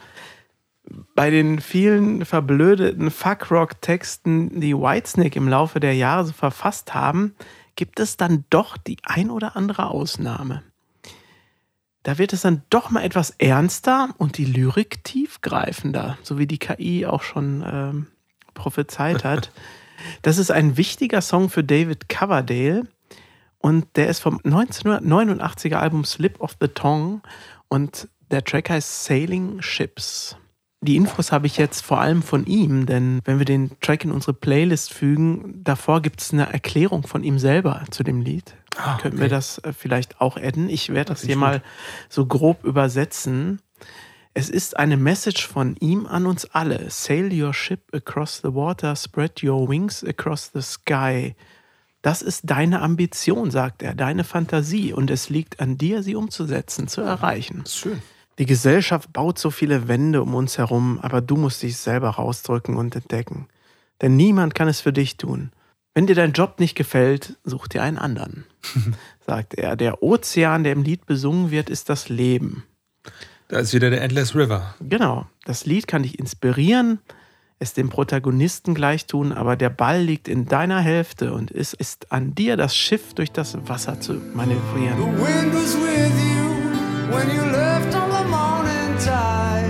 bei 1.15 1.31
den 1.31 1.59
vielen 1.59 2.25
verblödeten 2.25 3.09
Fuckrock-Texten, 3.09 4.59
die 4.61 4.75
Whitesnake 4.75 5.37
im 5.37 5.47
Laufe 5.47 5.79
der 5.79 5.95
Jahre 5.95 6.25
so 6.25 6.33
verfasst 6.33 6.93
haben, 6.93 7.35
gibt 7.75 7.99
es 7.99 8.17
dann 8.17 8.45
doch 8.51 8.77
die 8.77 8.97
ein 9.03 9.31
oder 9.31 9.55
andere 9.55 9.87
Ausnahme. 9.87 10.61
Da 12.03 12.19
wird 12.19 12.33
es 12.33 12.41
dann 12.41 12.61
doch 12.69 12.91
mal 12.91 13.03
etwas 13.03 13.31
ernster 13.31 14.09
und 14.19 14.37
die 14.37 14.45
Lyrik 14.45 15.03
tiefgreifender, 15.03 16.19
so 16.21 16.37
wie 16.37 16.45
die 16.45 16.59
KI 16.59 17.07
auch 17.07 17.23
schon 17.23 17.65
ähm, 17.67 18.07
prophezeit 18.53 19.23
hat. 19.23 19.51
Das 20.21 20.37
ist 20.37 20.51
ein 20.51 20.77
wichtiger 20.77 21.21
Song 21.21 21.49
für 21.49 21.63
David 21.63 22.09
Coverdale 22.09 22.83
und 23.59 23.85
der 23.95 24.07
ist 24.07 24.19
vom 24.19 24.37
1989er 24.39 25.75
Album 25.75 26.05
Slip 26.05 26.39
of 26.39 26.55
the 26.59 26.67
Tongue 26.67 27.21
und 27.67 28.07
der 28.31 28.43
Track 28.43 28.69
heißt 28.69 29.05
Sailing 29.05 29.61
Ships. 29.61 30.37
Die 30.81 30.97
Infos 30.97 31.31
habe 31.31 31.47
ich 31.47 31.57
jetzt 31.57 31.81
vor 31.83 31.99
allem 31.99 32.21
von 32.21 32.45
ihm, 32.45 32.85
denn 32.85 33.19
wenn 33.25 33.39
wir 33.39 33.45
den 33.45 33.71
Track 33.81 34.03
in 34.03 34.11
unsere 34.11 34.33
Playlist 34.33 34.93
fügen, 34.93 35.61
davor 35.63 36.01
gibt 36.01 36.21
es 36.21 36.31
eine 36.31 36.51
Erklärung 36.51 37.07
von 37.07 37.23
ihm 37.23 37.39
selber 37.39 37.83
zu 37.89 38.03
dem 38.03 38.21
Lied. 38.21 38.55
Ah, 38.77 38.97
Könnten 38.99 39.17
okay. 39.17 39.23
wir 39.23 39.29
das 39.29 39.57
äh, 39.59 39.73
vielleicht 39.73 40.21
auch 40.21 40.37
adden? 40.37 40.69
Ich 40.69 40.89
werde 40.89 41.13
das 41.13 41.21
finde 41.21 41.33
hier 41.33 41.37
ich 41.37 41.41
mal 41.41 41.63
so 42.09 42.25
grob 42.27 42.63
übersetzen. 42.63 43.61
Es 44.37 44.49
ist 44.49 44.77
eine 44.77 44.97
Message 44.97 45.47
von 45.47 45.77
ihm 45.77 46.05
an 46.05 46.25
uns 46.25 46.43
alle. 46.43 46.89
Sail 46.89 47.31
your 47.31 47.53
ship 47.53 47.79
across 47.93 48.41
the 48.43 48.53
water, 48.53 48.93
spread 48.93 49.41
your 49.41 49.69
wings 49.69 50.03
across 50.03 50.51
the 50.53 50.61
sky. 50.61 51.35
Das 52.01 52.21
ist 52.21 52.41
deine 52.43 52.81
Ambition, 52.81 53.49
sagt 53.49 53.81
er, 53.81 53.95
deine 53.95 54.25
Fantasie 54.25 54.91
und 54.91 55.09
es 55.09 55.29
liegt 55.29 55.61
an 55.61 55.77
dir, 55.77 56.03
sie 56.03 56.15
umzusetzen, 56.15 56.89
zu 56.89 56.99
erreichen. 56.99 57.63
Schön. 57.65 58.01
Die 58.37 58.45
Gesellschaft 58.45 59.13
baut 59.13 59.39
so 59.39 59.51
viele 59.51 59.87
Wände 59.87 60.21
um 60.21 60.35
uns 60.35 60.57
herum, 60.57 60.99
aber 61.01 61.21
du 61.21 61.37
musst 61.37 61.63
dich 61.63 61.77
selber 61.77 62.09
rausdrücken 62.09 62.75
und 62.75 62.93
entdecken. 62.93 63.47
Denn 64.01 64.17
niemand 64.17 64.53
kann 64.53 64.67
es 64.67 64.81
für 64.81 64.91
dich 64.91 65.15
tun. 65.15 65.53
Wenn 65.93 66.07
dir 66.07 66.15
dein 66.15 66.33
Job 66.33 66.59
nicht 66.59 66.75
gefällt, 66.75 67.37
such 67.45 67.69
dir 67.69 67.81
einen 67.83 67.97
anderen, 67.97 68.43
sagt 69.25 69.53
er. 69.53 69.77
Der 69.77 70.03
Ozean, 70.03 70.65
der 70.65 70.73
im 70.73 70.83
Lied 70.83 71.05
besungen 71.05 71.51
wird, 71.51 71.69
ist 71.69 71.87
das 71.87 72.09
Leben. 72.09 72.65
Da 73.47 73.59
ist 73.59 73.75
wieder 73.75 73.91
der 73.91 74.01
Endless 74.01 74.35
River. 74.35 74.73
Genau, 74.81 75.27
das 75.45 75.67
Lied 75.67 75.87
kann 75.87 76.01
dich 76.01 76.17
inspirieren, 76.17 76.99
es 77.59 77.73
dem 77.73 77.89
Protagonisten 77.89 78.73
gleich 78.73 79.05
tun, 79.05 79.31
aber 79.31 79.55
der 79.55 79.69
Ball 79.69 80.01
liegt 80.01 80.27
in 80.27 80.47
deiner 80.47 80.79
Hälfte 80.79 81.31
und 81.31 81.51
es 81.51 81.73
ist 81.73 82.11
an 82.11 82.33
dir, 82.33 82.57
das 82.57 82.75
Schiff 82.75 83.13
durch 83.13 83.31
das 83.31 83.55
Wasser 83.67 84.01
zu 84.01 84.13
manövrieren. 84.33 84.97
The 84.97 85.05
wind 85.05 85.53
was 85.53 85.75
with 85.75 86.11
you 86.25 87.15
when 87.15 87.35
you 87.35 87.43
left 87.51 87.93
on 87.95 88.09
the 88.09 88.27
morning 88.27 88.97
tide. 88.97 89.69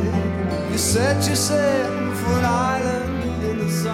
You 0.72 0.78
set 0.78 1.28
yourself 1.28 2.18
for 2.18 2.38
an 2.38 2.80
island 2.80 3.44
in 3.44 3.68
the 3.68 3.76
sun. 3.76 3.92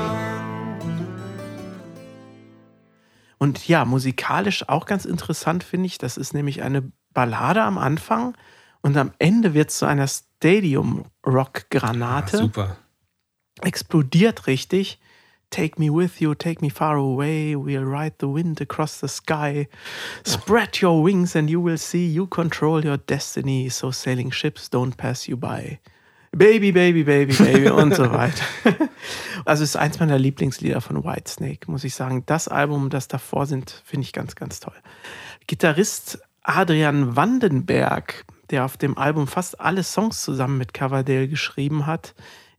Und 3.40 3.68
ja, 3.68 3.86
musikalisch 3.86 4.70
auch 4.70 4.86
ganz 4.86 5.06
interessant 5.06 5.64
finde 5.64 5.88
ich, 5.88 5.98
das 5.98 6.18
ist 6.18 6.36
nämlich 6.36 6.62
eine 6.62 6.91
Ballade 7.16 7.64
am 7.64 7.80
Anfang 7.80 8.36
und 8.82 8.98
am 8.98 9.12
Ende 9.20 9.53
wird 9.53 9.70
es 9.70 9.78
zu 9.78 9.86
einer 9.86 10.08
Stadium-Rock-Granate. 10.08 12.38
Super. 12.38 12.78
explodiert 13.62 14.48
richtig. 14.48 14.99
Take 15.49 15.80
me 15.80 15.94
with 15.94 16.22
you, 16.22 16.34
take 16.34 16.62
me 16.62 16.70
far 16.70 16.95
away, 16.95 17.56
we'll 17.56 17.84
ride 17.84 18.16
the 18.20 18.28
wind 18.28 18.62
across 18.62 19.02
the 19.02 19.10
sky. 19.10 19.68
Spread 20.26 20.82
your 20.82 21.03
wings 21.03 21.36
and 21.36 21.49
you 21.49 21.62
will 21.62 21.78
see 21.78 22.08
you 22.08 22.26
control 22.26 22.86
your 22.86 22.98
destiny, 22.98 23.70
so 23.70 23.91
sailing 23.91 24.32
ships 24.32 24.70
don't 24.70 24.95
pass 24.95 25.28
you 25.28 25.36
by. 25.36 25.80
Baby, 26.32 26.72
Baby, 26.72 27.03
Baby, 27.03 27.34
Baby 27.34 27.70
und 27.70 27.94
so 27.94 28.10
weiter. 28.12 28.44
Also 29.44 29.64
es 29.64 29.72
ist 29.72 29.76
eins 29.76 29.99
meiner 29.99 30.20
Lieblingslieder 30.20 30.82
von 30.82 31.03
Whitesnake, 31.03 31.70
muss 31.70 31.84
ich 31.84 31.95
sagen. 31.95 32.24
Das 32.28 32.48
Album, 32.48 32.91
das 32.91 33.08
davor 33.08 33.48
sind, 33.48 33.82
finde 33.84 34.06
ich 34.06 34.14
ganz, 34.14 34.36
ganz 34.36 34.60
toll. 34.60 34.76
Gitarrist 35.48 36.20
Adrian 36.44 37.16
Vandenberg, 37.16 38.24
der 38.52 38.65
auf 38.65 38.78
dem 38.78 38.98
Album 38.98 39.28
fast 39.28 39.60
alle 39.60 39.84
Songs 39.84 40.22
zusammen 40.22 40.57
mit 40.57 40.73
Coverdale 40.73 41.28
geschrieben 41.28 41.86
hat, 41.86 42.14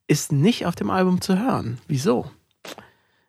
ist 0.06 0.32
nicht 0.32 0.66
auf 0.66 0.74
dem 0.74 0.90
Album 0.90 1.20
zu 1.20 1.38
hören. 1.38 1.78
Wieso? 1.86 2.30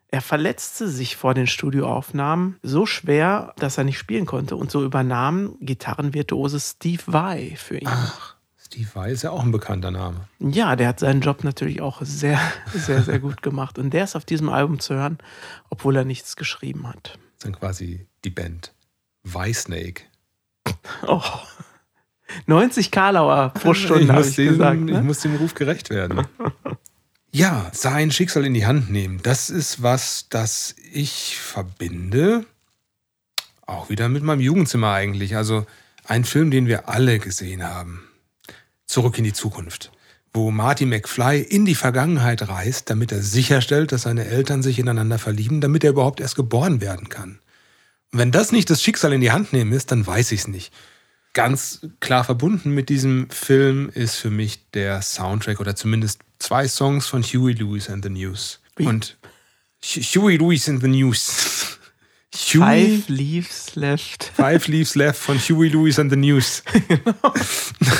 Er 0.08 0.20
verletzte 0.20 0.88
sich 0.88 1.16
vor 1.16 1.34
den 1.34 1.46
Studioaufnahmen 1.46 2.56
so 2.62 2.86
schwer, 2.86 3.52
dass 3.56 3.78
er 3.78 3.84
nicht 3.84 3.98
spielen 3.98 4.26
konnte 4.26 4.54
und 4.54 4.70
so 4.70 4.84
übernahm 4.84 5.56
Gitarrenvirtuose 5.60 6.60
Steve 6.60 7.02
Vai 7.06 7.54
für 7.56 7.78
ihn. 7.78 7.88
Ach, 7.88 8.36
Steve 8.56 8.88
Vai 8.94 9.10
ist 9.10 9.22
ja 9.22 9.30
auch 9.30 9.42
ein 9.42 9.50
bekannter 9.50 9.90
Name. 9.90 10.28
Ja, 10.38 10.76
der 10.76 10.88
hat 10.88 11.00
seinen 11.00 11.20
Job 11.20 11.42
natürlich 11.42 11.80
auch 11.80 12.00
sehr, 12.02 12.38
sehr, 12.72 13.02
sehr 13.02 13.18
gut 13.18 13.42
gemacht. 13.42 13.78
Und 13.78 13.90
der 13.90 14.04
ist 14.04 14.14
auf 14.14 14.24
diesem 14.24 14.48
Album 14.48 14.78
zu 14.78 14.94
hören, 14.94 15.18
obwohl 15.68 15.96
er 15.96 16.04
nichts 16.04 16.36
geschrieben 16.36 16.86
hat. 16.86 17.04
Das 17.04 17.18
ist 17.34 17.44
dann 17.44 17.56
quasi 17.56 18.06
die 18.24 18.30
Band 18.30 18.72
Snake. 19.52 20.02
Oh. 21.06 21.22
90 22.46 22.90
Karlauer 22.90 23.52
pro 23.54 23.74
Stunde, 23.74 24.04
ich, 24.04 24.08
habe 24.08 24.18
muss 24.20 24.28
ich 24.30 24.36
dem, 24.36 24.48
gesagt. 24.48 24.80
Ne? 24.80 24.92
ich 24.92 25.02
muss 25.02 25.20
dem 25.20 25.36
Ruf 25.36 25.54
gerecht 25.54 25.90
werden. 25.90 26.26
ja, 27.32 27.70
sein 27.72 28.10
Schicksal 28.10 28.44
in 28.44 28.54
die 28.54 28.66
Hand 28.66 28.90
nehmen, 28.90 29.20
das 29.22 29.50
ist 29.50 29.82
was, 29.82 30.26
das 30.28 30.74
ich 30.92 31.38
verbinde. 31.38 32.44
Auch 33.66 33.88
wieder 33.88 34.08
mit 34.08 34.22
meinem 34.22 34.40
Jugendzimmer 34.40 34.92
eigentlich. 34.92 35.36
Also 35.36 35.66
ein 36.04 36.24
Film, 36.24 36.50
den 36.50 36.66
wir 36.66 36.88
alle 36.88 37.18
gesehen 37.18 37.62
haben. 37.62 38.02
Zurück 38.86 39.16
in 39.16 39.24
die 39.24 39.32
Zukunft. 39.32 39.90
Wo 40.34 40.50
Marty 40.50 40.84
McFly 40.84 41.40
in 41.40 41.64
die 41.64 41.74
Vergangenheit 41.74 42.46
reist, 42.48 42.90
damit 42.90 43.12
er 43.12 43.22
sicherstellt, 43.22 43.92
dass 43.92 44.02
seine 44.02 44.26
Eltern 44.26 44.62
sich 44.62 44.78
ineinander 44.78 45.18
verlieben, 45.18 45.60
damit 45.60 45.84
er 45.84 45.90
überhaupt 45.90 46.20
erst 46.20 46.36
geboren 46.36 46.80
werden 46.80 47.08
kann. 47.08 47.38
Und 48.12 48.18
wenn 48.18 48.32
das 48.32 48.52
nicht 48.52 48.68
das 48.68 48.82
Schicksal 48.82 49.12
in 49.12 49.20
die 49.20 49.32
Hand 49.32 49.52
nehmen 49.52 49.72
ist, 49.72 49.92
dann 49.92 50.06
weiß 50.06 50.32
ich 50.32 50.40
es 50.40 50.48
nicht 50.48 50.72
ganz 51.34 51.86
klar 52.00 52.24
verbunden 52.24 52.70
mit 52.70 52.88
diesem 52.88 53.28
Film 53.30 53.90
ist 53.92 54.16
für 54.16 54.30
mich 54.30 54.60
der 54.72 55.02
Soundtrack 55.02 55.60
oder 55.60 55.76
zumindest 55.76 56.20
zwei 56.38 56.66
Songs 56.66 57.06
von 57.06 57.22
Huey 57.22 57.52
Lewis 57.52 57.90
and 57.90 58.02
the 58.04 58.10
News. 58.10 58.60
Wie? 58.76 58.86
Und 58.86 59.16
Hu- 59.84 60.00
Huey 60.00 60.36
Lewis 60.36 60.68
and 60.68 60.80
the 60.80 60.88
News. 60.88 61.70
Huey, 62.34 62.98
Five 62.98 63.08
Leaves 63.08 63.74
Left. 63.76 64.24
Five 64.34 64.66
Leaves 64.66 64.96
Left 64.96 65.20
von 65.20 65.38
Huey 65.38 65.68
Lewis 65.68 66.00
and 66.00 66.10
the 66.10 66.16
News. 66.16 66.64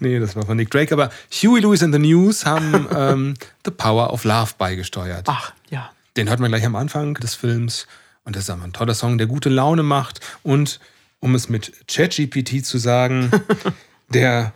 nee, 0.00 0.18
das 0.18 0.36
war 0.36 0.44
von 0.46 0.56
Nick 0.56 0.70
Drake, 0.70 0.92
aber 0.92 1.10
Huey 1.42 1.60
Lewis 1.60 1.82
and 1.82 1.94
the 1.94 1.98
News 1.98 2.46
haben 2.46 2.86
ähm, 2.94 3.34
The 3.64 3.70
Power 3.70 4.12
of 4.12 4.24
Love 4.24 4.52
beigesteuert. 4.58 5.26
Ach, 5.28 5.52
ja. 5.70 5.90
Den 6.16 6.28
hört 6.28 6.40
man 6.40 6.50
gleich 6.50 6.64
am 6.64 6.76
Anfang 6.76 7.14
des 7.14 7.34
Films. 7.34 7.86
Und 8.24 8.36
das 8.36 8.44
ist 8.44 8.50
aber 8.50 8.64
ein 8.64 8.72
toller 8.72 8.94
Song, 8.94 9.18
der 9.18 9.26
gute 9.26 9.48
Laune 9.48 9.82
macht. 9.82 10.20
Und 10.42 10.80
um 11.20 11.34
es 11.34 11.48
mit 11.48 11.86
ChatGPT 11.86 12.64
zu 12.64 12.78
sagen, 12.78 13.30
der 14.08 14.52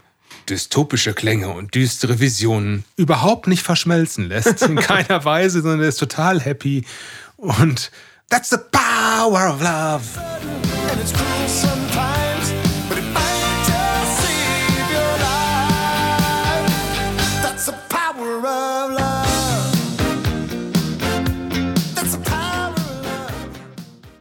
dystopische 0.48 1.14
Klänge 1.14 1.50
und 1.50 1.74
düstere 1.74 2.20
Visionen 2.20 2.84
überhaupt 2.96 3.46
nicht 3.46 3.62
verschmelzen 3.62 4.28
lässt. 4.28 4.62
In 4.62 4.76
keiner 4.80 5.24
Weise, 5.24 5.62
sondern 5.62 5.80
er 5.82 5.88
ist 5.88 5.98
total 5.98 6.40
happy. 6.40 6.84
Und 7.36 7.90
that's 8.30 8.50
the 8.50 8.58
power 8.72 9.48
of 9.48 9.60
love. 9.60 10.02
And 10.90 11.00
it's 11.00 11.12
cruel 11.12 11.48
sometimes, 11.48 12.52
but 12.88 12.98
it 12.98 13.04
might 13.12 13.64
just 13.66 14.22
save 14.22 14.90
your 14.90 15.18
life. 15.18 16.70
That's 17.42 17.66
the 17.66 17.74
power 17.88 18.38
of 18.38 18.90
love. 18.92 19.24
That's 21.94 22.12
the 22.12 22.18
power 22.18 22.70
of 22.70 23.04
love. 23.04 23.32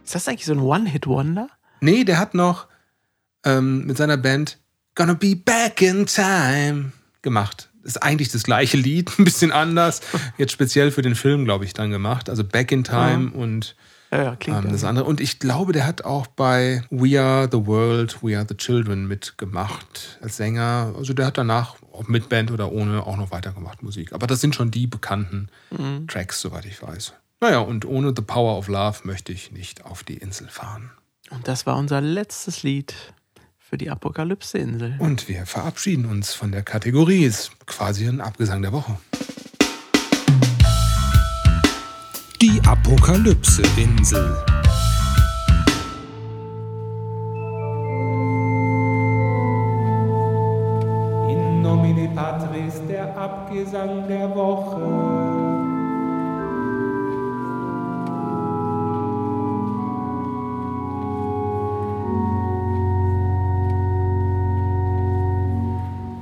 Ist 0.04 0.14
das 0.14 0.28
eigentlich 0.28 0.46
so 0.46 0.52
ein 0.52 0.60
One-Hit-Wonder? 0.60 1.48
Nee, 1.84 2.04
der 2.04 2.18
hat 2.18 2.34
noch 2.34 2.66
ähm, 3.44 3.86
mit 3.86 3.96
seiner 3.96 4.16
Band 4.16 4.58
Gonna 4.94 5.14
Be 5.14 5.36
Back 5.36 5.82
in 5.82 6.06
Time 6.06 6.92
gemacht. 7.22 7.68
Ist 7.82 8.02
eigentlich 8.02 8.30
das 8.30 8.44
gleiche 8.44 8.76
Lied, 8.76 9.10
ein 9.18 9.24
bisschen 9.24 9.52
anders. 9.52 10.00
Jetzt 10.38 10.52
speziell 10.52 10.90
für 10.90 11.02
den 11.02 11.14
Film, 11.14 11.44
glaube 11.44 11.64
ich, 11.64 11.74
dann 11.74 11.90
gemacht. 11.90 12.30
Also 12.30 12.42
Back 12.44 12.72
in 12.72 12.84
Time 12.84 13.30
und 13.32 13.76
Ja, 14.10 14.22
ja, 14.22 14.30
ähm, 14.46 14.54
ja. 14.54 14.60
das 14.62 14.84
andere. 14.84 15.04
Und 15.04 15.20
ich 15.20 15.38
glaube, 15.40 15.72
der 15.72 15.86
hat 15.86 16.04
auch 16.04 16.26
bei 16.26 16.82
We 16.90 17.20
Are 17.20 17.48
the 17.52 17.66
World, 17.66 18.22
We 18.22 18.36
Are 18.38 18.46
the 18.48 18.56
Children 18.56 19.06
mitgemacht 19.06 20.18
als 20.22 20.36
Sänger. 20.38 20.94
Also 20.96 21.12
der 21.12 21.26
hat 21.26 21.36
danach, 21.36 21.76
ob 21.92 22.08
mit 22.08 22.28
Band 22.30 22.50
oder 22.50 22.72
ohne, 22.72 23.02
auch 23.06 23.16
noch 23.18 23.30
weitergemacht 23.30 23.82
Musik. 23.82 24.12
Aber 24.14 24.26
das 24.26 24.40
sind 24.40 24.54
schon 24.54 24.70
die 24.70 24.86
bekannten 24.86 25.48
Mhm. 25.70 26.06
Tracks, 26.08 26.40
soweit 26.40 26.64
ich 26.64 26.80
weiß. 26.82 27.12
Naja, 27.40 27.58
und 27.58 27.84
ohne 27.84 28.14
The 28.16 28.22
Power 28.22 28.56
of 28.56 28.68
Love 28.68 29.00
möchte 29.04 29.32
ich 29.32 29.52
nicht 29.52 29.84
auf 29.84 30.02
die 30.04 30.16
Insel 30.16 30.48
fahren. 30.48 30.90
Und 31.30 31.48
das 31.48 31.66
war 31.66 31.76
unser 31.76 32.00
letztes 32.00 32.62
Lied 32.62 32.94
für 33.58 33.78
die 33.78 33.90
Apokalypse-Insel. 33.90 34.96
Und 34.98 35.28
wir 35.28 35.46
verabschieden 35.46 36.06
uns 36.06 36.34
von 36.34 36.52
der 36.52 36.62
Kategorie. 36.62 37.24
Ist 37.24 37.50
quasi 37.66 38.06
ein 38.06 38.20
Abgesang 38.20 38.62
der 38.62 38.72
Woche. 38.72 38.98
Die 42.40 42.60
Apokalypse-Insel. 42.66 44.36
In 51.30 51.62
nomine 51.62 52.08
Patris 52.14 52.74
der 52.86 53.16
Abgesang 53.16 54.06
der 54.08 54.34
Woche. 54.34 55.23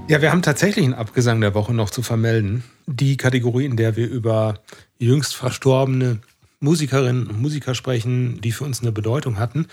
Ja, 0.08 0.20
wir 0.20 0.30
haben 0.30 0.42
tatsächlich 0.42 0.84
einen 0.84 0.94
Abgesang 0.94 1.40
der 1.40 1.54
Woche 1.54 1.72
noch 1.72 1.88
zu 1.88 2.02
vermelden. 2.02 2.64
Die 2.86 3.16
Kategorie, 3.16 3.64
in 3.64 3.76
der 3.76 3.96
wir 3.96 4.08
über 4.08 4.60
jüngst 4.98 5.34
verstorbene 5.34 6.18
Musikerinnen 6.60 7.28
und 7.28 7.40
Musiker 7.40 7.74
sprechen, 7.74 8.40
die 8.40 8.52
für 8.52 8.64
uns 8.64 8.82
eine 8.82 8.92
Bedeutung 8.92 9.38
hatten. 9.38 9.68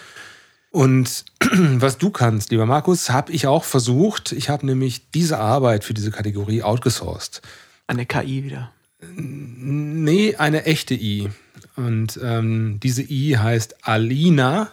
Und 0.72 1.26
was 1.52 1.98
du 1.98 2.10
kannst, 2.12 2.52
lieber 2.52 2.66
Markus, 2.66 3.10
habe 3.10 3.32
ich 3.32 3.48
auch 3.48 3.64
versucht. 3.64 4.32
Ich 4.32 4.50
habe 4.50 4.66
nämlich 4.66 5.10
diese 5.12 5.40
Arbeit 5.40 5.84
für 5.84 5.94
diese 5.94 6.12
Kategorie 6.12 6.64
outgesourced. 6.64 7.42
Eine 7.88 8.06
KI 8.06 8.44
wieder. 8.44 8.72
Nee, 9.16 10.36
eine 10.36 10.66
echte 10.66 10.94
I. 10.94 11.30
Und 11.76 12.20
ähm, 12.24 12.80
diese 12.82 13.02
I 13.02 13.38
heißt 13.38 13.88
Alina. 13.88 14.70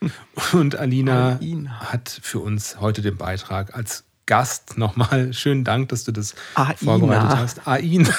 Und 0.52 0.76
Alina, 0.76 1.36
Alina. 1.36 1.92
hat 1.92 2.08
für 2.22 2.38
uns 2.38 2.80
heute 2.80 3.02
den 3.02 3.16
Beitrag 3.18 3.74
als 3.74 4.04
Gast 4.30 4.78
nochmal. 4.78 5.32
Schönen 5.32 5.64
Dank, 5.64 5.88
dass 5.88 6.04
du 6.04 6.12
das 6.12 6.36
Aina. 6.54 6.76
vorbereitet 6.76 7.36
hast. 7.36 7.66
Aina. 7.66 8.14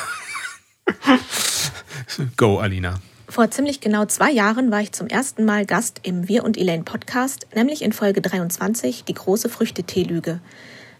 Go, 2.36 2.60
Alina. 2.60 2.96
Vor 3.30 3.50
ziemlich 3.50 3.80
genau 3.80 4.04
zwei 4.04 4.30
Jahren 4.30 4.72
war 4.72 4.82
ich 4.82 4.92
zum 4.92 5.08
ersten 5.08 5.46
Mal 5.46 5.66
Gast 5.66 6.02
im 6.04 6.28
Wir 6.28 6.44
und 6.44 6.58
Elaine 6.58 6.84
Podcast, 6.84 7.48
nämlich 7.56 7.82
in 7.82 7.94
Folge 7.94 8.20
23, 8.20 9.06
die 9.06 9.14
große 9.14 9.48
Früchteteelüge. 9.48 10.42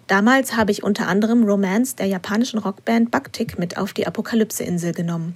Damals 0.08 0.56
habe 0.56 0.72
ich 0.72 0.82
unter 0.82 1.10
anderem 1.10 1.44
Romance 1.44 1.98
der 1.98 2.06
japanischen 2.06 2.60
Rockband 2.60 3.12
Bactic 3.12 3.60
mit 3.60 3.78
auf 3.78 3.92
die 3.92 4.08
Apokalypse-Insel 4.08 4.94
genommen. 4.94 5.36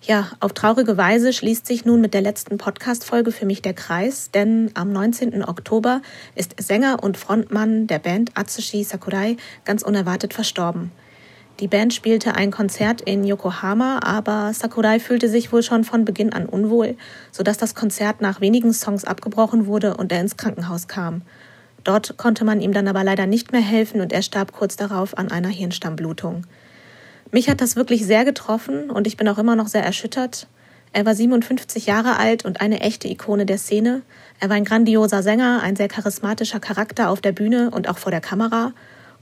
Ja, 0.00 0.28
auf 0.38 0.52
traurige 0.52 0.96
Weise 0.96 1.32
schließt 1.32 1.66
sich 1.66 1.84
nun 1.84 2.00
mit 2.00 2.14
der 2.14 2.20
letzten 2.20 2.56
Podcast-Folge 2.56 3.32
für 3.32 3.46
mich 3.46 3.62
der 3.62 3.74
Kreis, 3.74 4.30
denn 4.30 4.70
am 4.74 4.92
19. 4.92 5.42
Oktober 5.42 6.02
ist 6.36 6.54
Sänger 6.62 7.02
und 7.02 7.16
Frontmann 7.16 7.88
der 7.88 7.98
Band 7.98 8.30
Atsushi 8.34 8.84
Sakurai 8.84 9.36
ganz 9.64 9.82
unerwartet 9.82 10.34
verstorben. 10.34 10.92
Die 11.58 11.66
Band 11.66 11.92
spielte 11.92 12.36
ein 12.36 12.52
Konzert 12.52 13.00
in 13.00 13.24
Yokohama, 13.24 13.98
aber 14.04 14.52
Sakurai 14.54 15.00
fühlte 15.00 15.28
sich 15.28 15.52
wohl 15.52 15.64
schon 15.64 15.82
von 15.82 16.04
Beginn 16.04 16.32
an 16.32 16.46
unwohl, 16.46 16.96
sodass 17.32 17.58
das 17.58 17.74
Konzert 17.74 18.20
nach 18.20 18.40
wenigen 18.40 18.72
Songs 18.72 19.04
abgebrochen 19.04 19.66
wurde 19.66 19.96
und 19.96 20.12
er 20.12 20.20
ins 20.20 20.36
Krankenhaus 20.36 20.86
kam. 20.86 21.22
Dort 21.82 22.16
konnte 22.16 22.44
man 22.44 22.60
ihm 22.60 22.72
dann 22.72 22.86
aber 22.86 23.02
leider 23.02 23.26
nicht 23.26 23.50
mehr 23.50 23.60
helfen 23.60 24.00
und 24.00 24.12
er 24.12 24.22
starb 24.22 24.52
kurz 24.52 24.76
darauf 24.76 25.18
an 25.18 25.32
einer 25.32 25.48
Hirnstammblutung. 25.48 26.46
Mich 27.30 27.50
hat 27.50 27.60
das 27.60 27.76
wirklich 27.76 28.06
sehr 28.06 28.24
getroffen 28.24 28.90
und 28.90 29.06
ich 29.06 29.18
bin 29.18 29.28
auch 29.28 29.36
immer 29.36 29.54
noch 29.54 29.68
sehr 29.68 29.84
erschüttert. 29.84 30.46
Er 30.94 31.04
war 31.04 31.14
57 31.14 31.84
Jahre 31.84 32.16
alt 32.16 32.46
und 32.46 32.62
eine 32.62 32.80
echte 32.80 33.06
Ikone 33.06 33.44
der 33.44 33.58
Szene. 33.58 34.00
Er 34.40 34.48
war 34.48 34.56
ein 34.56 34.64
grandioser 34.64 35.22
Sänger, 35.22 35.60
ein 35.62 35.76
sehr 35.76 35.88
charismatischer 35.88 36.58
Charakter 36.58 37.10
auf 37.10 37.20
der 37.20 37.32
Bühne 37.32 37.70
und 37.70 37.88
auch 37.88 37.98
vor 37.98 38.10
der 38.10 38.22
Kamera 38.22 38.72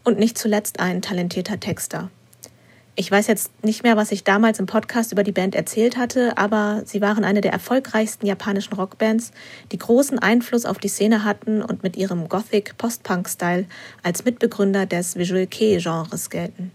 und 0.04 0.20
nicht 0.20 0.38
zuletzt 0.38 0.78
ein 0.78 1.02
talentierter 1.02 1.58
Texter. 1.58 2.08
Ich 2.94 3.10
weiß 3.10 3.26
jetzt 3.26 3.50
nicht 3.64 3.82
mehr, 3.82 3.96
was 3.96 4.12
ich 4.12 4.22
damals 4.22 4.60
im 4.60 4.66
Podcast 4.66 5.10
über 5.10 5.24
die 5.24 5.32
Band 5.32 5.56
erzählt 5.56 5.96
hatte, 5.96 6.38
aber 6.38 6.82
sie 6.86 7.00
waren 7.00 7.24
eine 7.24 7.40
der 7.40 7.52
erfolgreichsten 7.52 8.24
japanischen 8.24 8.74
Rockbands, 8.74 9.32
die 9.72 9.78
großen 9.78 10.20
Einfluss 10.20 10.64
auf 10.64 10.78
die 10.78 10.88
Szene 10.88 11.24
hatten 11.24 11.60
und 11.60 11.82
mit 11.82 11.96
ihrem 11.96 12.28
Gothic-Post-Punk-Style 12.28 13.66
als 14.04 14.24
Mitbegründer 14.24 14.86
des 14.86 15.16
Visual 15.16 15.46
Kei-Genres 15.46 16.30
gelten. 16.30 16.70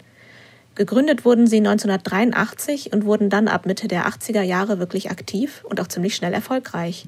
Gegründet 0.82 1.26
wurden 1.26 1.46
sie 1.46 1.58
1983 1.58 2.92
und 2.92 3.06
wurden 3.06 3.30
dann 3.30 3.48
ab 3.48 3.68
Mitte 3.68 3.88
der 3.88 4.08
80er 4.08 4.42
Jahre 4.42 4.80
wirklich 4.80 5.12
aktiv 5.12 5.64
und 5.64 5.80
auch 5.80 5.88
ziemlich 5.88 6.16
schnell 6.16 6.34
erfolgreich. 6.34 7.06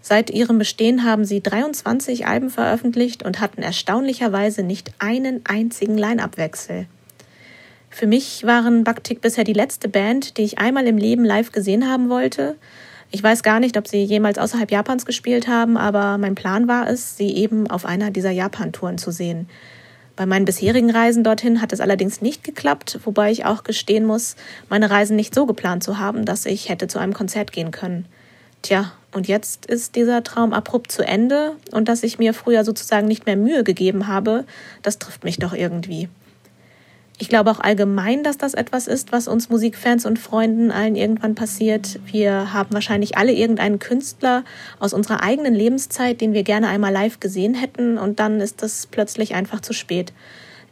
Seit 0.00 0.30
ihrem 0.30 0.56
Bestehen 0.56 1.04
haben 1.04 1.26
sie 1.26 1.42
23 1.42 2.26
Alben 2.26 2.48
veröffentlicht 2.48 3.22
und 3.22 3.38
hatten 3.38 3.60
erstaunlicherweise 3.60 4.62
nicht 4.62 4.92
einen 4.98 5.42
einzigen 5.44 5.98
Line-Up-Wechsel. 5.98 6.86
Für 7.90 8.06
mich 8.06 8.46
waren 8.46 8.82
Baktik 8.82 9.20
bisher 9.20 9.44
die 9.44 9.52
letzte 9.52 9.90
Band, 9.90 10.38
die 10.38 10.44
ich 10.44 10.58
einmal 10.58 10.86
im 10.86 10.96
Leben 10.96 11.26
live 11.26 11.52
gesehen 11.52 11.86
haben 11.86 12.08
wollte. 12.08 12.56
Ich 13.10 13.22
weiß 13.22 13.42
gar 13.42 13.60
nicht, 13.60 13.76
ob 13.76 13.86
sie 13.88 14.02
jemals 14.02 14.38
außerhalb 14.38 14.70
Japans 14.70 15.04
gespielt 15.04 15.48
haben, 15.48 15.76
aber 15.76 16.16
mein 16.16 16.34
Plan 16.34 16.66
war 16.66 16.88
es, 16.88 17.18
sie 17.18 17.36
eben 17.36 17.66
auf 17.70 17.84
einer 17.84 18.10
dieser 18.10 18.30
Japan-Touren 18.30 18.96
zu 18.96 19.10
sehen. 19.10 19.50
Bei 20.22 20.26
meinen 20.26 20.44
bisherigen 20.44 20.92
Reisen 20.92 21.24
dorthin 21.24 21.60
hat 21.60 21.72
es 21.72 21.80
allerdings 21.80 22.20
nicht 22.20 22.44
geklappt, 22.44 23.00
wobei 23.02 23.32
ich 23.32 23.44
auch 23.44 23.64
gestehen 23.64 24.06
muss, 24.06 24.36
meine 24.68 24.88
Reisen 24.88 25.16
nicht 25.16 25.34
so 25.34 25.46
geplant 25.46 25.82
zu 25.82 25.98
haben, 25.98 26.24
dass 26.24 26.46
ich 26.46 26.68
hätte 26.68 26.86
zu 26.86 27.00
einem 27.00 27.12
Konzert 27.12 27.50
gehen 27.50 27.72
können. 27.72 28.06
Tja, 28.62 28.92
und 29.10 29.26
jetzt 29.26 29.66
ist 29.66 29.96
dieser 29.96 30.22
Traum 30.22 30.52
abrupt 30.52 30.92
zu 30.92 31.04
Ende 31.04 31.56
und 31.72 31.88
dass 31.88 32.04
ich 32.04 32.20
mir 32.20 32.34
früher 32.34 32.62
sozusagen 32.62 33.08
nicht 33.08 33.26
mehr 33.26 33.36
Mühe 33.36 33.64
gegeben 33.64 34.06
habe, 34.06 34.44
das 34.82 35.00
trifft 35.00 35.24
mich 35.24 35.40
doch 35.40 35.54
irgendwie. 35.54 36.08
Ich 37.18 37.28
glaube 37.28 37.50
auch 37.50 37.60
allgemein, 37.60 38.24
dass 38.24 38.38
das 38.38 38.54
etwas 38.54 38.88
ist, 38.88 39.12
was 39.12 39.28
uns 39.28 39.48
Musikfans 39.48 40.06
und 40.06 40.18
Freunden 40.18 40.70
allen 40.70 40.96
irgendwann 40.96 41.34
passiert. 41.34 42.00
Wir 42.06 42.52
haben 42.52 42.72
wahrscheinlich 42.72 43.16
alle 43.16 43.32
irgendeinen 43.32 43.78
Künstler 43.78 44.44
aus 44.80 44.92
unserer 44.92 45.22
eigenen 45.22 45.54
Lebenszeit, 45.54 46.20
den 46.20 46.32
wir 46.32 46.42
gerne 46.42 46.68
einmal 46.68 46.92
live 46.92 47.20
gesehen 47.20 47.54
hätten 47.54 47.98
und 47.98 48.18
dann 48.18 48.40
ist 48.40 48.62
es 48.62 48.86
plötzlich 48.86 49.34
einfach 49.34 49.60
zu 49.60 49.72
spät. 49.72 50.12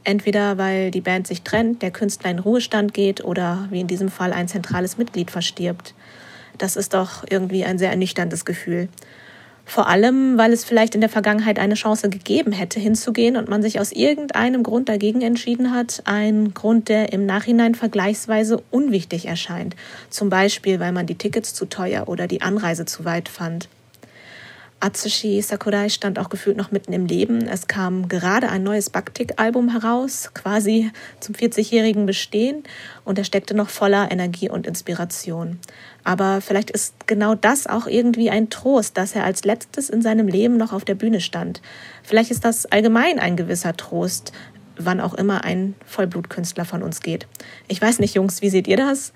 Entweder 0.03 0.57
weil 0.57 0.91
die 0.91 1.03
Band 1.03 1.27
sich 1.27 1.43
trennt, 1.43 1.83
der 1.83 1.91
Künstler 1.91 2.31
in 2.31 2.39
Ruhestand 2.39 2.95
geht 2.95 3.23
oder 3.23 3.69
wie 3.71 3.81
in 3.81 3.87
diesem 3.87 4.09
Fall 4.09 4.33
ein 4.33 4.49
zentrales 4.49 4.97
Mitglied 4.97 5.31
verstirbt. 5.31 5.95
Das 6.59 6.77
ist 6.77 6.95
doch 6.95 7.25
irgendwie 7.29 7.65
ein 7.65 7.79
sehr 7.79 7.91
ernüchterndes 7.91 8.45
Gefühl. 8.45 8.89
Vor 9.71 9.87
allem, 9.87 10.37
weil 10.37 10.53
es 10.53 10.65
vielleicht 10.65 10.97
in 10.97 11.01
der 11.01 11.09
Vergangenheit 11.09 11.61
eine 11.61 11.75
Chance 11.75 12.11
gegeben 12.11 12.51
hätte, 12.51 12.81
hinzugehen 12.81 13.37
und 13.37 13.49
man 13.49 13.63
sich 13.63 13.79
aus 13.79 13.93
irgendeinem 13.93 14.65
Grund 14.65 14.89
dagegen 14.89 15.23
entschieden 15.23 15.73
hat. 15.73 16.03
Ein 16.07 16.55
Grund, 16.55 16.89
der 16.89 17.13
im 17.13 17.25
Nachhinein 17.25 17.77
vergleichsweise 17.77 18.61
unwichtig 18.73 19.27
erscheint. 19.27 19.77
Zum 20.09 20.29
Beispiel, 20.29 20.81
weil 20.81 20.91
man 20.91 21.07
die 21.07 21.15
Tickets 21.15 21.55
zu 21.55 21.67
teuer 21.67 22.09
oder 22.09 22.27
die 22.27 22.43
Anreise 22.43 22.85
zu 22.85 23.05
weit 23.05 23.29
fand. 23.29 23.69
Atsushi 24.83 25.43
Sakurai 25.43 25.91
stand 25.91 26.19
auch 26.19 26.31
gefühlt 26.31 26.57
noch 26.57 26.71
mitten 26.71 26.95
im 26.95 27.05
Leben. 27.05 27.47
Es 27.47 27.69
kam 27.69 28.09
gerade 28.09 28.49
ein 28.49 28.63
neues 28.63 28.89
Baktik-Album 28.89 29.69
heraus, 29.69 30.31
quasi 30.33 30.91
zum 31.21 31.35
40-jährigen 31.35 32.07
Bestehen, 32.07 32.65
und 33.05 33.19
er 33.19 33.25
steckte 33.25 33.55
noch 33.55 33.69
voller 33.69 34.11
Energie 34.11 34.49
und 34.49 34.67
Inspiration. 34.67 35.59
Aber 36.03 36.41
vielleicht 36.41 36.71
ist 36.71 36.95
genau 37.07 37.35
das 37.35 37.67
auch 37.67 37.87
irgendwie 37.87 38.31
ein 38.31 38.49
Trost, 38.49 38.97
dass 38.97 39.15
er 39.15 39.25
als 39.25 39.45
letztes 39.45 39.91
in 39.91 40.01
seinem 40.01 40.29
Leben 40.29 40.57
noch 40.57 40.73
auf 40.73 40.87
der 40.87 40.95
Bühne 40.95 41.21
stand. 41.21 41.61
Vielleicht 42.03 42.31
ist 42.31 42.47
das 42.47 42.65
allgemein 42.65 43.19
ein 43.19 43.37
gewisser 43.37 43.77
Trost, 43.77 44.33
wann 44.77 45.01
auch 45.01 45.13
immer 45.13 45.45
ein 45.45 45.75
Vollblutkünstler 45.85 46.65
von 46.65 46.83
uns 46.83 47.01
geht. 47.01 47.27
Ich 47.69 47.83
weiß 47.83 47.99
nicht, 47.99 48.15
Jungs, 48.15 48.41
wie 48.41 48.49
seht 48.49 48.67
ihr 48.67 48.79
das? 48.79 49.13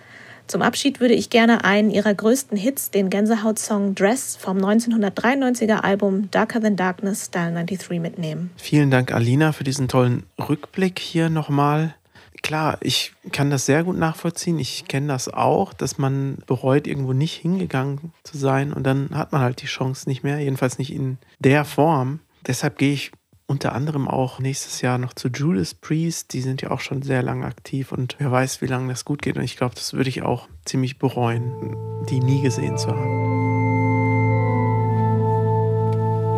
Zum 0.46 0.60
Abschied 0.60 1.00
würde 1.00 1.14
ich 1.14 1.30
gerne 1.30 1.64
einen 1.64 1.90
ihrer 1.90 2.14
größten 2.14 2.56
Hits, 2.56 2.90
den 2.90 3.08
Gänsehaut-Song 3.08 3.94
Dress 3.94 4.36
vom 4.36 4.58
1993er 4.58 5.80
Album 5.80 6.30
Darker 6.30 6.60
Than 6.60 6.76
Darkness 6.76 7.26
Style 7.26 7.52
93 7.52 7.98
mitnehmen. 8.00 8.50
Vielen 8.56 8.90
Dank, 8.90 9.12
Alina, 9.12 9.52
für 9.52 9.64
diesen 9.64 9.88
tollen 9.88 10.24
Rückblick 10.38 10.98
hier 10.98 11.30
nochmal. 11.30 11.94
Klar, 12.42 12.76
ich 12.82 13.14
kann 13.32 13.50
das 13.50 13.64
sehr 13.64 13.84
gut 13.84 13.96
nachvollziehen. 13.96 14.58
Ich 14.58 14.84
kenne 14.86 15.08
das 15.08 15.32
auch, 15.32 15.72
dass 15.72 15.96
man 15.96 16.36
bereut, 16.46 16.86
irgendwo 16.86 17.14
nicht 17.14 17.36
hingegangen 17.36 18.12
zu 18.22 18.36
sein 18.36 18.74
und 18.74 18.84
dann 18.84 19.08
hat 19.14 19.32
man 19.32 19.40
halt 19.40 19.62
die 19.62 19.66
Chance 19.66 20.06
nicht 20.06 20.22
mehr, 20.24 20.38
jedenfalls 20.38 20.76
nicht 20.76 20.92
in 20.92 21.16
der 21.38 21.64
Form. 21.64 22.20
Deshalb 22.46 22.76
gehe 22.76 22.92
ich 22.92 23.12
unter 23.46 23.74
anderem 23.74 24.08
auch 24.08 24.38
nächstes 24.38 24.80
Jahr 24.80 24.98
noch 24.98 25.12
zu 25.12 25.28
Judas 25.28 25.74
Priest. 25.74 26.32
Die 26.32 26.40
sind 26.40 26.62
ja 26.62 26.70
auch 26.70 26.80
schon 26.80 27.02
sehr 27.02 27.22
lange 27.22 27.44
aktiv 27.44 27.92
und 27.92 28.16
wer 28.18 28.30
weiß, 28.30 28.62
wie 28.62 28.66
lange 28.66 28.88
das 28.88 29.04
gut 29.04 29.22
geht. 29.22 29.36
Und 29.36 29.42
ich 29.42 29.56
glaube, 29.56 29.74
das 29.74 29.92
würde 29.92 30.08
ich 30.08 30.22
auch 30.22 30.48
ziemlich 30.64 30.98
bereuen, 30.98 31.52
die 32.08 32.20
nie 32.20 32.40
gesehen 32.40 32.78
zu 32.78 32.88
haben. 32.88 33.24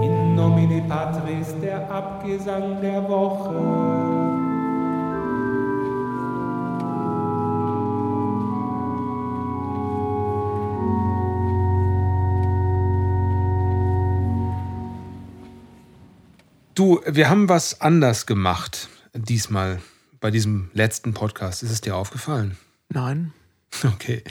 In 0.03 0.35
nomine 0.35 0.83
Patris, 0.89 1.55
der 1.63 1.89
Abgesang 1.91 2.81
der 2.81 3.09
Woche. 3.09 4.06
Du, 16.77 17.01
wir 17.07 17.31
haben 17.31 17.49
was 17.49 17.81
anders 17.81 18.27
gemacht 18.27 18.91
diesmal 19.15 19.81
bei 20.21 20.31
diesem 20.31 20.69
letzten 20.75 21.15
Podcast. 21.15 21.63
Ist 21.63 21.71
es 21.71 21.81
dir 21.81 21.97
aufgefallen? 21.97 22.59
Nein. 22.91 23.33
Okay. 23.83 24.23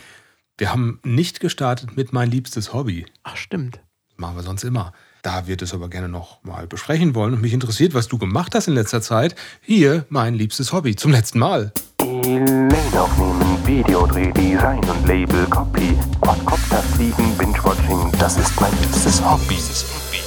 Wir 0.55 0.72
haben 0.72 0.99
nicht 1.03 1.39
gestartet 1.39 1.97
mit 1.97 2.13
mein 2.13 2.30
liebstes 2.30 2.72
Hobby. 2.72 3.07
Ach, 3.23 3.35
stimmt. 3.35 3.80
Das 4.09 4.17
machen 4.19 4.35
wir 4.35 4.43
sonst 4.43 4.63
immer. 4.63 4.93
Da 5.23 5.47
wird 5.47 5.63
es 5.63 5.73
aber 5.73 5.89
gerne 5.89 6.07
noch 6.07 6.43
mal 6.43 6.67
besprechen 6.67 7.15
wollen 7.15 7.34
und 7.34 7.41
mich 7.41 7.51
interessiert, 7.51 7.95
was 7.95 8.07
du 8.07 8.19
gemacht 8.19 8.53
hast 8.53 8.67
in 8.67 8.76
letzter 8.76 9.01
Zeit. 9.01 9.35
Hier 9.61 10.05
mein 10.09 10.35
liebstes 10.35 10.72
Hobby 10.72 10.95
zum 10.95 11.11
letzten 11.11 11.39
Mal. 11.39 11.73
Elaine 11.99 12.69
aufnehmen, 12.93 13.57
Videodreh, 13.65 14.31
Design 14.34 14.88
und 14.88 15.07
Label, 15.07 15.47
Copy, 15.47 15.97
Quadcopter 16.22 16.84
fliegen, 16.93 17.35
Binge-Watching, 17.39 18.11
das 18.19 18.38
ist 18.38 18.61
mein 18.61 18.72
liebstes 18.81 19.19
Hobby. 19.26 19.55
Ich 19.55 20.24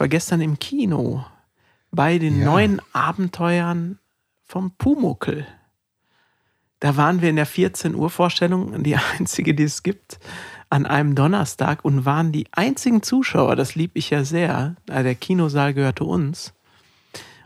war 0.00 0.08
gestern 0.08 0.40
im 0.40 0.58
Kino 0.58 1.24
bei 1.92 2.18
den 2.18 2.40
Ja. 2.40 2.46
neuen 2.46 2.80
Abenteuern 2.92 3.98
vom 4.46 4.70
Pumuckel. 4.72 5.46
Da 6.80 6.96
waren 6.96 7.20
wir 7.20 7.28
in 7.28 7.36
der 7.36 7.46
14 7.46 7.94
Uhr 7.94 8.08
Vorstellung, 8.10 8.82
die 8.82 8.96
einzige, 9.18 9.54
die 9.54 9.64
es 9.64 9.82
gibt, 9.82 10.18
an 10.70 10.86
einem 10.86 11.14
Donnerstag 11.14 11.84
und 11.84 12.04
waren 12.04 12.32
die 12.32 12.46
einzigen 12.52 13.02
Zuschauer, 13.02 13.56
das 13.56 13.74
lieb 13.74 13.90
ich 13.94 14.10
ja 14.10 14.24
sehr, 14.24 14.76
äh, 14.88 15.02
der 15.02 15.14
Kinosaal 15.16 15.74
gehörte 15.74 16.04
uns 16.04 16.52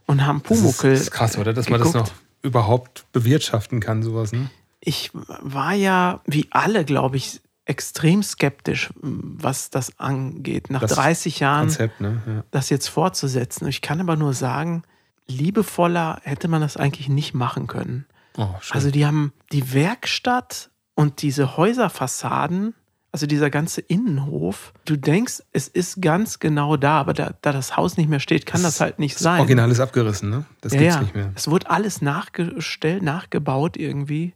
und 0.06 0.24
haben 0.26 0.42
Das 0.46 0.58
ist, 0.58 0.62
Pumuckel. 0.62 0.90
das 0.92 1.00
ist 1.00 1.10
krass, 1.10 1.38
oder? 1.38 1.52
Dass 1.54 1.68
man 1.70 1.80
das 1.80 1.92
geguckt. 1.92 2.10
noch 2.10 2.14
überhaupt 2.42 3.06
bewirtschaften 3.12 3.80
kann, 3.80 4.02
sowas, 4.02 4.32
ne? 4.32 4.50
Ich 4.80 5.10
war 5.14 5.72
ja, 5.72 6.20
wie 6.26 6.46
alle, 6.50 6.84
glaube 6.84 7.16
ich, 7.16 7.40
extrem 7.66 8.22
skeptisch, 8.22 8.90
was 9.00 9.70
das 9.70 9.98
angeht. 9.98 10.70
Nach 10.70 10.80
Das 10.80 10.92
30 10.92 11.40
Jahren 11.40 11.68
Konzept, 11.68 12.00
ne? 12.00 12.22
Ja. 12.26 12.44
das 12.50 12.70
jetzt 12.70 12.88
fortzusetzen. 12.88 13.66
Ich 13.68 13.80
kann 13.80 14.00
aber 14.00 14.16
nur 14.16 14.34
sagen, 14.34 14.82
liebevoller 15.26 16.20
hätte 16.22 16.48
man 16.48 16.60
das 16.60 16.76
eigentlich 16.76 17.08
nicht 17.08 17.34
machen 17.34 17.66
können. 17.66 18.06
Oh. 18.36 18.48
Also 18.70 18.90
die 18.90 19.06
haben 19.06 19.32
die 19.52 19.72
Werkstatt 19.72 20.70
und 20.94 21.22
diese 21.22 21.56
Häuserfassaden, 21.56 22.74
also 23.12 23.26
dieser 23.26 23.48
ganze 23.48 23.80
Innenhof, 23.80 24.72
du 24.84 24.96
denkst, 24.96 25.42
es 25.52 25.68
ist 25.68 26.02
ganz 26.02 26.40
genau 26.40 26.76
da, 26.76 27.00
aber 27.00 27.14
da, 27.14 27.34
da 27.40 27.52
das 27.52 27.76
Haus 27.76 27.96
nicht 27.96 28.10
mehr 28.10 28.20
steht, 28.20 28.44
kann 28.44 28.62
das, 28.62 28.80
halt 28.80 28.98
nicht 28.98 29.14
das 29.14 29.22
sein. 29.22 29.40
Original 29.40 29.70
ist 29.70 29.80
abgerissen, 29.80 30.30
ne? 30.30 30.44
Das 30.60 30.72
ja, 30.74 30.80
gibt's 30.80 30.94
ja. 30.96 31.00
nicht 31.02 31.14
mehr. 31.14 31.32
Es 31.34 31.48
wurde 31.48 31.70
alles 31.70 32.02
nachgestellt, 32.02 33.02
nachgebaut 33.02 33.76
irgendwie. 33.76 34.34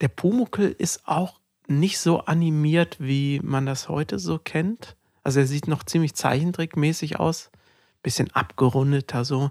Der 0.00 0.08
Pumuckel 0.08 0.74
ist 0.78 1.08
auch 1.08 1.40
nicht 1.68 1.98
so 1.98 2.20
animiert, 2.20 2.96
wie 3.00 3.40
man 3.42 3.66
das 3.66 3.88
heute 3.88 4.18
so 4.18 4.38
kennt. 4.38 4.96
Also 5.22 5.40
er 5.40 5.46
sieht 5.46 5.68
noch 5.68 5.82
ziemlich 5.82 6.14
zeichentrickmäßig 6.14 7.18
aus. 7.18 7.50
Bisschen 8.02 8.30
abgerundeter 8.32 9.24
so. 9.24 9.50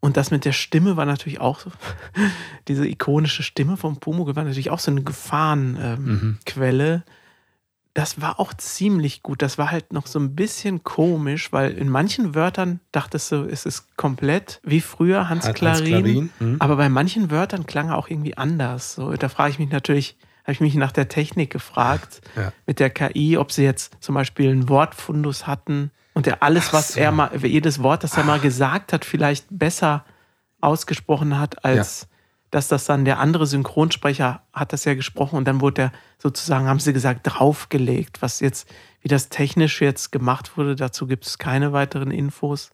Und 0.00 0.18
das 0.18 0.30
mit 0.30 0.44
der 0.44 0.52
Stimme 0.52 0.98
war 0.98 1.06
natürlich 1.06 1.40
auch 1.40 1.60
so. 1.60 1.70
Diese 2.68 2.86
ikonische 2.86 3.42
Stimme 3.42 3.78
vom 3.78 3.96
Pumuckel 3.96 4.36
war 4.36 4.44
natürlich 4.44 4.70
auch 4.70 4.78
so 4.78 4.90
eine 4.90 5.02
Gefahrenquelle. 5.02 5.94
Ähm, 5.94 6.38
Quelle. 6.44 7.04
Das 7.94 8.20
war 8.20 8.40
auch 8.40 8.52
ziemlich 8.52 9.22
gut. 9.22 9.40
Das 9.40 9.56
war 9.56 9.70
halt 9.70 9.92
noch 9.92 10.06
so 10.08 10.18
ein 10.18 10.34
bisschen 10.34 10.82
komisch, 10.82 11.52
weil 11.52 11.72
in 11.72 11.88
manchen 11.88 12.34
Wörtern 12.34 12.80
dachtest 12.90 13.32
du, 13.32 13.44
es 13.44 13.64
ist 13.64 13.96
komplett 13.96 14.60
wie 14.64 14.80
früher 14.80 15.28
Hans 15.30 15.46
Hans 15.46 15.56
Klarin. 15.56 15.86
Klarin, 15.86 16.30
mhm. 16.40 16.56
Aber 16.58 16.76
bei 16.76 16.88
manchen 16.88 17.30
Wörtern 17.30 17.66
klang 17.66 17.88
er 17.88 17.96
auch 17.96 18.10
irgendwie 18.10 18.36
anders. 18.36 18.96
So, 18.96 19.12
da 19.12 19.28
frage 19.28 19.52
ich 19.52 19.58
mich 19.60 19.70
natürlich, 19.70 20.18
habe 20.44 20.52
ich 20.52 20.60
mich 20.60 20.74
nach 20.76 20.92
der 20.92 21.08
Technik 21.08 21.50
gefragt, 21.50 22.20
Ja. 22.36 22.52
mit 22.66 22.78
der 22.78 22.90
KI, 22.90 23.36
ob 23.36 23.50
sie 23.50 23.64
jetzt 23.64 23.96
zum 24.00 24.14
Beispiel 24.14 24.50
einen 24.50 24.68
Wortfundus 24.68 25.46
hatten 25.46 25.90
und 26.12 26.26
er 26.26 26.42
alles, 26.42 26.72
was 26.72 26.96
er 26.96 27.10
mal, 27.10 27.30
jedes 27.44 27.82
Wort, 27.82 28.04
das 28.04 28.16
er 28.16 28.24
mal 28.24 28.38
gesagt 28.40 28.92
hat, 28.92 29.04
vielleicht 29.04 29.46
besser 29.50 30.04
ausgesprochen 30.60 31.38
hat 31.38 31.64
als 31.64 32.08
dass 32.50 32.68
das 32.68 32.84
dann 32.84 33.04
der 33.04 33.18
andere 33.18 33.48
Synchronsprecher 33.48 34.42
hat 34.52 34.72
das 34.72 34.84
ja 34.84 34.94
gesprochen 34.94 35.34
und 35.36 35.44
dann 35.48 35.60
wurde 35.60 35.74
der 35.74 35.92
sozusagen, 36.18 36.68
haben 36.68 36.78
sie 36.78 36.92
gesagt, 36.92 37.22
draufgelegt. 37.24 38.22
Was 38.22 38.38
jetzt, 38.38 38.72
wie 39.00 39.08
das 39.08 39.28
technisch 39.28 39.80
jetzt 39.82 40.12
gemacht 40.12 40.56
wurde, 40.56 40.76
dazu 40.76 41.08
gibt 41.08 41.26
es 41.26 41.38
keine 41.38 41.72
weiteren 41.72 42.12
Infos. 42.12 42.70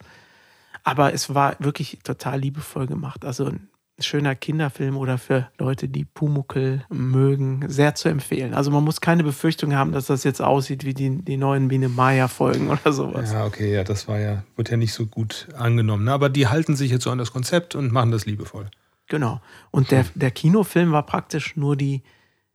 Aber 0.84 1.14
es 1.14 1.34
war 1.34 1.56
wirklich 1.60 1.98
total 2.04 2.40
liebevoll 2.40 2.88
gemacht. 2.88 3.24
Also 3.24 3.46
ein 3.46 3.69
schöner 4.00 4.34
Kinderfilm 4.34 4.96
oder 4.96 5.18
für 5.18 5.48
Leute, 5.58 5.88
die 5.88 6.04
Pumuckel 6.04 6.84
mögen, 6.88 7.64
sehr 7.68 7.94
zu 7.94 8.08
empfehlen. 8.08 8.54
Also 8.54 8.70
man 8.70 8.84
muss 8.84 9.00
keine 9.00 9.24
Befürchtung 9.24 9.74
haben, 9.74 9.92
dass 9.92 10.06
das 10.06 10.24
jetzt 10.24 10.40
aussieht 10.40 10.84
wie 10.84 10.94
die, 10.94 11.22
die 11.22 11.36
neuen 11.36 11.68
Biene 11.68 11.88
Maya-Folgen 11.88 12.68
oder 12.70 12.92
sowas. 12.92 13.32
Ja, 13.32 13.44
okay, 13.44 13.74
ja, 13.74 13.84
das 13.84 14.08
war 14.08 14.18
ja, 14.18 14.44
wird 14.56 14.70
ja 14.70 14.76
nicht 14.76 14.92
so 14.92 15.06
gut 15.06 15.48
angenommen. 15.56 16.08
Aber 16.08 16.28
die 16.28 16.48
halten 16.48 16.76
sich 16.76 16.90
jetzt 16.90 17.04
so 17.04 17.10
an 17.10 17.18
das 17.18 17.32
Konzept 17.32 17.74
und 17.74 17.92
machen 17.92 18.10
das 18.10 18.26
liebevoll. 18.26 18.70
Genau. 19.08 19.40
Und 19.70 19.90
der, 19.90 20.06
der 20.14 20.30
Kinofilm 20.30 20.92
war 20.92 21.04
praktisch 21.04 21.56
nur 21.56 21.76
die 21.76 22.02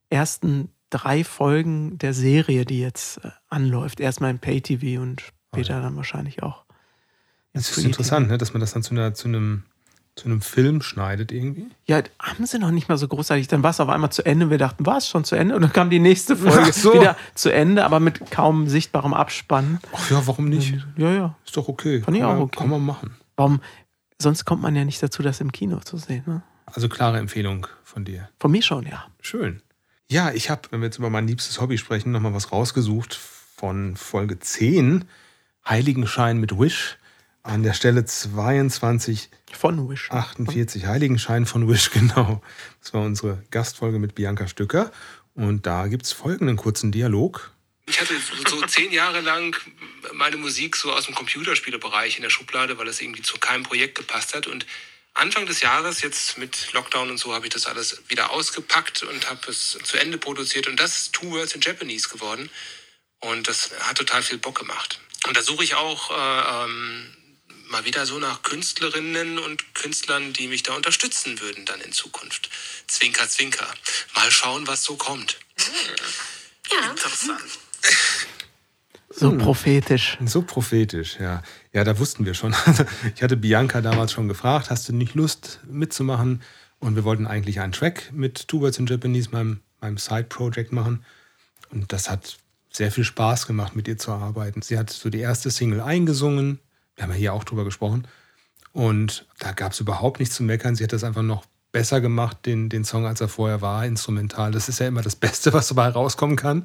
ersten 0.09 0.69
drei 0.89 1.23
Folgen 1.23 1.97
der 1.97 2.13
Serie, 2.13 2.65
die 2.65 2.80
jetzt 2.80 3.17
äh, 3.23 3.31
anläuft. 3.49 3.99
Erstmal 3.99 4.31
im 4.31 4.39
Pay-TV 4.39 5.01
und 5.01 5.22
später 5.22 5.81
dann 5.81 5.95
wahrscheinlich 5.95 6.43
auch. 6.43 6.65
Das 7.53 7.69
ist 7.77 7.85
interessant, 7.85 8.27
ne? 8.27 8.38
dass 8.38 8.53
man 8.53 8.59
das 8.59 8.73
dann 8.73 8.84
zu, 8.84 8.93
einer, 8.93 9.13
zu, 9.13 9.30
einem, 9.30 9.63
zu 10.15 10.25
einem 10.25 10.41
Film 10.41 10.81
schneidet 10.81 11.31
irgendwie. 11.31 11.67
Ja, 11.87 12.01
haben 12.19 12.45
sie 12.45 12.57
noch 12.57 12.71
nicht 12.71 12.87
mal 12.87 12.97
so 12.97 13.07
großartig. 13.07 13.47
Dann 13.49 13.63
war 13.63 13.71
es 13.71 13.79
auf 13.81 13.89
einmal 13.89 14.11
zu 14.11 14.25
Ende. 14.25 14.49
Wir 14.49 14.57
dachten, 14.57 14.85
war 14.85 14.97
es 14.97 15.09
schon 15.09 15.25
zu 15.25 15.35
Ende? 15.35 15.55
Und 15.55 15.61
dann 15.61 15.73
kam 15.73 15.89
die 15.89 15.99
nächste 15.99 16.37
Folge 16.37 16.71
so. 16.71 16.93
wieder 16.93 17.17
zu 17.35 17.51
Ende, 17.51 17.83
aber 17.83 17.99
mit 17.99 18.31
kaum 18.31 18.67
sichtbarem 18.69 19.13
Abspann. 19.13 19.79
Ach 19.93 20.09
ja, 20.11 20.25
warum 20.25 20.47
nicht? 20.47 20.73
Ja, 20.95 21.11
ja. 21.11 21.35
Ist 21.45 21.57
doch 21.57 21.67
okay. 21.67 22.01
Fand 22.01 22.15
ich 22.15 22.21
Kann 22.23 22.29
auch 22.31 22.33
man- 22.35 22.43
okay. 22.43 22.57
Kann 22.59 22.69
man 22.69 22.85
machen. 22.85 23.15
Warum? 23.35 23.59
Sonst 24.17 24.45
kommt 24.45 24.61
man 24.61 24.73
ja 24.75 24.85
nicht 24.85 25.03
dazu, 25.03 25.21
das 25.21 25.41
im 25.41 25.51
Kino 25.51 25.79
zu 25.79 25.97
sehen. 25.97 26.23
Ne? 26.25 26.41
Also 26.65 26.87
klare 26.87 27.17
Empfehlung 27.19 27.67
von 27.83 28.05
dir. 28.05 28.29
Von 28.39 28.51
mir 28.51 28.61
schon, 28.61 28.85
ja. 28.87 29.05
Schön. 29.19 29.61
Ja, 30.09 30.31
ich 30.31 30.49
habe, 30.49 30.61
wenn 30.71 30.79
wir 30.79 30.85
jetzt 30.85 30.97
über 30.99 31.09
mein 31.09 31.27
liebstes 31.27 31.59
Hobby 31.59 31.77
sprechen, 31.77 32.13
nochmal 32.13 32.33
was 32.33 32.53
rausgesucht 32.53 33.15
von 33.55 33.97
Folge 33.97 34.39
10, 34.39 35.03
Heiligenschein 35.67 36.37
mit 36.37 36.57
Wish. 36.57 36.97
An 37.45 37.61
der 37.61 37.76
Stelle 37.76 38.03
22 38.03 39.30
Von 39.53 39.88
Wish. 39.88 40.09
48, 40.09 40.88
Heiligenschein 40.88 41.45
von 41.45 41.69
Wish, 41.69 41.91
genau. 41.93 42.41
Das 42.81 42.91
war 42.95 43.03
unsere 43.03 43.43
Gastfolge 43.51 43.99
mit 43.99 44.15
Bianca 44.15 44.47
Stücker. 44.47 44.91
Und 45.35 45.67
da 45.67 45.85
gibt 45.85 46.07
es 46.07 46.11
folgenden 46.11 46.57
kurzen 46.57 46.91
Dialog. 46.91 47.51
Ich 47.85 48.01
hatte 48.01 48.15
so 48.47 48.65
zehn 48.65 48.91
Jahre 48.91 49.22
lang 49.22 49.55
meine 50.13 50.38
Musik 50.38 50.76
so 50.76 50.91
aus 50.91 51.05
dem 51.05 51.13
Computerspielebereich 51.13 52.15
in 52.15 52.23
der 52.23 52.31
Schublade, 52.31 52.80
weil 52.80 52.88
es 52.88 52.99
irgendwie 52.99 53.22
zu 53.22 53.38
keinem 53.38 53.61
Projekt 53.61 53.99
gepasst 53.99 54.34
hat. 54.34 54.47
Und 54.47 54.65
Anfang 55.13 55.45
des 55.45 55.61
Jahres, 55.61 56.01
jetzt 56.01 56.39
mit 56.39 56.73
Lockdown 56.73 57.11
und 57.11 57.19
so, 57.19 57.35
habe 57.35 57.45
ich 57.45 57.53
das 57.53 57.67
alles 57.67 58.01
wieder 58.07 58.31
ausgepackt 58.31 59.03
und 59.03 59.30
habe 59.30 59.51
es 59.51 59.77
zu 59.84 59.97
Ende 59.97 60.17
produziert. 60.17 60.67
Und 60.67 60.80
das 60.80 60.97
ist 60.97 61.13
Two 61.13 61.30
Words 61.30 61.53
in 61.53 61.61
Japanese 61.61 62.09
geworden. 62.09 62.49
Und 63.19 63.47
das 63.47 63.69
hat 63.81 63.99
total 63.99 64.23
viel 64.23 64.39
Bock 64.39 64.57
gemacht. 64.57 64.99
Und 65.27 65.38
da 65.38 65.43
suche 65.43 65.63
ich 65.63 65.76
auch 65.76 66.09
äh, 66.09 66.65
ähm, 66.65 67.15
mal 67.69 67.85
wieder 67.85 68.05
so 68.05 68.19
nach 68.19 68.43
Künstlerinnen 68.43 69.39
und 69.39 69.73
Künstlern, 69.75 70.33
die 70.33 70.47
mich 70.47 70.63
da 70.63 70.73
unterstützen 70.75 71.39
würden 71.41 71.65
dann 71.65 71.81
in 71.81 71.91
Zukunft. 71.91 72.49
Zwinker, 72.87 73.27
zwinker. 73.27 73.67
Mal 74.15 74.31
schauen, 74.31 74.67
was 74.67 74.83
so 74.83 74.95
kommt. 74.95 75.37
Ja. 76.71 76.91
Interessant. 76.91 77.41
So 79.17 79.31
Hm. 79.31 79.37
prophetisch. 79.37 80.17
So 80.25 80.41
prophetisch, 80.41 81.17
ja. 81.21 81.41
Ja, 81.71 81.85
da 81.85 81.97
wussten 81.99 82.25
wir 82.25 82.33
schon. 82.33 82.53
Ich 83.15 83.23
hatte 83.23 83.37
Bianca 83.37 83.79
damals 83.79 84.11
schon 84.11 84.27
gefragt, 84.27 84.69
hast 84.69 84.89
du 84.89 84.93
nicht 84.93 85.13
Lust 85.15 85.61
mitzumachen? 85.69 86.41
Und 86.79 86.95
wir 86.97 87.05
wollten 87.05 87.25
eigentlich 87.25 87.61
einen 87.61 87.71
Track 87.71 88.11
mit 88.11 88.49
Two 88.49 88.59
Words 88.59 88.77
in 88.77 88.87
Japanese, 88.87 89.29
meinem, 89.31 89.61
meinem 89.79 89.97
Side-Project 89.97 90.73
machen. 90.73 91.05
Und 91.71 91.93
das 91.93 92.09
hat 92.09 92.37
sehr 92.71 92.91
viel 92.91 93.05
Spaß 93.05 93.47
gemacht, 93.47 93.73
mit 93.75 93.87
ihr 93.87 93.97
zu 93.97 94.11
arbeiten. 94.11 94.61
Sie 94.61 94.77
hat 94.77 94.89
so 94.89 95.09
die 95.09 95.19
erste 95.21 95.49
Single 95.49 95.79
eingesungen. 95.79 96.59
Wir 96.95 97.03
haben 97.03 97.11
ja 97.11 97.17
hier 97.17 97.34
auch 97.34 97.43
drüber 97.43 97.63
gesprochen. 97.63 98.07
Und 98.72 99.26
da 99.39 99.51
gab 99.53 99.72
es 99.72 99.80
überhaupt 99.80 100.19
nichts 100.19 100.35
zu 100.35 100.43
meckern. 100.43 100.76
Sie 100.76 100.84
hat 100.84 100.93
das 100.93 101.03
einfach 101.03 101.22
noch 101.22 101.45
besser 101.72 102.01
gemacht, 102.01 102.45
den, 102.45 102.69
den 102.69 102.84
Song, 102.85 103.05
als 103.05 103.22
er 103.22 103.27
vorher 103.27 103.61
war, 103.61 103.85
instrumental. 103.85 104.51
Das 104.51 104.69
ist 104.69 104.80
ja 104.80 104.88
immer 104.88 105.01
das 105.01 105.15
Beste, 105.15 105.53
was 105.53 105.67
dabei 105.69 105.89
rauskommen 105.89 106.35
kann. 106.35 106.63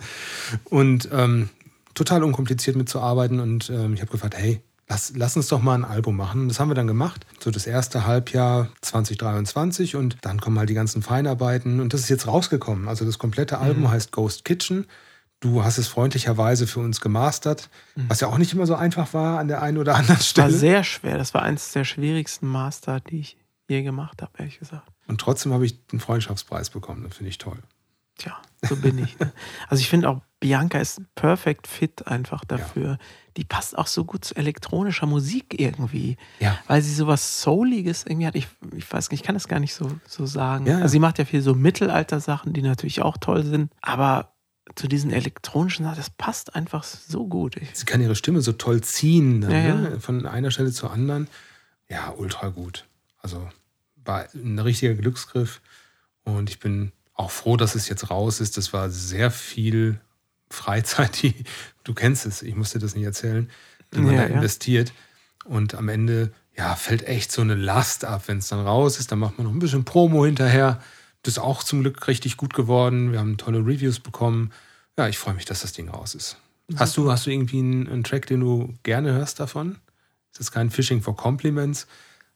Und 0.65 1.09
ähm, 1.13 1.49
total 1.95 2.23
unkompliziert 2.25 2.77
mitzuarbeiten. 2.77 3.41
Und 3.41 3.71
ähm, 3.71 3.95
ich 3.95 4.01
habe 4.01 4.11
gefragt, 4.13 4.37
hey, 4.37 4.61
lass, 4.89 5.13
lass 5.17 5.37
uns 5.37 5.49
doch 5.49 5.61
mal 5.63 5.75
ein 5.75 5.85
Album 5.85 6.17
machen. 6.17 6.49
Das 6.49 6.59
haben 6.61 6.69
wir 6.71 6.75
dann 6.75 6.87
gemacht. 6.87 7.27
So 7.41 7.51
das 7.51 7.67
erste 7.67 8.07
Halbjahr 8.07 8.69
2023 8.83 9.97
und 9.97 10.17
dann 10.23 10.41
kommen 10.41 10.59
halt 10.59 10.69
die 10.71 10.75
ganzen 10.75 11.03
Feinarbeiten. 11.03 11.81
Und 11.81 11.93
das 11.93 12.03
ist 12.03 12.09
jetzt 12.09 12.27
rausgekommen. 12.27 12.89
Also 12.89 13.05
das 13.05 13.19
komplette 13.19 13.59
Album 13.59 13.85
Mhm. 13.85 13.91
heißt 13.91 14.13
Ghost 14.13 14.45
Kitchen. 14.45 14.87
Du 15.41 15.65
hast 15.65 15.79
es 15.79 15.89
freundlicherweise 15.89 16.67
für 16.67 16.81
uns 16.81 17.01
gemastert, 17.01 17.71
was 17.97 18.21
ja 18.21 18.29
auch 18.29 18.37
nicht 18.37 18.53
immer 18.53 18.67
so 18.67 18.75
einfach 18.75 19.15
war 19.15 19.39
an 19.39 19.49
der 19.49 19.63
einen 19.63 19.79
oder 19.79 19.95
anderen 19.95 20.19
Das 20.19 20.37
war 20.37 20.45
Stelle. 20.45 20.53
sehr 20.53 20.85
schwer. 20.85 21.17
Das 21.17 21.33
war 21.33 21.43
eines 21.43 21.73
der 21.73 21.85
schwierigsten 21.85 22.47
Master, 22.47 23.01
die 23.01 23.21
ich 23.21 23.39
je 23.69 23.83
gemacht 23.83 24.21
habe, 24.21 24.33
ehrlich 24.37 24.59
gesagt. 24.59 24.87
Und 25.07 25.19
trotzdem 25.21 25.55
habe 25.55 25.65
ich 25.65 25.87
den 25.87 25.99
Freundschaftspreis 25.99 26.69
bekommen. 26.71 27.05
Das 27.05 27.17
finde 27.17 27.31
ich 27.31 27.39
toll. 27.39 27.59
Tja, 28.19 28.37
so 28.69 28.77
bin 28.77 28.99
ich. 28.99 29.19
Ne? 29.19 29.33
Also 29.69 29.81
ich 29.81 29.89
finde 29.89 30.11
auch, 30.11 30.21
Bianca 30.41 30.79
ist 30.79 31.01
perfekt 31.15 31.67
fit 31.67 32.07
einfach 32.07 32.45
dafür. 32.45 32.99
Die 33.39 33.45
passt 33.45 33.79
auch 33.79 33.87
so 33.87 34.05
gut 34.05 34.27
zu 34.27 34.37
elektronischer 34.37 35.07
Musik 35.07 35.59
irgendwie. 35.59 36.19
Ja. 36.39 36.59
Weil 36.67 36.83
sie 36.83 36.93
sowas 36.93 37.41
Souliges 37.41 38.05
irgendwie 38.05 38.27
hat. 38.27 38.35
Ich, 38.35 38.47
ich 38.77 38.93
weiß 38.93 39.11
nicht, 39.11 39.21
ich 39.21 39.27
kann 39.27 39.37
das 39.37 39.49
gar 39.49 39.61
nicht 39.61 39.73
so, 39.73 39.91
so 40.07 40.27
sagen. 40.27 40.67
Ja, 40.67 40.73
ja. 40.75 40.79
Also 40.81 40.93
sie 40.93 40.99
macht 40.99 41.19
ja 41.19 41.25
viel 41.25 41.41
so 41.41 41.55
Mittelalter-Sachen, 41.55 42.53
die 42.53 42.61
natürlich 42.61 43.01
auch 43.01 43.17
toll 43.17 43.43
sind. 43.45 43.73
Aber 43.81 44.35
zu 44.75 44.89
diesen 44.89 45.11
elektronischen 45.13 45.85
Sachen, 45.85 45.97
das 45.97 46.11
passt 46.11 46.55
einfach 46.55 46.85
so 46.85 47.27
gut. 47.27 47.57
Ich, 47.57 47.71
Sie 47.75 47.85
kann 47.85 48.01
ihre 48.01 48.15
Stimme 48.17 48.41
so 48.41 48.53
toll 48.53 48.81
ziehen, 48.83 49.41
dann, 49.41 49.51
Ja, 49.51 49.59
ja. 49.59 49.75
Ne? 49.75 50.01
von 50.01 50.27
einer 50.27 50.51
Stelle 50.51 50.73
zur 50.73 50.91
anderen. 50.93 51.29
Ja, 51.89 52.15
ultra 52.17 52.49
gut. 52.49 52.87
Also 53.19 53.49
war 54.05 54.27
ein 54.35 54.59
richtiger 54.59 54.95
Glücksgriff. 54.95 55.61
Und 56.25 56.51
ich 56.51 56.59
bin 56.61 56.93
auch 57.15 57.31
froh, 57.31 57.57
dass 57.57 57.75
es 57.75 57.89
jetzt 57.89 58.11
raus 58.11 58.41
ist. 58.41 58.57
Das 58.57 58.73
war 58.73 58.91
sehr 58.91 59.31
viel 59.31 60.01
Freizeit, 60.51 61.23
die, 61.23 61.35
du 61.85 61.95
kennst 61.95 62.27
es, 62.27 62.43
ich 62.43 62.55
musste 62.57 62.79
das 62.79 62.95
nicht 62.95 63.05
erzählen, 63.05 63.51
die 63.95 63.99
man 64.01 64.15
Ja, 64.15 64.23
da 64.23 64.29
ja. 64.29 64.35
investiert. 64.37 64.93
Und 65.45 65.75
am 65.75 65.89
Ende, 65.89 66.33
ja, 66.57 66.75
fällt 66.77 67.03
echt 67.07 67.33
so 67.33 67.43
eine 67.43 67.55
Last 67.55 68.05
ab, 68.05 68.25
wenn 68.27 68.39
es 68.39 68.49
dann 68.49 68.61
raus 68.61 68.99
ist. 68.99 69.11
Dann 69.11 69.19
macht 69.19 69.39
man 69.39 69.47
noch 69.47 69.53
ein 69.53 69.59
bisschen 69.59 69.85
Promo 69.85 70.25
hinterher. 70.27 70.81
Das 71.23 71.35
ist 71.35 71.39
auch 71.39 71.63
zum 71.63 71.81
Glück 71.81 72.09
richtig 72.09 72.37
gut 72.37 72.55
geworden. 72.55 73.13
Wir 73.13 73.19
haben 73.19 73.37
tolle 73.37 73.59
Reviews 73.59 74.01
bekommen. 74.01 74.53
Ja, 74.99 75.09
ich 75.09 75.19
freue 75.19 75.35
mich, 75.35 75.45
dass 75.45 75.61
das 75.61 75.73
Ding 75.73 75.89
raus 75.89 76.15
ist. 76.15 76.37
Hast 76.77 76.97
du, 76.97 77.11
hast 77.11 77.27
du 77.27 77.31
irgendwie 77.31 77.59
einen, 77.59 77.89
einen 77.89 78.05
Track, 78.05 78.27
den 78.27 78.41
du 78.41 78.75
gerne 78.83 79.13
hörst 79.13 79.41
davon? 79.41 79.79
Ist 80.33 80.41
das 80.41 80.53
kein 80.53 80.71
Fishing 80.71 81.03
for 81.03 81.17
Compliments? 81.17 81.87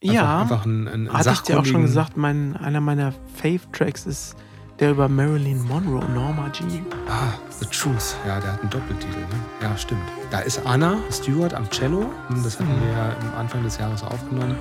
Einfach, 0.03 0.15
ja, 0.15 0.41
Einfach 0.41 0.67
ein, 0.67 0.89
ein, 0.89 1.09
ein 1.09 1.13
hatte 1.13 1.31
ich 1.33 1.41
dir 1.41 1.59
auch 1.59 1.65
schon 1.65 1.83
gesagt, 1.83 2.17
mein, 2.17 2.57
einer 2.57 2.81
meiner 2.81 3.15
Fave-Tracks 3.37 4.07
ist 4.07 4.37
der 4.81 4.91
über 4.91 5.09
Marilyn 5.09 5.63
Monroe, 5.69 6.05
Norma 6.13 6.51
Jean. 6.51 6.85
Ah, 7.09 7.35
The 7.61 7.67
Truth. 7.67 8.17
Ja, 8.27 8.41
der 8.41 8.55
hat 8.55 8.61
einen 8.61 8.71
Doppeltitel. 8.71 9.19
Ne? 9.19 9.41
Ja, 9.63 9.77
stimmt. 9.77 10.03
Da 10.31 10.41
ist 10.41 10.67
Anna 10.67 10.99
Stewart 11.13 11.55
am 11.55 11.71
Cello. 11.71 12.11
Das 12.43 12.59
hatten 12.59 12.81
wir 12.81 12.93
ja 12.93 13.17
am 13.21 13.39
Anfang 13.39 13.63
des 13.63 13.79
Jahres 13.79 14.03
aufgenommen. 14.03 14.57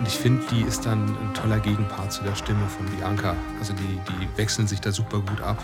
Und 0.00 0.08
ich 0.08 0.14
finde, 0.18 0.42
die 0.50 0.62
ist 0.62 0.84
dann 0.86 1.04
ein 1.04 1.34
toller 1.34 1.58
Gegenpart 1.60 2.10
zu 2.12 2.24
der 2.24 2.34
Stimme 2.34 2.66
von 2.76 2.86
Bianca. 2.96 3.34
Also 3.58 3.72
die, 3.74 4.00
die 4.10 4.28
wechseln 4.38 4.66
sich 4.66 4.80
da 4.80 4.90
super 4.90 5.18
gut 5.20 5.40
ab. 5.42 5.58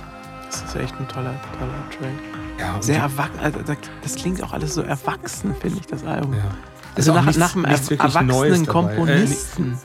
Das 0.51 0.63
ist 0.63 0.77
echt 0.77 0.95
ein 1.01 1.09
toller, 1.09 1.35
toller 1.59 1.73
Track. 1.91 2.61
Ja, 2.61 2.81
Sehr 2.81 3.01
erwachsen. 3.01 3.41
Also 3.41 3.61
da- 3.63 3.75
das 4.03 4.15
klingt 4.15 4.43
auch 4.43 4.53
alles 4.53 4.75
so 4.75 4.83
erwachsen, 4.83 5.55
finde 5.61 5.79
ich, 5.81 5.87
das 5.87 6.05
Album. 6.05 6.35
Ja. 6.35 6.41
Also 6.95 7.13
nach, 7.15 7.25
nichts- 7.25 7.39
nach 7.39 7.55
einem 7.57 7.65
erwachsenen 7.65 8.27
Neues. 8.29 8.61
Äh, 8.63 8.67
Komponisten. 8.67 9.79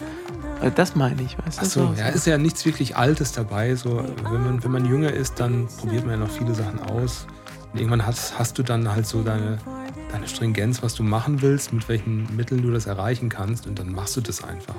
Äh, 0.61 0.71
das 0.71 0.95
meine 0.95 1.21
ich, 1.23 1.37
weißt 1.43 1.57
du? 1.59 1.61
Ach 1.65 1.65
so, 1.65 1.93
ja, 1.97 2.07
ist 2.09 2.27
ja 2.27 2.37
nichts 2.37 2.63
wirklich 2.65 2.95
Altes 2.95 3.31
dabei. 3.31 3.75
So, 3.75 4.05
wenn, 4.29 4.43
man, 4.43 4.63
wenn 4.63 4.71
man 4.71 4.85
jünger 4.85 5.11
ist, 5.11 5.39
dann 5.39 5.67
probiert 5.79 6.05
man 6.05 6.19
ja 6.19 6.25
noch 6.25 6.31
viele 6.31 6.53
Sachen 6.53 6.79
aus. 6.91 7.25
Und 7.73 7.79
irgendwann 7.79 8.05
hast, 8.05 8.37
hast 8.37 8.57
du 8.57 8.63
dann 8.63 8.89
halt 8.91 9.07
so 9.07 9.23
deine, 9.23 9.57
deine 10.11 10.27
Stringenz, 10.27 10.83
was 10.83 10.93
du 10.95 11.03
machen 11.03 11.41
willst, 11.41 11.73
mit 11.73 11.87
welchen 11.87 12.35
Mitteln 12.35 12.61
du 12.61 12.71
das 12.71 12.85
erreichen 12.85 13.29
kannst. 13.29 13.65
Und 13.67 13.79
dann 13.79 13.91
machst 13.91 14.15
du 14.17 14.21
das 14.21 14.43
einfach. 14.43 14.75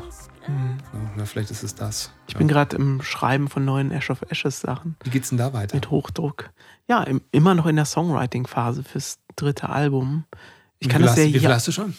Mhm. 0.46 0.78
Ja, 1.18 1.24
vielleicht 1.24 1.50
ist 1.50 1.62
es 1.62 1.74
das. 1.74 2.10
Ich 2.26 2.36
bin 2.36 2.48
gerade 2.48 2.76
im 2.76 3.00
Schreiben 3.02 3.48
von 3.48 3.64
neuen 3.64 3.90
Ash 3.90 4.10
of 4.10 4.22
Ashes 4.28 4.60
Sachen. 4.60 4.96
Wie 5.04 5.10
geht's 5.10 5.30
denn 5.30 5.38
da 5.38 5.52
weiter? 5.52 5.74
Mit 5.74 5.90
Hochdruck. 5.90 6.50
Ja, 6.88 7.02
im, 7.02 7.20
immer 7.30 7.54
noch 7.54 7.66
in 7.66 7.76
der 7.76 7.84
Songwriting-Phase 7.84 8.82
fürs 8.84 9.18
dritte 9.36 9.68
Album. 9.68 10.24
Ich 10.78 10.88
Wie 10.88 10.90
kann 10.90 11.00
viel 11.00 11.06
das 11.06 11.12
hast, 11.16 11.18
ja 11.18 11.24
wie 11.26 11.32
viel 11.32 11.40
hier. 11.40 11.54
hast 11.54 11.68
du 11.68 11.72
schon? 11.72 11.94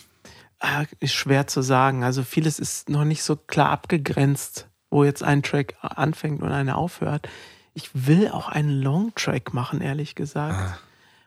Ah, 0.60 0.84
Ist 1.00 1.14
schwer 1.14 1.48
zu 1.48 1.62
sagen. 1.62 2.04
Also 2.04 2.24
vieles 2.24 2.60
ist 2.60 2.90
noch 2.90 3.04
nicht 3.06 3.24
so 3.24 3.36
klar 3.36 3.70
abgegrenzt, 3.70 4.68
wo 4.90 5.04
jetzt 5.04 5.24
ein 5.24 5.42
Track 5.42 5.76
anfängt 5.82 6.42
und 6.42 6.52
einer 6.52 6.78
aufhört. 6.78 7.28
Ich 7.74 7.90
will 7.94 8.30
auch 8.30 8.50
einen 8.50 8.70
Longtrack 8.82 9.54
machen, 9.54 9.82
ehrlich 9.82 10.16
gesagt. 10.16 10.56
Ah. 10.60 10.78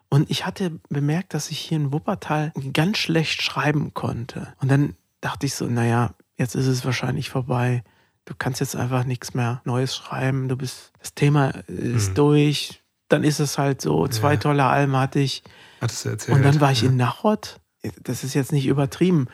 Und 0.08 0.30
ich 0.30 0.46
hatte 0.46 0.78
bemerkt, 0.88 1.34
dass 1.34 1.50
ich 1.50 1.58
hier 1.58 1.76
in 1.76 1.92
Wuppertal 1.92 2.52
ganz 2.72 2.98
schlecht 2.98 3.42
schreiben 3.42 3.92
konnte. 3.94 4.54
Und 4.60 4.70
dann 4.70 4.94
dachte 5.20 5.46
ich 5.46 5.54
so, 5.54 5.66
naja, 5.66 6.14
jetzt 6.36 6.54
ist 6.54 6.66
es 6.66 6.84
wahrscheinlich 6.84 7.28
vorbei. 7.30 7.82
du 8.24 8.34
kannst 8.36 8.58
jetzt 8.58 8.74
einfach 8.74 9.04
nichts 9.04 9.34
mehr 9.34 9.60
Neues 9.64 9.94
schreiben. 9.94 10.48
Du 10.48 10.56
bist, 10.56 10.92
das 10.98 11.14
Thema 11.14 11.50
ist 11.68 12.10
Mhm. 12.10 12.14
durch. 12.14 12.82
Dann 13.08 13.22
ist 13.22 13.38
es 13.38 13.56
halt 13.56 13.80
so. 13.80 14.08
Zwei 14.08 14.32
Ja. 14.32 14.40
tolle 14.40 14.64
Alben 14.64 14.96
hatte 14.96 15.20
ich. 15.20 15.44
Hattest 15.80 16.04
du 16.04 16.08
erzählt. 16.08 16.36
Und 16.36 16.42
dann 16.44 16.60
war 16.60 16.72
ich 16.72 16.82
ja. 16.82 16.88
in 16.88 16.96
Nachod. 16.96 17.60
Das 18.02 18.24
ist 18.24 18.34
jetzt 18.34 18.50
nicht 18.50 18.66
übertrieben. 18.66 19.28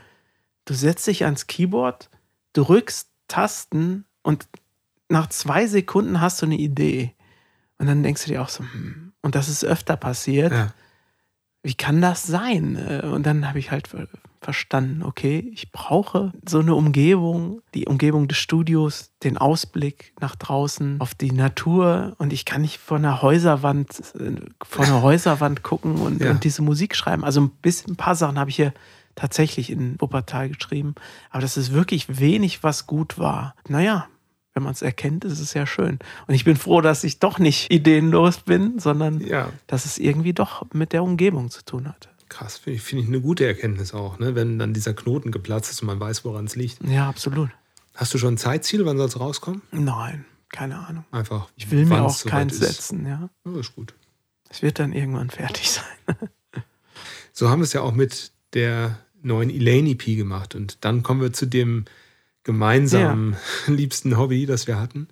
Du 0.66 0.74
setzt 0.74 1.07
dich 1.07 1.24
ans 1.24 1.47
Keyboard, 1.47 2.11
drückst 2.53 3.09
Tasten 3.28 4.05
und 4.23 4.47
nach 5.09 5.28
zwei 5.31 5.66
Sekunden 5.66 6.20
hast 6.20 6.43
du 6.43 6.47
eine 6.47 6.59
Idee. 6.59 7.15
Und 7.78 7.86
dann 7.86 8.03
denkst 8.03 8.24
du 8.24 8.28
dir 8.31 8.43
auch 8.43 8.51
so, 8.51 8.62
hm, 8.62 9.02
und 9.23 9.35
das 9.35 9.49
ist 9.49 9.65
öfter 9.65 9.97
passiert. 9.97 10.53
Ja. 10.53 10.73
Wie 11.62 11.74
kann 11.74 12.01
das 12.01 12.27
sein? 12.27 12.77
Und 13.05 13.24
dann 13.24 13.47
habe 13.49 13.59
ich 13.61 13.70
halt 13.70 13.86
ver- 13.89 14.09
verstanden, 14.40 15.05
okay, 15.05 15.49
ich 15.53 15.70
brauche 15.70 16.32
so 16.49 16.59
eine 16.59 16.74
Umgebung, 16.74 17.62
die 17.74 17.86
Umgebung 17.86 18.27
des 18.27 18.39
Studios, 18.39 19.12
den 19.23 19.39
Ausblick 19.39 20.12
nach 20.20 20.35
draußen 20.35 21.01
auf 21.01 21.15
die 21.15 21.31
Natur 21.31 22.16
und 22.19 22.32
ich 22.32 22.44
kann 22.44 22.62
nicht 22.62 22.78
vor 22.78 22.97
einer 22.97 23.23
Häuserwand, 23.23 24.03
vor 24.65 24.85
einer 24.85 25.03
Häuserwand 25.03 25.62
gucken 25.62 25.94
und, 25.97 26.20
Ja. 26.20 26.32
und 26.32 26.43
diese 26.43 26.62
Musik 26.62 26.97
schreiben. 26.97 27.23
Also 27.24 27.40
ein 27.43 27.51
bisschen, 27.51 27.93
ein 27.93 27.97
paar 27.97 28.16
Sachen 28.16 28.36
habe 28.40 28.51
ich 28.51 28.57
hier 28.57 28.74
tatsächlich 29.15 29.70
in 29.70 30.01
Wuppertal 30.01 30.49
geschrieben, 30.49 30.97
aber 31.31 31.43
das 31.43 31.57
ist 31.57 31.73
wirklich 31.73 32.19
wenig, 32.19 32.65
was 32.65 32.89
gut 32.89 33.19
war. 33.19 33.55
Naja, 33.69 34.09
wenn 34.55 34.62
man 34.62 34.73
es 34.73 34.83
erkennt, 34.83 35.24
ist 35.24 35.41
es 35.41 35.55
ja 35.55 35.66
schön. 35.66 35.99
Und 36.27 36.35
ich 36.35 36.45
bin 36.45 36.57
froh, 36.57 36.81
dass 36.81 37.05
ich 37.05 37.19
doch 37.19 37.39
nicht 37.39 37.70
ideenlos 37.73 38.41
bin, 38.41 38.79
sondern 38.79 39.20
Ja. 39.20 39.51
dass 39.66 39.85
es 39.87 39.99
irgendwie 39.99 40.33
doch 40.33 40.66
mit 40.73 40.93
der 40.93 41.03
Umgebung 41.03 41.51
zu 41.51 41.65
tun 41.65 41.89
hat. 41.89 42.09
Krass, 42.29 42.59
finde 42.59 42.77
ich, 42.79 42.83
finde 42.83 43.03
ich 43.03 43.09
eine 43.09 43.20
gute 43.20 43.47
Erkenntnis 43.47 43.93
auch, 43.93 44.19
ne? 44.19 44.35
wenn 44.35 44.59
dann 44.59 44.73
dieser 44.73 44.95
Knoten 44.95 45.33
geplatzt 45.33 45.70
ist 45.70 45.83
und 45.83 45.87
man 45.87 46.01
weiß, 46.01 46.24
woran 46.24 46.47
es 46.47 46.57
liegt. 46.57 46.83
Ja, 46.85 47.09
absolut. 47.09 47.51
Hast 47.95 48.15
du 48.15 48.19
schon 48.19 48.35
ein 48.35 48.39
Zeitziel, 48.39 48.87
wann 48.87 48.97
soll 48.97 49.07
es 49.09 49.20
rauskommen? 49.20 49.61
Nein, 49.70 50.24
keine 50.51 50.79
Ahnung. 50.87 51.05
Einfach. 51.12 51.49
Ich 51.57 51.70
will 51.70 51.85
mir 51.85 52.03
auch 52.03 52.24
keins 52.24 52.59
setzen, 52.59 53.07
ja. 53.07 53.29
Ja, 53.45 53.61
ist 53.61 53.74
gut. 53.74 53.95
Es 54.49 54.62
wird 54.62 54.79
dann 54.79 54.93
irgendwann 54.93 55.31
fertig 55.31 55.70
sein. 55.70 55.85
So 57.33 57.49
haben 57.49 57.61
wir 57.61 57.65
es 57.65 57.73
ja 57.73 57.81
auch 57.81 57.93
mit 57.93 58.33
der 58.55 58.99
neuen 59.23 59.49
Elaine 59.51 59.91
EP 59.91 60.05
gemacht. 60.16 60.55
Und 60.55 60.85
dann 60.85 61.03
kommen 61.03 61.20
wir 61.20 61.33
zu 61.33 61.47
dem 61.47 61.85
gemeinsamen 62.44 63.36
liebsten 63.66 64.16
Hobby, 64.16 64.47
das 64.47 64.66
wir 64.66 64.78
hatten. 64.78 65.09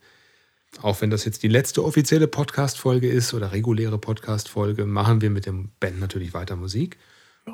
Auch 0.83 1.01
wenn 1.01 1.11
das 1.11 1.25
jetzt 1.25 1.43
die 1.43 1.49
letzte 1.49 1.85
offizielle 1.85 2.29
Podcast-Folge 2.29 3.09
ist 3.09 3.35
oder 3.35 3.53
reguläre 3.53 3.99
Podcast-Folge, 3.99 4.87
machen 4.87 5.21
wir 5.21 5.31
mit 5.31 5.47
dem 5.47 5.71
Band 5.81 5.99
natürlich 5.99 6.33
weiter 6.33 6.57
Musik. 6.57 6.97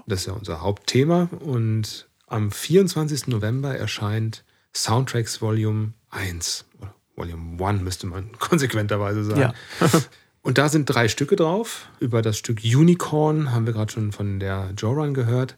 Das 0.06 0.20
ist 0.20 0.26
ja 0.26 0.34
unser 0.34 0.60
Hauptthema. 0.60 1.28
Und 1.40 2.08
am 2.26 2.50
24. 2.50 3.28
November 3.28 3.76
erscheint 3.76 4.44
Soundtracks 4.74 5.40
Volume 5.40 5.94
1. 6.10 6.66
Oder 6.78 6.94
Volume 7.14 7.64
1 7.64 7.82
müsste 7.82 8.06
man 8.06 8.32
konsequenterweise 8.38 9.24
sagen. 9.24 9.40
Ja. 9.40 9.54
Und 10.42 10.58
da 10.58 10.68
sind 10.68 10.86
drei 10.86 11.08
Stücke 11.08 11.34
drauf. 11.34 11.88
Über 11.98 12.22
das 12.22 12.38
Stück 12.38 12.60
Unicorn 12.62 13.50
haben 13.50 13.66
wir 13.66 13.72
gerade 13.72 13.90
schon 13.90 14.12
von 14.12 14.38
der 14.38 14.70
Joran 14.76 15.12
gehört. 15.12 15.56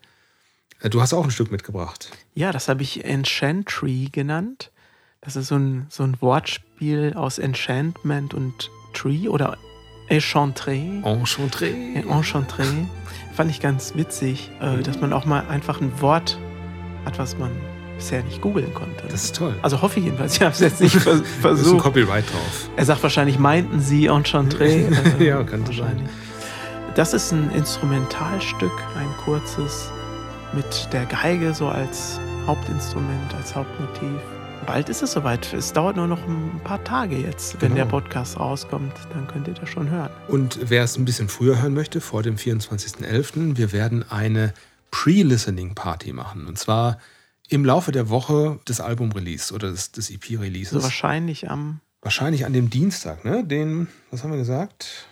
Äh, 0.80 0.90
Du 0.90 1.00
hast 1.00 1.12
auch 1.14 1.24
ein 1.24 1.30
Stück 1.30 1.50
mitgebracht. 1.50 2.10
Ja, 2.34 2.52
das 2.52 2.68
habe 2.68 2.82
ich 2.82 3.04
Enchantry 3.04 4.08
genannt. 4.12 4.70
Das 5.20 5.36
ist 5.36 5.48
so 5.48 5.56
ein, 5.56 5.86
so 5.88 6.04
ein 6.04 6.16
Wortspiel 6.20 7.12
aus 7.16 7.38
Enchantment 7.38 8.34
und 8.34 8.70
Tree 8.94 9.28
oder 9.28 9.56
Enchantré. 10.08 11.02
Enchantré. 11.02 12.02
Enchantré. 12.04 12.86
Fand 13.34 13.50
ich 13.50 13.60
ganz 13.60 13.94
witzig, 13.94 14.50
äh, 14.60 14.82
dass 14.82 15.00
man 15.00 15.12
auch 15.12 15.24
mal 15.26 15.46
einfach 15.48 15.80
ein 15.80 16.00
Wort 16.00 16.38
hat, 17.04 17.18
was 17.18 17.36
man 17.36 17.50
bisher 17.96 18.22
nicht 18.22 18.40
googeln 18.40 18.72
konnte. 18.74 19.04
Das 19.10 19.24
ist 19.24 19.36
toll. 19.36 19.54
Also 19.62 19.82
hoffe 19.82 19.98
ich 19.98 20.06
jedenfalls. 20.06 20.36
Ich 20.36 20.42
habe 20.42 20.52
es 20.52 20.60
jetzt 20.60 20.80
nicht 20.80 20.94
vers- 21.00 21.04
Da 21.04 21.12
ist 21.20 21.20
ein 21.20 21.40
versucht. 21.40 21.82
Copyright 21.82 22.32
drauf. 22.32 22.70
Er 22.76 22.84
sagt 22.84 23.02
wahrscheinlich, 23.02 23.38
meinten 23.38 23.80
Sie 23.80 24.08
Enchantré? 24.08 24.86
Ja, 25.22 25.42
kann 25.42 25.66
so 25.66 25.72
sein. 25.72 25.80
wahrscheinlich. 25.82 26.08
Das 26.94 27.12
ist 27.12 27.32
ein 27.32 27.50
Instrumentalstück, 27.52 28.72
ein 28.96 29.08
kurzes, 29.24 29.90
mit 30.52 30.88
der 30.92 31.06
Geige 31.06 31.54
so 31.54 31.68
als 31.68 32.20
Hauptinstrument, 32.46 33.34
als 33.34 33.54
Hauptmotiv. 33.54 34.20
Bald 34.66 34.88
ist 34.88 35.02
es 35.02 35.12
soweit. 35.12 35.52
Es 35.54 35.72
dauert 35.72 35.96
nur 35.96 36.06
noch 36.06 36.20
ein 36.26 36.60
paar 36.64 36.82
Tage 36.84 37.16
jetzt. 37.16 37.54
Wenn 37.62 37.72
Genau. 37.72 37.84
der 37.84 37.90
Podcast 37.90 38.38
rauskommt, 38.38 38.92
dann 39.12 39.26
könnt 39.26 39.48
ihr 39.48 39.54
das 39.54 39.68
schon 39.68 39.88
hören. 39.90 40.10
Und 40.28 40.58
wer 40.62 40.82
es 40.84 40.96
ein 40.98 41.04
bisschen 41.04 41.28
früher 41.28 41.60
hören 41.62 41.72
möchte, 41.74 42.00
vor 42.00 42.22
dem 42.22 42.36
24.11., 42.36 43.56
wir 43.56 43.72
werden 43.72 44.04
eine 44.10 44.52
Pre-Listening-Party 44.90 46.12
machen. 46.12 46.46
Und 46.46 46.58
zwar 46.58 46.98
im 47.48 47.64
Laufe 47.64 47.92
der 47.92 48.10
Woche 48.10 48.58
des 48.68 48.80
Album-Release 48.80 49.54
oder 49.54 49.70
des, 49.70 49.92
des 49.92 50.10
EP-Releases. 50.10 50.70
So 50.70 50.82
wahrscheinlich 50.82 51.50
am 51.50 51.80
Wahrscheinlich 52.00 52.46
an 52.46 52.52
dem 52.52 52.70
Dienstag, 52.70 53.24
ne? 53.24 53.42
Den, 53.44 53.88
was 54.12 54.22
haben 54.22 54.30
wir 54.30 54.38
gesagt? 54.38 55.07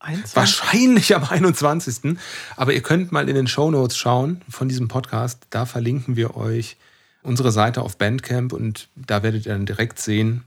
21. 0.00 0.36
Wahrscheinlich 0.36 1.14
am 1.14 1.24
21. 1.24 2.16
Aber 2.56 2.72
ihr 2.72 2.82
könnt 2.82 3.12
mal 3.12 3.28
in 3.28 3.34
den 3.34 3.46
Shownotes 3.46 3.96
schauen 3.96 4.42
von 4.48 4.68
diesem 4.68 4.88
Podcast. 4.88 5.46
Da 5.50 5.66
verlinken 5.66 6.16
wir 6.16 6.36
euch 6.36 6.76
unsere 7.22 7.50
Seite 7.52 7.82
auf 7.82 7.96
Bandcamp 7.98 8.52
und 8.52 8.88
da 8.94 9.22
werdet 9.22 9.46
ihr 9.46 9.52
dann 9.52 9.66
direkt 9.66 9.98
sehen, 9.98 10.44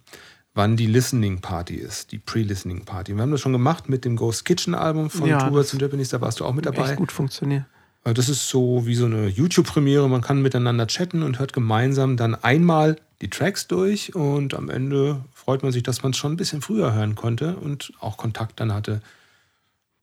wann 0.53 0.77
die 0.77 0.87
Listening 0.87 1.41
Party 1.41 1.75
ist, 1.75 2.11
die 2.11 2.17
Pre-Listening 2.17 2.85
Party. 2.85 3.15
Wir 3.15 3.21
haben 3.21 3.31
das 3.31 3.41
schon 3.41 3.51
gemacht 3.51 3.89
mit 3.89 4.05
dem 4.05 4.15
Ghost 4.15 4.45
Kitchen 4.45 4.73
Album 4.73 5.09
von 5.09 5.27
Ja, 5.27 5.49
das 5.49 5.73
und 5.73 5.81
Japanese, 5.81 6.11
da 6.11 6.21
warst 6.21 6.39
du 6.39 6.45
auch 6.45 6.53
mit 6.53 6.65
dabei. 6.65 6.89
Echt 6.89 6.95
gut 6.95 7.11
funktioniert. 7.11 7.65
Äh, 8.03 8.13
Das 8.13 8.29
ist 8.29 8.47
so 8.47 8.85
wie 8.85 8.95
so 8.95 9.05
eine 9.05 9.27
YouTube-Premiere. 9.27 10.09
Man 10.09 10.21
kann 10.21 10.41
miteinander 10.41 10.87
chatten 10.87 11.23
und 11.23 11.39
hört 11.39 11.53
gemeinsam 11.53 12.17
dann 12.17 12.35
einmal 12.35 12.97
die 13.21 13.29
Tracks 13.29 13.67
durch 13.67 14.15
und 14.15 14.53
am 14.53 14.69
Ende 14.69 15.23
freut 15.33 15.61
man 15.61 15.71
sich, 15.71 15.83
dass 15.83 16.01
man 16.03 16.11
es 16.11 16.17
schon 16.17 16.33
ein 16.33 16.37
bisschen 16.37 16.61
früher 16.61 16.93
hören 16.93 17.15
konnte 17.15 17.55
und 17.57 17.93
auch 17.99 18.17
Kontakt 18.17 18.59
dann 18.59 18.73
hatte. 18.73 19.01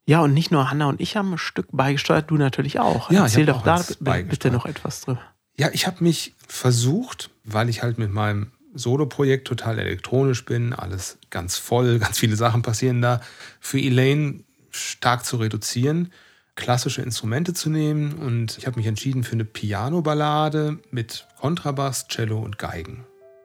Ja, 0.08 0.22
und 0.22 0.32
nicht 0.32 0.50
nur 0.50 0.70
Hanna 0.70 0.86
und 0.86 1.02
ich 1.02 1.18
haben 1.18 1.34
ein 1.34 1.38
Stück 1.38 1.66
beigesteuert, 1.70 2.30
du 2.30 2.36
natürlich 2.38 2.80
auch. 2.80 3.10
Ja, 3.10 3.24
Erzähl 3.24 3.44
doch 3.44 3.58
auch 3.58 3.62
da 3.62 3.84
bitte 4.00 4.50
noch 4.50 4.64
etwas 4.64 5.02
drüber. 5.02 5.20
Ja, 5.58 5.68
ich 5.70 5.86
habe 5.86 6.02
mich 6.02 6.34
versucht, 6.46 7.28
weil 7.44 7.68
ich 7.68 7.82
halt 7.82 7.98
mit 7.98 8.10
meinem 8.10 8.52
Solo-Projekt 8.72 9.46
total 9.46 9.78
elektronisch 9.78 10.46
bin, 10.46 10.72
alles 10.72 11.18
ganz 11.28 11.58
voll, 11.58 11.98
ganz 11.98 12.18
viele 12.18 12.36
Sachen 12.36 12.62
passieren 12.62 13.02
da, 13.02 13.20
für 13.60 13.78
Elaine 13.78 14.44
stark 14.70 15.26
zu 15.26 15.36
reduzieren, 15.36 16.10
klassische 16.54 17.02
Instrumente 17.02 17.52
zu 17.52 17.68
nehmen 17.68 18.14
und 18.14 18.56
ich 18.56 18.66
habe 18.66 18.78
mich 18.78 18.86
entschieden 18.86 19.24
für 19.24 19.32
eine 19.32 19.44
Piano-Ballade 19.44 20.78
mit 20.90 21.26
Kontrabass, 21.38 22.08
Cello 22.08 22.38
und 22.40 22.56
Geigen. 22.56 23.04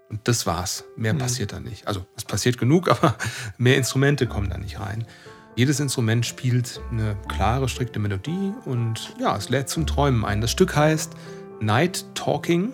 Und 0.10 0.28
das 0.28 0.46
war's. 0.46 0.86
Mehr 0.96 1.14
Mhm. 1.14 1.18
passiert 1.18 1.52
da 1.52 1.60
nicht. 1.60 1.88
Also 1.88 2.06
es 2.16 2.24
passiert 2.24 2.58
genug, 2.58 2.88
aber 2.90 3.18
mehr 3.58 3.76
Instrumente 3.76 4.28
kommen 4.28 4.50
da 4.50 4.58
nicht 4.58 4.80
rein. 4.80 5.06
Jedes 5.56 5.80
Instrument 5.80 6.26
spielt 6.26 6.82
eine 6.92 7.16
klare, 7.28 7.70
strikte 7.70 8.00
Melodie 8.00 8.54
und 8.66 9.16
ja, 9.20 9.36
es 9.38 9.50
lädt 9.50 9.70
zum 9.70 9.86
Träumen 9.86 10.26
ein. 10.26 10.42
Das 10.42 10.50
Stück 10.50 10.76
heißt 10.76 11.14
Night 11.60 12.06
Talking. 12.16 12.74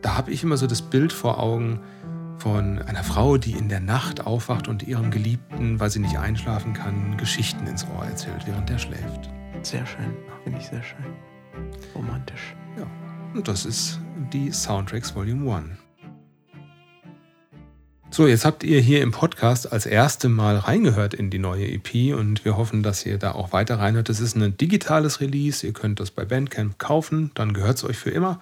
Da 0.00 0.16
habe 0.16 0.30
ich 0.30 0.44
immer 0.44 0.56
so 0.56 0.68
das 0.68 0.80
Bild 0.80 1.12
vor 1.12 1.40
Augen 1.40 1.80
von 2.38 2.78
einer 2.78 3.02
Frau, 3.02 3.36
die 3.36 3.52
in 3.52 3.68
der 3.68 3.80
Nacht 3.80 4.26
aufwacht 4.26 4.68
und 4.68 4.84
ihrem 4.84 5.10
Geliebten, 5.10 5.80
weil 5.80 5.90
sie 5.90 5.98
nicht 5.98 6.18
einschlafen 6.18 6.72
kann, 6.72 7.16
Geschichten 7.16 7.66
ins 7.66 7.84
Ohr 7.84 8.04
erzählt, 8.04 8.46
während 8.46 8.68
der 8.68 8.78
schläft. 8.78 9.28
Sehr 9.62 9.84
schön, 9.84 10.16
finde 10.44 10.58
ich 10.58 10.66
sehr 10.66 10.82
schön. 10.82 11.04
Romantisch. 11.94 12.54
Ja, 12.78 12.86
und 13.34 13.46
das 13.48 13.66
ist 13.66 14.00
die 14.32 14.52
Soundtracks 14.52 15.14
Volume 15.14 15.54
1. 15.54 15.79
So, 18.12 18.26
jetzt 18.26 18.44
habt 18.44 18.64
ihr 18.64 18.80
hier 18.80 19.02
im 19.02 19.12
Podcast 19.12 19.72
als 19.72 19.86
erste 19.86 20.28
Mal 20.28 20.56
reingehört 20.56 21.14
in 21.14 21.30
die 21.30 21.38
neue 21.38 21.68
EP 21.68 22.12
und 22.12 22.44
wir 22.44 22.56
hoffen, 22.56 22.82
dass 22.82 23.06
ihr 23.06 23.18
da 23.18 23.32
auch 23.32 23.52
weiter 23.52 23.78
reinhört. 23.78 24.08
Das 24.08 24.18
ist 24.18 24.34
ein 24.34 24.56
digitales 24.56 25.20
Release. 25.20 25.64
Ihr 25.64 25.72
könnt 25.72 26.00
das 26.00 26.10
bei 26.10 26.24
Bandcamp 26.24 26.76
kaufen, 26.80 27.30
dann 27.34 27.52
gehört 27.52 27.76
es 27.76 27.84
euch 27.84 27.96
für 27.96 28.10
immer. 28.10 28.40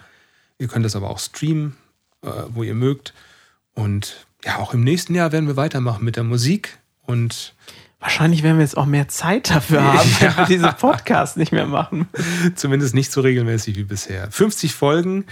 Ihr 0.58 0.68
könnt 0.68 0.86
es 0.86 0.96
aber 0.96 1.10
auch 1.10 1.18
streamen, 1.18 1.76
äh, 2.22 2.30
wo 2.48 2.62
ihr 2.62 2.72
mögt. 2.72 3.12
Und 3.74 4.26
ja, 4.42 4.56
auch 4.56 4.72
im 4.72 4.82
nächsten 4.82 5.14
Jahr 5.14 5.32
werden 5.32 5.48
wir 5.48 5.56
weitermachen 5.56 6.02
mit 6.02 6.16
der 6.16 6.24
Musik 6.24 6.78
und 7.02 7.54
Wahrscheinlich 8.00 8.44
werden 8.44 8.58
wir 8.58 8.62
jetzt 8.62 8.76
auch 8.76 8.86
mehr 8.86 9.08
Zeit 9.08 9.50
dafür 9.50 9.82
haben, 9.92 10.08
wenn 10.20 10.36
wir 10.36 10.46
diese 10.46 10.72
Podcasts 10.72 11.36
nicht 11.36 11.50
mehr 11.50 11.66
machen. 11.66 12.08
zumindest 12.54 12.94
nicht 12.94 13.10
so 13.10 13.20
regelmäßig 13.20 13.76
wie 13.76 13.82
bisher. 13.82 14.30
50 14.30 14.72
Folgen, 14.72 15.24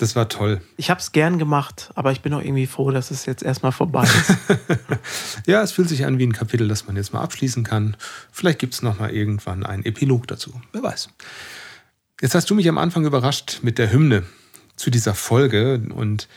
das 0.00 0.16
war 0.16 0.30
toll. 0.30 0.62
Ich 0.78 0.88
habe 0.88 0.98
es 0.98 1.12
gern 1.12 1.38
gemacht, 1.38 1.90
aber 1.94 2.10
ich 2.10 2.22
bin 2.22 2.32
auch 2.32 2.40
irgendwie 2.40 2.66
froh, 2.66 2.90
dass 2.90 3.10
es 3.10 3.26
jetzt 3.26 3.42
erstmal 3.42 3.72
vorbei 3.72 4.04
ist. 4.04 4.36
Ja, 5.46 5.62
es 5.62 5.72
fühlt 5.72 5.88
sich 5.88 6.04
an 6.04 6.18
wie 6.18 6.26
ein 6.26 6.32
Kapitel, 6.32 6.68
das 6.68 6.86
man 6.86 6.96
jetzt 6.96 7.12
mal 7.12 7.20
abschließen 7.20 7.64
kann. 7.64 7.96
Vielleicht 8.30 8.58
gibt 8.58 8.74
es 8.74 8.82
noch 8.82 8.98
mal 8.98 9.10
irgendwann 9.10 9.64
einen 9.64 9.84
Epilog 9.84 10.26
dazu. 10.26 10.60
Wer 10.72 10.82
weiß. 10.82 11.08
Jetzt 12.20 12.34
hast 12.34 12.48
du 12.50 12.54
mich 12.54 12.68
am 12.68 12.78
Anfang 12.78 13.04
überrascht 13.04 13.60
mit 13.62 13.78
der 13.78 13.92
Hymne 13.92 14.24
zu 14.76 14.90
dieser 14.90 15.14
Folge 15.14 15.82
und 15.94 16.28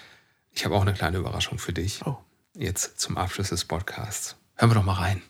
ich 0.51 0.65
habe 0.65 0.75
auch 0.75 0.81
eine 0.81 0.93
kleine 0.93 1.17
Überraschung 1.17 1.57
für 1.57 1.73
dich. 1.73 2.01
Oh. 2.05 2.17
Jetzt 2.55 2.99
zum 2.99 3.17
Abschluss 3.17 3.49
des 3.49 3.65
Podcasts. 3.65 4.35
Hören 4.55 4.71
wir 4.71 4.75
doch 4.75 4.83
mal 4.83 4.93
rein. 4.93 5.21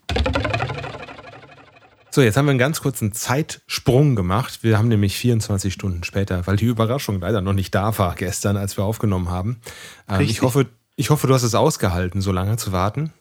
So, 2.13 2.21
jetzt 2.21 2.37
haben 2.37 2.45
wir 2.45 2.51
einen 2.51 2.59
ganz 2.59 2.79
kurzen 2.79 3.11
Zeitsprung 3.11 4.15
gemacht. 4.15 4.59
Wir 4.61 4.77
haben 4.77 4.87
nämlich 4.87 5.17
24 5.17 5.73
Stunden 5.73 6.03
später, 6.03 6.45
weil 6.45 6.57
die 6.57 6.65
Überraschung 6.65 7.19
leider 7.19 7.41
noch 7.41 7.53
nicht 7.53 7.73
da 7.73 7.97
war 7.97 8.13
gestern, 8.13 8.55
als 8.55 8.77
wir 8.77 8.83
aufgenommen 8.83 9.31
haben. 9.31 9.61
Ähm, 10.07 10.17
Richtig. 10.17 10.37
ich 10.37 10.41
hoffe, 10.43 10.67
Ich 10.95 11.09
hoffe, 11.09 11.25
du 11.25 11.33
hast 11.33 11.41
es 11.41 11.55
ausgehalten, 11.55 12.21
so 12.21 12.31
lange 12.31 12.57
zu 12.57 12.71
warten. 12.71 13.11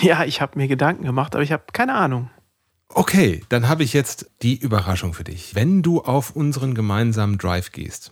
Ja, 0.00 0.24
ich 0.24 0.40
habe 0.40 0.58
mir 0.58 0.66
Gedanken 0.66 1.04
gemacht, 1.04 1.36
aber 1.36 1.44
ich 1.44 1.52
habe 1.52 1.62
keine 1.72 1.94
Ahnung. 1.94 2.28
Okay, 2.88 3.44
dann 3.50 3.68
habe 3.68 3.84
ich 3.84 3.92
jetzt 3.92 4.28
die 4.42 4.58
Überraschung 4.58 5.14
für 5.14 5.22
dich. 5.22 5.54
Wenn 5.54 5.84
du 5.84 6.02
auf 6.02 6.34
unseren 6.34 6.74
gemeinsamen 6.74 7.38
Drive 7.38 7.70
gehst, 7.70 8.10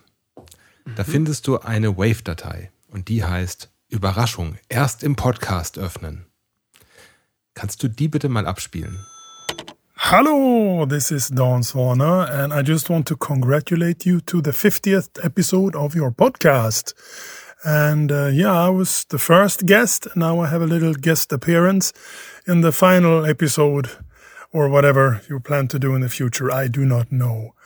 da 0.95 1.03
findest 1.03 1.49
du 1.49 1.59
eine 1.59 1.99
Wave-Datei 1.99 2.71
und 2.93 3.09
die 3.09 3.25
heißt 3.25 3.73
Überraschung, 3.89 4.55
erst 4.69 5.03
im 5.03 5.17
Podcast 5.17 5.81
öffnen. 5.81 6.27
Kannst 7.55 7.83
du 7.83 7.89
die 7.89 8.07
bitte 8.07 8.29
mal 8.29 8.47
abspielen? 8.47 9.05
Hello, 10.09 10.85
this 10.85 11.11
is 11.11 11.27
Don 11.27 11.63
Swana, 11.63 12.31
and 12.31 12.55
I 12.55 12.63
just 12.63 12.89
want 12.89 13.09
to 13.09 13.17
congratulate 13.17 14.07
you 14.07 14.21
to 14.21 14.41
the 14.41 14.53
50th 14.53 15.19
episode 15.25 15.75
of 15.75 15.97
your 15.97 16.13
podcast. 16.13 16.95
And 17.65 18.13
uh, 18.13 18.27
yeah, 18.27 18.53
I 18.53 18.69
was 18.69 19.05
the 19.07 19.19
first 19.19 19.67
guest, 19.67 20.07
now 20.15 20.39
I 20.39 20.47
have 20.47 20.63
a 20.63 20.67
little 20.69 20.95
guest 20.95 21.33
appearance 21.33 21.93
in 22.47 22.61
the 22.61 22.71
final 22.71 23.27
episode, 23.27 23.91
or 24.53 24.69
whatever 24.69 25.23
you 25.29 25.41
plan 25.41 25.67
to 25.69 25.79
do 25.81 25.97
in 25.97 26.03
the 26.03 26.09
future. 26.09 26.53
I 26.53 26.69
do 26.69 26.85
not 26.85 27.11
know. 27.11 27.57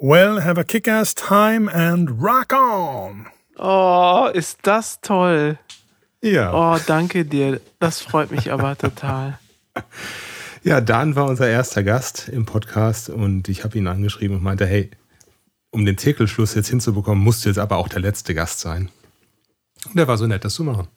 Well, 0.00 0.38
have 0.38 0.56
a 0.56 0.62
kick 0.62 0.86
ass 0.86 1.12
time 1.12 1.68
and 1.68 2.22
rock 2.22 2.52
on! 2.52 3.26
Oh, 3.58 4.30
ist 4.32 4.58
das 4.62 5.00
toll. 5.02 5.58
Ja. 6.22 6.52
Oh, 6.52 6.78
danke 6.86 7.24
dir. 7.24 7.60
Das 7.80 8.00
freut 8.00 8.30
mich 8.30 8.52
aber 8.52 8.78
total. 8.78 9.40
Ja, 10.68 10.82
Dan 10.82 11.16
war 11.16 11.24
unser 11.24 11.48
erster 11.48 11.82
Gast 11.82 12.28
im 12.28 12.44
Podcast 12.44 13.08
und 13.08 13.48
ich 13.48 13.64
habe 13.64 13.78
ihn 13.78 13.86
angeschrieben 13.86 14.36
und 14.36 14.42
meinte, 14.42 14.66
hey, 14.66 14.90
um 15.70 15.86
den 15.86 15.96
Zirkelschluss 15.96 16.54
jetzt 16.54 16.68
hinzubekommen, 16.68 17.24
musst 17.24 17.42
du 17.42 17.48
jetzt 17.48 17.56
aber 17.56 17.78
auch 17.78 17.88
der 17.88 18.00
letzte 18.00 18.34
Gast 18.34 18.60
sein. 18.60 18.90
Und 19.86 19.98
er 19.98 20.06
war 20.06 20.18
so 20.18 20.26
nett, 20.26 20.44
das 20.44 20.52
zu 20.52 20.64
machen. 20.64 20.88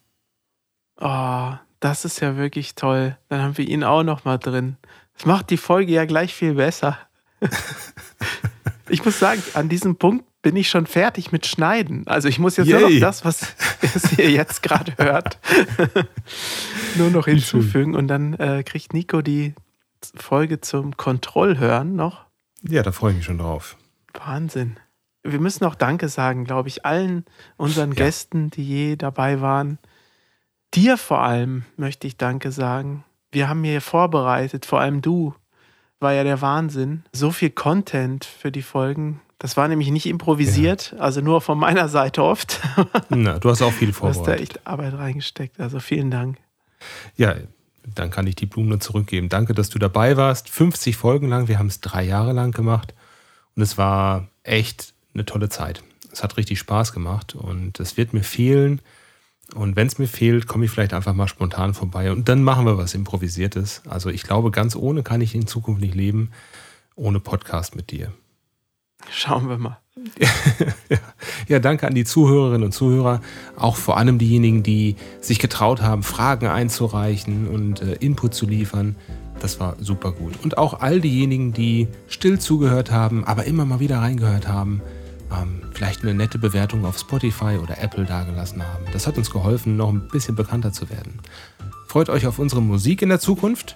Oh, 0.99 1.53
das 1.79 2.03
ist 2.03 2.19
ja 2.19 2.35
wirklich 2.35 2.75
toll. 2.75 3.17
Dann 3.29 3.43
haben 3.43 3.57
wir 3.57 3.65
ihn 3.65 3.85
auch 3.85 4.03
noch 4.03 4.25
mal 4.25 4.37
drin. 4.37 4.75
Das 5.13 5.25
macht 5.25 5.49
die 5.49 5.55
Folge 5.55 5.93
ja 5.93 6.03
gleich 6.03 6.33
viel 6.33 6.55
besser. 6.55 6.97
ich 8.89 9.05
muss 9.05 9.19
sagen, 9.19 9.41
an 9.53 9.69
diesem 9.69 9.95
Punkt 9.95 10.25
bin 10.41 10.55
ich 10.55 10.69
schon 10.69 10.85
fertig 10.85 11.31
mit 11.31 11.45
Schneiden. 11.45 12.07
Also 12.07 12.27
ich 12.27 12.39
muss 12.39 12.57
jetzt 12.57 12.69
nur 12.69 12.79
Yay. 12.81 12.95
noch 12.95 13.07
das, 13.07 13.25
was, 13.25 13.53
ihr 14.17 14.31
jetzt 14.31 14.63
gerade 14.63 14.93
hört, 14.97 15.37
nur 16.95 17.09
noch 17.11 17.25
hinzufügen 17.25 17.95
und 17.95 18.07
dann 18.07 18.33
äh, 18.33 18.63
kriegt 18.63 18.93
Nico 18.93 19.21
die 19.21 19.53
Folge 20.15 20.61
zum 20.61 20.97
Kontrollhören 20.97 21.95
noch. 21.95 22.25
Ja, 22.63 22.83
da 22.83 22.91
freue 22.91 23.11
ich 23.11 23.17
mich 23.17 23.25
schon 23.25 23.37
drauf. 23.37 23.77
Wahnsinn. 24.13 24.77
Wir 25.23 25.39
müssen 25.39 25.65
auch 25.65 25.75
Danke 25.75 26.09
sagen, 26.09 26.45
glaube 26.45 26.69
ich, 26.69 26.85
allen 26.85 27.25
unseren 27.57 27.93
Gästen, 27.93 28.49
die 28.49 28.63
je 28.63 28.95
dabei 28.95 29.41
waren. 29.41 29.77
Dir 30.73 30.97
vor 30.97 31.21
allem 31.21 31.65
möchte 31.77 32.07
ich 32.07 32.17
Danke 32.17 32.51
sagen. 32.51 33.03
Wir 33.31 33.47
haben 33.47 33.63
hier 33.63 33.81
vorbereitet, 33.81 34.65
vor 34.65 34.81
allem 34.81 35.01
du, 35.01 35.35
war 35.99 36.13
ja 36.13 36.23
der 36.23 36.41
Wahnsinn. 36.41 37.03
So 37.13 37.31
viel 37.31 37.51
Content 37.51 38.25
für 38.25 38.51
die 38.51 38.63
Folgen. 38.63 39.21
Das 39.41 39.57
war 39.57 39.67
nämlich 39.67 39.89
nicht 39.89 40.05
improvisiert, 40.05 40.93
also 40.99 41.19
nur 41.19 41.41
von 41.41 41.57
meiner 41.57 41.89
Seite 41.89 42.21
oft. 42.21 42.61
Na, 43.09 43.39
du 43.39 43.49
hast 43.49 43.63
auch 43.63 43.73
viel 43.73 43.91
Du 43.91 44.03
hast 44.03 44.09
da 44.09 44.13
vorbereitet. 44.13 44.41
echt 44.41 44.67
Arbeit 44.67 44.93
reingesteckt. 44.93 45.59
Also 45.59 45.79
vielen 45.79 46.11
Dank. 46.11 46.37
Ja, 47.15 47.33
dann 47.95 48.11
kann 48.11 48.27
ich 48.27 48.35
die 48.35 48.45
Blumen 48.45 48.69
nur 48.69 48.79
zurückgeben. 48.79 49.29
Danke, 49.29 49.55
dass 49.55 49.69
du 49.69 49.79
dabei 49.79 50.15
warst. 50.15 50.47
50 50.47 50.95
Folgen 50.95 51.27
lang. 51.27 51.47
Wir 51.47 51.57
haben 51.57 51.65
es 51.65 51.81
drei 51.81 52.03
Jahre 52.03 52.33
lang 52.33 52.51
gemacht. 52.51 52.93
Und 53.55 53.63
es 53.63 53.79
war 53.79 54.27
echt 54.43 54.93
eine 55.15 55.25
tolle 55.25 55.49
Zeit. 55.49 55.81
Es 56.11 56.21
hat 56.21 56.37
richtig 56.37 56.59
Spaß 56.59 56.93
gemacht 56.93 57.33
und 57.33 57.79
es 57.79 57.97
wird 57.97 58.13
mir 58.13 58.23
fehlen. 58.23 58.79
Und 59.55 59.75
wenn 59.75 59.87
es 59.87 59.97
mir 59.97 60.07
fehlt, 60.07 60.45
komme 60.45 60.65
ich 60.65 60.71
vielleicht 60.71 60.93
einfach 60.93 61.15
mal 61.15 61.27
spontan 61.27 61.73
vorbei 61.73 62.11
und 62.11 62.29
dann 62.29 62.43
machen 62.43 62.67
wir 62.67 62.77
was 62.77 62.93
Improvisiertes. 62.93 63.81
Also 63.89 64.11
ich 64.11 64.21
glaube, 64.21 64.51
ganz 64.51 64.75
ohne 64.75 65.01
kann 65.01 65.19
ich 65.19 65.33
in 65.33 65.47
Zukunft 65.47 65.81
nicht 65.81 65.95
leben, 65.95 66.29
ohne 66.95 67.19
Podcast 67.19 67.75
mit 67.75 67.89
dir. 67.89 68.13
Schauen 69.09 69.49
wir 69.49 69.57
mal. 69.57 69.77
Ja, 71.47 71.59
danke 71.59 71.85
an 71.85 71.95
die 71.95 72.05
Zuhörerinnen 72.05 72.63
und 72.63 72.71
Zuhörer, 72.71 73.19
auch 73.57 73.75
vor 73.75 73.97
allem 73.97 74.17
diejenigen, 74.17 74.63
die 74.63 74.95
sich 75.19 75.37
getraut 75.37 75.81
haben, 75.81 76.01
Fragen 76.01 76.47
einzureichen 76.47 77.47
und 77.47 77.81
äh, 77.81 77.95
Input 77.95 78.33
zu 78.33 78.45
liefern. 78.45 78.95
Das 79.41 79.59
war 79.59 79.75
super 79.79 80.11
gut. 80.11 80.35
Und 80.43 80.57
auch 80.57 80.79
all 80.79 81.01
diejenigen, 81.01 81.51
die 81.51 81.89
still 82.07 82.39
zugehört 82.39 82.91
haben, 82.91 83.25
aber 83.25 83.45
immer 83.45 83.65
mal 83.65 83.81
wieder 83.81 83.97
reingehört 83.97 84.47
haben, 84.47 84.81
ähm, 85.31 85.63
vielleicht 85.73 86.03
eine 86.03 86.13
nette 86.13 86.37
Bewertung 86.37 86.85
auf 86.85 86.97
Spotify 86.97 87.57
oder 87.61 87.81
Apple 87.81 88.05
dagelassen 88.05 88.61
haben. 88.65 88.85
Das 88.93 89.07
hat 89.07 89.17
uns 89.17 89.31
geholfen, 89.31 89.77
noch 89.77 89.89
ein 89.89 90.07
bisschen 90.09 90.35
bekannter 90.35 90.71
zu 90.71 90.89
werden. 90.89 91.19
Freut 91.87 92.09
euch 92.09 92.27
auf 92.27 92.39
unsere 92.39 92.61
Musik 92.61 93.01
in 93.01 93.09
der 93.09 93.19
Zukunft 93.19 93.75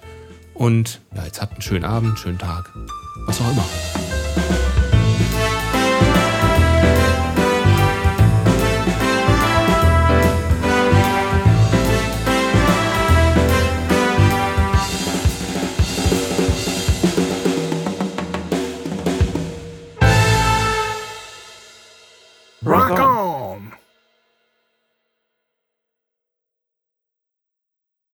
und 0.54 1.00
ja, 1.14 1.24
jetzt 1.24 1.42
habt 1.42 1.52
einen 1.52 1.62
schönen 1.62 1.84
Abend, 1.84 2.18
schönen 2.18 2.38
Tag, 2.38 2.72
was 3.26 3.40
auch 3.40 3.50
immer. 3.50 3.64